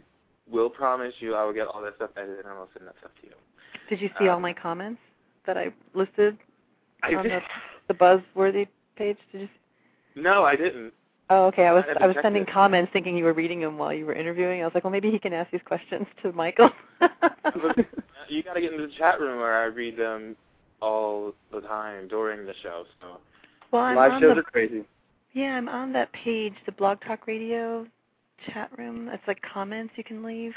will 0.51 0.71
promise 0.71 1.15
you, 1.19 1.35
I 1.35 1.45
will 1.45 1.53
get 1.53 1.67
all 1.67 1.83
that 1.83 1.97
stuff 1.97 2.11
edited 2.17 2.41
and 2.41 2.49
I'll 2.49 2.69
send 2.77 2.87
that 2.87 2.95
stuff 3.01 3.11
to 3.23 3.27
you. 3.29 3.35
Did 3.89 4.01
you 4.01 4.11
see 4.19 4.29
all 4.29 4.37
um, 4.37 4.43
my 4.43 4.53
comments 4.53 5.01
that 5.47 5.57
I 5.57 5.73
listed 5.95 6.39
I 7.03 7.15
on 7.15 7.25
the, 7.25 7.41
the 7.89 7.95
buzzworthy 7.95 8.69
page? 8.97 9.19
Did 9.33 9.43
you? 9.43 9.49
No, 10.15 10.45
I 10.45 10.57
didn't. 10.57 10.93
Oh, 11.29 11.47
okay. 11.47 11.67
I 11.67 11.73
was 11.73 11.85
I 11.89 12.05
I 12.05 12.07
was 12.07 12.17
sending 12.23 12.43
it. 12.43 12.53
comments 12.53 12.93
thinking 12.93 13.17
you 13.17 13.25
were 13.25 13.33
reading 13.33 13.61
them 13.61 13.79
while 13.79 13.93
you 13.93 14.07
were 14.07 14.15
interviewing. 14.15 14.63
I 14.63 14.65
was 14.65 14.75
like, 14.75 14.85
well, 14.85 14.93
maybe 14.93 15.11
he 15.11 15.19
can 15.19 15.33
ask 15.33 15.51
these 15.51 15.61
questions 15.65 16.07
to 16.23 16.33
Michael. 16.33 16.71
You 18.29 18.43
got 18.43 18.55
to 18.55 18.61
get 18.61 18.73
into 18.73 18.87
the 18.87 18.93
chat 18.95 19.21
room 19.21 19.39
where 19.39 19.63
I 19.63 19.67
read 19.67 19.97
them 19.97 20.37
all 20.81 21.33
the 21.53 21.61
time 21.61 22.09
during 22.09 22.45
the 22.45 22.55
show. 22.63 22.85
So 23.01 23.19
well, 23.71 23.83
I'm 23.83 23.97
Live 23.97 24.21
shows 24.21 24.35
the, 24.35 24.41
are 24.41 24.43
crazy. 24.43 24.83
Yeah, 25.37 25.49
I'm 25.59 25.69
on 25.69 25.93
that 25.93 26.11
page, 26.15 26.55
the 26.65 26.73
Blog 26.73 26.99
Talk 27.07 27.27
Radio 27.27 27.87
chat 28.47 28.71
room. 28.79 29.11
It's 29.13 29.23
like 29.29 29.39
comments 29.53 29.93
you 29.97 30.03
can 30.03 30.23
leave. 30.23 30.55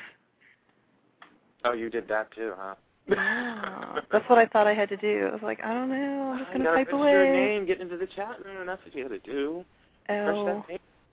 Oh, 1.66 1.74
you 1.74 1.90
did 1.90 2.08
that 2.08 2.32
too, 2.34 2.54
huh? 2.58 2.76
Yeah, 3.06 4.00
that's 4.12 4.24
what 4.30 4.40
I 4.40 4.46
thought 4.46 4.68
I 4.68 4.74
had 4.74 4.88
to 4.88 4.96
do. 4.96 5.28
I 5.30 5.34
was 5.34 5.42
like, 5.44 5.60
I 5.66 5.74
don't 5.74 5.90
know. 5.90 6.32
I'm 6.32 6.40
just 6.40 6.52
gonna 6.54 6.64
gotta 6.64 6.78
type 6.78 6.92
put 6.92 7.10
your 7.10 7.26
name, 7.26 7.66
get 7.66 7.82
into 7.82 7.98
the 7.98 8.08
chat 8.08 8.38
room. 8.46 8.68
That's 8.68 8.82
what 8.86 8.96
you 8.96 9.04
got 9.04 9.22
to 9.22 9.32
do. 9.32 9.66
Oh. 10.08 10.64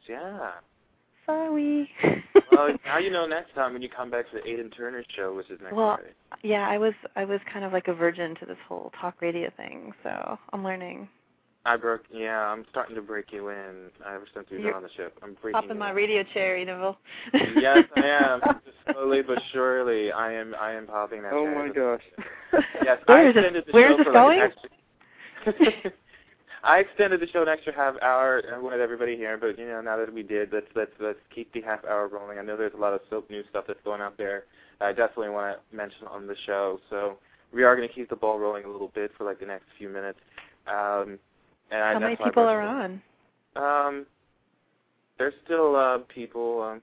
Yeah. 0.09 0.53
sorry. 1.27 1.91
well, 2.53 2.69
now 2.87 2.99
you 2.99 3.11
know 3.11 3.27
next 3.27 3.53
time 3.57 3.73
when 3.73 3.83
you 3.83 3.89
come 3.89 4.13
back 4.13 4.31
to 4.31 4.37
the 4.37 4.49
Aiden 4.49 4.77
Turner 4.77 5.03
show, 5.17 5.35
which 5.35 5.51
is 5.51 5.59
next 5.61 5.75
Well, 5.75 5.97
Friday. 5.97 6.13
yeah, 6.45 6.69
I 6.69 6.79
was 6.79 6.95
I 7.17 7.25
was 7.25 7.41
kind 7.53 7.65
of 7.65 7.73
like 7.73 7.89
a 7.89 7.95
virgin 7.95 8.37
to 8.37 8.47
this 8.47 8.59
whole 8.69 8.93
talk 9.01 9.21
radio 9.21 9.51
thing, 9.57 9.93
so 10.05 10.39
I'm 10.53 10.63
learning. 10.63 11.09
I 11.67 11.77
broke. 11.77 12.03
Yeah, 12.13 12.39
I'm 12.41 12.65
starting 12.71 12.95
to 12.95 13.03
break 13.03 13.33
you 13.33 13.49
in. 13.49 13.91
Ever 14.07 14.27
since 14.33 14.47
we've 14.51 14.59
been 14.59 14.67
You're 14.69 14.75
on 14.77 14.83
the 14.83 14.89
ship, 14.97 15.19
I'm 15.23 15.37
breaking. 15.43 15.61
Pop 15.61 15.71
in 15.71 15.79
my 15.79 15.91
radio 15.91 16.23
chair, 16.33 16.65
Neville. 16.65 16.97
yes, 17.35 17.85
I 17.97 18.01
am. 18.07 18.41
Slowly 18.93 19.23
but 19.23 19.39
surely, 19.53 20.13
I 20.13 20.33
am. 20.33 20.55
I 20.61 20.73
am 20.73 20.87
popping 20.87 21.23
that. 21.23 21.33
Oh 21.33 21.45
chair. 21.45 21.67
my 21.67 21.75
gosh. 21.75 22.03
Yes, 22.85 22.99
Where 23.07 23.19
I 23.19 23.29
is 23.29 23.35
this- 23.35 23.45
extended 23.45 23.65
the 23.67 23.73
where 23.73 23.89
show 23.89 23.93
is 23.95 23.99
this 23.99 24.05
for 24.07 24.13
going? 24.13 24.39
Like 24.39 24.53
an 25.47 25.55
extra... 25.65 25.91
I 26.65 26.79
extended 26.79 27.21
the 27.21 27.29
show 27.29 27.43
an 27.43 27.49
extra 27.49 27.75
half 27.75 27.95
hour 28.03 28.43
uh, 28.53 28.61
with 28.61 28.81
everybody 28.81 29.17
here, 29.17 29.37
but 29.37 29.59
you 29.59 29.67
know, 29.67 29.81
now 29.81 29.97
that 29.97 30.13
we 30.13 30.23
did, 30.23 30.53
let's 30.53 30.67
let's 30.75 30.93
let's 31.01 31.19
keep 31.35 31.53
the 31.53 31.61
half 31.63 31.85
hour 31.85 32.09
rolling. 32.09 32.39
I 32.39 32.43
know 32.43 32.57
there's 32.57 32.75
a 32.75 32.81
lot 32.81 32.93
of 32.93 33.01
soap 33.11 33.29
news 33.31 33.47
stuff 33.51 33.65
that's 33.67 33.83
going 33.85 34.01
out 34.01 34.17
there. 34.19 34.45
I 34.81 34.93
definitely 34.93 35.31
want 35.31 35.59
to 35.59 35.77
mention 35.77 36.07
on 36.09 36.27
the 36.27 36.37
show, 36.45 36.81
so 36.91 37.19
we 37.53 37.63
are 37.65 37.77
going 37.77 37.89
to 37.89 37.95
keep 37.95 38.09
the 38.09 38.17
ball 38.17 38.39
rolling 38.39 38.65
a 38.65 38.69
little 38.69 38.91
bit 38.95 39.11
for 39.17 39.25
like 39.25 39.41
the 39.41 39.47
next 39.47 39.67
few 39.79 39.89
minutes. 39.89 40.19
Um, 40.67 41.19
and 41.71 41.83
I, 41.83 41.93
How 41.95 41.99
many 41.99 42.13
that's 42.13 42.21
why 42.21 42.27
I 42.27 42.31
people 42.31 42.43
are 42.45 42.63
on? 42.63 43.03
Um, 43.57 44.07
there's 45.19 45.35
still 45.45 45.77
uh, 45.77 45.99
people 46.13 46.63
um, 46.63 46.83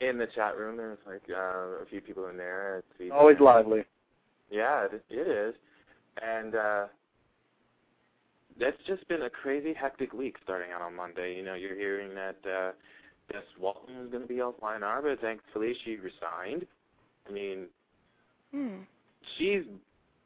in 0.00 0.18
the 0.18 0.26
chat 0.34 0.56
room. 0.56 0.76
There's 0.76 0.98
like 1.06 1.22
uh, 1.30 1.82
a 1.82 1.86
few 1.90 2.00
people 2.00 2.28
in 2.28 2.36
there. 2.36 2.82
It's 2.98 3.12
Always 3.12 3.38
lively. 3.40 3.82
yeah, 4.50 4.86
it, 4.86 5.04
it 5.10 5.28
is. 5.28 5.54
And 6.22 6.54
uh 6.54 6.86
that's 8.58 8.76
just 8.88 9.06
been 9.06 9.22
a 9.22 9.30
crazy 9.30 9.72
hectic 9.72 10.12
week 10.12 10.34
starting 10.42 10.72
out 10.72 10.82
on 10.82 10.96
Monday. 10.96 11.36
You 11.36 11.44
know, 11.44 11.54
you're 11.54 11.76
hearing 11.76 12.12
that 12.14 12.36
uh 12.44 12.72
Jess 13.32 13.44
Walton 13.60 13.94
is 14.04 14.10
going 14.10 14.22
to 14.22 14.28
be 14.28 14.36
offline 14.36 14.82
hour, 14.82 15.02
but 15.02 15.20
thankfully 15.20 15.74
she 15.84 15.96
resigned. 15.96 16.66
I 17.28 17.32
mean, 17.32 17.66
Hmm. 18.52 18.78
she's 19.36 19.62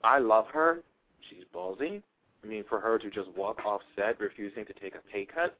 I 0.04 0.18
love 0.18 0.46
her. 0.52 0.82
She's 1.28 1.44
ballsy. 1.54 2.00
I 2.44 2.46
mean, 2.46 2.64
for 2.68 2.80
her 2.80 2.98
to 2.98 3.10
just 3.10 3.28
walk 3.36 3.64
off 3.64 3.80
set 3.96 4.18
refusing 4.20 4.64
to 4.66 4.72
take 4.74 4.94
a 4.94 5.00
pay 5.12 5.24
cut 5.26 5.56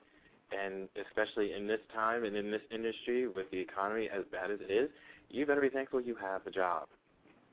and 0.53 0.89
especially 1.09 1.55
in 1.55 1.67
this 1.67 1.81
time 1.95 2.25
and 2.25 2.37
in 2.37 2.51
this 2.51 2.61
industry 2.71 3.27
with 3.29 3.51
the 3.51 3.59
economy 3.59 4.09
as 4.15 4.23
bad 4.31 4.51
as 4.51 4.59
it 4.61 4.71
is, 4.71 4.91
you 5.31 5.47
better 5.47 5.61
be 5.61 5.71
thankful 5.71 6.01
you 6.01 6.15
have 6.15 6.47
a 6.47 6.51
job. 6.51 6.89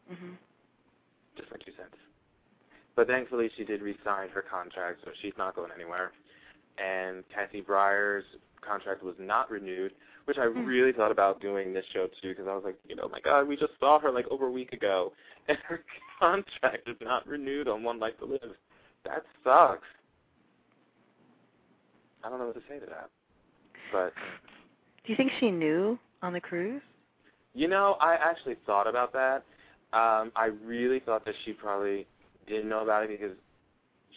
Mhm. 0.10 0.38
Just 1.38 1.50
my 1.52 1.58
two 1.58 1.72
cents. 1.74 1.96
But 2.96 3.08
thankfully, 3.08 3.50
she 3.56 3.64
did 3.64 3.82
re-sign 3.82 4.30
her 4.30 4.42
contract, 4.42 5.00
so 5.06 5.12
she's 5.22 5.38
not 5.38 5.56
going 5.56 5.72
anywhere. 5.72 6.12
And 6.78 7.28
Kathy 7.30 7.62
Brier's 7.62 8.26
contract 8.60 9.04
was 9.04 9.18
not 9.20 9.50
renewed, 9.50 9.96
which 10.26 10.38
I 10.38 10.48
Hmm. 10.48 10.66
really 10.66 10.92
thought 10.92 11.12
about 11.12 11.40
doing 11.40 11.72
this 11.72 11.86
show 11.88 12.08
too, 12.08 12.30
because 12.30 12.48
I 12.48 12.56
was 12.56 12.66
like, 12.66 12.78
you 12.86 12.96
know, 12.96 13.08
my 13.08 13.22
God, 13.22 13.48
we 13.48 13.56
just 13.56 13.78
saw 13.80 14.00
her 14.00 14.12
like 14.12 14.28
over 14.28 14.48
a 14.48 14.52
week 14.52 14.74
ago, 14.74 15.14
and 15.48 15.58
her 15.60 15.86
contract 16.20 16.90
is 16.90 17.00
not 17.00 17.26
renewed 17.26 17.70
on 17.70 17.84
One 17.84 18.00
Life 18.00 18.18
to 18.18 18.26
Live. 18.26 18.58
That 19.06 19.24
sucks. 19.44 19.88
I 22.24 22.30
don't 22.30 22.40
know 22.40 22.48
what 22.48 22.56
to 22.56 22.62
say 22.70 22.80
to 22.80 22.86
that. 22.88 23.10
But 23.92 24.14
Do 25.06 25.12
you 25.12 25.16
think 25.16 25.32
she 25.40 25.52
knew 25.52 25.98
on 26.22 26.34
the 26.34 26.42
cruise? 26.42 26.82
You 27.54 27.68
know, 27.68 27.98
I 28.00 28.16
actually 28.16 28.56
thought 28.66 28.88
about 28.88 29.14
that. 29.14 29.44
Um, 29.94 30.32
I 30.36 30.52
really 30.64 31.00
thought 31.00 31.26
that 31.26 31.34
she 31.46 31.54
probably 31.54 32.06
didn't 32.48 32.70
know 32.70 32.84
about 32.84 33.04
it 33.04 33.10
because 33.10 33.36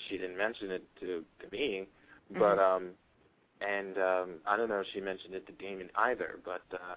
she 0.09 0.19
didn't 0.19 0.37
mention 0.37 0.71
it 0.71 0.83
to 1.01 1.25
to 1.41 1.51
me. 1.51 1.87
But 2.31 2.59
Mhm. 2.59 2.77
um, 2.77 2.91
and 3.61 3.97
um, 3.99 4.31
I 4.47 4.57
don't 4.57 4.69
know 4.69 4.81
if 4.81 4.87
she 4.93 5.01
mentioned 5.01 5.35
it 5.35 5.47
to 5.47 5.53
Damon 5.53 5.89
either. 5.95 6.41
But 6.45 6.63
uh, 6.73 6.97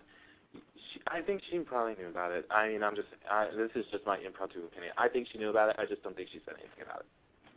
she, 0.53 0.99
I 1.07 1.21
think 1.21 1.41
she 1.49 1.59
probably 1.59 1.95
knew 1.95 2.09
about 2.09 2.31
it. 2.31 2.45
I 2.49 2.67
mean, 2.69 2.83
I'm 2.83 2.95
just 2.95 3.07
I, 3.29 3.47
this 3.55 3.71
is 3.75 3.86
just 3.91 4.05
my 4.05 4.17
impromptu 4.17 4.65
opinion. 4.65 4.91
I 4.97 5.07
think 5.07 5.27
she 5.31 5.38
knew 5.38 5.49
about 5.49 5.69
it. 5.69 5.75
I 5.79 5.86
just 5.86 6.03
don't 6.03 6.15
think 6.15 6.29
she 6.33 6.41
said 6.45 6.55
anything 6.59 6.83
about 6.83 7.01
it. 7.01 7.05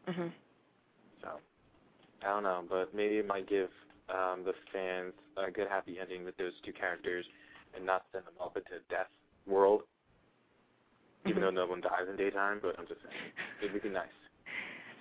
Mhm. 0.09 0.33
So 1.23 1.29
I 2.23 2.27
don't 2.27 2.43
know, 2.43 2.65
but 2.69 2.95
maybe 2.95 3.19
it 3.19 3.27
might 3.27 3.49
give 3.49 3.71
um, 4.09 4.43
the 4.45 4.55
fans 4.73 5.13
a 5.37 5.51
good 5.51 5.69
happy 5.69 5.99
ending 6.01 6.25
with 6.25 6.37
those 6.39 6.53
two 6.65 6.73
characters, 6.73 7.27
and 7.75 7.85
not 7.85 8.07
send 8.13 8.25
them 8.25 8.33
off 8.41 8.57
into 8.57 8.81
death 8.89 9.09
world. 9.47 9.83
Even 11.27 11.43
Mhm. 11.43 11.45
though 11.47 11.51
no 11.51 11.67
one 11.67 11.81
dies 11.81 12.09
in 12.09 12.17
daytime, 12.17 12.61
but 12.61 12.79
I'm 12.79 12.87
just 12.87 13.03
saying 13.03 13.33
it 13.61 13.73
would 13.73 13.83
be 13.83 13.91
nice. 13.91 14.09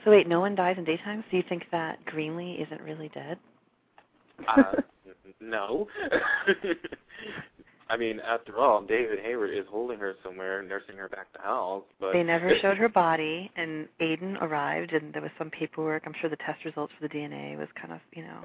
So 0.04 0.12
wait, 0.12 0.28
no 0.28 0.40
one 0.40 0.56
dies 0.56 0.78
in 0.78 0.84
daytime. 0.84 1.24
So 1.30 1.38
you 1.38 1.44
think 1.44 1.70
that 1.72 2.04
Greenlee 2.06 2.60
isn't 2.62 2.82
really 2.82 3.10
dead? 3.10 3.40
Uh, 4.48 4.76
no. 5.40 5.88
I 7.90 7.98
mean, 7.98 8.20
after 8.20 8.58
all, 8.58 8.82
David 8.82 9.20
Hayward 9.20 9.52
is 9.52 9.66
holding 9.70 10.00
her 10.00 10.16
somewhere, 10.24 10.62
nursing 10.62 10.98
her 10.98 11.08
back 11.08 11.32
to 11.34 11.42
health. 11.42 11.84
But 12.00 12.14
They 12.14 12.24
never 12.24 12.52
showed 12.62 12.78
her 12.78 12.90
body, 12.90 13.50
and 13.56 13.88
Aiden 14.02 14.42
arrived, 14.42 14.94
and 14.94 15.14
there 15.14 15.22
was 15.22 15.32
some 15.38 15.50
paperwork. 15.50 16.04
I'm 16.06 16.14
sure 16.20 16.30
the 16.30 16.36
test 16.38 16.66
results 16.66 16.94
for 17.00 17.08
the 17.08 17.14
DNA 17.14 17.58
was 17.58 17.68
kind 17.80 17.94
of, 17.94 18.00
you 18.14 18.24
know, 18.24 18.40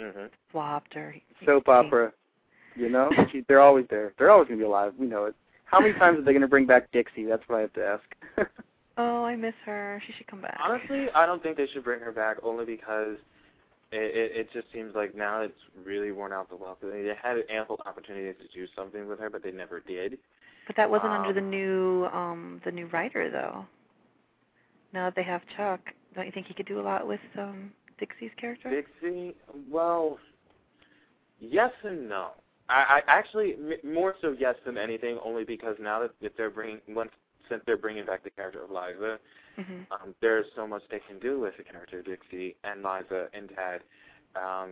hmm 0.00 0.26
swapped 0.50 0.96
or. 0.96 1.14
Soap 1.44 1.68
opera. 1.68 2.12
You 2.76 2.88
know, 2.88 3.10
she, 3.32 3.44
they're 3.48 3.60
always 3.60 3.86
there. 3.90 4.12
They're 4.18 4.30
always 4.30 4.48
gonna 4.48 4.58
be 4.58 4.64
alive. 4.64 4.92
We 4.98 5.06
know 5.06 5.26
it. 5.26 5.34
How 5.66 5.80
many 5.80 5.92
times 5.94 6.18
are 6.18 6.22
they 6.22 6.32
gonna 6.32 6.48
bring 6.48 6.66
back 6.66 6.90
Dixie? 6.92 7.24
That's 7.24 7.42
what 7.48 7.58
I 7.58 7.60
have 7.62 7.72
to 7.74 7.84
ask. 7.84 8.48
Oh, 8.96 9.24
I 9.24 9.34
miss 9.34 9.54
her. 9.64 10.00
She 10.06 10.12
should 10.12 10.26
come 10.28 10.40
back. 10.40 10.56
Honestly, 10.62 11.06
I 11.14 11.26
don't 11.26 11.42
think 11.42 11.56
they 11.56 11.66
should 11.66 11.82
bring 11.82 12.00
her 12.00 12.12
back 12.12 12.36
only 12.42 12.64
because 12.64 13.16
it, 13.94 14.16
it, 14.16 14.36
it 14.36 14.52
just 14.52 14.66
seems 14.72 14.94
like 14.94 15.14
now 15.14 15.40
it's 15.42 15.54
really 15.84 16.10
worn 16.12 16.32
out 16.32 16.48
the 16.50 16.56
well. 16.56 16.76
They 16.82 17.12
had 17.22 17.36
ample 17.48 17.80
opportunities 17.86 18.34
to 18.40 18.58
do 18.58 18.66
something 18.76 19.06
with 19.06 19.18
her, 19.20 19.30
but 19.30 19.42
they 19.42 19.52
never 19.52 19.80
did. 19.80 20.18
But 20.66 20.76
that 20.76 20.90
wasn't 20.90 21.12
under 21.12 21.28
Um, 21.28 21.34
the 21.34 21.40
new 21.40 22.06
um 22.06 22.60
the 22.64 22.72
new 22.72 22.86
writer 22.86 23.30
though. 23.30 23.66
Now 24.92 25.06
that 25.06 25.14
they 25.16 25.22
have 25.22 25.42
Chuck, 25.56 25.80
don't 26.14 26.26
you 26.26 26.32
think 26.32 26.46
he 26.46 26.54
could 26.54 26.66
do 26.66 26.80
a 26.80 26.82
lot 26.82 27.06
with 27.06 27.20
um 27.38 27.70
Dixie's 27.98 28.30
character? 28.40 28.70
Dixie, 28.70 29.34
well, 29.70 30.18
yes 31.40 31.70
and 31.84 32.08
no. 32.08 32.30
I, 32.68 33.02
I 33.06 33.12
actually 33.18 33.54
m- 33.54 33.92
more 33.92 34.14
so 34.20 34.34
yes 34.38 34.54
than 34.64 34.78
anything, 34.78 35.18
only 35.24 35.44
because 35.44 35.76
now 35.80 36.00
that 36.00 36.12
if 36.20 36.36
they're 36.36 36.50
bringing 36.50 36.80
once 36.88 37.10
since 37.48 37.62
they're 37.66 37.76
bringing 37.76 38.06
back 38.06 38.24
the 38.24 38.30
character 38.30 38.62
of 38.62 38.70
Liza, 38.70 39.18
hmm 39.56 39.82
um, 39.90 40.14
there's 40.20 40.46
so 40.56 40.66
much 40.66 40.82
they 40.90 41.00
can 41.06 41.18
do 41.20 41.38
with 41.40 41.56
the 41.56 41.62
character 41.62 42.00
of 42.00 42.06
Dixie 42.06 42.56
and 42.64 42.82
Liza 42.82 43.28
and 43.32 43.48
Tad. 43.54 43.80
Um, 44.34 44.70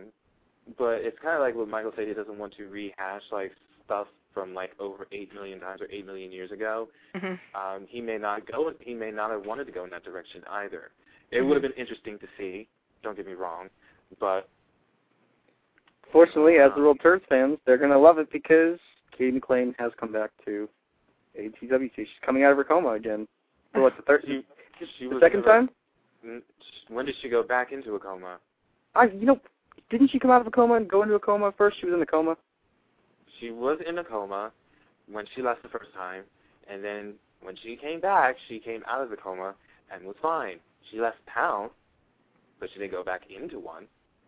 but 0.77 1.01
it's 1.01 1.17
kind 1.21 1.35
of 1.35 1.41
like 1.41 1.55
what 1.55 1.67
Michael 1.67 1.91
said. 1.95 2.07
He 2.07 2.13
doesn't 2.13 2.37
want 2.37 2.53
to 2.57 2.67
rehash 2.67 3.21
like 3.31 3.51
stuff 3.85 4.07
from 4.33 4.53
like 4.53 4.71
over 4.79 5.07
eight 5.11 5.33
million 5.33 5.59
times 5.59 5.81
or 5.81 5.87
eight 5.91 6.05
million 6.05 6.31
years 6.31 6.51
ago. 6.51 6.89
hmm 7.15 7.33
Um, 7.55 7.85
he 7.87 8.01
may 8.01 8.17
not 8.17 8.45
go. 8.51 8.73
He 8.79 8.93
may 8.93 9.11
not 9.11 9.31
have 9.31 9.45
wanted 9.45 9.65
to 9.65 9.71
go 9.71 9.83
in 9.83 9.89
that 9.91 10.03
direction 10.03 10.41
either. 10.49 10.91
It 11.31 11.41
would 11.41 11.53
have 11.53 11.61
been 11.61 11.79
interesting 11.79 12.19
to 12.19 12.27
see. 12.37 12.67
Don't 13.03 13.15
get 13.15 13.25
me 13.25 13.33
wrong, 13.33 13.69
but 14.19 14.49
Fortunately, 16.13 16.59
as 16.59 16.71
the 16.75 16.81
World 16.81 16.99
Turns 17.01 17.23
fans, 17.27 17.57
they're 17.65 17.77
going 17.79 17.89
to 17.89 17.97
love 17.97 18.19
it 18.19 18.31
because 18.31 18.77
Katie 19.17 19.31
McLean 19.31 19.73
has 19.79 19.91
come 19.99 20.13
back 20.13 20.29
to 20.45 20.69
ATWT. 21.39 21.91
She's 21.95 22.07
coming 22.25 22.43
out 22.43 22.51
of 22.51 22.57
her 22.57 22.63
coma 22.63 22.89
again. 22.91 23.27
For 23.73 23.81
what, 23.81 23.95
the 23.97 24.03
third, 24.03 24.23
She, 24.25 24.43
she 24.97 25.07
the 25.07 25.19
second 25.19 25.41
never- 25.41 25.51
time? 25.51 25.69
Mm, 26.25 26.41
when 26.89 27.05
did 27.05 27.15
she 27.21 27.29
go 27.29 27.43
back 27.43 27.71
into 27.71 27.95
a 27.95 27.99
coma? 27.99 28.37
I, 28.95 29.05
you 29.05 29.25
know, 29.25 29.39
didn't 29.89 30.09
she 30.11 30.19
come 30.19 30.31
out 30.31 30.41
of 30.41 30.47
a 30.47 30.51
coma 30.51 30.75
and 30.75 30.87
go 30.87 31.01
into 31.03 31.15
a 31.15 31.19
coma 31.19 31.51
first? 31.57 31.77
She 31.79 31.85
was 31.85 31.95
in 31.95 32.01
a 32.01 32.05
coma. 32.05 32.37
She 33.39 33.51
was 33.51 33.79
in 33.87 33.97
a 33.97 34.03
coma 34.03 34.51
when 35.11 35.25
she 35.35 35.41
left 35.41 35.63
the 35.63 35.69
first 35.69 35.93
time, 35.93 36.23
and 36.69 36.83
then 36.83 37.13
when 37.41 37.55
she 37.61 37.75
came 37.75 37.99
back, 37.99 38.35
she 38.47 38.59
came 38.59 38.83
out 38.87 39.01
of 39.01 39.09
the 39.09 39.17
coma 39.17 39.55
and 39.91 40.05
was 40.05 40.15
fine. 40.21 40.57
She 40.91 40.99
left 41.01 41.17
town, 41.33 41.69
but 42.59 42.69
she 42.71 42.79
didn't 42.79 42.91
go 42.91 43.03
back 43.03 43.23
into 43.29 43.59
one. 43.59 43.85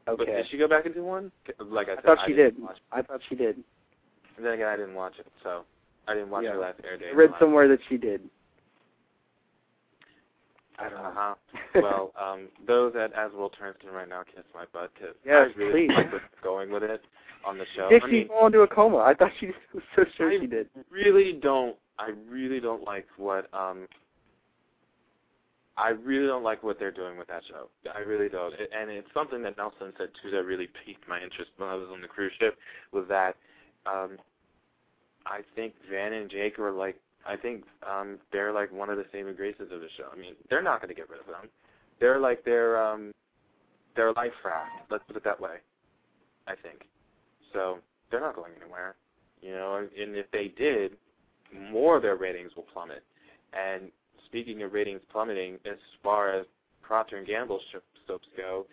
Okay. 0.08 0.26
But 0.26 0.32
did 0.32 0.48
she 0.50 0.58
go 0.58 0.68
back 0.68 0.86
into 0.86 1.04
one? 1.04 1.32
Like 1.60 1.88
I 1.90 1.94
I 1.94 2.02
thought 2.02 2.18
she 2.26 2.34
didn't 2.34 2.56
did. 2.60 2.68
I 2.92 3.02
thought 3.02 3.22
she 3.30 3.36
did. 3.36 3.56
And 4.38 4.46
then 4.46 4.54
again, 4.54 4.68
I 4.68 4.76
didn't 4.76 4.96
watch 4.96 5.14
it, 5.20 5.28
so 5.44 5.64
I 6.08 6.14
didn't 6.14 6.30
watch 6.30 6.44
Yeah. 6.44 6.52
her 6.54 6.60
last 6.60 6.80
air 6.84 6.98
date. 6.98 7.10
I 7.14 7.16
read 7.16 7.32
somewhere 7.40 7.68
that 7.68 7.80
she 7.90 7.98
did. 7.98 8.22
I 10.78 10.90
don't 10.90 11.02
know. 11.02 11.10
Uh-huh. 11.10 11.36
well, 11.82 12.12
um, 12.20 12.48
those 12.68 12.94
at 12.96 13.14
As 13.14 13.32
World 13.32 13.56
Turns 13.58 13.78
can 13.80 13.92
right 13.92 14.10
now 14.10 14.24
kiss 14.24 14.44
my 14.54 14.66
butt 14.74 14.92
because 14.94 15.16
Yes, 15.26 15.50
I 15.56 15.58
really 15.60 15.88
please. 15.88 15.96
like 15.96 16.12
going 16.44 16.70
with 16.72 16.84
it 16.84 17.02
on 17.46 17.58
the 17.58 17.66
show. 17.76 17.90
Did 17.90 18.04
I 18.04 18.08
she 18.08 18.12
mean, 18.12 18.28
fall 18.28 18.48
into 18.48 18.60
a 18.62 18.68
coma? 18.68 18.98
I 18.98 19.14
thought 19.14 19.32
she 19.40 19.48
was 19.74 19.84
so 19.96 20.06
sure 20.18 20.32
I 20.32 20.40
she 20.40 20.48
did. 20.48 20.68
really 20.90 21.34
don't. 21.34 21.76
I 21.98 22.12
really 22.30 22.60
don't 22.60 22.84
like 22.84 23.08
what 23.18 23.48
um. 23.54 23.88
I 25.78 25.90
really 25.90 26.28
don't 26.28 26.44
like 26.44 26.64
what 26.64 26.80
they're 26.80 26.92
doing 26.92 27.18
with 27.18 27.28
that 27.28 27.44
show. 27.50 27.68
I 27.94 28.00
really 28.00 28.30
don't. 28.30 28.54
It, 28.54 28.70
and 28.78 28.90
it's 28.90 29.08
something 29.14 29.42
that 29.44 29.58
Nelson 29.58 29.92
said 29.98 30.10
too 30.24 30.32
that 30.32 30.44
really 30.46 30.70
piqued 30.86 31.08
my 31.08 31.22
interest 31.22 31.52
when 31.58 31.68
I 31.70 31.76
was 31.76 31.88
on 31.92 32.02
the 32.02 32.08
cruise 32.08 32.32
ship 32.40 32.58
was 32.94 33.06
that 33.10 33.36
um 33.86 34.18
I 35.26 35.40
think 35.56 35.74
Van 35.90 36.14
and 36.14 36.30
Jake 36.30 36.60
are 36.60 36.72
like 36.72 36.98
I 37.28 37.36
think 37.36 37.64
um 37.90 38.20
they're 38.32 38.54
like 38.54 38.72
one 38.72 38.90
of 38.90 38.98
the 38.98 39.06
saving 39.12 39.36
graces 39.36 39.72
of 39.72 39.82
the 39.82 39.90
show. 39.98 40.06
I 40.12 40.20
mean, 40.20 40.34
they're 40.50 40.62
not 40.62 40.82
going 40.82 40.90
to 40.90 40.96
get 40.96 41.10
rid 41.10 41.20
of 41.20 41.28
them. 41.28 41.50
They're 42.00 42.20
like 42.20 42.44
their 42.44 42.82
um 42.82 43.12
their 43.96 44.14
life 44.14 44.34
raft. 44.44 44.72
Let's 44.90 45.04
put 45.08 45.16
it 45.16 45.24
that 45.24 45.40
way. 45.40 45.58
I 46.48 46.54
think. 46.56 46.86
So 47.54 47.80
they're 48.12 48.20
not 48.20 48.36
going 48.36 48.52
anywhere. 48.62 48.96
You 49.42 49.52
know, 49.52 49.76
and, 49.76 49.90
and 50.00 50.16
if 50.16 50.30
they 50.32 50.48
did, 50.58 50.94
more 51.54 51.98
of 51.98 52.02
their 52.02 52.16
ratings 52.16 52.52
will 52.56 52.66
plummet. 52.74 53.04
And 53.54 53.92
speaking 54.26 54.64
of 54.64 54.74
ratings 54.74 55.02
plummeting, 55.12 55.56
as 55.66 55.78
far 56.04 56.34
as 56.34 56.46
Procter 56.82 57.18
and 57.18 57.28
Gamble 57.28 57.60
soaps 58.08 58.28
go, 58.38 58.66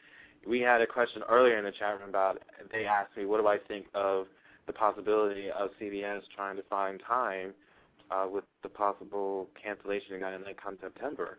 we 0.47 0.61
had 0.61 0.81
a 0.81 0.87
question 0.87 1.23
earlier 1.29 1.59
in 1.59 1.65
the 1.65 1.73
chat 1.73 1.99
room 1.99 2.09
about. 2.09 2.43
They 2.73 2.85
asked 2.85 3.17
me, 3.17 3.27
what 3.27 3.41
do 3.41 3.47
I 3.47 3.59
think 3.59 3.87
of 3.95 4.27
the 4.67 4.73
possibility 4.73 5.51
of 5.51 5.71
CBS 5.81 6.21
trying 6.35 6.57
to 6.57 6.63
find 6.65 7.01
time 7.07 7.53
uh, 8.11 8.27
with 8.31 8.45
the 8.63 8.69
possible 8.69 9.49
cancellation 9.63 10.17
again 10.17 10.35
in 10.35 10.43
come 10.63 10.79
September? 10.81 11.39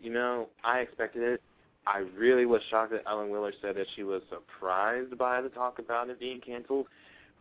You 0.00 0.12
know, 0.12 0.48
I 0.64 0.80
expected 0.80 1.22
it. 1.22 1.42
I 1.86 2.04
really 2.16 2.46
was 2.46 2.62
shocked 2.70 2.92
that 2.92 3.02
Ellen 3.08 3.30
Wheeler 3.30 3.52
said 3.60 3.76
that 3.76 3.86
she 3.96 4.04
was 4.04 4.22
surprised 4.30 5.16
by 5.18 5.40
the 5.40 5.48
talk 5.48 5.78
about 5.78 6.08
it 6.10 6.20
being 6.20 6.40
canceled, 6.40 6.86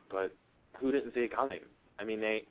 but 0.09 0.33
who 0.79 0.91
didn't 0.91 1.13
see 1.13 1.21
it 1.21 1.35
coming? 1.35 1.59
I 1.99 2.03
mean, 2.03 2.19
they 2.19 2.43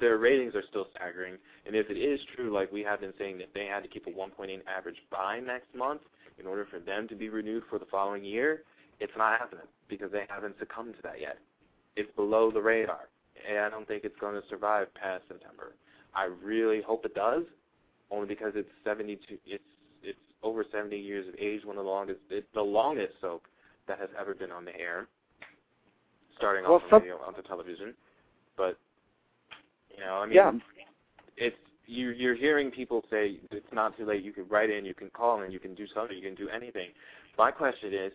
their 0.00 0.18
ratings 0.18 0.54
are 0.54 0.62
still 0.68 0.86
staggering, 0.94 1.36
and 1.66 1.74
if 1.74 1.88
it 1.88 1.96
is 1.96 2.20
true, 2.34 2.52
like 2.52 2.70
we 2.70 2.82
have 2.82 3.00
been 3.00 3.14
saying, 3.18 3.38
that 3.38 3.48
they 3.54 3.64
had 3.64 3.82
to 3.82 3.88
keep 3.88 4.06
a 4.06 4.10
1.8 4.10 4.60
average 4.66 4.96
by 5.10 5.40
next 5.40 5.74
month 5.74 6.02
in 6.38 6.46
order 6.46 6.66
for 6.70 6.78
them 6.78 7.08
to 7.08 7.14
be 7.14 7.28
renewed 7.30 7.62
for 7.70 7.78
the 7.78 7.86
following 7.86 8.22
year, 8.22 8.62
it's 9.00 9.12
not 9.16 9.38
happening 9.38 9.66
because 9.88 10.10
they 10.12 10.24
haven't 10.28 10.56
succumbed 10.58 10.96
to 10.96 11.02
that 11.02 11.20
yet. 11.20 11.38
It's 11.96 12.10
below 12.16 12.50
the 12.50 12.60
radar, 12.60 13.08
and 13.48 13.58
I 13.58 13.70
don't 13.70 13.86
think 13.86 14.04
it's 14.04 14.18
going 14.20 14.40
to 14.40 14.46
survive 14.48 14.92
past 14.94 15.24
September. 15.28 15.74
I 16.14 16.24
really 16.42 16.82
hope 16.82 17.04
it 17.04 17.14
does, 17.14 17.42
only 18.10 18.26
because 18.26 18.52
it's 18.54 18.68
72. 18.84 19.38
It's 19.46 19.62
it's 20.02 20.18
over 20.42 20.64
70 20.70 20.96
years 20.96 21.26
of 21.28 21.34
age, 21.38 21.64
one 21.64 21.76
of 21.78 21.84
the 21.84 21.90
longest, 21.90 22.20
it's 22.30 22.46
the 22.54 22.62
longest 22.62 23.14
soap 23.20 23.42
that 23.88 23.98
has 23.98 24.08
ever 24.18 24.34
been 24.34 24.52
on 24.52 24.64
the 24.64 24.76
air, 24.78 25.08
starting 26.36 26.64
Well, 26.64 26.74
off 26.74 26.82
the 26.84 26.90
some- 26.90 27.02
radio 27.02 27.18
onto 27.22 27.42
television. 27.42 27.94
But 28.56 28.78
you 29.90 30.00
know, 30.00 30.14
I 30.16 30.26
mean, 30.26 30.34
Yeah. 30.34 30.52
it's 31.36 31.56
you 31.86 32.10
you're 32.10 32.34
hearing 32.34 32.70
people 32.70 33.04
say 33.10 33.38
it's 33.50 33.72
not 33.72 33.96
too 33.96 34.04
late. 34.04 34.22
You 34.22 34.32
can 34.32 34.46
write 34.48 34.70
in, 34.70 34.84
you 34.84 34.94
can 34.94 35.10
call 35.10 35.42
in, 35.42 35.50
you 35.50 35.60
can 35.60 35.74
do 35.74 35.86
something, 35.86 36.16
you 36.16 36.22
can 36.22 36.34
do 36.34 36.48
anything. 36.48 36.90
My 37.38 37.50
question 37.50 37.92
is, 37.94 38.12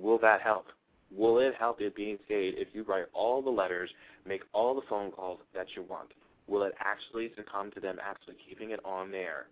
will 0.00 0.18
that 0.18 0.40
help? 0.40 0.66
Will 1.14 1.38
it 1.38 1.54
help 1.58 1.80
it 1.80 1.94
being 1.94 2.18
stayed 2.24 2.54
if 2.56 2.68
you 2.72 2.82
write 2.82 3.06
all 3.12 3.40
the 3.40 3.50
letters, 3.50 3.90
make 4.26 4.42
all 4.52 4.74
the 4.74 4.82
phone 4.88 5.10
calls 5.12 5.40
that 5.54 5.66
you 5.76 5.82
want? 5.82 6.08
Will 6.46 6.64
it 6.64 6.74
actually 6.80 7.30
succumb 7.36 7.70
to 7.72 7.80
them 7.80 7.98
actually 8.02 8.36
keeping 8.48 8.70
it 8.70 8.80
on 8.84 9.10
there? 9.10 9.46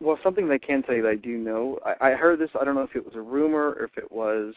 Well, 0.00 0.18
something 0.22 0.48
they 0.48 0.58
can 0.58 0.82
tell 0.82 0.94
you 0.94 1.02
that 1.02 1.08
I 1.08 1.14
do 1.16 1.36
know. 1.38 1.78
I, 1.84 2.10
I 2.10 2.14
heard 2.14 2.38
this. 2.38 2.50
I 2.58 2.64
don't 2.64 2.74
know 2.74 2.82
if 2.82 2.94
it 2.94 3.04
was 3.04 3.14
a 3.14 3.20
rumor 3.20 3.70
or 3.70 3.84
if 3.84 3.96
it 3.96 4.10
was 4.12 4.54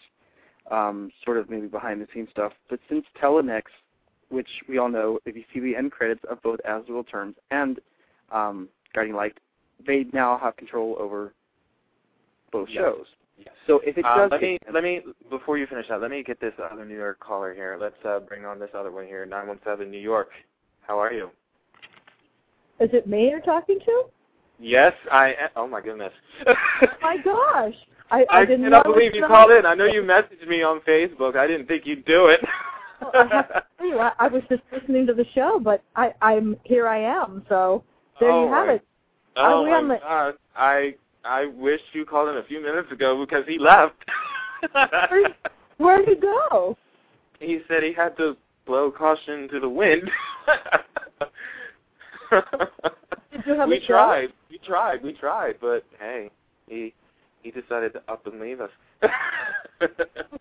um, 0.70 1.12
sort 1.24 1.38
of 1.38 1.50
maybe 1.50 1.68
behind 1.68 2.02
the 2.02 2.08
scenes 2.14 2.30
stuff. 2.32 2.54
But 2.70 2.80
since 2.90 3.06
Telenext, 3.22 3.64
which 4.30 4.50
we 4.68 4.78
all 4.78 4.90
know, 4.90 5.20
if 5.26 5.36
you 5.36 5.44
see 5.54 5.60
the 5.60 5.76
end 5.76 5.92
credits 5.92 6.22
of 6.30 6.42
both 6.42 6.60
As 6.62 6.86
the 6.86 6.94
World 6.94 7.08
Turns 7.10 7.36
and 7.52 7.80
um, 8.32 8.70
Guiding 8.94 9.14
Light, 9.14 9.38
they 9.86 10.06
now 10.14 10.38
have 10.38 10.58
control 10.58 10.96
over 11.00 11.34
both 12.52 12.68
Yes. 12.70 12.84
shows. 12.84 13.06
Yes. 13.40 13.50
So 13.68 13.80
if 13.86 13.98
it 13.98 14.04
Uh, 14.06 14.16
does, 14.28 14.32
let 14.32 14.42
me 14.42 14.58
let 14.74 14.84
me 14.84 15.02
before 15.30 15.58
you 15.58 15.66
finish 15.68 15.88
that, 15.88 16.02
let 16.02 16.12
me 16.12 16.24
get 16.24 16.40
this 16.42 16.54
other 16.72 16.86
New 16.86 16.98
York 16.98 17.20
caller 17.20 17.54
here. 17.54 17.78
Let's 17.80 17.96
uh, 18.06 18.20
bring 18.20 18.46
on 18.46 18.60
this 18.60 18.70
other 18.74 18.92
one 18.92 19.06
here, 19.06 19.26
nine 19.26 19.48
one 19.48 19.60
seven 19.64 19.90
New 19.90 19.98
York. 20.00 20.30
How 20.82 21.00
are 21.00 21.14
you? 21.14 21.30
Is 22.80 22.90
it 22.94 23.08
me 23.08 23.30
you're 23.30 23.40
talking 23.42 23.80
to? 23.86 24.04
Yes, 24.60 24.94
I. 25.12 25.30
am. 25.30 25.50
Oh 25.56 25.68
my 25.68 25.80
goodness. 25.82 26.12
oh 26.48 26.54
My 27.02 27.18
gosh. 27.18 27.74
I, 28.12 28.26
I, 28.32 28.40
I 28.40 28.46
didn't 28.46 28.64
cannot 28.64 28.88
know 28.88 28.94
believe 28.94 29.14
you 29.14 29.22
was 29.22 29.28
called 29.28 29.52
in. 29.52 29.66
I 29.68 29.76
know 29.76 29.86
you 29.86 30.02
messaged 30.02 30.48
me 30.48 30.64
on 30.64 30.80
Facebook. 30.82 31.36
I 31.38 31.46
didn't 31.46 31.68
think 31.68 31.86
you'd 31.86 32.06
do 32.06 32.28
it. 32.28 32.42
Well, 33.02 33.12
I 33.16 33.34
have 33.34 33.48
to 33.48 33.64
tell 33.78 33.88
you, 33.88 34.00
I, 34.00 34.12
I 34.20 34.28
was 34.28 34.42
just 34.50 34.62
listening 34.74 35.08
to 35.08 35.14
the 35.14 35.24
show, 35.34 35.58
but 35.58 35.82
I, 35.96 36.14
I'm 36.22 36.58
here. 36.66 36.86
I 36.86 37.00
am. 37.00 37.46
So 37.48 37.82
there 38.20 38.30
oh 38.30 38.44
you 38.44 38.52
have 38.52 38.68
my, 38.68 38.74
it. 38.74 38.86
Oh 39.38 39.66
Are 39.66 39.82
my 39.82 39.96
the- 39.96 40.00
gosh. 40.02 40.34
I 40.54 40.96
I 41.26 41.46
wish 41.46 41.82
you 41.94 42.06
called 42.06 42.30
him 42.30 42.38
a 42.38 42.44
few 42.44 42.62
minutes 42.62 42.92
ago 42.92 43.20
because 43.24 43.46
he 43.48 43.58
left. 43.58 43.96
Where, 44.72 45.36
where'd 45.78 46.08
he 46.08 46.16
go? 46.16 46.78
he 47.40 47.60
said 47.68 47.84
he 47.84 47.94
had 47.94 48.18
to 48.18 48.36
blow 48.66 48.92
caution 48.92 49.48
to 49.50 49.60
the 49.60 49.70
wind. 49.70 50.10
Did 52.32 53.44
you 53.46 53.56
have 53.56 53.70
we 53.70 53.80
tried. 53.86 54.30
We 54.50 54.60
tried. 54.60 55.04
We 55.04 55.14
tried, 55.14 55.56
but 55.62 55.84
hey, 56.00 56.30
he 56.68 56.94
he 57.42 57.52
decided 57.52 57.94
to 57.94 58.02
up 58.08 58.28
and 58.28 58.40
leave 58.40 58.60
us. 58.62 58.70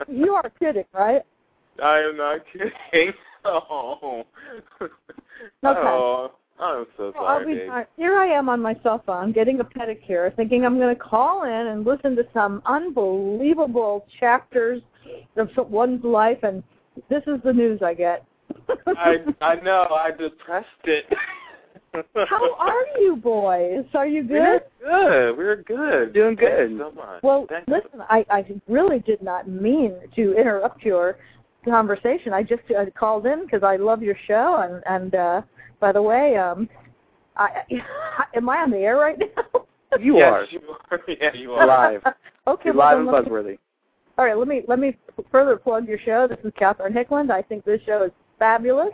You 0.09 0.35
are 0.35 0.51
kidding, 0.59 0.85
right? 0.93 1.23
I 1.83 1.99
am 2.01 2.17
not 2.17 2.41
kidding. 2.53 3.13
Oh. 3.45 4.25
Oh, 5.63 6.33
I'm 6.61 6.87
so 6.97 7.13
Well, 7.15 7.27
I'll 7.27 7.41
sorry, 7.41 7.55
be 7.55 7.61
babe. 7.61 7.87
Here 7.97 8.17
I 8.17 8.27
am 8.27 8.49
on 8.49 8.61
my 8.61 8.77
cell 8.83 9.03
phone 9.07 9.33
getting 9.33 9.61
a 9.61 9.65
pedicure, 9.65 10.35
thinking 10.37 10.65
I'm 10.65 10.79
going 10.79 10.95
to 10.95 11.01
call 11.01 11.45
in 11.45 11.51
and 11.69 11.85
listen 11.85 12.17
to 12.17 12.25
some 12.35 12.63
unbelievable 12.67 14.07
chapters 14.19 14.83
of 15.37 15.49
one's 15.71 16.03
life, 16.05 16.39
and 16.43 16.63
this 17.09 17.23
is 17.27 17.41
the 17.45 17.53
news 17.53 17.81
I 17.83 17.95
get. 17.95 18.25
I 18.87 19.19
I 19.41 19.55
know. 19.57 19.87
I 19.91 20.11
depressed 20.11 20.67
it. 20.85 21.05
How 22.29 22.55
are 22.59 22.85
you 22.99 23.17
boys? 23.17 23.85
Are 23.95 24.07
you 24.07 24.23
good? 24.23 24.33
We're 24.33 24.59
good? 24.59 24.63
good. 24.85 25.39
We're 25.39 25.57
good. 25.63 26.13
Doing 26.13 26.35
good. 26.35 26.71
you 26.73 26.79
so 26.79 26.91
much. 26.93 27.23
Well, 27.23 27.47
Thank 27.49 27.69
you. 27.69 27.75
listen, 27.77 28.03
I, 28.09 28.25
I 28.31 28.45
really 28.69 28.99
did 29.01 29.23
not 29.23 29.49
mean 29.49 29.95
to 30.17 30.35
interrupt 30.37 30.83
your 30.83 31.19
conversation. 31.69 32.33
I 32.33 32.43
just 32.43 32.63
uh, 32.77 32.85
called 32.99 33.27
in 33.27 33.45
because 33.45 33.63
I 33.63 33.77
love 33.77 34.03
your 34.03 34.17
show, 34.27 34.61
and 34.63 34.83
and 34.87 35.15
uh, 35.15 35.43
by 35.81 35.93
the 35.93 36.03
way, 36.03 36.37
um, 36.37 36.69
I, 37.37 37.63
am 38.35 38.49
I 38.49 38.59
on 38.59 38.71
the 38.71 38.79
air 38.79 38.97
right 38.97 39.19
now? 39.19 39.65
you 40.01 40.19
yes, 40.19 40.33
are 40.33 40.45
You 40.51 40.61
are. 40.91 41.01
Yeah, 41.21 41.35
you 41.35 41.53
are. 41.53 41.67
live. 41.67 42.03
okay, 42.47 42.63
You're 42.67 42.75
live 42.75 42.99
and 42.99 43.07
let 43.07 43.25
me- 43.25 43.31
buzzworthy. 43.31 43.59
All 44.17 44.25
right, 44.25 44.37
let 44.37 44.49
me 44.49 44.63
let 44.67 44.81
me 44.81 44.97
further 45.31 45.57
plug 45.57 45.87
your 45.87 45.99
show. 45.99 46.27
This 46.29 46.39
is 46.45 46.53
Catherine 46.59 46.93
Hickland. 46.93 47.31
I 47.31 47.41
think 47.41 47.65
this 47.65 47.81
show 47.87 48.03
is 48.03 48.11
fabulous, 48.39 48.93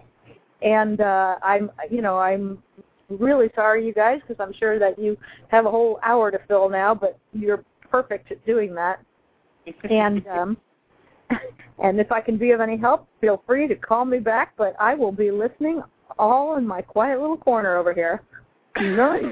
and 0.61 1.01
uh, 1.01 1.37
I'm 1.43 1.71
you 1.91 2.03
know 2.03 2.19
I'm 2.19 2.63
really 3.09 3.49
sorry 3.55 3.87
you 3.87 3.95
guys 3.95 4.21
because 4.27 4.37
I'm 4.45 4.53
sure 4.59 4.79
that 4.79 4.99
you 4.99 5.17
have 5.49 5.65
a 5.67 5.71
whole 5.71 5.99
hour 6.03 6.31
to 6.31 6.39
fill 6.47 6.69
now, 6.69 6.95
but 6.95 7.19
you're 7.33 7.65
perfect 7.91 8.33
at 8.33 8.45
doing 8.45 8.75
that. 8.75 9.01
And 9.89 10.27
um, 10.29 10.57
and 11.82 12.01
if 12.01 12.12
I 12.12 12.20
can 12.20 12.36
be 12.36 12.51
of 12.52 12.61
any 12.61 12.77
help, 12.77 13.09
feel 13.20 13.43
free 13.47 13.66
to 13.69 13.74
call 13.74 14.05
me 14.05 14.19
back. 14.19 14.52
But 14.56 14.74
I 14.78 14.94
will 14.94 15.12
be 15.12 15.31
listening 15.31 15.82
all 16.19 16.56
in 16.56 16.66
my 16.66 16.82
quiet 16.82 17.20
little 17.20 17.36
corner 17.36 17.77
over 17.77 17.93
here. 17.93 18.23
Nice. 18.81 19.24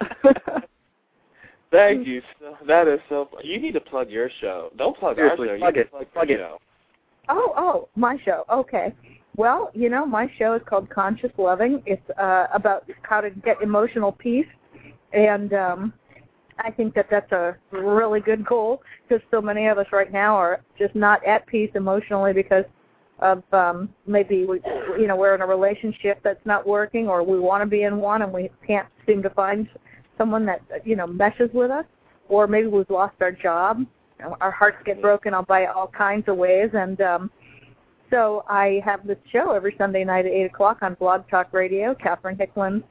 Thank 1.70 2.06
you. 2.06 2.22
So, 2.38 2.56
that 2.68 2.86
is 2.86 3.00
so. 3.08 3.28
You 3.42 3.60
need 3.60 3.72
to 3.72 3.80
plug 3.80 4.08
your 4.08 4.30
show. 4.40 4.70
Don't 4.76 4.96
plug 4.96 5.16
Seriously, 5.16 5.48
our 5.48 5.56
show. 5.56 5.60
plug 5.60 5.74
you 5.76 5.80
it. 5.82 5.90
Plug, 5.90 6.12
Plug 6.12 6.30
it. 6.30 6.38
Show. 6.38 6.58
Oh, 7.28 7.52
oh, 7.56 7.88
my 7.96 8.16
show. 8.24 8.44
Okay. 8.50 8.94
Well, 9.36 9.70
you 9.74 9.88
know, 9.88 10.06
my 10.06 10.30
show 10.38 10.54
is 10.54 10.62
called 10.66 10.88
Conscious 10.90 11.32
Loving. 11.36 11.82
It's 11.86 12.08
uh, 12.18 12.46
about 12.52 12.88
how 13.02 13.20
to 13.20 13.30
get 13.30 13.60
emotional 13.62 14.12
peace, 14.12 14.46
and 15.12 15.52
um, 15.52 15.92
I 16.58 16.70
think 16.70 16.94
that 16.94 17.06
that's 17.10 17.32
a 17.32 17.56
really 17.72 18.20
good 18.20 18.44
goal 18.44 18.82
because 19.08 19.22
so 19.30 19.40
many 19.40 19.66
of 19.66 19.78
us 19.78 19.86
right 19.92 20.12
now 20.12 20.34
are 20.36 20.60
just 20.78 20.94
not 20.94 21.24
at 21.26 21.46
peace 21.46 21.70
emotionally 21.74 22.32
because 22.32 22.64
of 23.20 23.42
um, 23.52 23.88
maybe 24.06 24.44
we, 24.44 24.60
you 24.98 25.06
know, 25.06 25.16
we're 25.16 25.34
in 25.34 25.40
a 25.40 25.46
relationship 25.46 26.20
that's 26.22 26.44
not 26.44 26.66
working, 26.66 27.08
or 27.08 27.22
we 27.22 27.38
want 27.38 27.62
to 27.62 27.66
be 27.66 27.82
in 27.82 27.98
one 27.98 28.22
and 28.22 28.32
we 28.32 28.50
can't 28.66 28.88
seem 29.06 29.22
to 29.22 29.30
find 29.30 29.68
someone 30.18 30.46
that 30.46 30.60
you 30.84 30.96
know 30.96 31.06
meshes 31.06 31.50
with 31.52 31.70
us, 31.70 31.84
or 32.28 32.46
maybe 32.46 32.68
we've 32.68 32.90
lost 32.90 33.14
our 33.20 33.32
job. 33.32 33.84
Our 34.40 34.50
hearts 34.50 34.78
get 34.84 35.02
broken 35.02 35.34
out 35.34 35.46
by 35.46 35.66
all 35.66 35.88
kinds 35.88 36.28
of 36.28 36.36
ways, 36.36 36.70
and 36.72 37.00
um, 37.00 37.30
so 38.10 38.44
I 38.48 38.80
have 38.84 39.06
this 39.06 39.18
show 39.32 39.52
every 39.52 39.74
Sunday 39.76 40.04
night 40.04 40.26
at 40.26 40.32
eight 40.32 40.44
o'clock 40.44 40.78
on 40.82 40.94
Blog 40.94 41.28
Talk 41.28 41.52
Radio, 41.52 41.94
Catherine 41.94 42.36
Hickland, 42.38 42.84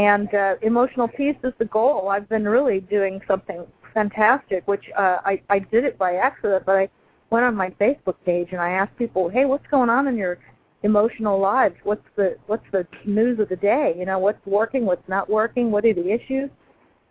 and 0.00 0.34
uh, 0.34 0.54
emotional 0.62 1.08
peace 1.08 1.36
is 1.44 1.52
the 1.58 1.66
goal. 1.66 2.08
I've 2.08 2.28
been 2.28 2.48
really 2.48 2.80
doing 2.80 3.20
something 3.28 3.66
fantastic, 3.92 4.66
which 4.66 4.84
uh, 4.96 5.18
I 5.24 5.42
I 5.50 5.58
did 5.58 5.84
it 5.84 5.98
by 5.98 6.14
accident, 6.14 6.64
but 6.64 6.76
I 6.76 6.88
went 7.28 7.44
on 7.44 7.54
my 7.54 7.68
Facebook 7.70 8.16
page 8.24 8.48
and 8.52 8.60
I 8.60 8.70
asked 8.70 8.96
people, 8.96 9.28
hey, 9.28 9.44
what's 9.44 9.66
going 9.70 9.90
on 9.90 10.08
in 10.08 10.16
your 10.16 10.38
emotional 10.84 11.38
lives? 11.38 11.74
What's 11.84 12.06
the 12.16 12.38
what's 12.46 12.64
the 12.72 12.86
news 13.04 13.38
of 13.40 13.50
the 13.50 13.56
day? 13.56 13.94
You 13.98 14.06
know, 14.06 14.18
what's 14.18 14.44
working, 14.46 14.86
what's 14.86 15.06
not 15.06 15.28
working, 15.28 15.70
what 15.70 15.84
are 15.84 15.92
the 15.92 16.10
issues? 16.10 16.48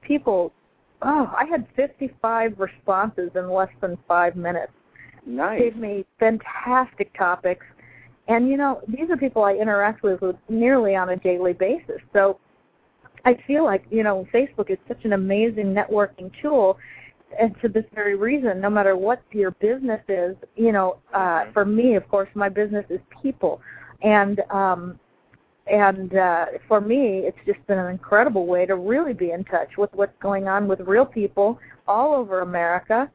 People, 0.02 0.52
oh, 1.03 1.32
I 1.38 1.45
had 1.45 1.68
55 1.76 2.60
responses 2.60 3.30
in 3.36 3.52
less 3.52 3.70
than 3.82 3.99
five 4.07 4.36
minutes 4.36 4.74
Nice. 5.28 5.60
gave 5.60 5.76
me 5.76 6.06
fantastic 6.20 7.16
topics. 7.16 7.66
And 8.28 8.49
you 8.49 8.57
know, 8.57 8.82
these 8.88 9.11
are 9.11 9.18
people 9.18 9.44
I 9.44 9.53
interact 9.53 10.02
with, 10.02 10.22
with 10.22 10.38
nearly 10.49 10.95
on 10.95 11.10
a 11.10 11.18
daily 11.18 11.53
basis. 11.53 12.02
So 12.14 12.40
I 13.26 13.38
feel 13.48 13.64
like, 13.64 13.84
you 13.90 14.04
know, 14.04 14.28
Facebook 14.34 14.70
is 14.70 14.78
such 14.88 15.04
an 15.06 15.14
amazing 15.14 15.74
networking 15.74 16.32
tool 16.41 16.78
and 17.40 17.56
to 17.62 17.68
this 17.70 17.86
very 17.94 18.16
reason, 18.16 18.60
no 18.60 18.70
matter 18.70 18.96
what 18.96 19.22
your 19.32 19.52
business 19.52 20.02
is, 20.08 20.36
you 20.56 20.72
know, 20.72 20.98
uh 21.14 21.46
for 21.54 21.66
me 21.66 21.96
of 21.96 22.08
course 22.10 22.30
my 22.34 22.50
business 22.50 22.86
is 22.90 23.00
people. 23.22 23.62
And 24.02 24.41
um 24.50 25.00
and 25.72 26.16
uh 26.16 26.46
for 26.68 26.82
me 26.82 27.20
it's 27.20 27.38
just 27.46 27.66
been 27.68 27.78
an 27.78 27.91
incredible 27.91 28.46
way 28.48 28.66
to 28.66 28.76
really 28.76 29.14
be 29.14 29.32
in 29.32 29.44
touch 29.44 29.78
with 29.78 29.91
what's 29.94 30.18
going 30.22 30.48
on 30.48 30.68
with 30.68 30.80
real 30.82 31.06
people 31.06 31.60
all 31.88 32.16
over 32.16 32.41
America. 32.41 33.10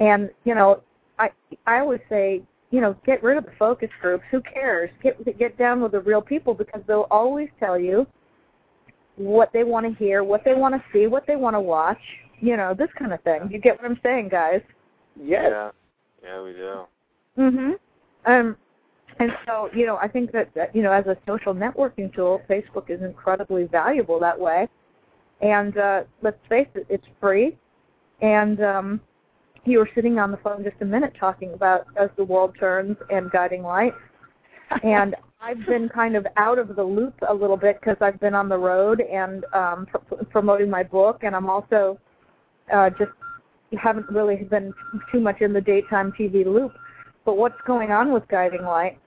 And, 0.00 0.30
you 0.44 0.54
know, 0.54 0.82
I 1.18 1.30
I 1.66 1.78
always 1.78 2.00
say, 2.08 2.42
you 2.70 2.80
know, 2.80 2.96
get 3.06 3.22
rid 3.22 3.36
of 3.38 3.44
the 3.44 3.52
focus 3.58 3.90
groups. 4.00 4.24
Who 4.30 4.40
cares? 4.40 4.90
Get 5.02 5.38
get 5.38 5.56
down 5.56 5.80
with 5.82 5.92
the 5.92 6.00
real 6.00 6.20
people 6.22 6.52
because 6.54 6.82
they'll 6.86 7.06
always 7.10 7.48
tell 7.60 7.78
you 7.78 8.06
what 9.16 9.52
they 9.52 9.64
want 9.64 9.86
to 9.86 10.04
hear, 10.04 10.22
what 10.22 10.44
they 10.44 10.54
want 10.54 10.74
to 10.74 10.82
see, 10.92 11.06
what 11.06 11.26
they 11.26 11.36
want 11.36 11.54
to 11.54 11.60
watch. 11.60 12.00
You 12.40 12.56
know, 12.56 12.74
this 12.74 12.90
kind 12.98 13.12
of 13.12 13.22
thing. 13.22 13.48
You 13.50 13.58
get 13.58 13.80
what 13.80 13.90
I'm 13.90 13.98
saying, 14.02 14.28
guys? 14.28 14.60
Yes. 15.18 15.46
Yeah. 15.50 15.70
Yeah, 16.22 16.42
we 16.42 16.52
do. 16.52 16.80
Mhm. 17.38 17.78
Um 18.26 18.56
and 19.18 19.32
so, 19.46 19.70
you 19.74 19.86
know, 19.86 19.96
I 19.96 20.08
think 20.08 20.30
that, 20.32 20.52
that 20.54 20.76
you 20.76 20.82
know, 20.82 20.92
as 20.92 21.06
a 21.06 21.16
social 21.26 21.54
networking 21.54 22.14
tool, 22.14 22.42
Facebook 22.50 22.90
is 22.90 23.00
incredibly 23.00 23.64
valuable 23.64 24.20
that 24.20 24.38
way. 24.38 24.68
And 25.40 25.76
uh 25.78 26.02
let's 26.22 26.38
face 26.48 26.68
it, 26.74 26.86
it's 26.90 27.06
free. 27.20 27.56
And 28.20 28.62
um 28.62 29.00
you 29.64 29.78
were 29.78 29.90
sitting 29.94 30.18
on 30.18 30.30
the 30.30 30.36
phone 30.38 30.62
just 30.62 30.76
a 30.80 30.84
minute 30.84 31.14
talking 31.18 31.52
about 31.54 31.86
as 31.96 32.10
the 32.16 32.24
world 32.24 32.54
turns 32.58 32.96
and 33.10 33.30
guiding 33.30 33.62
light. 33.62 33.94
And 34.82 35.14
I've 35.40 35.64
been 35.66 35.88
kind 35.88 36.16
of 36.16 36.26
out 36.36 36.58
of 36.58 36.74
the 36.74 36.82
loop 36.82 37.14
a 37.28 37.34
little 37.34 37.56
bit 37.56 37.78
because 37.80 37.96
I've 38.00 38.18
been 38.20 38.34
on 38.34 38.48
the 38.48 38.58
road 38.58 39.00
and 39.00 39.44
um 39.52 39.86
pr- 39.86 40.24
promoting 40.30 40.70
my 40.70 40.82
book 40.82 41.20
and 41.22 41.36
I'm 41.36 41.48
also 41.48 41.98
uh 42.72 42.90
just 42.90 43.12
haven't 43.80 44.08
really 44.10 44.36
been 44.36 44.72
too 45.12 45.20
much 45.20 45.40
in 45.40 45.52
the 45.52 45.60
daytime 45.60 46.12
TV 46.18 46.44
loop. 46.44 46.72
But 47.24 47.36
what's 47.36 47.60
going 47.66 47.90
on 47.90 48.12
with 48.12 48.26
Guiding 48.28 48.62
Light? 48.62 48.98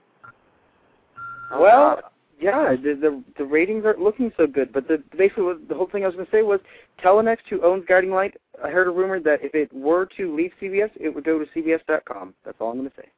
Well, 1.50 2.00
yeah, 2.38 2.74
the, 2.76 2.94
the 2.94 3.24
the 3.38 3.44
ratings 3.44 3.84
aren't 3.84 4.00
looking 4.00 4.30
so 4.36 4.46
good. 4.46 4.72
But 4.72 4.88
the 4.88 5.02
basically 5.16 5.44
what, 5.44 5.68
the 5.68 5.74
whole 5.74 5.88
thing 5.90 6.04
I 6.04 6.06
was 6.06 6.14
going 6.14 6.26
to 6.26 6.32
say 6.32 6.42
was 6.42 6.60
Telenext, 7.04 7.48
who 7.48 7.62
owns 7.62 7.84
Guiding 7.86 8.10
Light, 8.10 8.34
I 8.62 8.70
heard 8.70 8.86
a 8.86 8.90
rumor 8.90 9.20
that 9.20 9.42
if 9.42 9.54
it 9.54 9.72
were 9.72 10.06
to 10.16 10.34
leave 10.34 10.52
CBS, 10.60 10.90
it 10.98 11.14
would 11.14 11.24
go 11.24 11.38
to 11.38 11.46
CBS.com. 11.54 12.34
That's 12.44 12.56
all 12.60 12.70
I'm 12.70 12.78
going 12.78 12.90
to 12.90 12.96
say. 12.96 13.08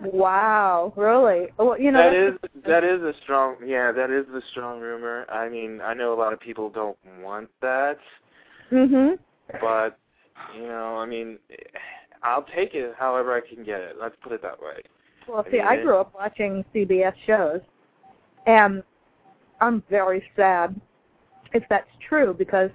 Wow, 0.00 0.92
really? 0.96 1.48
Well, 1.58 1.78
you 1.78 1.90
know 1.90 2.10
that 2.10 2.14
is 2.14 2.34
that 2.66 2.84
is 2.84 3.02
a 3.02 3.12
strong 3.22 3.56
yeah 3.64 3.92
that 3.92 4.10
is 4.10 4.26
a 4.34 4.40
strong 4.50 4.80
rumor. 4.80 5.26
I 5.30 5.48
mean 5.48 5.80
I 5.82 5.94
know 5.94 6.12
a 6.12 6.18
lot 6.18 6.32
of 6.32 6.40
people 6.40 6.70
don't 6.70 6.96
want 7.20 7.48
that, 7.60 7.98
Mhm. 8.70 9.18
but 9.60 9.98
you 10.54 10.66
know 10.66 10.96
I 10.96 11.06
mean 11.06 11.38
I'll 12.22 12.46
take 12.54 12.74
it 12.74 12.94
however 12.98 13.34
I 13.34 13.40
can 13.40 13.64
get 13.64 13.80
it. 13.80 13.96
Let's 14.00 14.16
put 14.22 14.32
it 14.32 14.42
that 14.42 14.60
way. 14.60 14.82
Well, 15.28 15.44
I 15.46 15.50
see, 15.50 15.56
mean, 15.58 15.66
I 15.66 15.82
grew 15.82 15.96
up 15.98 16.14
watching 16.14 16.64
CBS 16.74 17.14
shows, 17.26 17.60
and 18.46 18.82
I'm 19.60 19.82
very 19.90 20.22
sad 20.36 20.78
if 21.52 21.62
that's 21.68 21.90
true 22.06 22.34
because 22.34 22.70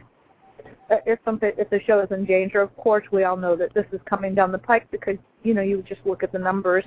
if 1.05 1.19
something 1.25 1.51
if 1.57 1.69
the 1.69 1.79
show 1.85 1.99
is 2.01 2.11
in 2.11 2.25
danger, 2.25 2.61
of 2.61 2.75
course 2.77 3.03
we 3.11 3.23
all 3.23 3.37
know 3.37 3.55
that 3.55 3.73
this 3.73 3.85
is 3.91 3.99
coming 4.05 4.33
down 4.33 4.51
the 4.51 4.57
pike 4.57 4.89
because 4.91 5.17
you 5.43 5.53
know 5.53 5.61
you 5.61 5.83
just 5.87 6.01
look 6.05 6.23
at 6.23 6.31
the 6.31 6.39
numbers 6.39 6.85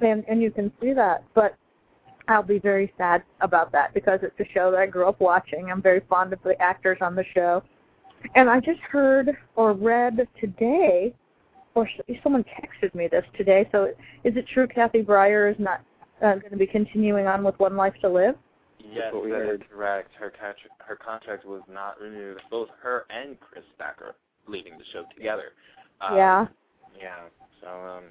and 0.00 0.24
and 0.28 0.42
you 0.42 0.50
can 0.50 0.72
see 0.80 0.92
that. 0.92 1.24
But 1.34 1.56
I'll 2.28 2.42
be 2.42 2.58
very 2.58 2.92
sad 2.98 3.22
about 3.40 3.72
that 3.72 3.94
because 3.94 4.20
it's 4.22 4.38
a 4.40 4.52
show 4.52 4.70
that 4.70 4.78
I 4.78 4.86
grew 4.86 5.08
up 5.08 5.20
watching. 5.20 5.70
I'm 5.70 5.82
very 5.82 6.02
fond 6.08 6.32
of 6.32 6.40
the 6.44 6.60
actors 6.60 6.98
on 7.00 7.14
the 7.14 7.24
show, 7.34 7.62
and 8.34 8.50
I 8.50 8.60
just 8.60 8.80
heard 8.80 9.30
or 9.56 9.72
read 9.72 10.28
today 10.40 11.14
or 11.74 11.88
someone 12.22 12.44
texted 12.44 12.94
me 12.94 13.08
this 13.08 13.24
today. 13.36 13.68
So 13.72 13.86
is 14.24 14.36
it 14.36 14.46
true 14.52 14.66
Kathy 14.66 15.02
Brier 15.02 15.48
is 15.48 15.56
not 15.58 15.80
uh, 16.22 16.34
going 16.34 16.50
to 16.50 16.56
be 16.56 16.66
continuing 16.66 17.26
on 17.26 17.44
with 17.44 17.58
One 17.58 17.76
Life 17.76 17.94
to 18.02 18.08
Live? 18.08 18.34
Yes, 18.78 19.12
what 19.12 19.24
we 19.24 19.30
that 19.30 19.42
is 19.42 19.46
heard. 19.46 19.64
correct. 19.70 20.10
Her 20.18 20.30
contract 20.30 20.60
her 20.86 20.96
contract 20.96 21.44
was 21.44 21.62
not 21.70 22.00
renewed. 22.00 22.38
Both 22.50 22.68
her 22.82 23.06
and 23.10 23.38
Chris 23.40 23.64
Thacker 23.76 24.14
leaving 24.46 24.78
the 24.78 24.84
show 24.92 25.04
together. 25.14 25.52
Um, 26.00 26.16
yeah. 26.16 26.46
Yeah. 26.98 27.16
So 27.60 27.68
um 27.68 28.04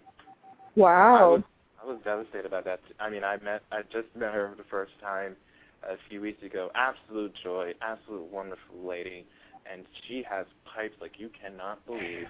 I 0.76 0.76
Wow. 0.76 1.32
was 1.32 1.44
I 1.84 1.86
was 1.88 2.00
devastated 2.04 2.46
about 2.46 2.66
that. 2.66 2.80
I 3.00 3.10
mean, 3.10 3.24
I 3.24 3.38
met 3.38 3.62
I 3.72 3.82
just 3.84 4.08
met 4.16 4.34
her 4.34 4.50
for 4.50 4.56
the 4.56 4.68
first 4.70 4.94
time 5.02 5.36
a 5.84 5.96
few 6.10 6.22
weeks 6.22 6.42
ago. 6.44 6.70
Absolute 6.76 7.34
joy, 7.44 7.74
absolute 7.82 8.32
wonderful 8.32 8.84
lady, 8.84 9.26
and 9.72 9.84
she 10.08 10.24
has 10.30 10.46
pipes 10.66 10.96
like 11.02 11.14
you 11.18 11.30
cannot 11.40 11.86
believe. 11.86 12.28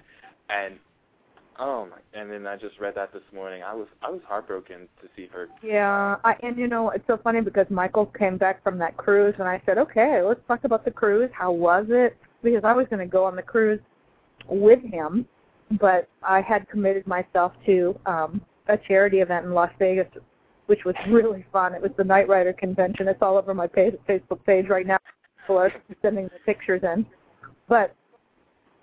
And 0.50 0.76
oh 1.60 1.88
my! 1.88 2.20
And 2.20 2.32
then 2.32 2.46
I 2.48 2.56
just 2.56 2.80
read 2.80 2.96
that 2.96 3.14
this 3.14 3.24
morning. 3.34 3.64
I 3.64 3.74
was 3.74 3.88
I 4.02 4.10
was 4.10 4.22
heartbroken 4.28 4.88
to 5.02 5.08
see 5.16 5.28
her. 5.34 5.48
Yeah, 5.64 6.18
I, 6.24 6.36
and 6.44 6.58
you 6.58 6.68
know 6.68 6.90
it's 6.92 7.08
so 7.08 7.18
funny 7.24 7.42
because 7.42 7.66
Michael 7.70 8.06
came 8.06 8.38
back 8.38 8.64
from 8.64 8.78
that 8.80 8.96
cruise, 8.98 9.36
and 9.40 9.48
I 9.48 9.62
said, 9.66 9.78
okay, 9.78 10.22
let's 10.22 10.42
talk 10.48 10.64
about 10.64 10.86
the 10.86 10.92
cruise. 10.92 11.32
How 11.34 11.52
was 11.52 11.86
it? 11.90 12.18
Because 12.44 12.64
I 12.64 12.74
was 12.74 12.86
going 12.90 13.00
to 13.00 13.12
go 13.12 13.26
on 13.26 13.36
the 13.36 13.42
cruise 13.42 13.80
with 14.48 14.84
him, 14.84 15.26
but 15.80 16.08
I 16.24 16.42
had 16.42 16.68
committed 16.70 17.06
myself 17.08 17.54
to 17.66 18.00
um 18.06 18.42
a 18.70 18.78
charity 18.88 19.20
event 19.20 19.46
in 19.46 19.54
Las 19.54 19.72
Vegas, 19.80 20.08
which 20.66 20.84
was 20.86 20.96
really 21.10 21.46
fun. 21.52 21.74
It 21.74 21.82
was 21.82 21.92
the 21.98 22.04
Knight 22.04 22.28
Rider 22.28 22.54
convention. 22.54 23.08
It's 23.08 23.22
all 23.22 23.38
over 23.38 23.54
my 23.54 23.68
page, 23.68 23.96
Facebook 24.08 24.44
page 24.46 24.68
right 24.68 24.86
now. 24.86 24.98
People 25.42 25.58
are 25.58 25.74
sending 26.02 26.26
the 26.26 26.40
pictures 26.46 26.82
in, 26.84 27.06
but 27.68 27.96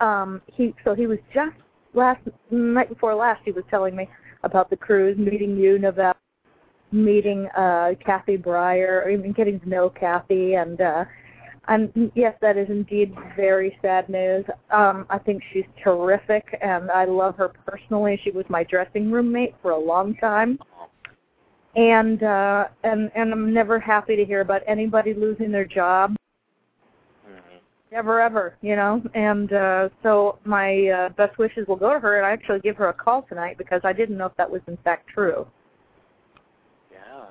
um 0.00 0.42
he 0.52 0.74
so 0.84 0.94
he 0.94 1.06
was 1.06 1.18
just 1.32 1.56
last 1.94 2.20
night 2.50 2.88
before 2.88 3.14
last 3.14 3.40
he 3.44 3.52
was 3.52 3.64
telling 3.70 3.94
me 3.94 4.08
about 4.42 4.68
the 4.70 4.76
cruise, 4.76 5.16
meeting 5.16 5.56
you, 5.56 5.78
Novell, 5.78 6.14
meeting 6.92 7.48
uh 7.56 7.90
Kathy 8.04 8.36
Brier, 8.36 9.08
even 9.10 9.32
getting 9.32 9.60
to 9.60 9.68
know 9.68 9.90
Kathy 9.90 10.54
and 10.54 10.80
uh 10.80 11.04
and 11.68 12.12
yes, 12.14 12.34
that 12.40 12.56
is 12.56 12.68
indeed 12.68 13.14
very 13.36 13.78
sad 13.80 14.08
news. 14.08 14.44
Um, 14.70 15.06
I 15.10 15.18
think 15.18 15.42
she's 15.52 15.64
terrific 15.82 16.58
and 16.60 16.90
I 16.90 17.04
love 17.04 17.36
her 17.36 17.52
personally. 17.66 18.20
She 18.22 18.30
was 18.30 18.44
my 18.48 18.64
dressing 18.64 19.10
room 19.10 19.32
mate 19.32 19.54
for 19.62 19.70
a 19.70 19.78
long 19.78 20.14
time. 20.16 20.58
And 21.76 22.22
uh 22.22 22.68
and 22.84 23.10
and 23.14 23.32
I'm 23.32 23.52
never 23.52 23.80
happy 23.80 24.14
to 24.16 24.24
hear 24.24 24.40
about 24.42 24.62
anybody 24.66 25.12
losing 25.14 25.50
their 25.50 25.64
job. 25.64 26.14
Mhm. 27.26 27.60
Never 27.90 28.20
ever, 28.20 28.56
you 28.60 28.76
know. 28.76 29.02
And 29.14 29.52
uh 29.52 29.88
so 30.02 30.38
my 30.44 30.88
uh 30.88 31.08
best 31.10 31.36
wishes 31.38 31.66
will 31.66 31.76
go 31.76 31.92
to 31.92 31.98
her 31.98 32.18
and 32.18 32.26
I 32.26 32.30
actually 32.32 32.60
give 32.60 32.76
her 32.76 32.88
a 32.88 32.92
call 32.94 33.22
tonight 33.22 33.58
because 33.58 33.80
I 33.84 33.92
didn't 33.92 34.16
know 34.16 34.26
if 34.26 34.36
that 34.36 34.50
was 34.50 34.62
in 34.68 34.76
fact 34.78 35.08
true. 35.08 35.46
Yeah. 36.92 37.24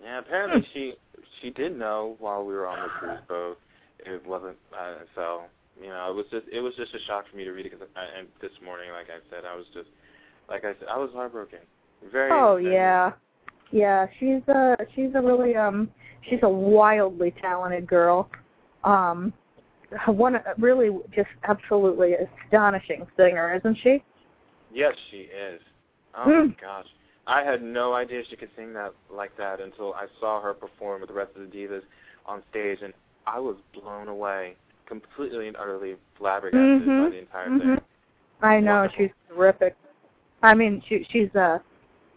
Yeah. 0.00 0.18
Apparently 0.18 0.66
she 0.72 0.94
she 1.40 1.50
did 1.50 1.78
know 1.78 2.16
while 2.18 2.44
we 2.44 2.54
were 2.54 2.66
on 2.66 2.78
the 2.82 2.88
cruise 2.88 3.20
boat. 3.28 3.58
It 4.04 4.26
wasn't 4.26 4.56
uh, 4.76 4.94
so. 5.14 5.42
you 5.80 5.88
know, 5.88 6.10
it 6.10 6.14
was 6.14 6.26
just 6.30 6.46
it 6.52 6.60
was 6.60 6.74
just 6.76 6.92
a 6.94 6.98
shock 7.06 7.24
for 7.30 7.36
me 7.36 7.44
to 7.44 7.52
read 7.52 7.66
it 7.66 7.72
because 7.72 7.86
and 8.18 8.26
this 8.40 8.50
morning, 8.64 8.90
like 8.90 9.06
I 9.06 9.20
said, 9.30 9.44
I 9.44 9.54
was 9.54 9.66
just 9.72 9.88
like 10.48 10.64
I 10.64 10.72
said, 10.78 10.88
I 10.90 10.98
was 10.98 11.10
heartbroken. 11.14 11.60
Very. 12.10 12.32
Oh 12.32 12.56
yeah, 12.56 13.12
yeah. 13.70 14.06
She's 14.18 14.42
a 14.48 14.76
she's 14.94 15.10
a 15.14 15.22
really 15.22 15.54
um 15.54 15.88
she's 16.28 16.40
a 16.42 16.48
wildly 16.48 17.32
talented 17.40 17.86
girl. 17.86 18.28
Um, 18.84 19.32
one 20.06 20.36
really 20.58 20.90
just 21.14 21.28
absolutely 21.44 22.14
astonishing 22.46 23.06
singer, 23.16 23.54
isn't 23.54 23.78
she? 23.82 24.02
Yes, 24.72 24.94
she 25.10 25.18
is. 25.18 25.60
Oh 26.16 26.24
Hmm. 26.24 26.48
my 26.48 26.56
gosh. 26.60 26.86
I 27.26 27.42
had 27.42 27.62
no 27.62 27.92
idea 27.94 28.22
she 28.28 28.36
could 28.36 28.50
sing 28.56 28.72
that 28.74 28.92
like 29.10 29.36
that 29.36 29.60
until 29.60 29.94
I 29.94 30.06
saw 30.20 30.40
her 30.40 30.52
perform 30.54 31.00
with 31.00 31.08
the 31.08 31.14
rest 31.14 31.30
of 31.36 31.48
the 31.48 31.56
divas 31.56 31.82
on 32.26 32.42
stage, 32.50 32.78
and 32.82 32.92
I 33.26 33.38
was 33.38 33.56
blown 33.72 34.08
away, 34.08 34.56
completely 34.86 35.46
and 35.48 35.56
utterly 35.56 35.96
flabbergasted 36.18 36.86
by 36.86 36.92
Mhm. 36.92 37.10
the 37.10 37.18
entire 37.18 37.48
Mhm. 37.48 37.60
thing. 37.60 37.80
I 38.42 38.58
know 38.60 38.82
Wonderful. 38.82 38.96
she's 39.06 39.10
terrific. 39.28 39.76
I 40.42 40.54
mean, 40.54 40.82
she 40.88 41.04
she's 41.04 41.34
uh 41.36 41.60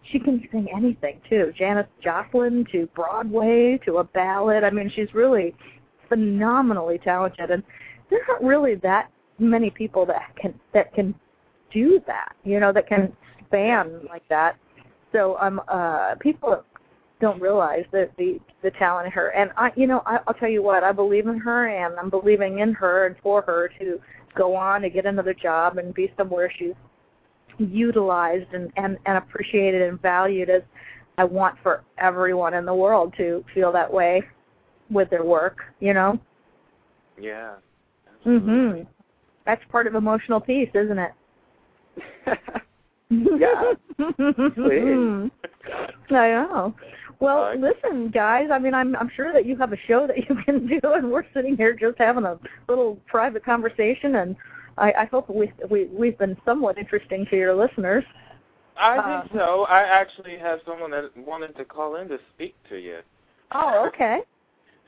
she 0.03 0.19
can 0.19 0.47
sing 0.51 0.67
anything 0.71 1.21
too. 1.29 1.51
Janis 1.55 1.87
Joplin 2.01 2.65
to 2.71 2.87
Broadway 2.87 3.77
to 3.85 3.97
a 3.99 4.03
ballad. 4.03 4.63
I 4.63 4.69
mean, 4.71 4.89
she's 4.89 5.13
really 5.13 5.55
phenomenally 6.09 6.97
talented, 6.99 7.51
and 7.51 7.63
there 8.09 8.19
aren't 8.29 8.43
really 8.43 8.75
that 8.75 9.09
many 9.37 9.69
people 9.69 10.05
that 10.07 10.35
can 10.35 10.59
that 10.73 10.93
can 10.93 11.13
do 11.71 11.99
that. 12.07 12.35
You 12.43 12.59
know, 12.59 12.71
that 12.71 12.87
can 12.87 13.15
span 13.45 14.05
like 14.07 14.27
that. 14.29 14.57
So 15.15 15.37
um 15.39 15.61
uh 15.69 16.15
people 16.15 16.63
don't 17.21 17.41
realize 17.41 17.85
that 17.93 18.11
the 18.17 18.39
the 18.61 18.71
talent 18.71 19.05
in 19.05 19.11
her. 19.13 19.29
And 19.29 19.51
I 19.55 19.71
you 19.75 19.87
know 19.87 20.01
I, 20.05 20.19
I'll 20.27 20.33
tell 20.33 20.49
you 20.49 20.61
what 20.61 20.83
I 20.83 20.91
believe 20.91 21.27
in 21.27 21.37
her 21.39 21.67
and 21.67 21.97
I'm 21.97 22.09
believing 22.09 22.59
in 22.59 22.73
her 22.73 23.05
and 23.07 23.15
for 23.23 23.41
her 23.43 23.71
to 23.79 23.99
go 24.35 24.53
on 24.55 24.81
to 24.81 24.89
get 24.89 25.05
another 25.05 25.33
job 25.33 25.77
and 25.77 25.93
be 25.93 26.11
somewhere 26.17 26.51
she's 26.59 26.73
utilized 27.57 28.53
and 28.53 28.71
and, 28.75 28.97
and 29.05 29.17
appreciated 29.17 29.83
and 29.83 30.01
valued 30.01 30.49
as 30.49 30.61
I 31.17 31.23
want 31.23 31.55
for 31.63 31.85
everyone 31.97 32.53
in 32.53 32.65
the 32.65 32.75
world 32.75 33.13
to 33.15 33.45
feel 33.53 33.71
that 33.71 33.91
way 33.91 34.21
with 34.89 35.09
their 35.09 35.23
work 35.23 35.59
you 35.79 35.93
know? 35.93 36.19
Yeah. 37.17 37.55
mhm 38.25 38.85
that's 39.45 39.61
part 39.71 39.87
of 39.87 39.95
emotional 39.95 40.41
peace 40.41 40.69
isn't 40.73 40.99
it 40.99 41.13
Yeah. 43.09 43.73
I 46.09 46.29
know. 46.31 46.75
Well, 47.19 47.37
Alright. 47.37 47.59
listen, 47.59 48.09
guys. 48.09 48.49
I 48.51 48.59
mean, 48.59 48.73
I'm 48.73 48.95
I'm 48.95 49.09
sure 49.15 49.31
that 49.33 49.45
you 49.45 49.55
have 49.57 49.73
a 49.73 49.77
show 49.87 50.05
that 50.07 50.17
you 50.29 50.35
can 50.45 50.67
do, 50.67 50.79
and 50.83 51.11
we're 51.11 51.23
sitting 51.33 51.55
here 51.55 51.73
just 51.73 51.97
having 51.97 52.25
a 52.25 52.37
little 52.67 52.97
private 53.07 53.43
conversation, 53.45 54.15
and 54.15 54.35
I, 54.77 54.91
I 54.93 55.05
hope 55.05 55.29
we 55.29 55.51
we 55.69 55.85
we've 55.85 56.17
been 56.17 56.35
somewhat 56.45 56.77
interesting 56.77 57.25
to 57.29 57.35
your 57.37 57.55
listeners. 57.55 58.03
I 58.77 58.97
Uh, 58.97 59.21
think 59.21 59.33
so. 59.39 59.65
I 59.69 59.83
actually 59.83 60.37
have 60.37 60.59
someone 60.65 60.91
that 60.91 61.15
wanted 61.15 61.55
to 61.57 61.63
call 61.65 61.95
in 61.95 62.09
to 62.09 62.19
speak 62.33 62.55
to 62.69 62.75
you. 62.77 62.99
Oh, 63.51 63.87
okay. 63.87 64.19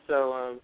So 0.08 0.34
um, 0.34 0.60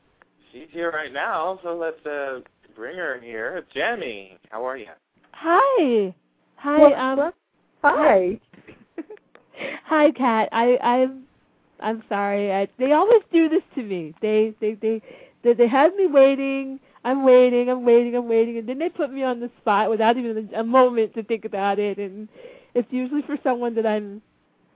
she's 0.51 0.67
here 0.71 0.91
right 0.91 1.13
now. 1.13 1.59
So 1.63 1.75
let's 1.77 2.05
uh, 2.05 2.41
bring 2.75 2.97
her 2.97 3.19
here. 3.21 3.63
Jamie, 3.73 4.37
how 4.49 4.65
are 4.65 4.75
you? 4.77 4.87
Hi. 5.31 6.13
Hi. 6.57 6.79
Well, 6.79 6.95
um. 6.95 7.33
Hi. 7.83 8.39
Hi, 9.85 10.11
Kat. 10.11 10.49
I 10.51 10.77
I'm 10.81 11.23
I'm 11.79 12.03
sorry. 12.07 12.51
I, 12.51 12.67
they 12.79 12.93
always 12.93 13.21
do 13.31 13.49
this 13.49 13.61
to 13.75 13.83
me. 13.83 14.13
They 14.21 14.53
they 14.61 14.75
they 14.75 15.01
they, 15.43 15.53
they 15.53 15.67
have 15.67 15.95
me 15.95 16.07
waiting. 16.07 16.79
I'm 17.03 17.23
waiting. 17.25 17.69
I'm 17.69 17.83
waiting. 17.85 18.15
I'm 18.15 18.29
waiting, 18.29 18.57
and 18.57 18.67
then 18.69 18.79
they 18.79 18.89
put 18.89 19.11
me 19.11 19.23
on 19.23 19.39
the 19.41 19.51
spot 19.61 19.89
without 19.89 20.17
even 20.17 20.49
a, 20.53 20.61
a 20.61 20.63
moment 20.63 21.13
to 21.15 21.23
think 21.23 21.43
about 21.45 21.77
it. 21.79 21.97
And 21.97 22.29
it's 22.73 22.87
usually 22.91 23.21
for 23.23 23.37
someone 23.43 23.75
that 23.75 23.85
I'm 23.85 24.21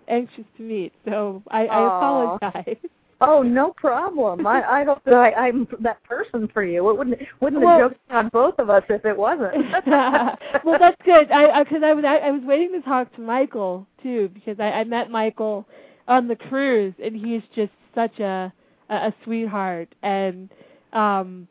anxious 0.09 0.43
to 0.57 0.63
meet. 0.63 0.93
So 1.05 1.43
I, 1.49 1.67
I 1.67 1.87
apologize. 1.87 2.77
Oh, 3.19 3.41
no 3.41 3.73
problem. 3.73 4.45
I 4.45 4.61
I 4.81 4.83
hope 4.83 5.03
that 5.05 5.13
I, 5.15 5.31
I'm 5.31 5.67
that 5.79 6.03
person 6.03 6.47
for 6.53 6.63
you. 6.63 6.87
It 6.89 6.97
wouldn't 6.97 7.19
wouldn't 7.41 7.63
Well- 7.63 7.79
have 7.79 7.91
joked 7.91 8.11
on 8.11 8.29
both 8.29 8.59
of 8.59 8.69
us 8.69 8.83
if 8.89 9.05
it 9.05 9.17
wasn't. 9.17 9.55
well, 10.63 10.77
that's 10.79 11.01
good. 11.03 11.31
I 11.31 11.63
because 11.63 11.81
I, 11.83 11.93
was 11.93 12.05
I, 12.05 12.17
I 12.17 12.31
was 12.31 12.43
waiting 12.43 12.71
to 12.73 12.81
talk 12.81 13.13
to 13.15 13.21
Michael 13.21 13.87
too 14.03 14.29
because 14.33 14.59
I, 14.59 14.65
I 14.65 14.83
met 14.83 15.09
Michael 15.09 15.67
on 16.07 16.27
the 16.27 16.35
cruise 16.35 16.93
and 17.03 17.15
he's 17.15 17.41
just 17.55 17.71
such 17.95 18.19
a 18.19 18.53
a, 18.89 18.95
a 18.95 19.13
sweetheart 19.23 19.93
and 20.03 20.49
um 20.93 21.47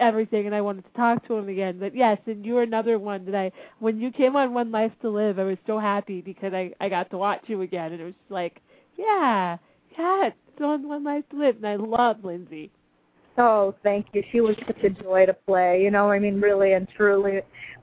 everything 0.00 0.46
and 0.46 0.54
I 0.54 0.60
wanted 0.62 0.84
to 0.84 0.92
talk 0.96 1.26
to 1.28 1.34
him 1.34 1.48
again. 1.48 1.78
But 1.78 1.94
yes, 1.94 2.18
and 2.26 2.44
you're 2.44 2.62
another 2.62 2.98
one 2.98 3.24
that 3.26 3.34
I 3.36 3.52
when 3.78 4.00
you 4.00 4.10
came 4.10 4.34
on 4.34 4.52
One 4.52 4.72
Life 4.72 4.92
to 5.02 5.10
Live, 5.10 5.38
I 5.38 5.44
was 5.44 5.58
so 5.64 5.78
happy 5.78 6.22
because 6.22 6.52
I 6.52 6.72
I 6.80 6.88
got 6.88 7.08
to 7.10 7.18
watch 7.18 7.42
you 7.46 7.62
again 7.62 7.92
and 7.92 8.00
it 8.00 8.04
was 8.04 8.14
like, 8.30 8.60
yeah, 8.98 9.58
yeah, 9.96 10.30
on 10.62 10.88
One 10.88 11.04
Life 11.04 11.24
to 11.30 11.38
Live 11.38 11.56
and 11.56 11.66
I 11.66 11.76
love 11.76 12.24
Lindsay. 12.24 12.70
Oh, 13.38 13.74
thank 13.82 14.06
you. 14.12 14.22
She 14.30 14.40
was 14.40 14.56
such 14.66 14.82
a 14.84 14.90
joy 14.90 15.26
to 15.26 15.32
play. 15.32 15.82
You 15.82 15.90
know, 15.90 16.10
I 16.10 16.18
mean, 16.18 16.40
really 16.40 16.74
and 16.74 16.86
truly, 16.96 17.40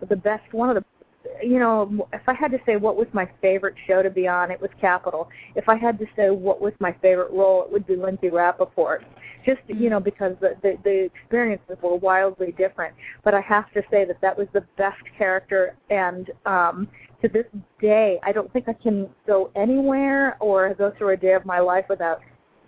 the 0.07 0.15
best. 0.15 0.43
One 0.53 0.75
of 0.75 0.83
the, 0.83 1.45
you 1.45 1.59
know, 1.59 2.07
if 2.13 2.21
I 2.27 2.33
had 2.33 2.51
to 2.51 2.59
say 2.65 2.75
what 2.75 2.95
was 2.95 3.07
my 3.13 3.27
favorite 3.41 3.75
show 3.87 4.03
to 4.03 4.09
be 4.09 4.27
on, 4.27 4.51
it 4.51 4.61
was 4.61 4.69
Capitol. 4.79 5.27
If 5.55 5.67
I 5.67 5.75
had 5.75 5.97
to 5.99 6.05
say 6.15 6.29
what 6.29 6.61
was 6.61 6.73
my 6.79 6.95
favorite 7.01 7.31
role, 7.31 7.63
it 7.63 7.71
would 7.71 7.87
be 7.87 7.95
Lindsay 7.95 8.29
Rappaport. 8.29 8.99
Just 9.45 9.61
you 9.67 9.89
know, 9.89 9.99
because 9.99 10.35
the, 10.39 10.55
the 10.61 10.77
the 10.83 11.09
experiences 11.15 11.77
were 11.81 11.95
wildly 11.95 12.53
different. 12.57 12.93
But 13.23 13.33
I 13.33 13.41
have 13.41 13.71
to 13.73 13.81
say 13.89 14.05
that 14.05 14.21
that 14.21 14.37
was 14.37 14.47
the 14.53 14.63
best 14.77 15.01
character, 15.17 15.75
and 15.89 16.29
um 16.45 16.87
to 17.21 17.27
this 17.27 17.45
day, 17.81 18.19
I 18.23 18.31
don't 18.31 18.51
think 18.53 18.69
I 18.69 18.73
can 18.73 19.09
go 19.27 19.51
anywhere 19.55 20.37
or 20.39 20.73
go 20.75 20.93
through 20.97 21.09
a 21.09 21.17
day 21.17 21.33
of 21.33 21.45
my 21.45 21.59
life 21.59 21.85
without 21.89 22.21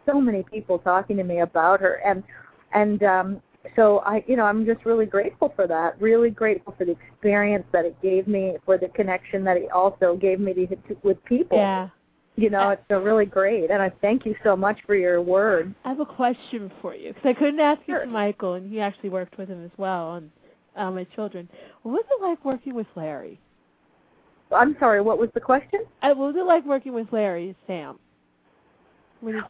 so 0.05 0.19
many 0.19 0.43
people 0.43 0.79
talking 0.79 1.17
to 1.17 1.23
me 1.23 1.39
about 1.39 1.79
her 1.79 1.95
and 2.05 2.23
and 2.73 3.03
um 3.03 3.41
so 3.75 3.99
I 3.99 4.23
you 4.27 4.35
know 4.35 4.45
I'm 4.45 4.65
just 4.65 4.85
really 4.85 5.05
grateful 5.05 5.53
for 5.55 5.67
that 5.67 5.99
really 6.01 6.29
grateful 6.29 6.73
for 6.77 6.85
the 6.85 6.91
experience 7.09 7.65
that 7.71 7.85
it 7.85 7.99
gave 8.01 8.27
me 8.27 8.55
for 8.65 8.77
the 8.77 8.87
connection 8.89 9.43
that 9.43 9.57
it 9.57 9.71
also 9.71 10.15
gave 10.15 10.39
me 10.39 10.53
to, 10.53 10.67
to, 10.67 10.97
with 11.03 11.23
people 11.25 11.57
Yeah. 11.57 11.89
you 12.35 12.49
know 12.49 12.69
it's 12.69 12.81
uh, 12.89 12.99
really 12.99 13.25
great 13.25 13.69
and 13.69 13.81
I 13.81 13.91
thank 14.01 14.25
you 14.25 14.35
so 14.43 14.55
much 14.55 14.79
for 14.87 14.95
your 14.95 15.21
words 15.21 15.75
I 15.85 15.89
have 15.89 15.99
a 15.99 16.05
question 16.05 16.71
for 16.81 16.95
you 16.95 17.13
because 17.13 17.29
I 17.29 17.33
couldn't 17.33 17.59
ask 17.59 17.81
Sure. 17.85 17.97
it 18.01 18.05
to 18.05 18.11
Michael, 18.11 18.53
and 18.55 18.71
he 18.71 18.79
actually 18.79 19.09
worked 19.09 19.37
with 19.37 19.49
him 19.49 19.63
as 19.63 19.71
well 19.77 20.07
on 20.07 20.31
uh, 20.75 20.89
my 20.89 21.03
children. 21.15 21.47
What 21.83 21.91
was 21.91 22.05
it 22.09 22.21
like 22.23 22.43
working 22.45 22.73
with 22.73 22.87
Larry? 22.95 23.39
I'm 24.51 24.75
sorry 24.79 25.01
what 25.01 25.17
was 25.17 25.29
the 25.33 25.39
question 25.39 25.81
Uh, 26.01 26.09
what 26.09 26.33
was 26.33 26.35
it 26.35 26.45
like 26.45 26.65
working 26.65 26.93
with 26.93 27.07
Larry, 27.11 27.55
Sam? 27.67 27.99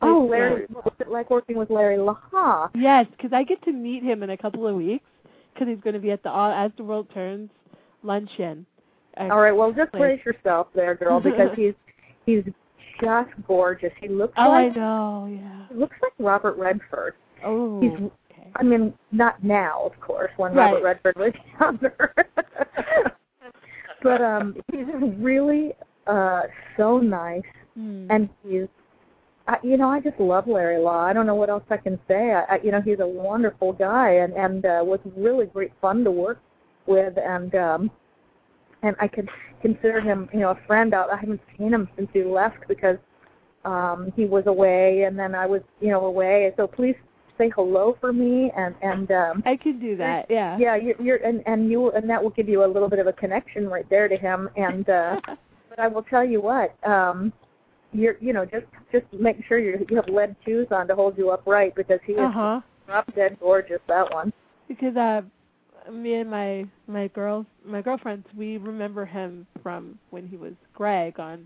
Oh 0.02 0.28
Larry 0.30 0.66
what 0.72 0.86
was 0.86 0.94
it 1.00 1.10
like 1.10 1.30
working 1.30 1.56
with 1.58 1.70
Larry 1.70 1.98
Laha 1.98 2.70
Yes, 2.76 3.06
because 3.12 3.32
I 3.34 3.44
get 3.44 3.62
to 3.64 3.72
meet 3.72 4.04
him 4.04 4.24
in 4.24 4.32
a 4.32 4.38
couple 4.38 4.68
of 4.68 4.76
weeks 4.76 5.06
because 5.54 5.68
he's 5.68 5.82
going 5.84 5.94
to 5.94 6.00
be 6.00 6.12
at 6.12 6.24
the 6.24 6.30
All 6.30 6.52
As 6.52 6.72
the 6.78 6.84
World 6.84 7.08
Turns 7.14 7.50
luncheon. 8.04 8.66
Uh, 9.20 9.24
all 9.32 9.40
right 9.42 9.52
well 9.52 9.72
just 9.72 9.92
place. 9.92 10.00
brace 10.02 10.26
yourself 10.26 10.68
there 10.76 10.96
girl 10.96 11.20
because 11.30 11.50
he's 11.56 11.74
he's 12.26 12.44
just 13.02 13.30
gorgeous 13.48 13.92
he 14.00 14.08
looks 14.08 14.34
Oh, 14.38 14.52
I 14.52 14.64
like 14.68 14.76
know. 14.76 15.28
Yeah. 15.32 15.66
he 15.70 15.76
looks 15.76 15.96
like 16.02 16.14
Robert 16.20 16.58
Redford 16.58 17.14
Oh. 17.44 17.82
He's 17.82 17.92
okay. 17.94 18.52
I 18.56 18.62
mean, 18.64 18.94
not 19.12 19.44
now, 19.44 19.82
of 19.86 20.00
course, 20.00 20.30
when 20.38 20.54
Right. 20.54 20.74
Robert 20.84 20.84
Redford 20.84 21.16
was 21.18 21.34
younger. 21.60 22.14
but 24.04 24.22
um 24.22 24.56
he's 24.72 24.86
really 25.18 25.74
uh 26.08 26.42
so 26.78 26.98
nice 27.00 27.42
Hmm. 27.76 28.06
and 28.10 28.28
he's 28.46 28.68
I, 29.52 29.58
you 29.64 29.76
know, 29.76 29.90
I 29.90 30.00
just 30.00 30.18
love 30.18 30.48
Larry 30.48 30.78
Lau. 30.78 30.98
I 30.98 31.12
don't 31.12 31.26
know 31.26 31.36
what 31.36 31.50
else 31.50 31.64
I 31.70 31.76
can 31.76 32.00
say. 32.08 32.32
I, 32.32 32.56
I 32.56 32.60
you 32.64 32.72
know, 32.72 32.80
he's 32.80 33.00
a 33.02 33.08
wonderful 33.08 33.74
guy 33.74 34.12
and 34.12 34.34
and 34.34 34.66
uh, 34.66 34.82
was 34.82 35.02
really 35.18 35.46
great 35.46 35.74
fun 35.82 36.06
to 36.06 36.12
work 36.12 36.42
with 36.88 37.18
and 37.18 37.54
um 37.56 37.92
and 38.82 38.96
I 39.00 39.08
could 39.10 39.30
consider 39.62 40.00
him, 40.00 40.30
you 40.34 40.40
know, 40.40 40.52
a 40.52 40.60
friend 40.66 40.94
out. 40.94 41.12
I 41.12 41.18
haven't 41.18 41.42
seen 41.58 41.74
him 41.74 41.90
since 41.98 42.10
he 42.14 42.24
left 42.24 42.66
because 42.70 42.96
um 43.66 44.14
he 44.16 44.24
was 44.24 44.46
away 44.48 45.04
and 45.04 45.20
then 45.20 45.36
I 45.36 45.48
was, 45.48 45.62
you 45.82 45.90
know, 45.90 46.06
away. 46.06 46.54
So 46.56 46.66
please 46.66 46.96
say 47.38 47.52
hello 47.54 47.98
for 48.00 48.14
me 48.14 48.54
and 48.56 48.74
and 48.82 49.12
um 49.12 49.44
I 49.46 49.58
can 49.58 49.82
do 49.82 49.98
that. 49.98 50.28
Yeah. 50.30 50.58
yeah, 50.58 50.78
you're, 50.78 51.02
you're 51.02 51.18
and 51.18 51.44
and 51.46 51.70
you 51.70 51.92
and 51.92 52.10
that 52.10 52.24
will 52.24 52.30
give 52.30 52.48
you 52.48 52.64
a 52.64 52.70
little 52.72 52.88
bit 52.88 53.00
of 53.00 53.08
a 53.08 53.14
connection 53.14 53.68
right 53.68 53.90
there 53.90 54.08
to 54.08 54.16
him. 54.16 54.50
And 54.56 54.90
uh 54.90 55.20
but 55.70 55.80
I 55.80 55.90
will 55.90 56.04
tell 56.04 56.24
you 56.24 56.42
what, 56.42 56.74
um, 56.88 57.34
you're 57.94 58.16
you 58.20 58.34
know 58.34 58.46
just 58.46 58.66
just 58.92 59.06
make 59.14 59.38
sure 59.48 59.60
you 59.60 59.86
you 59.90 59.96
have 59.96 60.08
lead 60.10 60.36
shoes 60.46 60.68
on 60.72 60.88
to 60.88 60.96
hold 60.96 61.18
you 61.18 61.30
upright 61.32 61.76
because 61.76 62.00
he 62.06 62.14
is 62.14 62.20
uh 62.20 62.32
huh. 62.32 62.62
drop 62.88 63.14
dead 63.16 63.38
gorgeous. 63.40 63.80
That 63.88 64.12
one. 64.14 64.32
Because 64.68 64.96
uh, 64.96 65.22
me 65.92 66.16
and 66.16 66.30
my 66.30 66.66
my 66.88 67.08
girls 67.10 67.46
my 67.66 67.82
girlfriends 67.82 68.26
we 68.38 68.58
remember 68.58 69.06
him 69.06 69.46
from 69.62 69.98
when 70.12 70.28
he 70.28 70.38
was 70.38 70.54
Greg 70.74 71.20
on 71.20 71.46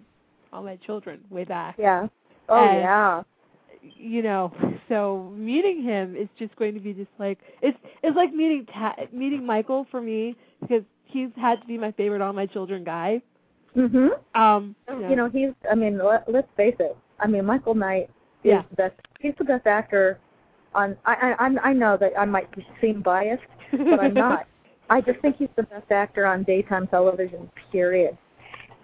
All 0.53 0.63
My 0.63 0.75
Children 0.85 1.21
way 1.29 1.43
back. 1.43 1.75
Yeah. 1.79 2.07
Oh 2.49 2.63
And- 2.63 2.81
yeah. 2.81 3.23
you 3.81 4.21
know, 4.23 4.51
so 4.89 5.31
meeting 5.35 5.83
him 5.83 6.15
is 6.15 6.27
just 6.39 6.55
going 6.57 6.73
to 6.73 6.79
be 6.79 6.93
just 6.93 7.09
like 7.19 7.39
it's 7.61 7.77
it's 8.03 8.15
like 8.15 8.33
meeting 8.33 8.65
Ta- 8.71 8.95
meeting 9.11 9.45
Michael 9.45 9.87
for 9.89 10.01
me 10.01 10.35
because 10.61 10.83
he's 11.05 11.29
had 11.35 11.61
to 11.61 11.67
be 11.67 11.77
my 11.77 11.91
favorite 11.93 12.21
all 12.21 12.33
my 12.33 12.45
children 12.45 12.83
guy. 12.83 13.21
Mhm. 13.75 14.09
Um, 14.35 14.75
You 14.87 15.15
know, 15.15 15.29
he's. 15.29 15.53
I 15.69 15.75
mean, 15.75 15.97
let, 15.97 16.29
let's 16.31 16.47
face 16.55 16.75
it. 16.79 16.95
I 17.19 17.27
mean, 17.27 17.45
Michael 17.45 17.75
Knight 17.75 18.09
is 18.43 18.51
Yeah. 18.51 18.63
the 18.69 18.75
best. 18.75 18.95
He's 19.19 19.33
the 19.37 19.43
best 19.43 19.67
actor. 19.67 20.17
On 20.73 20.95
I 21.05 21.13
I 21.15 21.43
I'm- 21.43 21.59
I 21.63 21.73
know 21.73 21.97
that 21.97 22.13
I 22.17 22.25
might 22.25 22.47
seem 22.81 23.01
biased, 23.01 23.43
but 23.71 23.99
I'm 23.99 24.13
not. 24.13 24.45
I 24.89 25.01
just 25.01 25.19
think 25.19 25.37
he's 25.37 25.49
the 25.55 25.63
best 25.63 25.91
actor 25.91 26.25
on 26.25 26.43
daytime 26.43 26.87
television. 26.87 27.49
Period. 27.71 28.17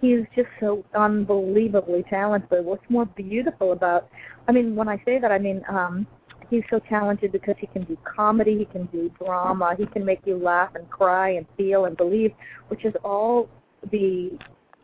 He's 0.01 0.25
just 0.35 0.49
so 0.59 0.83
unbelievably 0.95 2.03
talented. 2.09 2.65
What's 2.65 2.83
more 2.89 3.05
beautiful 3.05 3.71
about? 3.73 4.07
I 4.47 4.51
mean, 4.51 4.75
when 4.75 4.89
I 4.89 5.01
say 5.05 5.19
that, 5.19 5.31
I 5.31 5.37
mean 5.37 5.63
um 5.69 6.07
he's 6.49 6.63
so 6.69 6.79
talented 6.79 7.31
because 7.31 7.55
he 7.59 7.67
can 7.67 7.83
do 7.83 7.97
comedy, 8.03 8.57
he 8.57 8.65
can 8.65 8.85
do 8.87 9.09
drama, 9.23 9.73
he 9.77 9.85
can 9.85 10.03
make 10.03 10.19
you 10.25 10.37
laugh 10.37 10.75
and 10.75 10.89
cry 10.89 11.29
and 11.29 11.45
feel 11.55 11.85
and 11.85 11.95
believe, 11.95 12.33
which 12.69 12.83
is 12.83 12.93
all 13.05 13.47
the 13.91 14.37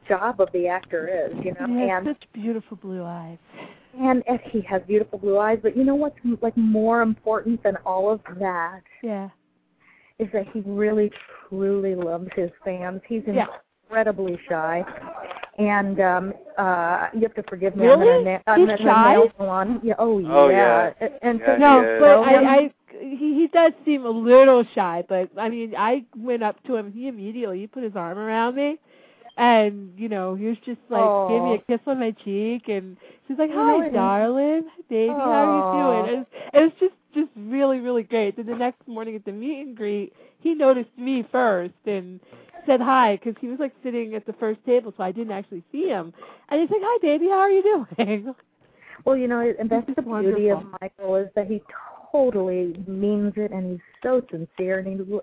job 0.08 0.40
of 0.42 0.50
the 0.54 0.68
actor 0.68 1.08
is, 1.08 1.36
you 1.44 1.54
know. 1.60 1.68
he 1.68 1.88
has 1.90 2.04
and 2.06 2.08
such 2.08 2.28
beautiful 2.34 2.78
blue 2.78 3.04
eyes. 3.04 3.38
and 4.00 4.24
and 4.28 4.40
he 4.52 4.62
has 4.62 4.82
beautiful 4.88 5.20
blue 5.20 5.38
eyes, 5.38 5.60
but 5.62 5.76
you 5.78 5.84
know 5.84 5.96
what's 5.96 6.18
like 6.42 6.56
more 6.58 7.02
important 7.02 7.62
than 7.64 7.76
all 7.86 8.10
of 8.12 8.22
that 8.40 8.82
Yeah. 9.02 9.30
is 10.20 10.28
that 10.34 10.48
he 10.54 10.62
really 10.66 11.12
truly 11.50 11.96
loves 11.96 12.30
his 12.36 12.52
fans. 12.64 13.02
He's 13.08 13.24
Yeah. 13.26 13.48
incredibly 13.90 14.38
shy. 14.50 14.84
And 15.58 16.00
um 16.00 16.34
uh 16.58 17.08
you 17.14 17.22
have 17.22 17.34
to 17.36 17.44
forgive 17.44 17.76
me. 17.76 17.88
Really? 17.88 18.08
I'm 18.08 18.22
in 18.22 18.28
a, 18.28 18.32
na- 18.32 18.40
I'm 18.48 18.60
He's 18.62 18.70
in 18.70 18.76
a 18.76 18.78
shy? 18.84 19.12
nail 19.14 19.32
salon. 19.38 19.80
Yeah, 19.84 19.94
oh 19.98 20.20
yeah. 20.20 20.30
Oh, 20.36 20.50
yeah. 20.50 20.92
And 21.24 21.40
Yeah, 21.40 21.46
so 21.46 21.58
No, 21.58 21.82
Yeah. 21.82 22.00
but 22.00 22.20
I. 22.20 22.56
I 22.58 22.74
he 23.00 23.34
he 23.36 23.48
does 23.54 23.74
seem 23.86 24.06
a 24.06 24.10
little 24.10 24.64
shy, 24.74 25.04
but 25.08 25.30
I 25.38 25.50
mean, 25.50 25.76
I 25.78 26.04
went 26.18 26.42
up 26.42 26.62
to 26.64 26.76
him. 26.76 26.92
He 26.92 27.08
immediately 27.08 27.60
he 27.60 27.68
put 27.68 27.84
his 27.84 27.96
arm 27.96 28.18
around 28.18 28.56
me, 28.56 28.80
and 29.38 29.92
you 29.98 30.10
know 30.10 30.36
he 30.36 30.46
was 30.46 30.58
just 30.66 30.80
like 30.90 31.10
gave 31.30 31.44
me 31.44 31.54
a 31.54 31.60
kiss 31.60 31.80
on 31.88 32.00
my 32.00 32.12
cheek, 32.12 32.68
and 32.68 32.98
she's 33.28 33.38
like, 33.38 33.52
"Hi, 33.54 33.78
Really? 33.78 33.92
darling, 33.92 34.64
Hi, 34.68 34.82
baby, 34.90 35.14
how 35.14 35.30
are 35.30 35.56
you 35.56 35.72
doing?" 35.72 36.06
It 36.06 36.18
was, 36.18 36.26
it 36.54 36.60
was 36.62 36.72
just 36.80 36.94
just 37.14 37.30
really 37.36 37.80
really 37.80 38.04
great. 38.04 38.36
Then 38.36 38.48
the 38.48 38.56
next 38.56 38.88
morning 38.88 39.16
at 39.16 39.26
the 39.26 39.32
meet 39.32 39.62
and 39.62 39.78
greet, 39.78 40.14
he 40.40 40.54
noticed 40.54 40.90
me 40.98 41.26
first 41.32 41.74
and 41.86 42.20
said 42.66 42.82
hi 42.82 43.16
because 43.16 43.40
he 43.40 43.48
was 43.48 43.60
like 43.60 43.74
sitting 43.84 44.16
at 44.16 44.26
the 44.26 44.34
first 44.34 44.60
table, 44.66 44.94
so 44.98 45.04
I 45.04 45.12
didn't 45.12 45.32
actually 45.34 45.64
see 45.72 45.88
him. 45.88 46.14
And 46.50 46.62
he's 46.62 46.70
like, 46.70 46.82
"Hi, 46.84 46.98
baby, 47.02 47.28
how 47.28 47.40
are 47.40 47.52
you 47.52 47.86
doing?" 47.98 48.34
Well, 49.06 49.16
you 49.16 49.28
know, 49.28 49.40
and 49.58 49.70
that's 49.70 49.88
the 49.96 50.02
beauty 50.02 50.50
of. 50.50 50.64
Michael 50.82 51.16
is 51.16 51.30
that 51.36 51.48
he 51.48 51.62
totally 52.12 52.76
means 52.88 53.32
it, 53.38 53.52
and 53.52 53.72
he's 53.72 53.80
so 54.04 54.22
sincere, 54.30 54.80
and 54.80 55.00
he 55.00 55.20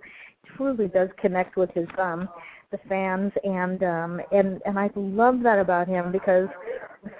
truly 0.56 0.88
does 0.88 1.10
connect 1.20 1.56
with 1.56 1.70
his 1.72 1.88
um 1.98 2.28
the 2.74 2.88
fans, 2.88 3.32
and 3.44 3.82
um 3.82 4.20
and 4.32 4.60
and 4.66 4.78
I 4.78 4.90
love 4.96 5.40
that 5.42 5.58
about 5.58 5.86
him 5.88 6.10
because 6.10 6.48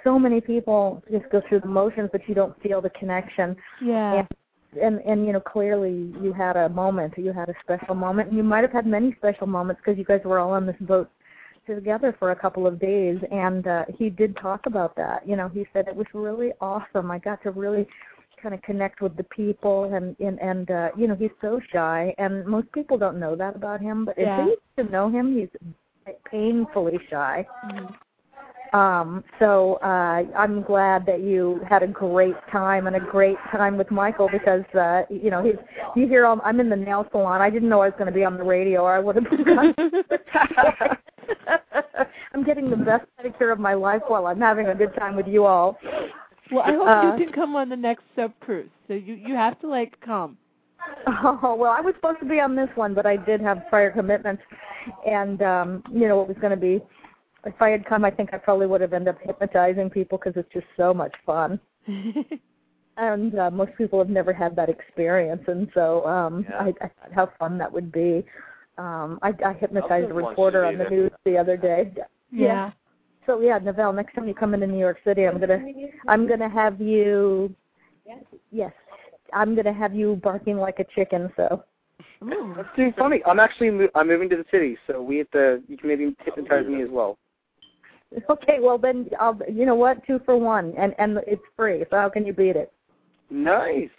so 0.03 0.17
many 0.19 0.41
people 0.41 1.03
just 1.11 1.29
go 1.31 1.41
through 1.47 1.61
the 1.61 1.67
motions, 1.67 2.09
but 2.11 2.21
you 2.27 2.35
don't 2.35 2.59
feel 2.61 2.81
the 2.81 2.89
connection. 2.91 3.55
Yeah. 3.81 4.19
And, 4.19 4.27
and 4.81 4.99
and 5.01 5.25
you 5.25 5.33
know 5.33 5.39
clearly 5.39 6.13
you 6.21 6.33
had 6.33 6.57
a 6.57 6.69
moment, 6.69 7.13
you 7.17 7.31
had 7.31 7.49
a 7.49 7.55
special 7.63 7.95
moment, 7.95 8.29
and 8.29 8.37
you 8.37 8.43
might 8.43 8.63
have 8.63 8.73
had 8.73 8.85
many 8.85 9.15
special 9.17 9.47
moments 9.47 9.81
because 9.83 9.97
you 9.97 10.05
guys 10.05 10.21
were 10.25 10.39
all 10.39 10.51
on 10.51 10.65
this 10.65 10.75
boat 10.81 11.09
together 11.65 12.15
for 12.19 12.31
a 12.31 12.35
couple 12.35 12.67
of 12.67 12.79
days 12.79 13.17
and 13.31 13.65
uh 13.65 13.85
he 13.97 14.07
did 14.07 14.37
talk 14.37 14.67
about 14.67 14.95
that 14.95 15.27
you 15.27 15.35
know 15.35 15.49
he 15.49 15.65
said 15.73 15.87
it 15.87 15.95
was 15.95 16.05
really 16.13 16.51
awesome 16.61 17.09
i 17.09 17.17
got 17.17 17.41
to 17.41 17.49
really 17.49 17.87
kind 18.45 18.53
of 18.53 18.61
connect 18.61 19.01
with 19.01 19.17
the 19.17 19.23
people 19.23 19.85
and 19.85 20.15
and 20.19 20.39
and 20.39 20.69
uh 20.69 20.89
you 20.95 21.07
know 21.07 21.15
he's 21.15 21.31
so 21.41 21.59
shy 21.73 22.13
and 22.19 22.45
most 22.45 22.71
people 22.73 22.95
don't 22.95 23.19
know 23.19 23.35
that 23.35 23.55
about 23.55 23.81
him 23.81 24.05
but 24.05 24.13
Yeah. 24.19 24.39
if 24.41 24.45
they 24.45 24.51
used 24.51 24.61
to 24.77 24.83
know 24.95 25.09
him 25.09 25.35
he's 25.35 25.49
painfully 26.29 26.99
shy 27.09 27.47
Mhm. 27.65 27.95
um 28.73 29.23
so 29.39 29.79
uh 29.81 30.21
i'm 30.37 30.61
glad 30.61 31.07
that 31.07 31.21
you 31.21 31.59
had 31.67 31.81
a 31.81 31.87
great 31.87 32.35
time 32.51 32.85
and 32.85 32.95
a 32.95 32.99
great 32.99 33.39
time 33.51 33.77
with 33.77 33.89
michael 33.89 34.29
because 34.29 34.65
uh 34.75 35.01
you 35.09 35.31
know 35.31 35.41
he's 35.43 35.57
you 35.95 36.07
hear 36.07 36.27
all 36.27 36.39
i'm 36.43 36.59
in 36.59 36.69
the 36.69 36.75
nail 36.75 37.07
salon 37.11 37.41
i 37.41 37.49
didn't 37.49 37.69
know 37.69 37.81
i 37.81 37.87
was 37.87 37.95
going 37.97 38.11
to 38.13 38.19
be 38.19 38.23
on 38.23 38.37
the 38.37 38.43
radio 38.43 38.83
or 38.83 38.93
i 38.93 38.99
would 38.99 39.15
have 39.15 39.27
been 39.31 39.73
i'm 42.33 42.43
getting 42.43 42.69
the 42.69 42.75
best 42.75 43.05
pedicure 43.17 43.51
of 43.51 43.57
my 43.57 43.73
life 43.73 44.03
while 44.07 44.27
i'm 44.27 44.39
having 44.39 44.67
a 44.67 44.75
good 44.75 44.93
time 44.93 45.15
with 45.15 45.25
you 45.25 45.45
all 45.45 45.79
Well, 46.51 46.63
I 46.63 46.73
hope 46.73 46.87
Uh, 46.87 47.15
you 47.17 47.25
can 47.25 47.33
come 47.33 47.55
on 47.55 47.69
the 47.69 47.75
next 47.75 48.03
sub 48.15 48.31
cruise. 48.39 48.69
So 48.87 48.93
you 48.93 49.15
you 49.15 49.35
have 49.35 49.59
to 49.61 49.67
like 49.67 49.99
come. 50.01 50.37
Oh 51.07 51.55
well, 51.57 51.71
I 51.71 51.81
was 51.81 51.95
supposed 51.95 52.19
to 52.19 52.25
be 52.25 52.39
on 52.39 52.55
this 52.55 52.69
one, 52.75 52.93
but 52.93 53.05
I 53.05 53.17
did 53.17 53.41
have 53.41 53.63
prior 53.69 53.91
commitments, 53.91 54.43
and 55.07 55.41
um, 55.41 55.83
you 55.91 56.07
know 56.07 56.21
it 56.21 56.27
was 56.27 56.37
going 56.37 56.51
to 56.51 56.57
be. 56.57 56.81
If 57.45 57.61
I 57.61 57.69
had 57.69 57.85
come, 57.85 58.03
I 58.05 58.11
think 58.11 58.33
I 58.33 58.37
probably 58.37 58.65
would 58.67 58.81
have 58.81 58.93
ended 58.93 59.15
up 59.15 59.21
hypnotizing 59.21 59.89
people 59.89 60.17
because 60.17 60.33
it's 60.35 60.51
just 60.51 60.65
so 60.77 60.93
much 60.93 61.13
fun. 61.25 61.59
and 62.97 63.37
uh, 63.37 63.51
most 63.51 63.71
people 63.77 63.99
have 63.99 64.09
never 64.09 64.33
had 64.33 64.55
that 64.55 64.69
experience, 64.69 65.43
and 65.47 65.69
so 65.73 66.05
um, 66.07 66.45
Yeah. 66.49 66.59
I, 66.59 66.67
I 66.81 66.87
thought 66.87 67.13
how 67.13 67.29
fun 67.39 67.57
that 67.59 67.71
would 67.71 67.91
be. 67.91 68.25
Um, 68.77 69.19
I, 69.21 69.33
I 69.45 69.53
hypnotized 69.53 70.11
a 70.11 70.13
reporter 70.13 70.65
on 70.65 70.77
the 70.77 70.89
news 70.89 71.11
the 71.23 71.37
other 71.37 71.55
day. 71.55 71.93
yeah. 72.31 72.71
So 73.25 73.39
yeah, 73.39 73.59
Novell, 73.59 73.95
next 73.95 74.13
time 74.13 74.27
you 74.27 74.33
come 74.33 74.53
into 74.53 74.67
New 74.67 74.79
York 74.79 74.97
City, 75.03 75.25
I'm 75.25 75.39
gonna 75.39 75.59
I'm 76.07 76.27
gonna 76.27 76.49
have 76.49 76.79
you. 76.79 77.53
Yes, 78.51 78.73
I'm 79.33 79.55
gonna 79.55 79.73
have 79.73 79.93
you 79.95 80.19
barking 80.23 80.57
like 80.57 80.79
a 80.79 80.85
chicken. 80.95 81.31
So. 81.35 81.63
Ooh. 82.23 82.53
That's 82.55 82.69
too 82.75 82.93
funny. 82.97 83.21
I'm 83.25 83.39
actually 83.39 83.69
mo- 83.71 83.89
I'm 83.95 84.07
moving 84.07 84.29
to 84.29 84.37
the 84.37 84.45
city, 84.51 84.77
so 84.87 85.01
we 85.01 85.17
have 85.17 85.31
to. 85.31 85.61
You 85.67 85.77
can 85.77 85.89
maybe 85.89 86.15
hypnotize 86.23 86.67
me 86.67 86.81
as 86.83 86.89
well. 86.89 87.17
Okay, 88.29 88.59
well 88.61 88.77
then, 88.77 89.09
I'll. 89.19 89.37
You 89.51 89.65
know 89.65 89.75
what? 89.75 90.05
Two 90.05 90.21
for 90.23 90.37
one, 90.37 90.73
and 90.77 90.93
and 90.99 91.19
it's 91.27 91.41
free. 91.57 91.83
So 91.89 91.97
how 91.97 92.07
can 92.07 92.25
you 92.25 92.31
beat 92.31 92.55
it? 92.55 92.71
Nice. 93.29 93.89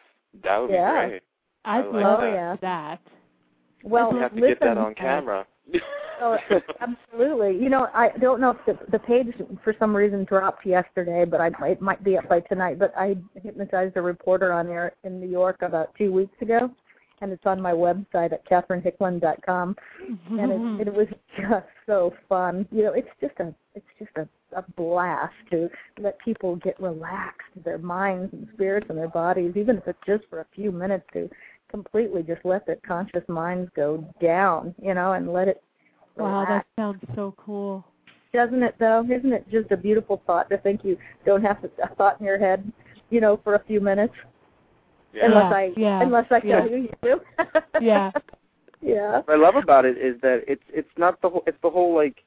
That 0.43 0.59
would 0.59 0.71
Yeah. 0.71 1.05
be 1.05 1.09
great. 1.11 1.23
I'd 1.67 1.85
I 1.85 1.87
like 1.87 2.05
love 2.05 2.21
oh, 2.21 2.33
that. 2.33 2.61
that. 2.63 3.01
Well, 3.83 4.13
we 4.13 4.21
have 4.21 4.31
to 4.31 4.37
listen, 4.37 4.49
get 4.49 4.61
that 4.61 4.79
on 4.79 4.95
camera. 4.95 5.47
Oh, 6.21 6.37
absolutely. 6.81 7.63
You 7.63 7.69
know, 7.69 7.89
I 7.95 8.11
don't 8.21 8.41
know 8.41 8.51
if 8.51 8.59
the 8.67 8.79
the 8.91 8.99
page 8.99 9.29
for 9.63 9.75
some 9.79 9.95
reason 9.95 10.25
dropped 10.25 10.65
yesterday, 10.65 11.25
but 11.25 11.41
I 11.41 11.51
it 11.69 11.81
might 11.81 12.03
be 12.03 12.17
up 12.17 12.29
by 12.29 12.41
tonight. 12.41 12.79
But 12.79 12.93
I 12.97 13.17
hypnotized 13.35 13.97
a 13.97 14.03
reporter 14.03 14.53
on 14.53 14.67
there 14.67 14.93
in 15.05 15.21
New 15.21 15.29
York 15.29 15.59
about 15.63 15.95
two 15.97 16.13
weeks 16.13 16.35
ago, 16.41 16.71
and 17.21 17.33
it's 17.33 17.47
on 17.47 17.61
my 17.61 17.73
website 17.73 18.33
at 18.33 18.49
catherinehickland.com. 18.49 19.77
and 20.31 20.81
it, 20.81 20.89
it 20.89 20.95
was 20.95 21.09
just 21.37 21.67
so 21.87 22.13
fun. 22.29 22.67
You 22.71 22.85
know, 22.85 22.93
it's 22.93 23.09
just 23.21 23.35
a 23.41 23.55
it's 23.75 23.87
just 23.99 24.13
a, 24.17 24.29
a 24.57 24.65
blast 24.77 25.35
to 25.51 25.69
let 25.99 26.19
people 26.21 26.57
get 26.57 26.81
relaxed, 26.81 27.49
their 27.65 27.79
minds 27.79 28.33
and 28.33 28.49
spirits 28.55 28.87
and 28.89 28.97
their 28.99 29.09
bodies, 29.09 29.53
even 29.57 29.77
if 29.77 29.87
it's 29.87 29.99
just 30.07 30.25
for 30.31 30.41
a 30.41 30.47
few 30.55 30.73
minutes 30.73 31.05
to 31.13 31.29
completely 31.71 32.23
just 32.23 32.45
let 32.45 32.67
their 32.67 32.79
conscious 32.87 33.23
minds 33.29 33.71
go 33.75 34.05
down, 34.23 34.75
you 34.83 34.95
know, 34.95 35.13
and 35.13 35.33
let 35.33 35.49
it 35.49 35.63
wow, 36.17 36.45
that 36.49 36.67
sounds 36.77 37.01
so 37.15 37.35
cool. 37.37 37.85
Doesn't 38.33 38.63
it 38.63 38.75
though? 38.79 39.05
Isn't 39.05 39.33
it 39.33 39.47
just 39.51 39.71
a 39.71 39.77
beautiful 39.77 40.23
thought 40.27 40.51
to 40.51 40.59
think 40.59 40.85
you 40.85 40.97
don't 41.25 41.43
have 41.43 41.61
to, 41.63 41.71
a 41.83 41.95
thought 41.95 42.21
in 42.21 42.27
your 42.27 42.39
head, 42.39 42.71
you 43.11 43.21
know, 43.21 43.41
for 43.43 43.55
a 43.55 43.65
few 43.65 43.81
minutes? 43.81 44.15
Yeah. 45.13 45.27
Unless 45.27 45.53
I 45.53 45.73
yeah, 45.77 46.03
unless 46.03 46.27
I 46.31 46.41
yeah. 46.45 46.61
tell 46.61 46.71
you 46.71 46.77
you 46.77 46.93
do. 47.03 47.21
Yeah. 47.81 48.11
yeah. 48.83 49.21
What 49.25 49.31
I 49.31 49.37
love 49.37 49.57
about 49.57 49.85
it 49.85 49.97
is 49.97 50.21
that 50.23 50.43
it's 50.47 50.63
it's 50.69 50.89
not 50.97 51.21
the 51.23 51.31
whole 51.31 51.43
it's 51.47 51.59
the 51.63 51.71
whole 51.71 51.95
like 51.95 52.23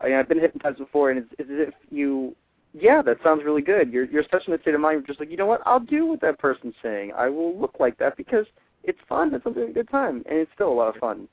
I 0.00 0.06
mean, 0.08 0.14
I've 0.16 0.28
been 0.28 0.40
hypnotized 0.40 0.78
before 0.78 1.10
and 1.10 1.20
it's, 1.20 1.28
it's 1.38 1.50
as 1.50 1.68
if 1.68 1.74
you 1.90 2.34
yeah 2.74 3.02
that 3.02 3.18
sounds 3.22 3.44
really 3.44 3.62
good. 3.62 3.92
You're 3.92 4.04
you're 4.04 4.24
such 4.30 4.46
in 4.48 4.54
a 4.54 4.60
state 4.60 4.74
of 4.74 4.80
mind 4.80 4.94
you're 4.94 5.06
just 5.06 5.20
like 5.20 5.30
you 5.30 5.36
know 5.36 5.46
what? 5.46 5.60
I'll 5.66 5.80
do 5.80 6.06
what 6.06 6.20
that 6.20 6.38
person's 6.38 6.74
saying. 6.82 7.12
I 7.16 7.28
will 7.28 7.58
look 7.58 7.76
like 7.80 7.98
that 7.98 8.16
because 8.16 8.46
it's 8.84 8.98
fun. 9.08 9.34
It's 9.34 9.46
a 9.46 9.50
really 9.50 9.72
good 9.72 9.88
time 9.88 10.22
and 10.28 10.38
it's 10.38 10.50
still 10.54 10.68
a 10.68 10.74
lot 10.74 10.94
of 10.94 11.00
fun. 11.00 11.28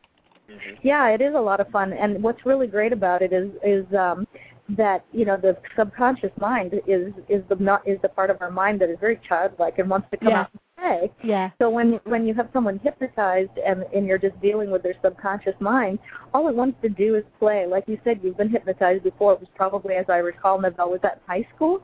Mhm. 0.49 0.78
Yeah, 0.82 1.10
it 1.10 1.22
is 1.22 1.36
a 1.36 1.40
lot 1.40 1.60
of 1.60 1.68
fun, 1.70 1.94
and 1.94 2.24
what's 2.24 2.44
really 2.45 2.68
great 2.68 2.91
about 2.91 3.22
it 3.22 3.32
is 3.32 3.52
is 3.64 3.86
um, 3.94 4.28
that 4.70 5.03
you 5.11 5.26
know 5.26 5.38
the 5.38 5.56
subconscious 5.76 6.32
mind 6.40 6.74
is 6.88 7.14
is 7.28 7.44
the 7.49 7.56
not 7.56 7.88
is 7.88 7.99
the 8.02 8.10
part 8.10 8.30
of 8.30 8.41
our 8.41 8.52
mind 8.52 8.82
that 8.82 8.90
is 8.90 8.98
very 8.99 9.20
childlike 9.28 9.78
and 9.80 9.90
wants 9.90 10.07
to 10.11 10.18
come 10.18 10.30
Yeah. 10.30 10.41
out 10.41 10.49
and 10.52 10.61
play. 10.80 11.11
Yeah. 11.23 11.49
So 11.60 11.69
when 11.69 11.99
when 12.06 12.26
you 12.26 12.34
have 12.35 12.49
someone 12.53 12.80
hypnotized 12.84 13.57
and 13.65 13.84
and 13.93 14.06
you're 14.06 14.18
just 14.18 14.39
dealing 14.41 14.72
with 14.72 14.84
their 14.84 14.95
subconscious 15.03 15.56
mind, 15.60 15.99
all 16.34 16.47
it 16.47 16.56
wants 16.56 16.77
to 16.81 16.89
do 16.89 17.15
is 17.15 17.23
play. 17.39 17.65
Like 17.68 17.85
you 17.88 17.99
said, 18.03 18.19
you've 18.23 18.38
been 18.38 18.49
hypnotized 18.49 19.03
before. 19.03 19.34
It 19.34 19.39
was 19.39 19.49
probably, 19.56 19.95
as 19.95 20.06
I 20.10 20.18
recall, 20.18 20.60
Neville, 20.60 20.91
was 20.91 20.99
that 21.03 21.22
in 21.27 21.43
high 21.43 21.47
school? 21.56 21.84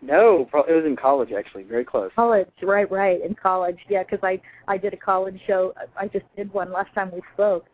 no 0.00 0.46
pro- 0.50 0.62
it 0.62 0.72
was 0.72 0.84
in 0.84 0.94
college 0.94 1.30
actually 1.36 1.64
very 1.64 1.84
close 1.84 2.10
College, 2.14 2.48
right, 2.62 2.88
right, 2.90 3.20
in 3.24 3.34
college. 3.34 3.78
Yeah, 3.88 4.04
because 4.04 4.20
I 4.22 4.40
I 4.68 4.78
did 4.78 4.94
a 4.94 4.96
college 4.96 5.40
show. 5.46 5.74
I 5.96 6.06
just 6.06 6.24
did 6.36 6.52
one 6.52 6.72
last 6.72 6.94
time 6.94 7.10
we 7.12 7.20
spoke, 7.34 7.66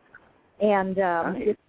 and 0.60 0.98
um, 0.98 1.32
Nice. 1.34 1.42
it's 1.48 1.60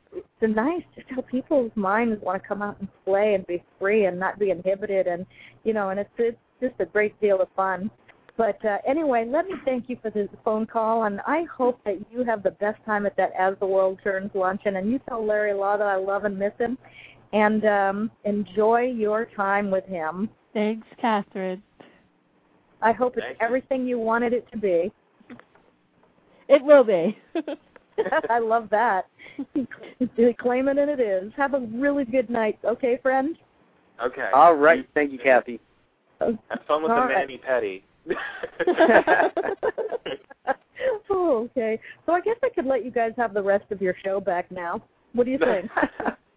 it's 0.42 0.56
nice 0.56 0.84
just 0.96 1.08
how 1.10 1.22
people's 1.22 1.72
minds 1.76 2.22
want 2.24 2.42
to 2.42 2.48
come 2.48 2.62
out 2.62 2.80
and 2.80 2.88
play 3.04 3.34
and 3.34 3.46
be 3.48 3.62
free 3.80 4.06
and 4.06 4.18
not 4.18 4.40
be 4.40 4.50
inhibited, 4.50 5.08
and 5.08 5.26
you 5.66 5.74
know, 5.74 5.90
and 5.90 6.00
it's 6.00 6.10
it's 6.18 6.38
just 6.62 6.76
a 6.80 6.86
great 6.86 7.20
deal 7.22 7.42
of 7.42 7.48
fun. 7.56 7.90
But 8.38 8.64
uh, 8.66 8.80
anyway, 8.86 9.26
let 9.28 9.48
me 9.48 9.54
thank 9.64 9.90
you 9.90 9.98
for 10.02 10.10
this 10.10 10.28
phone 10.44 10.66
call, 10.66 11.04
and 11.04 11.22
I 11.26 11.44
hope 11.44 11.80
that 11.86 11.98
you 12.12 12.24
have 12.26 12.44
the 12.44 12.52
best 12.52 12.84
time 12.86 13.06
at 13.06 13.16
that 13.16 13.32
As 13.38 13.56
the 13.60 13.66
World 13.66 14.00
Turns 14.04 14.32
luncheon. 14.34 14.76
And 14.76 14.92
you 14.92 15.00
tell 15.08 15.26
Larry 15.26 15.54
Lau 15.54 15.78
that 15.78 15.88
I 15.88 15.96
love 15.96 16.26
and 16.26 16.38
miss 16.38 16.52
him, 16.60 16.78
and 17.32 17.66
um, 17.66 18.12
enjoy 18.26 18.82
your 18.82 19.26
time 19.36 19.72
with 19.72 19.86
him. 19.86 20.30
Thanks, 20.54 20.88
Catherine. 21.00 21.64
I 22.82 22.92
hope 22.92 23.16
it's 23.16 23.26
Thank 23.26 23.40
you. 23.40 23.46
everything 23.46 23.88
you 23.88 24.00
wanted 24.00 24.34
it 24.34 24.46
to 24.52 24.58
be. 24.58 24.92
It 26.50 26.64
will 26.64 26.84
be. 26.84 27.18
I 28.30 28.40
love 28.40 28.70
that. 28.72 29.08
Claim 30.40 30.68
it 30.68 30.78
and 30.78 30.90
it 30.90 31.00
is. 31.00 31.32
Have 31.36 31.54
a 31.54 31.60
really 31.60 32.06
good 32.06 32.30
night, 32.30 32.60
okay, 32.64 33.00
friend? 33.02 33.38
Okay. 34.04 34.30
All 34.34 34.56
right. 34.56 34.88
Thank 34.94 35.12
you, 35.12 35.20
Kathy. 35.20 35.60
Have 36.20 36.38
fun 36.68 36.84
with 36.84 36.92
All 36.92 37.02
the 37.02 37.14
right. 37.14 37.28
mani 37.28 37.38
petty. 37.38 37.84
oh, 41.10 41.50
okay. 41.52 41.80
So 42.06 42.14
I 42.14 42.22
guess 42.22 42.38
I 42.44 42.50
could 42.50 42.66
let 42.66 42.86
you 42.86 42.92
guys 42.92 43.14
have 43.18 43.34
the 43.34 43.42
rest 43.42 43.66
of 43.72 43.82
your 43.82 43.96
show 44.04 44.20
back 44.20 44.52
now. 44.52 44.84
What 45.14 45.26
do 45.26 45.32
you 45.32 45.40
think? 45.40 45.70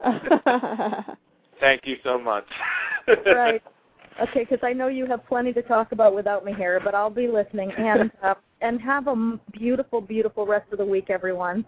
Thank 1.60 1.82
you 1.86 1.96
so 2.05 2.18
much. 2.18 2.44
right. 3.26 3.62
Okay, 4.20 4.40
because 4.40 4.59
I 4.62 4.72
know 4.72 4.88
you 4.88 5.06
have 5.06 5.26
plenty 5.26 5.52
to 5.52 5.62
talk 5.62 5.92
about 5.92 6.14
without 6.14 6.44
me 6.44 6.52
here, 6.52 6.80
but 6.82 6.94
I'll 6.94 7.10
be 7.10 7.28
listening. 7.28 7.70
And 7.76 8.10
uh, 8.22 8.34
and 8.60 8.80
have 8.80 9.06
a 9.06 9.38
beautiful, 9.52 10.00
beautiful 10.00 10.44
rest 10.46 10.72
of 10.72 10.78
the 10.78 10.84
week, 10.84 11.10
everyone. 11.10 11.64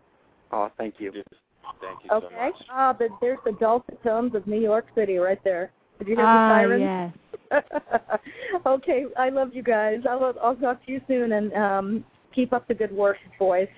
Oh, 0.50 0.70
thank 0.76 0.94
you. 0.98 1.12
Thank 1.12 1.24
you 2.02 2.08
so 2.08 2.16
Okay. 2.16 2.34
much. 2.36 2.54
Ah, 2.68 2.92
but 2.92 3.08
there's 3.20 3.38
the 3.44 3.52
dulcet 3.52 4.02
tones 4.02 4.34
of 4.34 4.46
New 4.48 4.60
York 4.60 4.86
City 4.96 5.18
right 5.18 5.42
there. 5.44 5.70
Did 5.98 6.08
you 6.08 6.16
hear 6.16 6.24
ah, 6.26 6.48
the 6.48 6.54
sirens? 6.54 6.80
yes. 6.80 7.29
okay, 8.66 9.04
I 9.18 9.28
love 9.30 9.50
you 9.52 9.62
guys. 9.62 10.00
I'll 10.08 10.34
I'll 10.42 10.56
talk 10.56 10.84
to 10.86 10.92
you 10.92 11.00
soon 11.08 11.32
and 11.32 11.52
um 11.54 12.04
keep 12.34 12.52
up 12.52 12.68
the 12.68 12.74
good 12.74 12.92
work, 12.92 13.16
boys. 13.38 13.68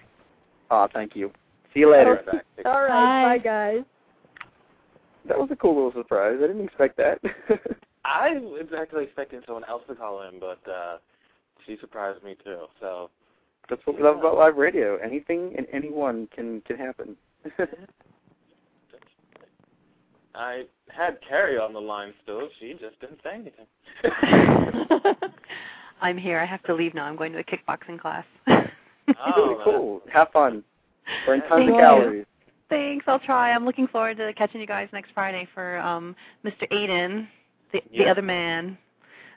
Oh, 0.70 0.88
thank 0.92 1.16
you. 1.16 1.30
See 1.72 1.80
you 1.80 1.90
later. 1.90 2.14
Right 2.14 2.26
back. 2.26 2.44
All 2.66 2.82
right, 2.82 3.22
Bye. 3.22 3.38
bye 3.38 3.42
guys. 3.42 3.84
That 5.28 5.38
was 5.38 5.48
a 5.52 5.56
cool 5.56 5.74
little 5.74 6.02
surprise. 6.02 6.38
I 6.42 6.46
didn't 6.46 6.64
expect 6.64 6.96
that. 6.98 7.20
I 8.04 8.30
was 8.38 8.66
actually 8.76 9.04
expecting 9.04 9.40
someone 9.46 9.64
else 9.64 9.82
to 9.88 9.94
call 9.94 10.28
in, 10.28 10.40
but 10.40 10.60
uh 10.70 10.98
she 11.66 11.76
surprised 11.80 12.22
me 12.24 12.36
too. 12.44 12.66
So 12.80 13.10
That's 13.70 13.80
what 13.86 13.96
we 13.96 14.02
love 14.02 14.18
about 14.18 14.36
live 14.36 14.56
radio. 14.56 14.96
Anything 14.96 15.54
and 15.56 15.66
anyone 15.72 16.28
can 16.34 16.60
can 16.62 16.76
happen. 16.76 17.16
I 20.34 20.64
had 20.96 21.18
Carrie 21.26 21.58
on 21.58 21.72
the 21.72 21.80
line 21.80 22.12
still. 22.22 22.48
She 22.58 22.72
just 22.72 23.00
didn't 23.00 23.20
say 23.22 23.34
anything. 23.34 23.66
I'm 26.00 26.18
here. 26.18 26.40
I 26.40 26.46
have 26.46 26.62
to 26.64 26.74
leave 26.74 26.94
now. 26.94 27.04
I'm 27.04 27.16
going 27.16 27.32
to 27.32 27.38
a 27.38 27.44
kickboxing 27.44 28.00
class. 28.00 28.24
Oh, 28.48 28.66
really 29.36 29.64
cool. 29.64 30.02
Have 30.12 30.30
fun. 30.32 30.62
Burn 31.26 31.40
tons 31.40 31.50
Thank 31.50 31.70
of 31.70 31.74
you. 31.74 31.80
calories. 31.80 32.26
Thanks. 32.68 33.04
I'll 33.08 33.18
try. 33.18 33.52
I'm 33.52 33.64
looking 33.64 33.86
forward 33.86 34.16
to 34.18 34.32
catching 34.34 34.60
you 34.60 34.66
guys 34.66 34.88
next 34.92 35.10
Friday 35.12 35.46
for 35.54 35.78
um 35.78 36.16
Mr. 36.44 36.66
Aidan, 36.70 37.28
the 37.72 37.82
the 37.96 38.06
other 38.06 38.22
man. 38.22 38.78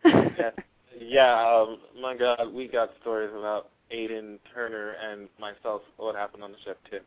yeah, 0.06 0.52
yeah. 1.00 1.44
Um, 1.44 1.80
my 2.00 2.16
God, 2.16 2.54
we 2.54 2.68
got 2.68 2.92
stories 3.02 3.32
about 3.38 3.72
Aidan 3.92 4.40
Turner 4.54 4.96
and 5.02 5.28
myself. 5.40 5.82
What 5.98 6.16
happened 6.16 6.44
on 6.44 6.52
the 6.52 6.58
ship 6.64 6.80
too. 6.90 7.00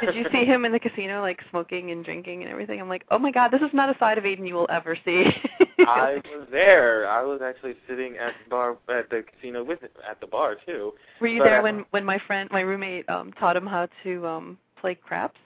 Did 0.06 0.14
you 0.14 0.24
see 0.30 0.44
him 0.44 0.64
in 0.64 0.72
the 0.72 0.78
casino, 0.78 1.20
like 1.20 1.40
smoking 1.50 1.90
and 1.90 2.04
drinking 2.04 2.42
and 2.42 2.50
everything? 2.50 2.80
I'm 2.80 2.88
like, 2.88 3.04
oh 3.10 3.18
my 3.18 3.30
god, 3.30 3.50
this 3.50 3.60
is 3.60 3.70
not 3.72 3.94
a 3.94 3.98
side 3.98 4.18
of 4.18 4.24
Aidan 4.24 4.46
you 4.46 4.54
will 4.54 4.68
ever 4.70 4.96
see. 5.04 5.24
I 5.80 6.20
was 6.26 6.46
there. 6.50 7.08
I 7.08 7.22
was 7.22 7.40
actually 7.42 7.74
sitting 7.88 8.16
at 8.16 8.32
the 8.44 8.50
bar 8.50 8.76
at 8.88 9.10
the 9.10 9.24
casino 9.24 9.64
with 9.64 9.80
at 9.82 10.20
the 10.20 10.26
bar 10.26 10.56
too. 10.66 10.92
Were 11.20 11.26
you 11.26 11.40
But, 11.40 11.44
there 11.44 11.62
when 11.62 11.84
when 11.90 12.04
my 12.04 12.18
friend, 12.26 12.48
my 12.52 12.60
roommate, 12.60 13.08
um 13.08 13.32
taught 13.32 13.56
him 13.56 13.66
how 13.66 13.88
to 14.04 14.26
um 14.26 14.58
play 14.80 14.94
craps? 14.94 15.38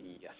Yes. 0.00 0.32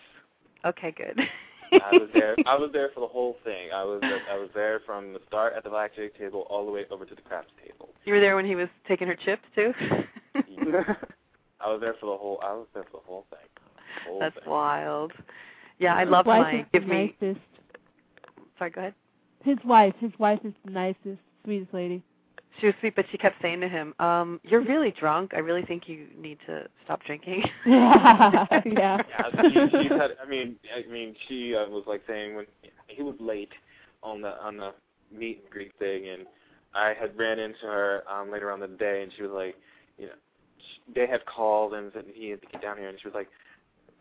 Okay, 0.65 0.93
good. 0.97 1.21
I 1.73 1.93
was 1.99 2.09
there. 2.13 2.37
I 2.47 2.55
was 2.57 2.71
there 2.73 2.91
for 2.95 3.01
the 3.01 3.07
whole 3.07 3.37
thing. 3.45 3.71
I 3.75 3.83
was 3.85 4.01
I 4.03 4.37
was 4.37 4.49
there 4.55 4.81
from 4.85 5.13
the 5.13 5.21
start 5.27 5.55
at 5.57 5.65
the 5.65 5.71
blackjack 5.71 6.17
table 6.19 6.47
all 6.51 6.65
the 6.67 6.73
way 6.73 6.85
over 6.91 7.05
to 7.05 7.15
the 7.15 7.23
craps 7.23 7.51
table. 7.65 7.89
You 8.05 8.15
were 8.15 8.21
there 8.21 8.37
when 8.37 8.45
he 8.47 8.55
was 8.55 8.69
taking 8.87 9.09
her 9.09 9.17
chips 9.17 9.43
too. 9.55 9.73
I 10.35 11.69
was 11.71 11.81
there 11.81 11.95
for 12.01 12.07
the 12.07 12.17
whole. 12.17 12.41
I 12.43 12.53
was 12.53 12.67
there 12.75 12.85
for 12.85 13.01
the 13.01 13.07
whole 13.07 13.25
thing. 13.31 13.39
The 14.05 14.11
whole 14.11 14.21
That's 14.21 14.35
thing. 14.35 14.49
wild. 14.51 15.13
Yeah, 15.79 15.95
I 15.95 16.01
His 16.03 16.11
love 16.11 16.27
wife 16.27 16.43
my 16.43 16.61
is 16.61 16.67
the 16.73 16.79
give 16.81 16.89
me. 16.89 17.15
nicest. 17.21 17.41
Sorry, 18.59 18.71
go 18.71 18.81
ahead. 18.81 18.95
His 19.45 19.59
wife. 19.65 19.95
His 19.99 20.13
wife 20.19 20.41
is 20.45 20.53
the 20.65 20.71
nicest, 20.71 21.19
sweetest 21.45 21.73
lady. 21.73 22.03
She 22.61 22.67
was 22.67 22.75
sweet, 22.81 22.95
but 22.95 23.07
she 23.11 23.19
kept 23.19 23.41
saying 23.43 23.61
to 23.61 23.69
him, 23.69 23.95
um, 23.99 24.41
"You're 24.45 24.61
really 24.61 24.93
drunk. 24.99 25.33
I 25.35 25.39
really 25.39 25.63
think 25.63 25.89
you 25.89 26.07
need 26.17 26.39
to 26.47 26.69
stop 26.85 27.03
drinking." 27.05 27.45
yeah. 27.67 28.47
yeah. 28.65 28.99
Yeah, 29.09 29.43
she, 29.43 29.83
she 29.83 29.89
had. 29.89 30.17
I 30.23 30.29
mean, 30.29 30.57
I 30.75 30.91
mean, 30.91 31.15
she 31.29 31.55
uh, 31.55 31.69
was 31.69 31.85
like 31.87 32.03
saying 32.07 32.37
when 32.37 32.47
he 32.89 33.03
was 33.03 33.17
late 33.21 33.53
on 34.03 34.21
the 34.21 34.41
on 34.43 34.57
the 34.57 34.73
meet 35.17 35.41
and 35.43 35.51
greet 35.51 35.73
thing, 35.79 36.09
and 36.09 36.27
I 36.75 36.95
had 36.99 37.17
ran 37.19 37.39
into 37.39 37.63
her 37.63 38.03
um 38.11 38.31
later 38.31 38.51
on 38.51 38.63
in 38.63 38.71
the 38.73 38.77
day, 38.77 39.03
and 39.03 39.13
she 39.17 39.23
was 39.23 39.33
like, 39.33 39.57
you 39.99 40.07
know, 40.07 40.13
sh 40.59 40.95
they 40.95 41.07
had 41.07 41.25
called 41.27 41.75
and 41.75 41.91
said 41.95 42.05
he 42.13 42.31
had 42.31 42.41
to 42.43 42.47
get 42.49 42.63
down 42.63 42.77
here, 42.77 42.89
and 42.89 42.99
she 43.01 43.09
was 43.09 43.15
like, 43.15 43.29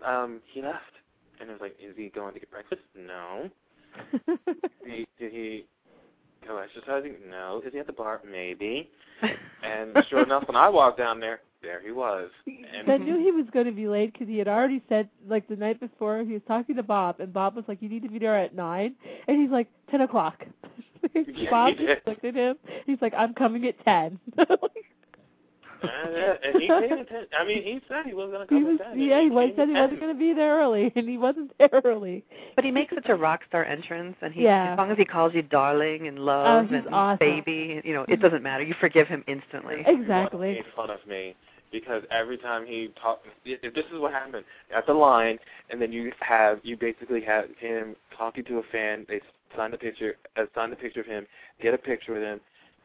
um, 0.05 0.41
he 0.51 0.61
left, 0.61 0.93
and 1.39 1.49
I 1.49 1.53
was 1.53 1.61
like, 1.61 1.75
is 1.81 1.95
he 1.95 2.09
going 2.09 2.33
to 2.33 2.39
get 2.39 2.51
breakfast? 2.51 2.81
No. 2.95 3.49
Did 4.25 4.39
he, 4.85 5.07
did 5.19 5.31
he 5.31 5.65
go 6.47 6.57
exercising? 6.57 7.15
No. 7.29 7.61
Is 7.65 7.73
he 7.73 7.79
at 7.79 7.87
the 7.87 7.93
bar? 7.93 8.21
Maybe. 8.29 8.89
And 9.63 9.95
sure 10.09 10.23
enough, 10.23 10.47
when 10.47 10.55
I 10.55 10.67
walked 10.67 10.97
down 10.97 11.19
there, 11.19 11.41
there 11.61 11.79
he 11.79 11.91
was. 11.91 12.31
And 12.47 12.91
I 12.91 12.97
knew 12.97 13.19
he 13.19 13.31
was 13.31 13.45
going 13.53 13.67
to 13.67 13.71
be 13.71 13.87
late 13.87 14.11
because 14.11 14.27
he 14.27 14.39
had 14.39 14.47
already 14.47 14.81
said, 14.89 15.07
like 15.29 15.47
the 15.47 15.55
night 15.55 15.79
before, 15.79 16.23
he 16.23 16.33
was 16.33 16.41
talking 16.47 16.75
to 16.77 16.83
Bob, 16.83 17.19
and 17.19 17.31
Bob 17.31 17.55
was 17.55 17.63
like, 17.67 17.79
"You 17.81 17.87
need 17.87 18.01
to 18.01 18.09
be 18.09 18.17
there 18.17 18.35
at 18.35 18.55
nine," 18.55 18.95
and 19.27 19.39
he's 19.39 19.51
like, 19.51 19.67
10 19.91 20.01
o'clock." 20.01 20.43
Yeah, 21.13 21.49
Bob 21.49 21.75
he 21.77 21.85
just 21.85 22.05
looked 22.07 22.25
at 22.25 22.35
him. 22.35 22.57
He's 22.85 22.97
like, 23.01 23.13
"I'm 23.17 23.33
coming 23.33 23.65
at 23.67 23.83
10. 23.85 24.19
Uh, 24.37 24.55
and 25.83 26.61
he 26.61 26.67
paid 26.67 26.91
attention. 26.91 27.27
I 27.37 27.45
mean, 27.45 27.63
he 27.63 27.81
said 27.87 28.05
he 28.05 28.13
was 28.13 28.29
going 28.31 28.47
to 28.47 28.53
he 28.53 28.61
come 28.61 28.71
was, 28.71 28.79
at 28.81 28.89
10. 28.93 28.99
yeah, 28.99 29.21
he 29.21 29.29
was 29.29 29.51
said 29.55 29.67
he 29.67 29.73
wasn't 29.73 29.99
going 29.99 30.13
to 30.13 30.19
be 30.19 30.33
there 30.33 30.59
early, 30.59 30.91
and 30.95 31.07
he 31.09 31.17
wasn't 31.17 31.51
there 31.57 31.69
early. 31.83 32.23
But 32.55 32.65
he 32.65 32.71
makes 32.71 32.93
such 32.95 33.09
a 33.09 33.15
rock 33.15 33.41
star 33.47 33.65
entrance, 33.65 34.15
and 34.21 34.33
he 34.33 34.43
Yeah. 34.43 34.73
as 34.73 34.77
long 34.77 34.91
as 34.91 34.97
he 34.97 35.05
calls 35.05 35.33
you 35.33 35.41
darling 35.41 36.07
and 36.07 36.19
love 36.19 36.67
he's 36.67 36.79
and 36.85 36.93
awesome. 36.93 37.17
baby, 37.19 37.81
you 37.83 37.93
know, 37.93 38.05
it 38.07 38.21
doesn't 38.21 38.43
matter. 38.43 38.63
You 38.63 38.75
forgive 38.79 39.07
him 39.07 39.23
instantly. 39.27 39.83
Exactly. 39.85 40.49
He 40.49 40.53
made 40.55 40.65
fun 40.75 40.89
of 40.89 40.99
me 41.07 41.35
because 41.71 42.03
every 42.11 42.37
time 42.37 42.65
he 42.65 42.89
talked, 43.01 43.25
if 43.45 43.73
this 43.73 43.85
is 43.93 43.99
what 43.99 44.11
happened 44.11 44.43
at 44.75 44.85
the 44.85 44.93
line, 44.93 45.39
and 45.69 45.81
then 45.81 45.91
you 45.91 46.11
have 46.19 46.59
you 46.63 46.77
basically 46.77 47.21
have 47.21 47.45
him 47.59 47.95
talking 48.17 48.43
to 48.45 48.57
a 48.59 48.63
fan. 48.71 49.05
They 49.07 49.21
sign 49.55 49.71
the 49.71 49.77
picture, 49.77 50.15
uh, 50.37 50.43
sign 50.53 50.69
the 50.69 50.75
picture 50.75 50.99
of 51.01 51.05
him, 51.07 51.25
get 51.61 51.73
a 51.73 51.77
picture 51.77 52.13
with 52.13 52.21
him. 52.23 52.39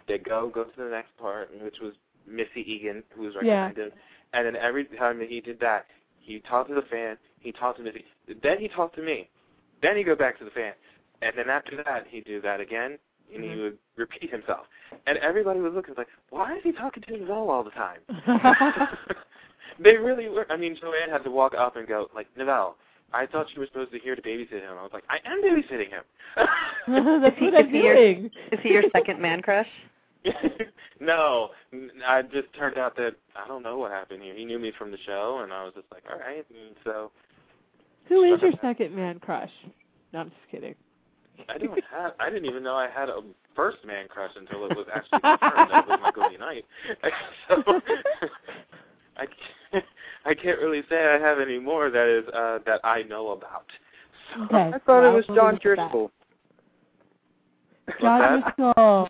They 0.08 0.18
go 0.18 0.48
go 0.54 0.64
to 0.64 0.70
the 0.76 0.88
next 0.88 1.16
part, 1.18 1.50
which 1.62 1.76
was 1.82 1.92
Missy 2.28 2.62
Egan, 2.66 3.02
who 3.14 3.22
was 3.22 3.34
right 3.36 3.44
Yeah. 3.44 3.68
behind 3.68 3.88
him. 3.92 3.98
And 4.32 4.46
then 4.46 4.56
every 4.56 4.84
time 4.84 5.18
that 5.18 5.28
he 5.28 5.40
did 5.40 5.60
that, 5.60 5.86
he 6.20 6.40
talked 6.40 6.68
to 6.68 6.74
the 6.74 6.82
fan, 6.82 7.16
he 7.40 7.52
talked 7.52 7.78
to 7.78 7.84
Missy, 7.84 8.04
then 8.42 8.58
he 8.58 8.68
talked 8.68 8.96
to 8.96 9.02
me, 9.02 9.28
then 9.82 9.96
he 9.96 10.02
go 10.02 10.14
back 10.16 10.38
to 10.38 10.44
the 10.44 10.50
fan, 10.50 10.72
and 11.22 11.32
then 11.36 11.48
after 11.48 11.76
that 11.84 12.06
he'd 12.10 12.24
do 12.24 12.40
that 12.40 12.60
again, 12.60 12.98
and 13.34 13.42
he 13.44 13.56
would 13.56 13.78
repeat 13.96 14.30
himself. 14.30 14.66
And 15.06 15.18
everybody 15.18 15.60
was 15.60 15.72
looking 15.74 15.94
like, 15.96 16.08
why 16.30 16.56
is 16.56 16.62
he 16.62 16.72
talking 16.72 17.02
to 17.04 17.12
Novell 17.12 17.48
all 17.48 17.62
the 17.64 17.70
time? 17.70 18.00
they 19.80 19.96
really 19.96 20.28
were. 20.28 20.46
I 20.50 20.56
mean, 20.56 20.76
Joanne 20.80 21.10
had 21.10 21.24
to 21.24 21.30
walk 21.30 21.54
up 21.56 21.76
and 21.76 21.86
go 21.86 22.08
like, 22.14 22.26
Novell, 22.38 22.74
I 23.12 23.26
thought 23.26 23.46
you 23.54 23.60
were 23.60 23.66
supposed 23.66 23.92
to 23.92 23.98
here 23.98 24.16
to 24.16 24.22
babysit 24.22 24.50
him. 24.62 24.76
I 24.78 24.82
was 24.82 24.90
like, 24.92 25.04
I 25.08 25.18
am 25.24 25.42
babysitting 25.42 25.90
him. 25.90 26.02
That's 27.22 27.34
Is 27.34 27.38
he- 27.38 27.44
what 27.46 27.54
is 27.54 27.66
I'm 27.66 27.70
he 27.70 27.78
your- 27.82 27.96
Is 27.96 28.60
he 28.62 28.68
your 28.70 28.84
second 28.92 29.20
man 29.20 29.42
crush? 29.42 29.68
no, 31.00 31.50
I 32.06 32.22
just 32.22 32.52
turned 32.58 32.78
out 32.78 32.96
that 32.96 33.14
I 33.34 33.46
don't 33.46 33.62
know 33.62 33.78
what 33.78 33.90
happened 33.90 34.22
here. 34.22 34.34
He 34.34 34.44
knew 34.44 34.58
me 34.58 34.72
from 34.78 34.90
the 34.90 34.98
show, 35.06 35.40
and 35.42 35.52
I 35.52 35.64
was 35.64 35.74
just 35.74 35.86
like, 35.92 36.04
all 36.10 36.18
right. 36.18 36.44
And 36.50 36.76
so 36.84 37.10
Who 38.08 38.22
is 38.34 38.40
your 38.42 38.52
second 38.62 38.94
man 38.94 39.18
crush? 39.18 39.50
No, 40.12 40.20
I'm 40.20 40.30
just 40.30 40.50
kidding. 40.50 40.74
I 41.48 41.58
don't 41.58 41.78
have. 41.92 42.12
I 42.18 42.30
didn't 42.30 42.46
even 42.46 42.62
know 42.62 42.76
I 42.76 42.88
had 42.88 43.08
a 43.08 43.20
first 43.54 43.78
man 43.86 44.08
crush 44.08 44.30
until 44.36 44.64
it 44.66 44.76
was 44.76 44.86
actually 44.94 45.20
confirmed 45.20 45.70
that 45.70 45.84
it 45.84 45.88
was 45.88 46.00
Michael 46.02 46.30
Unite. 46.32 46.64
so 47.48 47.62
I 49.18 49.26
can't, 49.72 49.84
I 50.24 50.34
can't 50.34 50.58
really 50.58 50.82
say 50.88 50.96
I 51.14 51.18
have 51.18 51.38
any 51.40 51.58
more 51.58 51.90
that 51.90 52.08
is 52.08 52.26
uh, 52.32 52.58
that 52.64 52.80
I 52.84 53.02
know 53.02 53.30
about. 53.30 53.66
So, 54.34 54.44
Okay. 54.44 54.56
I 54.56 54.78
thought 54.78 55.02
well, 55.02 55.12
it 55.12 55.14
was 55.14 55.26
John 55.26 55.52
leave 55.52 55.54
it. 55.56 55.62
Driscoll. 55.62 56.10
John? 58.00 58.42
Driscoll. 58.42 59.08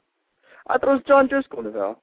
I 0.68 0.78
thought 0.78 0.88
it 0.88 0.93
was 0.93 1.02
John 1.06 1.28
Driscoll, 1.28 1.62
Novell. 1.62 1.97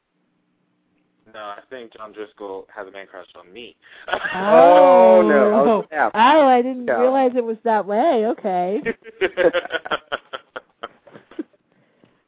No, 1.33 1.39
I 1.39 1.59
think 1.69 1.93
John 1.93 2.13
Driscoll 2.13 2.67
has 2.73 2.87
a 2.87 2.91
man 2.91 3.07
crush 3.07 3.27
on 3.35 3.51
me. 3.51 3.75
Oh, 4.07 5.23
no. 5.25 5.85
Oh. 5.91 6.09
Oh, 6.13 6.47
I 6.47 6.61
didn't 6.61 6.87
Yeah. 6.87 6.99
realize 6.99 7.31
it 7.35 7.43
was 7.43 7.57
that 7.63 7.85
way. 7.85 8.27
Okay. 8.27 8.81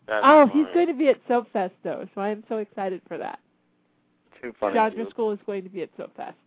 oh, 0.07 0.13
All 0.23 0.37
Well, 0.37 0.47
he's 0.47 0.65
going 0.73 0.87
to 0.87 0.93
be 0.93 1.09
at 1.09 1.19
Soap 1.27 1.51
Fest 1.51 1.73
though, 1.83 2.07
so 2.15 2.21
I'm 2.21 2.43
so 2.49 2.57
excited 2.57 3.01
for 3.07 3.17
that. 3.17 3.39
Too 4.41 4.53
funny. 4.59 4.75
John 4.75 4.95
Driscoll 4.95 5.31
is 5.31 5.39
going 5.45 5.63
to 5.63 5.69
be 5.69 5.83
at 5.83 5.89
Soap 5.97 6.15
Fest. 6.15 6.37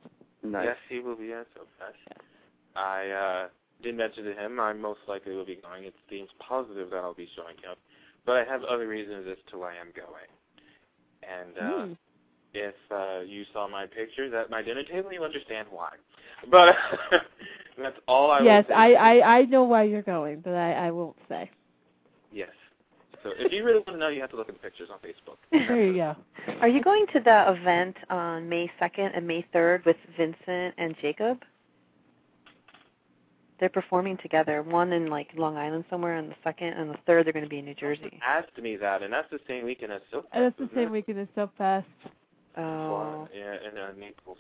Nice. 0.43 0.67
Yes, 0.67 0.77
he 0.89 1.01
will 1.01 1.17
be 1.17 1.33
at 1.33 1.47
SoapFest. 1.55 2.17
I 2.77 3.09
uh, 3.11 3.49
did 3.83 3.97
mention 3.97 4.25
to 4.25 4.35
him 4.35 4.61
I 4.61 4.73
most 4.73 5.01
likely 5.09 5.35
will 5.35 5.45
be 5.45 5.57
going. 5.57 5.85
It 5.85 5.95
seems 6.09 6.29
positive 6.39 6.91
that 6.91 6.99
I'll 6.99 7.15
be 7.15 7.29
showing 7.35 7.57
up, 7.71 7.79
but 8.29 8.37
I 8.37 8.45
have 8.45 8.63
other 8.65 8.87
reasons 8.87 9.27
as 9.31 9.39
to 9.51 9.59
why 9.59 9.71
I'm 9.81 9.93
going. 9.97 10.29
And 11.23 11.59
uh, 11.59 11.87
Hmm. 11.87 11.93
if 12.55 12.75
uh, 12.91 13.21
you 13.27 13.45
saw 13.53 13.67
my 13.69 13.87
pictures 13.87 14.33
at 14.35 14.51
my 14.51 14.61
dinner 14.63 14.83
table, 14.85 15.13
you'll 15.13 15.25
understand 15.25 15.67
why. 15.71 15.91
But 16.51 16.77
that's 17.79 17.97
all 18.07 18.31
I. 18.31 18.41
yes, 18.43 18.65
will 18.69 18.75
say. 18.75 18.95
I, 18.97 19.19
I 19.21 19.39
I 19.39 19.43
know 19.47 19.65
why 19.65 19.83
you're 19.85 20.03
going, 20.03 20.41
but 20.41 20.55
I 20.55 20.89
I 20.89 20.91
won't 20.91 21.17
say. 21.29 21.51
Yes. 22.31 22.51
So 23.25 23.31
if 23.37 23.51
you 23.53 23.65
really 23.65 23.79
want 23.87 23.97
to 23.97 23.97
know, 23.99 24.09
you 24.09 24.21
have 24.21 24.31
to 24.31 24.37
look 24.37 24.49
at 24.49 24.55
the 24.55 24.61
pictures 24.61 24.91
on 24.93 24.99
Facebook. 25.01 25.39
There 25.69 25.83
you 25.83 25.95
go. 25.95 26.17
Are 26.61 26.69
you 26.69 26.83
going 26.83 27.07
to 27.15 27.21
the 27.21 27.51
event 27.53 27.97
on 28.11 28.49
May 28.49 28.71
2nd 28.81 29.17
and 29.17 29.27
May 29.27 29.45
3rd 29.55 29.85
with 29.87 29.97
Vincent 30.17 30.75
and 30.79 30.95
Jacob? 31.03 31.43
They're 33.61 33.69
performing 33.69 34.19
together. 34.19 34.63
One 34.63 34.93
in 34.93 35.07
like 35.09 35.29
Long 35.37 35.57
Island 35.57 35.85
somewhere, 35.91 36.17
and 36.17 36.31
the 36.31 36.37
second 36.45 36.69
and 36.75 36.91
the 36.91 36.99
third 37.07 37.27
they're 37.27 37.33
going 37.33 37.45
to 37.45 37.49
be 37.49 37.59
in 37.59 37.65
New 37.65 37.75
Jersey. 37.75 38.19
Asked 38.25 38.57
me 38.63 38.77
that, 38.77 39.03
and 39.03 39.13
that's 39.13 39.31
the 39.31 39.41
same 39.49 39.65
weekend 39.65 39.93
as 39.93 40.01
Silk. 40.11 40.27
And 40.33 40.45
that's 40.45 40.59
the 40.59 40.71
same 40.75 40.91
weekend 40.91 41.19
as 41.19 41.29
Soap 41.35 41.51
Fest. 41.59 41.87
Oh. 42.57 43.29
Yeah, 43.37 43.55
in 43.71 43.79
uh, 43.79 43.93
Naples. 43.99 44.39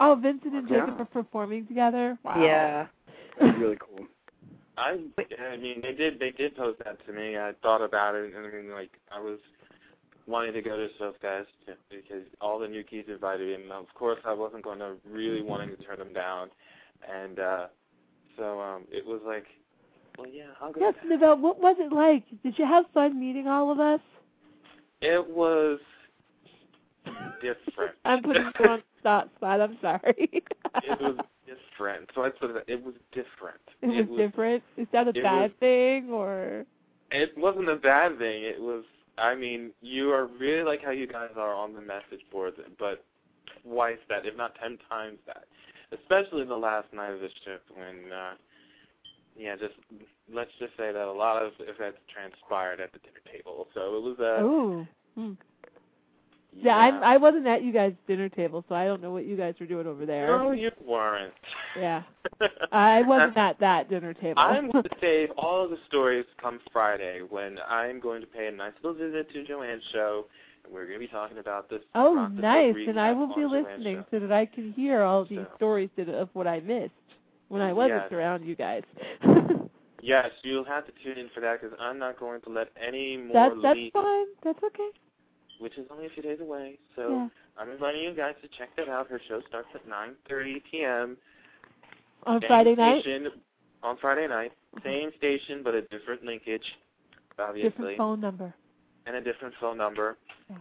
Oh, 0.00 0.18
Vincent 0.20 0.54
and 0.54 0.68
Yeah. 0.68 0.80
Jacob 0.80 1.00
are 1.00 1.04
performing 1.04 1.66
together. 1.66 2.18
Wow. 2.24 2.42
Yeah. 2.42 2.86
really 3.58 3.76
cool. 3.76 4.06
I 4.76 4.98
I 5.52 5.56
mean 5.56 5.80
they 5.82 5.92
did 5.92 6.18
they 6.18 6.30
did 6.30 6.56
post 6.56 6.80
that 6.84 7.04
to 7.06 7.12
me. 7.12 7.36
I 7.36 7.52
thought 7.62 7.82
about 7.82 8.14
it 8.14 8.32
and 8.34 8.46
I 8.46 8.50
mean 8.50 8.70
like 8.72 8.90
I 9.12 9.20
was 9.20 9.38
wanting 10.26 10.54
to 10.54 10.62
go 10.62 10.76
to 10.76 10.88
SoapFest 10.98 11.46
because 11.90 12.24
all 12.40 12.58
the 12.58 12.68
new 12.68 12.82
keys 12.82 13.04
invited 13.08 13.46
me 13.46 13.62
and 13.62 13.72
of 13.72 13.92
course 13.94 14.20
I 14.24 14.32
wasn't 14.32 14.64
going 14.64 14.78
to 14.78 14.94
really 15.08 15.42
wanting 15.42 15.70
to 15.70 15.76
turn 15.76 15.98
them 15.98 16.12
down. 16.14 16.48
And 17.12 17.38
uh 17.38 17.66
so 18.36 18.60
um 18.60 18.84
it 18.90 19.04
was 19.04 19.20
like 19.26 19.44
well 20.18 20.28
yeah, 20.28 20.44
I'll 20.60 20.72
go. 20.72 20.80
Yes, 20.80 20.94
Nivelle, 21.06 21.38
what 21.38 21.60
was 21.60 21.76
it 21.78 21.92
like? 21.92 22.24
Did 22.42 22.58
you 22.58 22.66
have 22.66 22.84
fun 22.92 23.18
meeting 23.18 23.48
all 23.48 23.70
of 23.72 23.80
us? 23.80 24.00
It 25.00 25.26
was 25.28 25.78
different. 27.40 27.94
I'm 28.04 28.22
putting 28.22 28.42
you 28.42 28.66
on 28.68 28.78
the 28.78 29.00
spot. 29.00 29.30
spot. 29.36 29.60
I'm 29.60 29.78
sorry. 29.80 30.02
it 30.82 31.00
was 31.00 31.16
different. 31.46 32.10
So 32.14 32.22
I 32.22 32.30
put 32.30 32.50
it 32.50 32.64
it 32.66 32.84
was 32.84 32.94
different. 33.12 33.60
It 33.82 34.08
was 34.08 34.18
different. 34.18 34.62
Is 34.76 34.86
that 34.92 35.08
a 35.08 35.12
bad 35.12 35.42
was- 35.42 35.50
thing 35.60 36.10
or? 36.10 36.64
It 37.12 37.36
wasn't 37.36 37.68
a 37.68 37.76
bad 37.76 38.18
thing. 38.18 38.44
It 38.44 38.60
was. 38.60 38.84
I 39.18 39.34
mean, 39.34 39.72
you 39.82 40.10
are 40.12 40.26
really 40.38 40.62
like 40.62 40.82
how 40.82 40.92
you 40.92 41.06
guys 41.06 41.30
are 41.36 41.52
on 41.54 41.74
the 41.74 41.80
message 41.80 42.20
boards, 42.30 42.56
but 42.78 43.04
twice 43.64 43.98
that, 44.08 44.24
if 44.26 44.36
not 44.36 44.54
ten 44.60 44.78
times 44.88 45.18
that. 45.26 45.44
Especially 45.92 46.44
the 46.44 46.56
last 46.56 46.86
night 46.92 47.10
of 47.12 47.20
the 47.20 47.28
shift 47.44 47.64
when, 47.74 48.12
uh, 48.12 48.32
yeah, 49.36 49.56
just 49.56 49.74
let's 50.32 50.50
just 50.58 50.72
say 50.76 50.92
that 50.92 51.04
a 51.04 51.12
lot 51.12 51.42
of 51.42 51.52
events 51.60 51.98
transpired 52.12 52.80
at 52.80 52.92
the 52.92 52.98
dinner 53.00 53.20
table. 53.32 53.66
So 53.74 53.96
it 53.96 54.02
was 54.02 54.16
uh, 54.20 54.42
Oh. 54.42 54.86
Hmm. 55.16 55.32
Yeah, 56.52 56.76
I'm, 56.76 57.02
I 57.02 57.16
wasn't 57.16 57.46
at 57.46 57.62
you 57.62 57.72
guys' 57.72 57.92
dinner 58.08 58.28
table, 58.28 58.64
so 58.68 58.74
I 58.74 58.84
don't 58.84 59.00
know 59.00 59.12
what 59.12 59.24
you 59.24 59.36
guys 59.36 59.54
were 59.60 59.66
doing 59.66 59.86
over 59.86 60.04
there. 60.04 60.26
No, 60.26 60.50
you 60.50 60.70
weren't. 60.84 61.32
Yeah, 61.78 62.02
I 62.72 63.02
wasn't 63.02 63.36
at 63.36 63.60
that 63.60 63.88
dinner 63.88 64.14
table. 64.14 64.40
I'm 64.40 64.70
going 64.70 64.82
to 64.84 64.90
save 65.00 65.30
all 65.38 65.64
of 65.64 65.70
the 65.70 65.78
stories 65.86 66.24
come 66.42 66.58
Friday 66.72 67.20
when 67.28 67.58
I'm 67.68 68.00
going 68.00 68.20
to 68.20 68.26
pay 68.26 68.48
a 68.48 68.50
nice 68.50 68.72
little 68.82 68.98
visit 68.98 69.32
to 69.32 69.44
Joanne's 69.46 69.82
show, 69.92 70.26
we're 70.70 70.86
going 70.86 70.94
to 71.00 71.06
be 71.06 71.08
talking 71.08 71.38
about 71.38 71.68
this. 71.68 71.80
oh, 71.94 72.26
nice! 72.32 72.74
And 72.86 72.98
I 73.00 73.12
will 73.12 73.34
be 73.34 73.44
listening 73.44 73.98
show. 73.98 74.06
so 74.12 74.20
that 74.20 74.32
I 74.32 74.46
can 74.46 74.72
hear 74.72 75.02
all 75.02 75.24
these 75.24 75.38
So- 75.38 75.56
stories 75.56 75.90
that, 75.96 76.08
of 76.08 76.28
what 76.32 76.46
I 76.46 76.60
missed 76.60 76.92
when 77.48 77.60
I 77.62 77.72
wasn't 77.72 78.02
Yes. 78.04 78.12
around 78.12 78.44
you 78.44 78.54
guys. 78.56 78.82
Yes, 80.02 80.30
you'll 80.44 80.64
have 80.64 80.86
to 80.86 80.92
tune 81.04 81.18
in 81.18 81.28
for 81.34 81.40
that 81.40 81.60
because 81.60 81.76
I'm 81.78 81.98
not 81.98 82.18
going 82.18 82.40
to 82.40 82.48
let 82.48 82.68
any 82.82 83.18
more 83.18 83.34
That's 83.34 83.54
that's 83.62 83.76
leak, 83.76 83.92
fine. 83.92 84.24
That's 84.42 84.58
okay. 84.64 84.88
which 85.58 85.76
is 85.76 85.86
only 85.90 86.06
a 86.06 86.08
few 86.08 86.22
days 86.22 86.38
away. 86.40 86.78
So 86.96 87.10
Yeah. 87.10 87.28
I'm 87.58 87.70
inviting 87.70 88.00
you 88.04 88.14
guys 88.14 88.34
to 88.40 88.48
check 88.56 88.74
that 88.76 88.88
out. 88.88 89.08
Her 89.10 89.20
show 89.28 89.42
starts 89.46 89.68
at 89.74 89.86
9:30 89.86 90.62
p.m. 90.70 91.18
On 92.24 92.40
Same 92.40 92.48
Friday 92.48 92.74
night, 92.76 93.02
station, 93.02 93.28
On 93.82 93.98
Friday 93.98 94.26
night, 94.26 94.52
same 94.82 95.10
station 95.18 95.60
but 95.62 95.74
a 95.74 95.82
different 95.82 96.24
linkage, 96.24 96.64
obviously, 97.38 97.68
different 97.70 97.98
phone 97.98 98.20
number. 98.22 98.54
And 99.10 99.26
a 99.26 99.32
different 99.32 99.54
phone 99.60 99.76
number, 99.76 100.16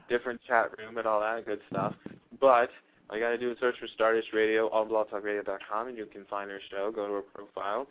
different 0.10 0.40
chat 0.48 0.72
room, 0.78 0.98
and 0.98 1.06
all 1.06 1.20
that 1.22 1.46
good 1.46 1.60
stuff. 1.70 1.94
But 2.42 2.70
all 3.10 3.18
you 3.18 3.24
got 3.24 3.30
to 3.30 3.38
do 3.38 3.52
is 3.52 3.58
search 3.60 3.76
for 3.80 3.88
Stardust 3.94 4.30
Radio 4.34 4.70
on 4.70 4.90
blogtalkradio.com, 4.90 5.88
and 5.88 5.98
you 5.98 6.06
can 6.06 6.26
find 6.26 6.50
her 6.50 6.60
show. 6.72 6.92
Go 6.92 7.08
to 7.08 7.14
her 7.14 7.22
profile. 7.22 7.88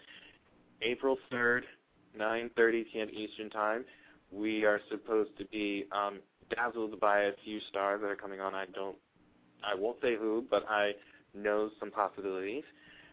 April 0.82 1.16
3rd, 1.32 1.62
9:30 2.18 2.84
p.m. 2.92 3.08
Eastern 3.12 3.50
Time. 3.50 3.84
We 4.32 4.64
are 4.64 4.80
supposed 4.90 5.30
to 5.38 5.44
be 5.46 5.86
um, 5.92 6.18
dazzled 6.54 6.98
by 7.00 7.22
a 7.22 7.30
few 7.44 7.60
stars 7.70 8.00
that 8.02 8.08
are 8.08 8.16
coming 8.16 8.40
on. 8.40 8.54
I 8.54 8.66
don't, 8.74 8.96
I 9.64 9.74
won't 9.74 9.98
say 10.02 10.16
who, 10.16 10.44
but 10.50 10.64
I 10.68 10.92
know 11.34 11.70
some 11.78 11.90
possibilities. 11.90 12.64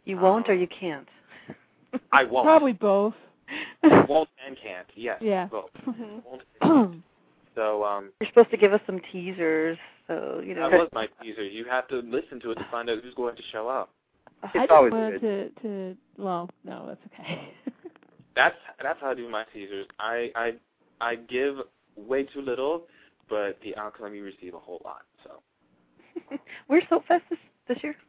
You 0.05 0.17
won't 0.17 0.49
or 0.49 0.55
you 0.55 0.67
can't. 0.67 1.07
I 2.11 2.23
won't. 2.23 2.45
Probably 2.45 2.73
both. 2.73 3.13
won't 3.83 4.29
and 4.45 4.57
can't. 4.61 4.87
Yes. 4.95 5.19
Yeah. 5.21 5.47
Both. 5.47 5.69
Won't. 5.87 7.03
So 7.55 7.83
um, 7.83 8.11
You're 8.19 8.29
supposed 8.29 8.51
to 8.51 8.57
give 8.57 8.73
us 8.73 8.81
some 8.85 8.99
teasers, 9.11 9.77
so 10.07 10.41
you 10.45 10.53
know. 10.53 10.69
that 10.69 10.77
was 10.77 10.89
my 10.93 11.07
teaser. 11.21 11.43
You 11.43 11.65
have 11.69 11.87
to 11.87 11.99
listen 11.99 12.39
to 12.41 12.51
it 12.51 12.55
to 12.55 12.67
find 12.69 12.89
out 12.89 12.99
who's 13.01 13.13
going 13.13 13.35
to 13.35 13.41
show 13.51 13.67
up. 13.67 13.89
I 14.43 14.67
just 14.67 14.71
wanted 14.71 15.21
to 15.21 15.49
to 15.61 15.97
well, 16.17 16.49
no, 16.63 16.85
that's 16.87 17.01
okay. 17.13 17.49
That's 18.35 18.55
that's 18.83 18.99
how 18.99 19.11
I 19.11 19.13
do 19.13 19.29
my 19.29 19.45
teasers. 19.53 19.87
I 19.97 20.29
I 20.35 20.51
I 20.99 21.15
give 21.15 21.55
way 21.95 22.23
too 22.23 22.41
little, 22.41 22.83
but 23.29 23.57
the 23.63 23.75
outcome 23.77 24.13
you 24.13 24.25
receive 24.25 24.53
a 24.53 24.59
whole 24.59 24.81
lot. 24.83 25.03
So. 25.23 26.37
Where's 26.67 26.83
Soapfest 26.91 27.21
this 27.29 27.39
this 27.67 27.77
year? 27.81 27.95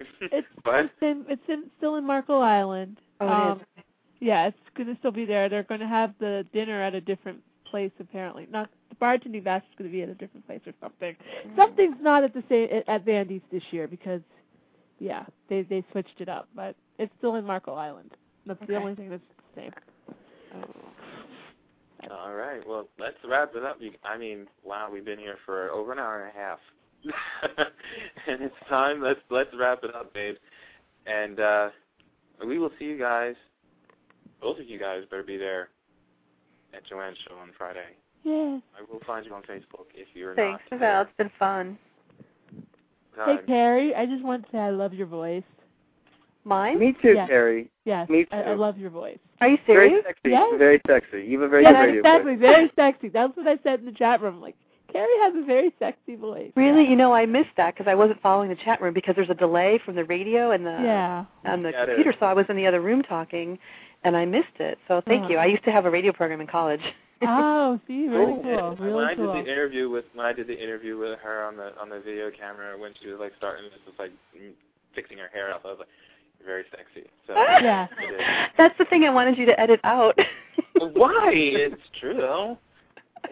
It's 0.00 0.46
it's 0.64 0.92
in 1.02 1.26
it's 1.28 1.42
in 1.48 1.64
still 1.76 1.96
in 1.96 2.06
Marco 2.06 2.38
Island. 2.38 3.00
Oh, 3.20 3.26
it 3.26 3.30
um, 3.30 3.60
is. 3.76 3.84
Yeah, 4.20 4.46
it's 4.46 4.56
gonna 4.76 4.96
still 5.00 5.10
be 5.10 5.24
there. 5.24 5.48
They're 5.48 5.64
gonna 5.64 5.88
have 5.88 6.14
the 6.20 6.46
dinner 6.52 6.82
at 6.82 6.94
a 6.94 7.00
different 7.00 7.40
place 7.70 7.92
apparently. 8.00 8.46
Not 8.50 8.70
the 8.88 8.96
bartending 8.96 9.44
bash 9.44 9.62
is 9.62 9.74
gonna 9.76 9.90
be 9.90 10.02
at 10.02 10.08
a 10.08 10.14
different 10.14 10.46
place 10.46 10.60
or 10.66 10.72
something. 10.80 11.16
Something's 11.56 11.96
not 12.00 12.24
at 12.24 12.34
the 12.34 12.42
same 12.48 12.68
at, 12.72 12.88
at 12.88 13.04
Vandy's 13.04 13.42
this 13.52 13.62
year 13.70 13.86
because 13.86 14.20
yeah, 14.98 15.24
they 15.48 15.62
they 15.62 15.84
switched 15.92 16.20
it 16.20 16.28
up, 16.28 16.48
but 16.54 16.74
it's 16.98 17.12
still 17.18 17.36
in 17.36 17.44
Marco 17.44 17.74
Island. 17.74 18.10
That's 18.46 18.60
the 18.66 18.76
only 18.76 18.94
thing 18.94 19.10
that's 19.10 19.22
the 19.54 19.60
same. 19.62 19.72
All 22.10 22.34
right. 22.34 22.66
Well, 22.66 22.88
let's 22.98 23.16
wrap 23.28 23.54
it 23.54 23.64
up. 23.64 23.78
I 24.04 24.16
mean, 24.16 24.46
wow, 24.64 24.88
we've 24.90 25.04
been 25.04 25.18
here 25.18 25.36
for 25.44 25.70
over 25.70 25.92
an 25.92 25.98
hour 25.98 26.20
and 26.24 26.30
a 26.34 26.38
half, 26.38 26.58
and 28.26 28.42
it's 28.42 28.54
time. 28.68 29.02
Let's 29.02 29.20
let's 29.30 29.50
wrap 29.58 29.84
it 29.84 29.94
up, 29.94 30.12
babe. 30.14 30.36
And 31.06 31.40
uh 31.40 31.70
we 32.46 32.58
will 32.58 32.70
see 32.78 32.86
you 32.86 32.98
guys. 32.98 33.34
Both 34.40 34.58
of 34.60 34.68
you 34.68 34.78
guys 34.78 35.02
better 35.10 35.22
be 35.24 35.36
there 35.36 35.70
at 36.74 36.84
Joanne's 36.86 37.16
show 37.28 37.34
on 37.36 37.50
Friday. 37.56 37.86
Yes. 38.24 38.60
I 38.76 38.92
will 38.92 39.00
find 39.06 39.24
you 39.24 39.34
on 39.34 39.42
Facebook 39.42 39.86
if 39.94 40.08
you're 40.14 40.34
Thanks, 40.34 40.62
not. 40.70 40.80
Thanks, 40.80 40.80
Val. 40.80 41.02
It's 41.02 41.10
been 41.16 41.30
fun. 41.38 41.78
Hey 43.16 43.36
Time. 43.36 43.46
Carrie, 43.46 43.94
I 43.94 44.06
just 44.06 44.22
want 44.22 44.44
to 44.44 44.52
say 44.52 44.58
I 44.58 44.70
love 44.70 44.92
your 44.94 45.06
voice. 45.06 45.42
Mine? 46.44 46.78
Me 46.78 46.94
too, 47.02 47.14
Yes. 47.14 47.28
Carrie. 47.28 47.70
Yes. 47.84 48.08
Me 48.08 48.26
I, 48.32 48.42
I 48.42 48.54
love 48.54 48.78
your 48.78 48.90
voice. 48.90 49.18
Are 49.40 49.48
you 49.48 49.58
serious? 49.66 50.02
Very 50.02 50.02
sexy. 50.02 50.30
Yes. 50.30 50.54
Very 50.58 50.80
sexy. 50.86 51.22
You 51.22 51.40
have 51.40 51.46
a 51.46 51.50
very 51.50 51.62
yeah, 51.64 51.72
good 51.72 51.78
radio 51.80 51.98
exactly. 52.00 52.32
voice. 52.34 52.40
Very 52.40 52.72
sexy. 52.76 53.08
That's 53.08 53.36
what 53.36 53.46
I 53.46 53.58
said 53.62 53.80
in 53.80 53.86
the 53.86 53.92
chat 53.92 54.22
room. 54.22 54.40
Like, 54.40 54.54
Carrie 54.92 55.08
has 55.22 55.34
a 55.36 55.44
very 55.44 55.72
sexy 55.78 56.16
voice. 56.16 56.50
Really? 56.56 56.84
You 56.88 56.96
know, 56.96 57.12
I 57.12 57.26
missed 57.26 57.50
that 57.58 57.74
because 57.74 57.90
I 57.90 57.94
wasn't 57.94 58.22
following 58.22 58.48
the 58.48 58.56
chat 58.56 58.80
room 58.80 58.94
because 58.94 59.14
there's 59.16 59.28
a 59.30 59.34
delay 59.34 59.78
from 59.84 59.94
the 59.96 60.04
radio 60.04 60.52
and 60.52 60.64
the 60.64 60.70
Yeah. 60.82 61.24
and 61.44 61.64
the 61.64 61.70
Yeah, 61.70 61.84
computer. 61.86 62.14
So 62.18 62.26
I 62.26 62.32
was 62.32 62.46
in 62.48 62.56
the 62.56 62.66
other 62.66 62.80
room 62.80 63.02
talking, 63.02 63.58
and 64.04 64.16
I 64.16 64.24
missed 64.24 64.58
it. 64.60 64.78
So 64.88 65.02
thank 65.06 65.30
you. 65.30 65.36
I 65.38 65.44
oh. 65.44 65.48
used 65.48 65.64
to 65.64 65.70
have 65.70 65.84
a 65.86 65.90
radio 65.90 66.12
program 66.12 66.40
in 66.40 66.46
college. 66.46 66.80
Oh, 67.20 67.80
see, 67.88 68.06
really 68.06 68.26
Cool. 68.26 68.42
cool. 68.44 68.76
when 68.76 68.92
Really 68.92 69.04
I 69.06 69.14
cool. 69.16 69.34
did 69.34 69.44
the 69.46 69.50
interview 69.52 69.90
with 69.90 70.04
when 70.14 70.24
I 70.24 70.32
did 70.32 70.46
the 70.46 70.56
interview 70.56 70.96
with 70.96 71.18
her 71.18 71.42
on 71.42 71.56
the 71.56 71.76
on 71.80 71.88
the 71.88 71.98
video 71.98 72.30
camera 72.30 72.78
when 72.78 72.92
she 73.02 73.08
was 73.08 73.18
like 73.18 73.32
starting 73.36 73.64
just 73.72 73.84
was 73.86 73.94
like 73.98 74.12
fixing 74.94 75.18
her 75.18 75.26
hair 75.32 75.52
up, 75.52 75.62
I 75.64 75.68
was 75.70 75.78
like, 75.80 75.88
very 76.46 76.62
sexy." 76.70 77.10
So 77.26 77.34
Yeah. 77.60 77.88
That's 78.56 78.78
the 78.78 78.84
thing 78.84 79.02
I 79.02 79.10
wanted 79.10 79.36
you 79.36 79.46
to 79.46 79.60
edit 79.60 79.80
out. 79.82 80.16
Why? 80.78 81.32
It's 81.34 81.82
true 81.98 82.14
though. 82.14 82.56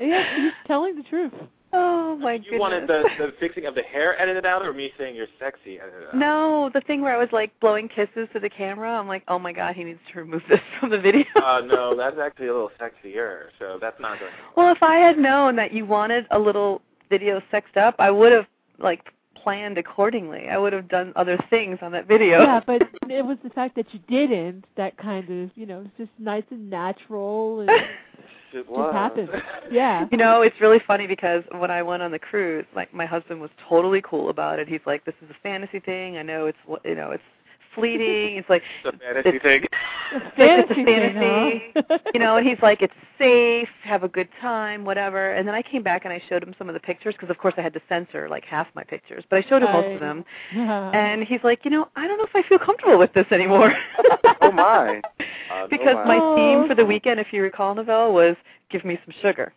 Yeah, 0.01 0.24
he's 0.36 0.52
telling 0.66 0.97
the 0.97 1.05
truth. 1.05 1.32
Oh 1.77 2.16
my 2.16 2.35
you 2.35 2.39
goodness. 2.43 2.61
wanted 2.61 2.89
the 2.89 3.05
the 3.19 3.32
fixing 3.39 3.66
of 3.66 3.74
the 3.74 3.82
hair 3.82 4.20
edited 4.20 4.47
out, 4.47 4.65
or 4.65 4.73
me 4.73 4.90
saying 4.98 5.15
you're 5.15 5.27
sexy 5.39 5.78
edited 5.78 6.09
out? 6.09 6.15
No, 6.16 6.70
the 6.73 6.81
thing 6.81 7.03
where 7.03 7.15
I 7.15 7.19
was 7.19 7.28
like 7.32 7.59
blowing 7.61 7.89
kisses 7.89 8.28
to 8.32 8.40
the 8.40 8.48
camera. 8.48 8.98
I'm 8.98 9.09
like, 9.09 9.23
oh 9.28 9.39
my 9.39 9.53
god, 9.53 9.74
he 9.77 9.85
needs 9.85 10.01
to 10.12 10.19
remove 10.19 10.43
this 10.48 10.61
from 10.81 10.90
the 10.90 10.98
video. 10.98 11.24
Uh, 11.36 11.61
no, 11.65 11.94
that's 11.97 12.16
actually 12.19 12.47
a 12.48 12.53
little 12.53 12.70
sexier, 12.81 13.47
so 13.59 13.78
that's 13.81 14.01
not 14.01 14.19
going. 14.19 14.32
well, 14.57 14.73
if 14.74 14.82
I 14.82 14.97
had 14.97 15.19
known 15.19 15.57
that 15.57 15.73
you 15.73 15.85
wanted 15.86 16.27
a 16.31 16.39
little 16.39 16.81
video 17.11 17.40
sexed 17.51 17.77
up, 17.77 17.94
I 17.98 18.11
would 18.11 18.32
have 18.32 18.47
like 18.78 19.12
planned 19.43 19.78
accordingly. 19.78 20.48
I 20.51 20.59
would 20.59 20.73
have 20.73 20.89
done 20.89 21.12
other 21.15 21.39
things 21.51 21.78
on 21.81 21.93
that 21.93 22.09
video. 22.09 22.43
Yeah, 22.43 22.61
but 22.66 22.82
it 23.09 23.24
was 23.24 23.39
the 23.44 23.51
fact 23.51 23.77
that 23.77 23.86
you 23.93 24.01
didn't 24.09 24.65
that 24.77 24.97
kind 24.98 25.28
of, 25.31 25.51
you 25.55 25.66
know, 25.66 25.82
it's 25.82 25.97
just 25.97 26.11
nice 26.19 26.43
and 26.51 26.69
natural 26.69 27.61
and 27.61 27.70
It 28.52 28.66
just 28.68 28.93
happened. 28.93 29.28
Yeah. 29.70 30.06
You 30.12 30.16
know, 30.16 30.43
it's 30.43 30.60
really 30.60 30.78
funny 30.86 31.09
because 31.09 31.43
when 31.51 31.73
I 31.73 31.82
went 31.82 32.01
on 32.01 32.12
the 32.12 32.20
cruise, 32.20 32.64
like 32.77 32.94
my 32.94 33.05
husband 33.05 33.40
was 33.40 33.51
totally 33.68 34.01
cool 34.01 34.31
about 34.31 34.60
it. 34.60 34.68
He's 34.68 34.81
like, 34.86 35.05
"This 35.05 35.16
is 35.23 35.28
a 35.28 35.35
fantasy 35.43 35.81
thing. 35.81 36.18
I 36.18 36.23
know 36.23 36.47
it's 36.47 36.59
you 36.85 36.94
know 36.94 37.10
it's 37.10 37.23
fleeting." 37.77 38.39
It's 38.39 38.48
like 38.51 38.62
It's 38.85 38.97
a 38.97 38.98
fantasy 38.98 39.39
thing. 39.39 39.65
it's 40.12 40.27
a 40.27 40.36
Fantasy 40.36 40.85
thing, 40.85 41.73
huh? 41.89 41.98
you 42.12 42.19
know. 42.19 42.36
And 42.36 42.47
he's 42.47 42.59
like, 42.62 42.82
"It's 42.82 42.93
safe. 43.19 43.69
Have 43.85 44.03
a 44.03 44.09
good 44.09 44.28
time, 44.40 44.85
whatever." 44.85 45.32
And 45.32 45.47
then 45.47 45.55
I 45.55 45.62
came 45.62 45.82
back 45.85 46.05
and 46.05 46.12
I 46.12 46.20
showed 46.28 46.43
him 46.43 46.55
some 46.59 46.69
of 46.69 46.74
the 46.74 46.81
pictures 46.81 47.15
because, 47.15 47.31
of 47.31 47.39
course, 47.39 47.55
I 47.57 47.61
had 47.61 47.73
to 47.74 47.81
censor 47.89 48.28
like 48.28 48.44
half 48.44 48.66
my 48.74 48.82
pictures, 48.82 49.23
but 49.31 49.36
I 49.39 49.48
showed 49.48 49.62
him 49.62 49.70
most 49.73 49.94
of 49.94 50.01
them. 50.01 50.24
Yeah. 50.55 50.90
And 50.90 51.23
he's 51.23 51.40
like, 51.44 51.61
"You 51.65 51.70
know, 51.70 51.89
I 51.94 52.09
don't 52.09 52.19
know 52.19 52.24
if 52.24 52.35
I 52.35 52.43
feel 52.48 52.59
comfortable 52.59 52.98
with 52.98 53.12
this 53.12 53.27
anymore." 53.31 53.73
oh 54.40 54.51
my. 54.51 55.01
Uh, 55.48 55.65
because 55.69 55.94
no, 55.94 56.05
my 56.05 56.19
wow. 56.19 56.35
theme 56.35 56.69
for 56.69 56.74
the 56.74 56.85
weekend, 56.85 57.20
if 57.20 57.28
you 57.32 57.40
recall, 57.40 57.73
Novelle, 57.73 58.12
was 58.12 58.35
"Give 58.69 58.85
me 58.85 58.98
some 59.05 59.15
sugar." 59.23 59.53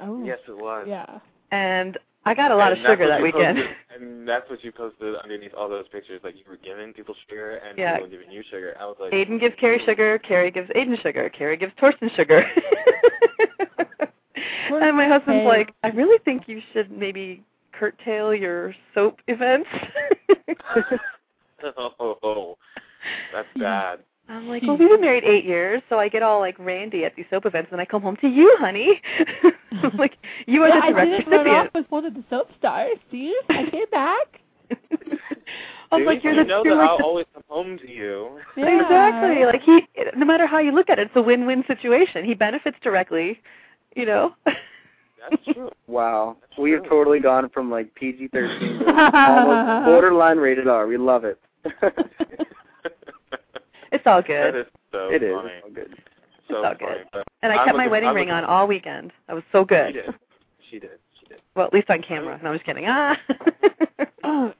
Oh. 0.00 0.22
Yes, 0.24 0.38
it 0.48 0.56
was. 0.56 0.86
Yeah. 0.88 1.18
and 1.50 1.98
I 2.24 2.34
got 2.34 2.52
a 2.52 2.56
lot 2.56 2.72
And 2.72 2.80
of 2.80 2.86
sugar 2.90 3.08
that 3.08 3.20
weekend. 3.20 3.56
Posted, 3.58 3.76
and 4.00 4.28
that's 4.28 4.48
what 4.48 4.62
you 4.62 4.70
posted 4.70 5.16
underneath 5.16 5.54
all 5.54 5.68
those 5.68 5.88
pictures. 5.88 6.20
Like 6.22 6.36
you 6.36 6.44
were 6.48 6.56
giving 6.56 6.92
people 6.92 7.14
sugar 7.28 7.56
and 7.56 7.76
Yeah. 7.76 7.94
people 7.96 8.06
were 8.08 8.16
giving 8.16 8.30
you 8.30 8.42
sugar. 8.50 8.76
I 8.78 8.86
was 8.86 8.96
like, 9.00 9.12
Aidan 9.12 9.38
gives 9.38 9.54
Carrie 9.58 9.82
sugar, 9.84 10.18
Carrie 10.18 10.50
gives 10.50 10.70
Aidan 10.74 10.96
sugar, 11.02 11.28
Carrie 11.30 11.56
gives 11.56 11.72
Thorsten 11.80 12.10
sugar. 12.14 12.44
and 14.70 14.96
my 14.96 15.08
husband's 15.08 15.46
like, 15.46 15.72
I 15.82 15.88
really 15.88 16.18
think 16.24 16.44
you 16.46 16.60
should 16.72 16.90
maybe 16.90 17.42
curtail 17.72 18.34
your 18.34 18.74
soap 18.94 19.20
events. 19.26 19.68
oh, 21.78 22.56
that's 23.32 23.48
bad. 23.58 24.00
I'm 24.28 24.48
like, 24.48 24.62
well, 24.62 24.76
we've 24.78 24.88
been 24.88 25.00
married 25.00 25.24
eight 25.24 25.44
years, 25.44 25.82
so 25.88 25.98
I 25.98 26.08
get 26.08 26.22
all 26.22 26.40
like 26.40 26.58
randy 26.58 27.04
at 27.04 27.14
these 27.16 27.26
soap 27.28 27.44
events, 27.46 27.68
and 27.72 27.80
I 27.80 27.84
come 27.84 28.02
home 28.02 28.16
to 28.22 28.28
you, 28.28 28.54
honey. 28.58 29.00
I'm 29.82 29.96
like, 29.98 30.16
you 30.46 30.62
are 30.62 30.68
yeah, 30.68 30.76
the 30.80 30.86
I 30.86 30.90
direct 30.92 31.10
didn't 31.10 31.30
run 31.32 31.40
off 31.40 31.46
recipient. 31.46 31.74
with 31.74 31.86
one 31.90 32.04
of 32.06 32.14
the 32.14 32.24
soap 32.30 32.48
stars. 32.58 32.96
See, 33.10 33.34
I 33.50 33.68
came 33.70 33.90
back. 33.90 34.40
I 34.70 35.96
was 35.96 35.98
Dude, 35.98 36.06
like, 36.06 36.24
you're 36.24 36.32
you 36.32 36.42
the 36.44 36.48
know 36.48 36.64
you're 36.64 36.74
that 36.76 36.80
like 36.80 36.90
I'll 36.90 36.98
the 36.98 37.04
always 37.04 37.26
come 37.34 37.42
home 37.48 37.78
to 37.78 37.88
you. 37.90 38.38
Yeah. 38.56 38.80
Exactly. 38.80 39.44
Like 39.44 39.62
he, 39.62 39.80
no 40.16 40.24
matter 40.24 40.46
how 40.46 40.58
you 40.60 40.72
look 40.72 40.88
at 40.88 40.98
it, 40.98 41.08
it's 41.08 41.16
a 41.16 41.22
win-win 41.22 41.64
situation. 41.66 42.24
He 42.24 42.32
benefits 42.34 42.76
directly, 42.82 43.40
you 43.96 44.06
know. 44.06 44.34
That's 44.46 45.44
true. 45.52 45.70
Wow. 45.88 46.38
we 46.58 46.70
have 46.72 46.84
totally 46.88 47.20
gone 47.20 47.50
from 47.50 47.70
like 47.70 47.94
PG 47.94 48.28
thirteen 48.28 48.78
to 48.78 48.86
almost 49.14 49.84
borderline 49.86 50.38
rated 50.38 50.68
R. 50.68 50.86
We 50.86 50.96
love 50.96 51.24
it. 51.24 51.38
It's 54.02 54.06
all 54.08 54.22
good. 54.22 54.56
is 54.56 54.66
so 54.90 55.10
It 55.10 55.22
is. 55.22 55.32
funny. 55.34 55.50
It's 55.54 55.64
all 55.64 55.70
good. 55.70 55.94
So 56.48 56.56
all 56.56 56.62
funny. 56.64 56.76
good. 56.78 57.06
But 57.12 57.24
And 57.42 57.52
I 57.52 57.56
I'm 57.56 57.64
kept 57.66 57.76
my 57.76 57.84
looking- 57.84 57.90
wedding 57.92 58.08
I'm 58.08 58.14
ring 58.16 58.30
on 58.30 58.44
all 58.44 58.66
weekend. 58.66 59.12
That 59.28 59.34
was 59.34 59.44
so 59.52 59.64
good. 59.64 59.94
She 59.94 60.00
did. 60.00 60.14
She 60.70 60.78
did. 60.80 60.98
She 61.20 61.26
did. 61.26 61.40
Well, 61.54 61.66
at 61.66 61.72
least 61.72 61.88
on 61.90 62.02
camera. 62.02 62.38
No, 62.42 62.50
I'm 62.50 62.54
just 62.56 62.66
kidding. 62.66 62.84
Ah. 62.88 63.16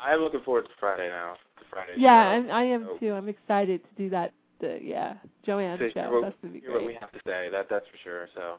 I'm 0.00 0.20
looking 0.20 0.40
forward 0.44 0.64
to 0.64 0.70
Friday 0.78 1.08
now. 1.08 1.34
To 1.58 1.64
Friday. 1.70 1.92
yeah, 1.96 2.32
show. 2.34 2.40
and 2.42 2.52
I 2.52 2.64
am 2.64 2.84
So, 2.84 2.98
too. 2.98 3.12
I'm 3.14 3.28
excited 3.28 3.80
to 3.82 4.02
do 4.02 4.10
that. 4.10 4.32
The 4.60 4.78
yeah, 4.82 5.14
Joanne 5.44 5.78
to 5.78 5.90
show. 5.92 6.10
what, 6.12 6.22
That's 6.22 6.36
gonna 6.42 6.54
be 6.54 6.60
hear 6.60 6.72
what 6.72 6.86
we 6.86 6.94
have 7.00 7.10
to 7.12 7.18
say. 7.26 7.48
That 7.50 7.66
that's 7.68 7.86
for 7.88 7.96
sure. 8.04 8.28
So 8.34 8.58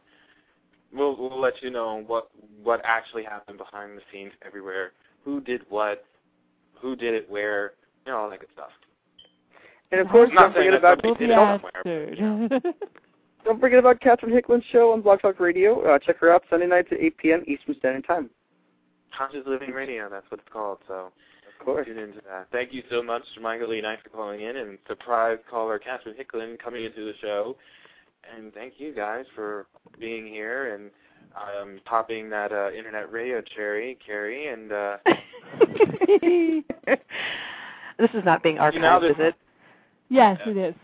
we'll 0.93 1.15
we'll 1.15 1.39
let 1.39 1.61
you 1.61 1.69
know 1.69 2.03
what 2.05 2.29
what 2.63 2.81
actually 2.83 3.23
happened 3.23 3.57
behind 3.59 3.97
the 3.97 4.01
scenes 4.11 4.31
everywhere. 4.45 4.91
Who 5.23 5.39
did 5.39 5.61
what? 5.69 6.03
Who 6.81 6.95
did 6.95 7.13
it 7.13 7.29
where? 7.29 7.73
You 8.05 8.11
know 8.11 8.17
all 8.19 8.29
that 8.29 8.39
good 8.41 8.49
stuff. 8.53 8.71
And 9.91 10.01
of 10.01 10.07
course, 10.09 10.29
don't 10.33 10.53
forget 10.53 10.73
about 10.73 11.01
somebody 11.03 11.09
Will 11.09 11.15
did 11.15 11.27
be 11.27 11.33
it 11.33 12.11
somewhere. 12.11 12.51
answered. 12.61 12.73
don't 13.45 13.59
forget 13.59 13.79
about 13.79 14.01
Catherine 14.01 14.33
Hickland's 14.33 14.65
show 14.71 14.91
on 14.91 15.01
Blog 15.01 15.21
Talk 15.21 15.39
Radio. 15.39 15.81
Uh, 15.81 15.99
check 15.99 16.17
her 16.19 16.33
out 16.33 16.43
Sunday 16.49 16.67
nights 16.67 16.89
at 16.91 16.99
8 16.99 17.17
p.m. 17.17 17.43
Eastern 17.47 17.75
Standard 17.77 18.05
Time. 18.07 18.29
Conscious 19.17 19.43
Living 19.45 19.71
Radio. 19.71 20.09
That's 20.09 20.25
what 20.29 20.39
it's 20.41 20.49
called. 20.51 20.79
So 20.87 21.11
Of 21.59 21.65
course. 21.65 21.85
tune 21.87 21.97
into 21.99 22.19
that. 22.29 22.47
Thank 22.51 22.73
you 22.73 22.83
so 22.89 23.01
much 23.03 23.23
to 23.35 23.41
Michael 23.41 23.69
Lee 23.69 23.79
Knight 23.81 23.99
for 24.03 24.09
calling 24.09 24.41
in 24.41 24.57
and 24.57 24.77
surprise 24.87 25.37
caller 25.49 25.79
Catherine 25.79 26.15
Hickland 26.17 26.59
coming 26.59 26.83
into 26.83 27.05
the 27.05 27.13
show. 27.21 27.55
And 28.35 28.53
thank 28.53 28.73
you 28.77 28.93
guys 28.93 29.25
for 29.35 29.67
being 29.99 30.25
here 30.25 30.73
and 30.73 30.89
um, 31.35 31.79
popping 31.85 32.29
that 32.31 32.51
uh, 32.51 32.71
internet 32.71 33.11
radio 33.11 33.41
cherry, 33.55 33.97
Carrie. 34.05 34.47
And 34.47 34.71
uh, 34.71 34.97
this 37.99 38.09
is 38.13 38.23
not 38.25 38.43
being 38.43 38.57
archived, 38.57 38.73
You 38.73 38.79
know, 38.81 39.03
is 39.03 39.15
it? 39.19 39.35
Yes, 40.09 40.39
uh, 40.45 40.49
it 40.51 40.57
is. 40.57 40.75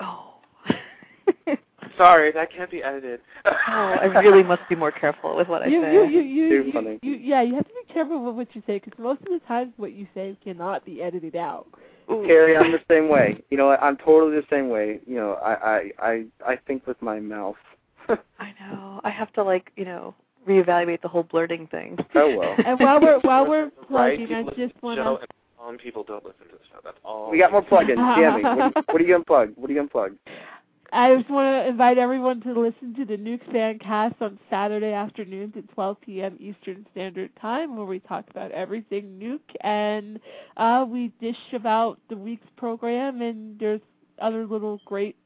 Oh. 0.00 0.34
sorry, 1.96 2.32
that 2.32 2.52
can't 2.52 2.70
be 2.70 2.82
edited. 2.82 3.20
oh, 3.44 3.50
I 3.68 4.04
really 4.20 4.42
must 4.42 4.62
be 4.68 4.74
more 4.76 4.92
careful 4.92 5.36
with 5.36 5.48
what 5.48 5.62
I 5.62 5.66
You, 5.66 5.82
say. 5.82 5.92
you, 5.92 6.04
you, 6.04 6.20
you, 6.20 6.48
Too 6.48 6.66
you, 6.66 6.72
funny. 6.72 6.98
you, 7.02 7.12
yeah, 7.14 7.42
you 7.42 7.54
have 7.54 7.66
to 7.66 7.72
be 7.86 7.92
careful 7.92 8.24
with 8.24 8.34
what 8.34 8.54
you 8.54 8.62
say 8.66 8.78
because 8.78 8.98
most 8.98 9.20
of 9.22 9.28
the 9.28 9.40
times 9.46 9.72
what 9.76 9.92
you 9.92 10.06
say 10.14 10.36
cannot 10.44 10.84
be 10.84 11.02
edited 11.02 11.36
out. 11.36 11.66
Ooh. 12.10 12.22
Carrie, 12.26 12.56
I'm 12.56 12.70
the 12.70 12.80
same 12.88 13.08
way. 13.08 13.42
You 13.50 13.56
know, 13.56 13.66
what? 13.66 13.82
I'm 13.82 13.96
totally 13.96 14.36
the 14.36 14.46
same 14.48 14.68
way. 14.68 15.00
You 15.06 15.16
know, 15.16 15.32
I 15.44 15.52
I 15.54 15.90
I, 15.98 16.24
I 16.52 16.56
think 16.66 16.86
with 16.86 17.00
my 17.02 17.18
mouth. 17.18 17.56
I 18.08 18.52
know. 18.60 19.00
I 19.02 19.10
have 19.10 19.32
to 19.32 19.42
like, 19.42 19.72
you 19.76 19.84
know, 19.84 20.14
reevaluate 20.48 21.02
the 21.02 21.08
whole 21.08 21.24
blurting 21.24 21.66
thing. 21.66 21.98
oh 22.14 22.36
well. 22.36 22.54
And 22.64 22.78
while 22.78 23.00
we're 23.00 23.18
while 23.20 23.48
we're 23.48 23.70
right 23.90 24.18
plugging, 24.18 24.26
people 24.28 24.50
I 24.50 24.66
just 24.68 24.82
want 24.82 24.98
show 24.98 25.16
to. 25.16 25.26
And 25.58 25.66
some 25.66 25.78
people 25.78 26.04
don't 26.04 26.24
listen 26.24 26.46
to 26.46 26.52
the 26.52 26.64
show. 26.70 26.80
That's 26.84 26.98
all. 27.04 27.30
We 27.30 27.38
got 27.38 27.52
more 27.52 27.62
plugins. 27.62 28.16
Jamie, 28.16 28.42
what, 28.42 28.86
what 28.86 29.00
are 29.00 29.04
you 29.04 29.22
gonna? 29.26 29.52
What 29.56 29.70
are 29.70 29.72
you 29.72 29.88
gonna? 29.92 30.14
I 30.92 31.14
just 31.16 31.28
want 31.28 31.46
to 31.46 31.68
invite 31.68 31.98
everyone 31.98 32.40
to 32.42 32.58
listen 32.58 32.94
to 32.94 33.04
the 33.04 33.16
Nuke 33.16 33.50
Fan 33.52 33.78
Cast 33.80 34.14
on 34.20 34.38
Saturday 34.48 34.92
afternoons 34.92 35.54
at 35.56 35.68
12 35.74 36.00
p.m. 36.00 36.36
Eastern 36.38 36.86
Standard 36.92 37.30
Time, 37.40 37.76
where 37.76 37.86
we 37.86 37.98
talk 37.98 38.24
about 38.30 38.52
everything 38.52 39.18
Nuke 39.20 39.56
and 39.62 40.20
uh, 40.56 40.86
we 40.88 41.12
dish 41.20 41.36
about 41.52 41.98
the 42.08 42.16
week's 42.16 42.46
program, 42.56 43.20
and 43.20 43.58
there's 43.58 43.80
other 44.22 44.46
little 44.46 44.80
great 44.84 45.16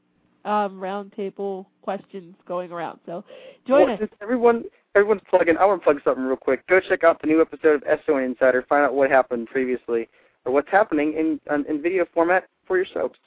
um, 0.45 0.79
roundtable 0.79 1.67
questions 1.83 2.35
going 2.47 2.71
around. 2.71 2.99
So 3.05 3.23
join 3.67 3.87
well, 3.87 4.01
us. 4.01 4.09
Everyone 4.21 4.63
everyone's 4.95 5.21
plugging, 5.29 5.57
I 5.57 5.65
want 5.65 5.81
to 5.81 5.85
plug 5.85 6.01
something 6.03 6.23
real 6.23 6.35
quick. 6.35 6.65
Go 6.67 6.79
check 6.79 7.03
out 7.03 7.21
the 7.21 7.27
new 7.27 7.41
episode 7.41 7.83
of 7.83 7.99
SON 8.05 8.23
Insider. 8.23 8.65
Find 8.67 8.83
out 8.83 8.93
what 8.93 9.09
happened 9.09 9.47
previously 9.47 10.09
or 10.45 10.51
what's 10.51 10.69
happening 10.69 11.13
in 11.13 11.39
in, 11.53 11.65
in 11.67 11.81
video 11.81 12.05
format 12.13 12.47
for 12.67 12.77
your 12.77 12.85
soaps. 12.93 13.19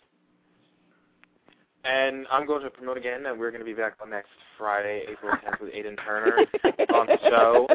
And 1.85 2.27
I'm 2.31 2.47
going 2.47 2.62
to 2.62 2.70
promote 2.70 2.97
again 2.97 3.23
that 3.24 3.36
we're 3.36 3.51
going 3.51 3.61
to 3.61 3.66
be 3.66 3.74
back 3.74 3.95
on 4.03 4.09
next 4.09 4.31
Friday, 4.57 5.03
April 5.11 5.32
10th, 5.47 5.61
with 5.61 5.74
Aidan 5.74 5.97
Turner 5.97 6.39
on 6.95 7.07
the 7.07 7.19
show. 7.28 7.69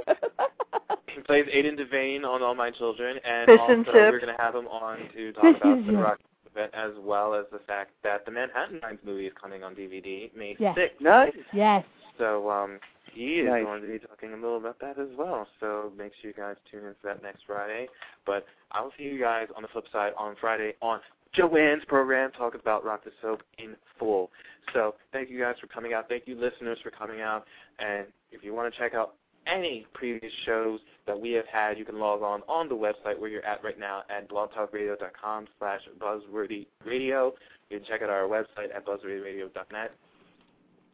He 1.14 1.22
plays 1.22 1.46
Aidan 1.52 1.78
Devane 1.78 2.24
on 2.26 2.42
All 2.42 2.56
My 2.56 2.72
Children, 2.72 3.18
and 3.24 3.46
Fish 3.48 3.60
also 3.60 3.74
and 3.74 3.86
we're 3.86 4.20
going 4.20 4.36
to 4.36 4.42
have 4.42 4.56
him 4.56 4.68
on 4.68 4.98
to 5.16 5.32
talk 5.34 5.44
Fish 5.44 5.56
about 5.62 5.86
the. 5.86 5.94
Rock 5.94 6.20
event 6.52 6.72
as 6.74 6.92
well 7.04 7.36
as 7.36 7.46
the 7.52 7.60
fact 7.68 7.92
that 8.04 8.26
the 8.26 8.32
Manhattan 8.32 8.82
Times 8.82 8.98
movie 9.06 9.28
is 9.28 9.34
coming 9.40 9.64
on 9.64 9.76
DVD 9.76 10.36
May 10.36 10.56
Yes. 10.60 10.76
6th. 10.76 10.90
Nice. 11.00 11.34
Yes. 11.54 11.86
So 12.20 12.50
um, 12.52 12.80
he 13.12 13.40
is 13.40 13.48
Nice. 13.50 13.64
going 13.64 13.82
to 13.82 13.88
be 13.88 13.98
talking 13.98 14.34
a 14.34 14.36
little 14.36 14.58
about 14.58 14.80
that 14.82 15.00
as 15.00 15.08
well. 15.18 15.48
So 15.60 15.92
make 15.98 16.12
sure 16.22 16.30
you 16.30 16.36
guys 16.38 16.58
tune 16.70 16.86
in 16.86 16.94
for 17.02 17.08
that 17.08 17.24
next 17.24 17.42
Friday. 17.48 17.88
But 18.28 18.46
I 18.72 18.82
will 18.82 18.92
see 18.98 19.06
you 19.06 19.20
guys 19.20 19.48
on 19.56 19.64
the 19.64 19.68
flip 19.70 19.86
side 19.92 20.12
on 20.18 20.36
Friday 20.40 20.74
on 20.82 21.00
Joanne's 21.34 21.86
program, 21.88 22.32
talk 22.32 22.56
about 22.56 22.84
Rock 22.84 23.04
the 23.04 23.12
Soap 23.22 23.42
in 23.58 23.76
full. 23.98 24.30
So 24.74 24.96
thank 25.12 25.30
you 25.30 25.40
guys 25.40 25.56
for 25.62 25.68
coming 25.68 25.94
out. 25.94 26.10
Thank 26.10 26.28
you 26.28 26.36
listeners 26.36 26.78
for 26.84 26.92
coming 26.92 27.22
out. 27.22 27.46
And 27.80 28.06
if 28.32 28.44
you 28.44 28.54
want 28.54 28.72
to 28.74 28.80
check 28.80 28.94
out 28.94 29.16
any 29.48 29.86
previous 29.94 30.32
shows 30.46 30.80
that 31.08 31.20
we 31.20 31.32
have 31.32 31.46
had, 31.52 31.78
you 31.78 31.86
can 31.86 32.00
log 32.00 32.22
on 32.22 32.42
on 32.48 32.68
the 32.68 32.76
website 32.76 33.18
where 33.20 33.30
you're 33.30 33.46
at 33.46 33.64
right 33.64 33.80
now 33.80 34.04
at 34.10 34.30
blogtalkradio.com 34.30 35.48
slash 35.58 35.82
buzzworthyradio. 36.00 37.32
You 37.70 37.78
can 37.80 37.84
check 37.88 38.02
out 38.02 38.10
our 38.10 38.24
website 38.24 38.76
at 38.76 38.86
buzzworthyradio.net. 38.86 39.92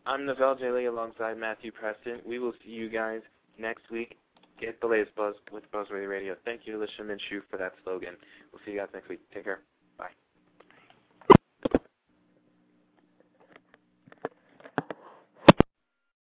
I'm 0.07 0.21
Novell. 0.21 0.59
Lee 0.73 0.85
alongside 0.85 1.37
Matthew 1.37 1.71
Preston. 1.71 2.21
We 2.25 2.37
will 2.37 2.53
see 2.63 2.71
you 2.71 2.89
guys 2.89 3.21
next 3.57 3.89
week. 3.89 4.17
Get 4.61 4.79
the 4.79 4.87
latest 4.87 5.15
buzz 5.15 5.33
with 5.51 5.63
Buzzworthy 5.71 6.07
Radio. 6.07 6.35
Thank 6.45 6.61
you, 6.65 6.77
Alicia 6.77 7.01
Minshew, 7.01 7.41
for 7.49 7.57
that 7.57 7.73
slogan. 7.83 8.15
We'll 8.51 8.61
see 8.65 8.71
you 8.71 8.77
guys 8.77 8.89
next 8.93 9.09
week. 9.09 9.19
Take 9.33 9.45
care. 9.45 9.61
Bye. 9.97 10.11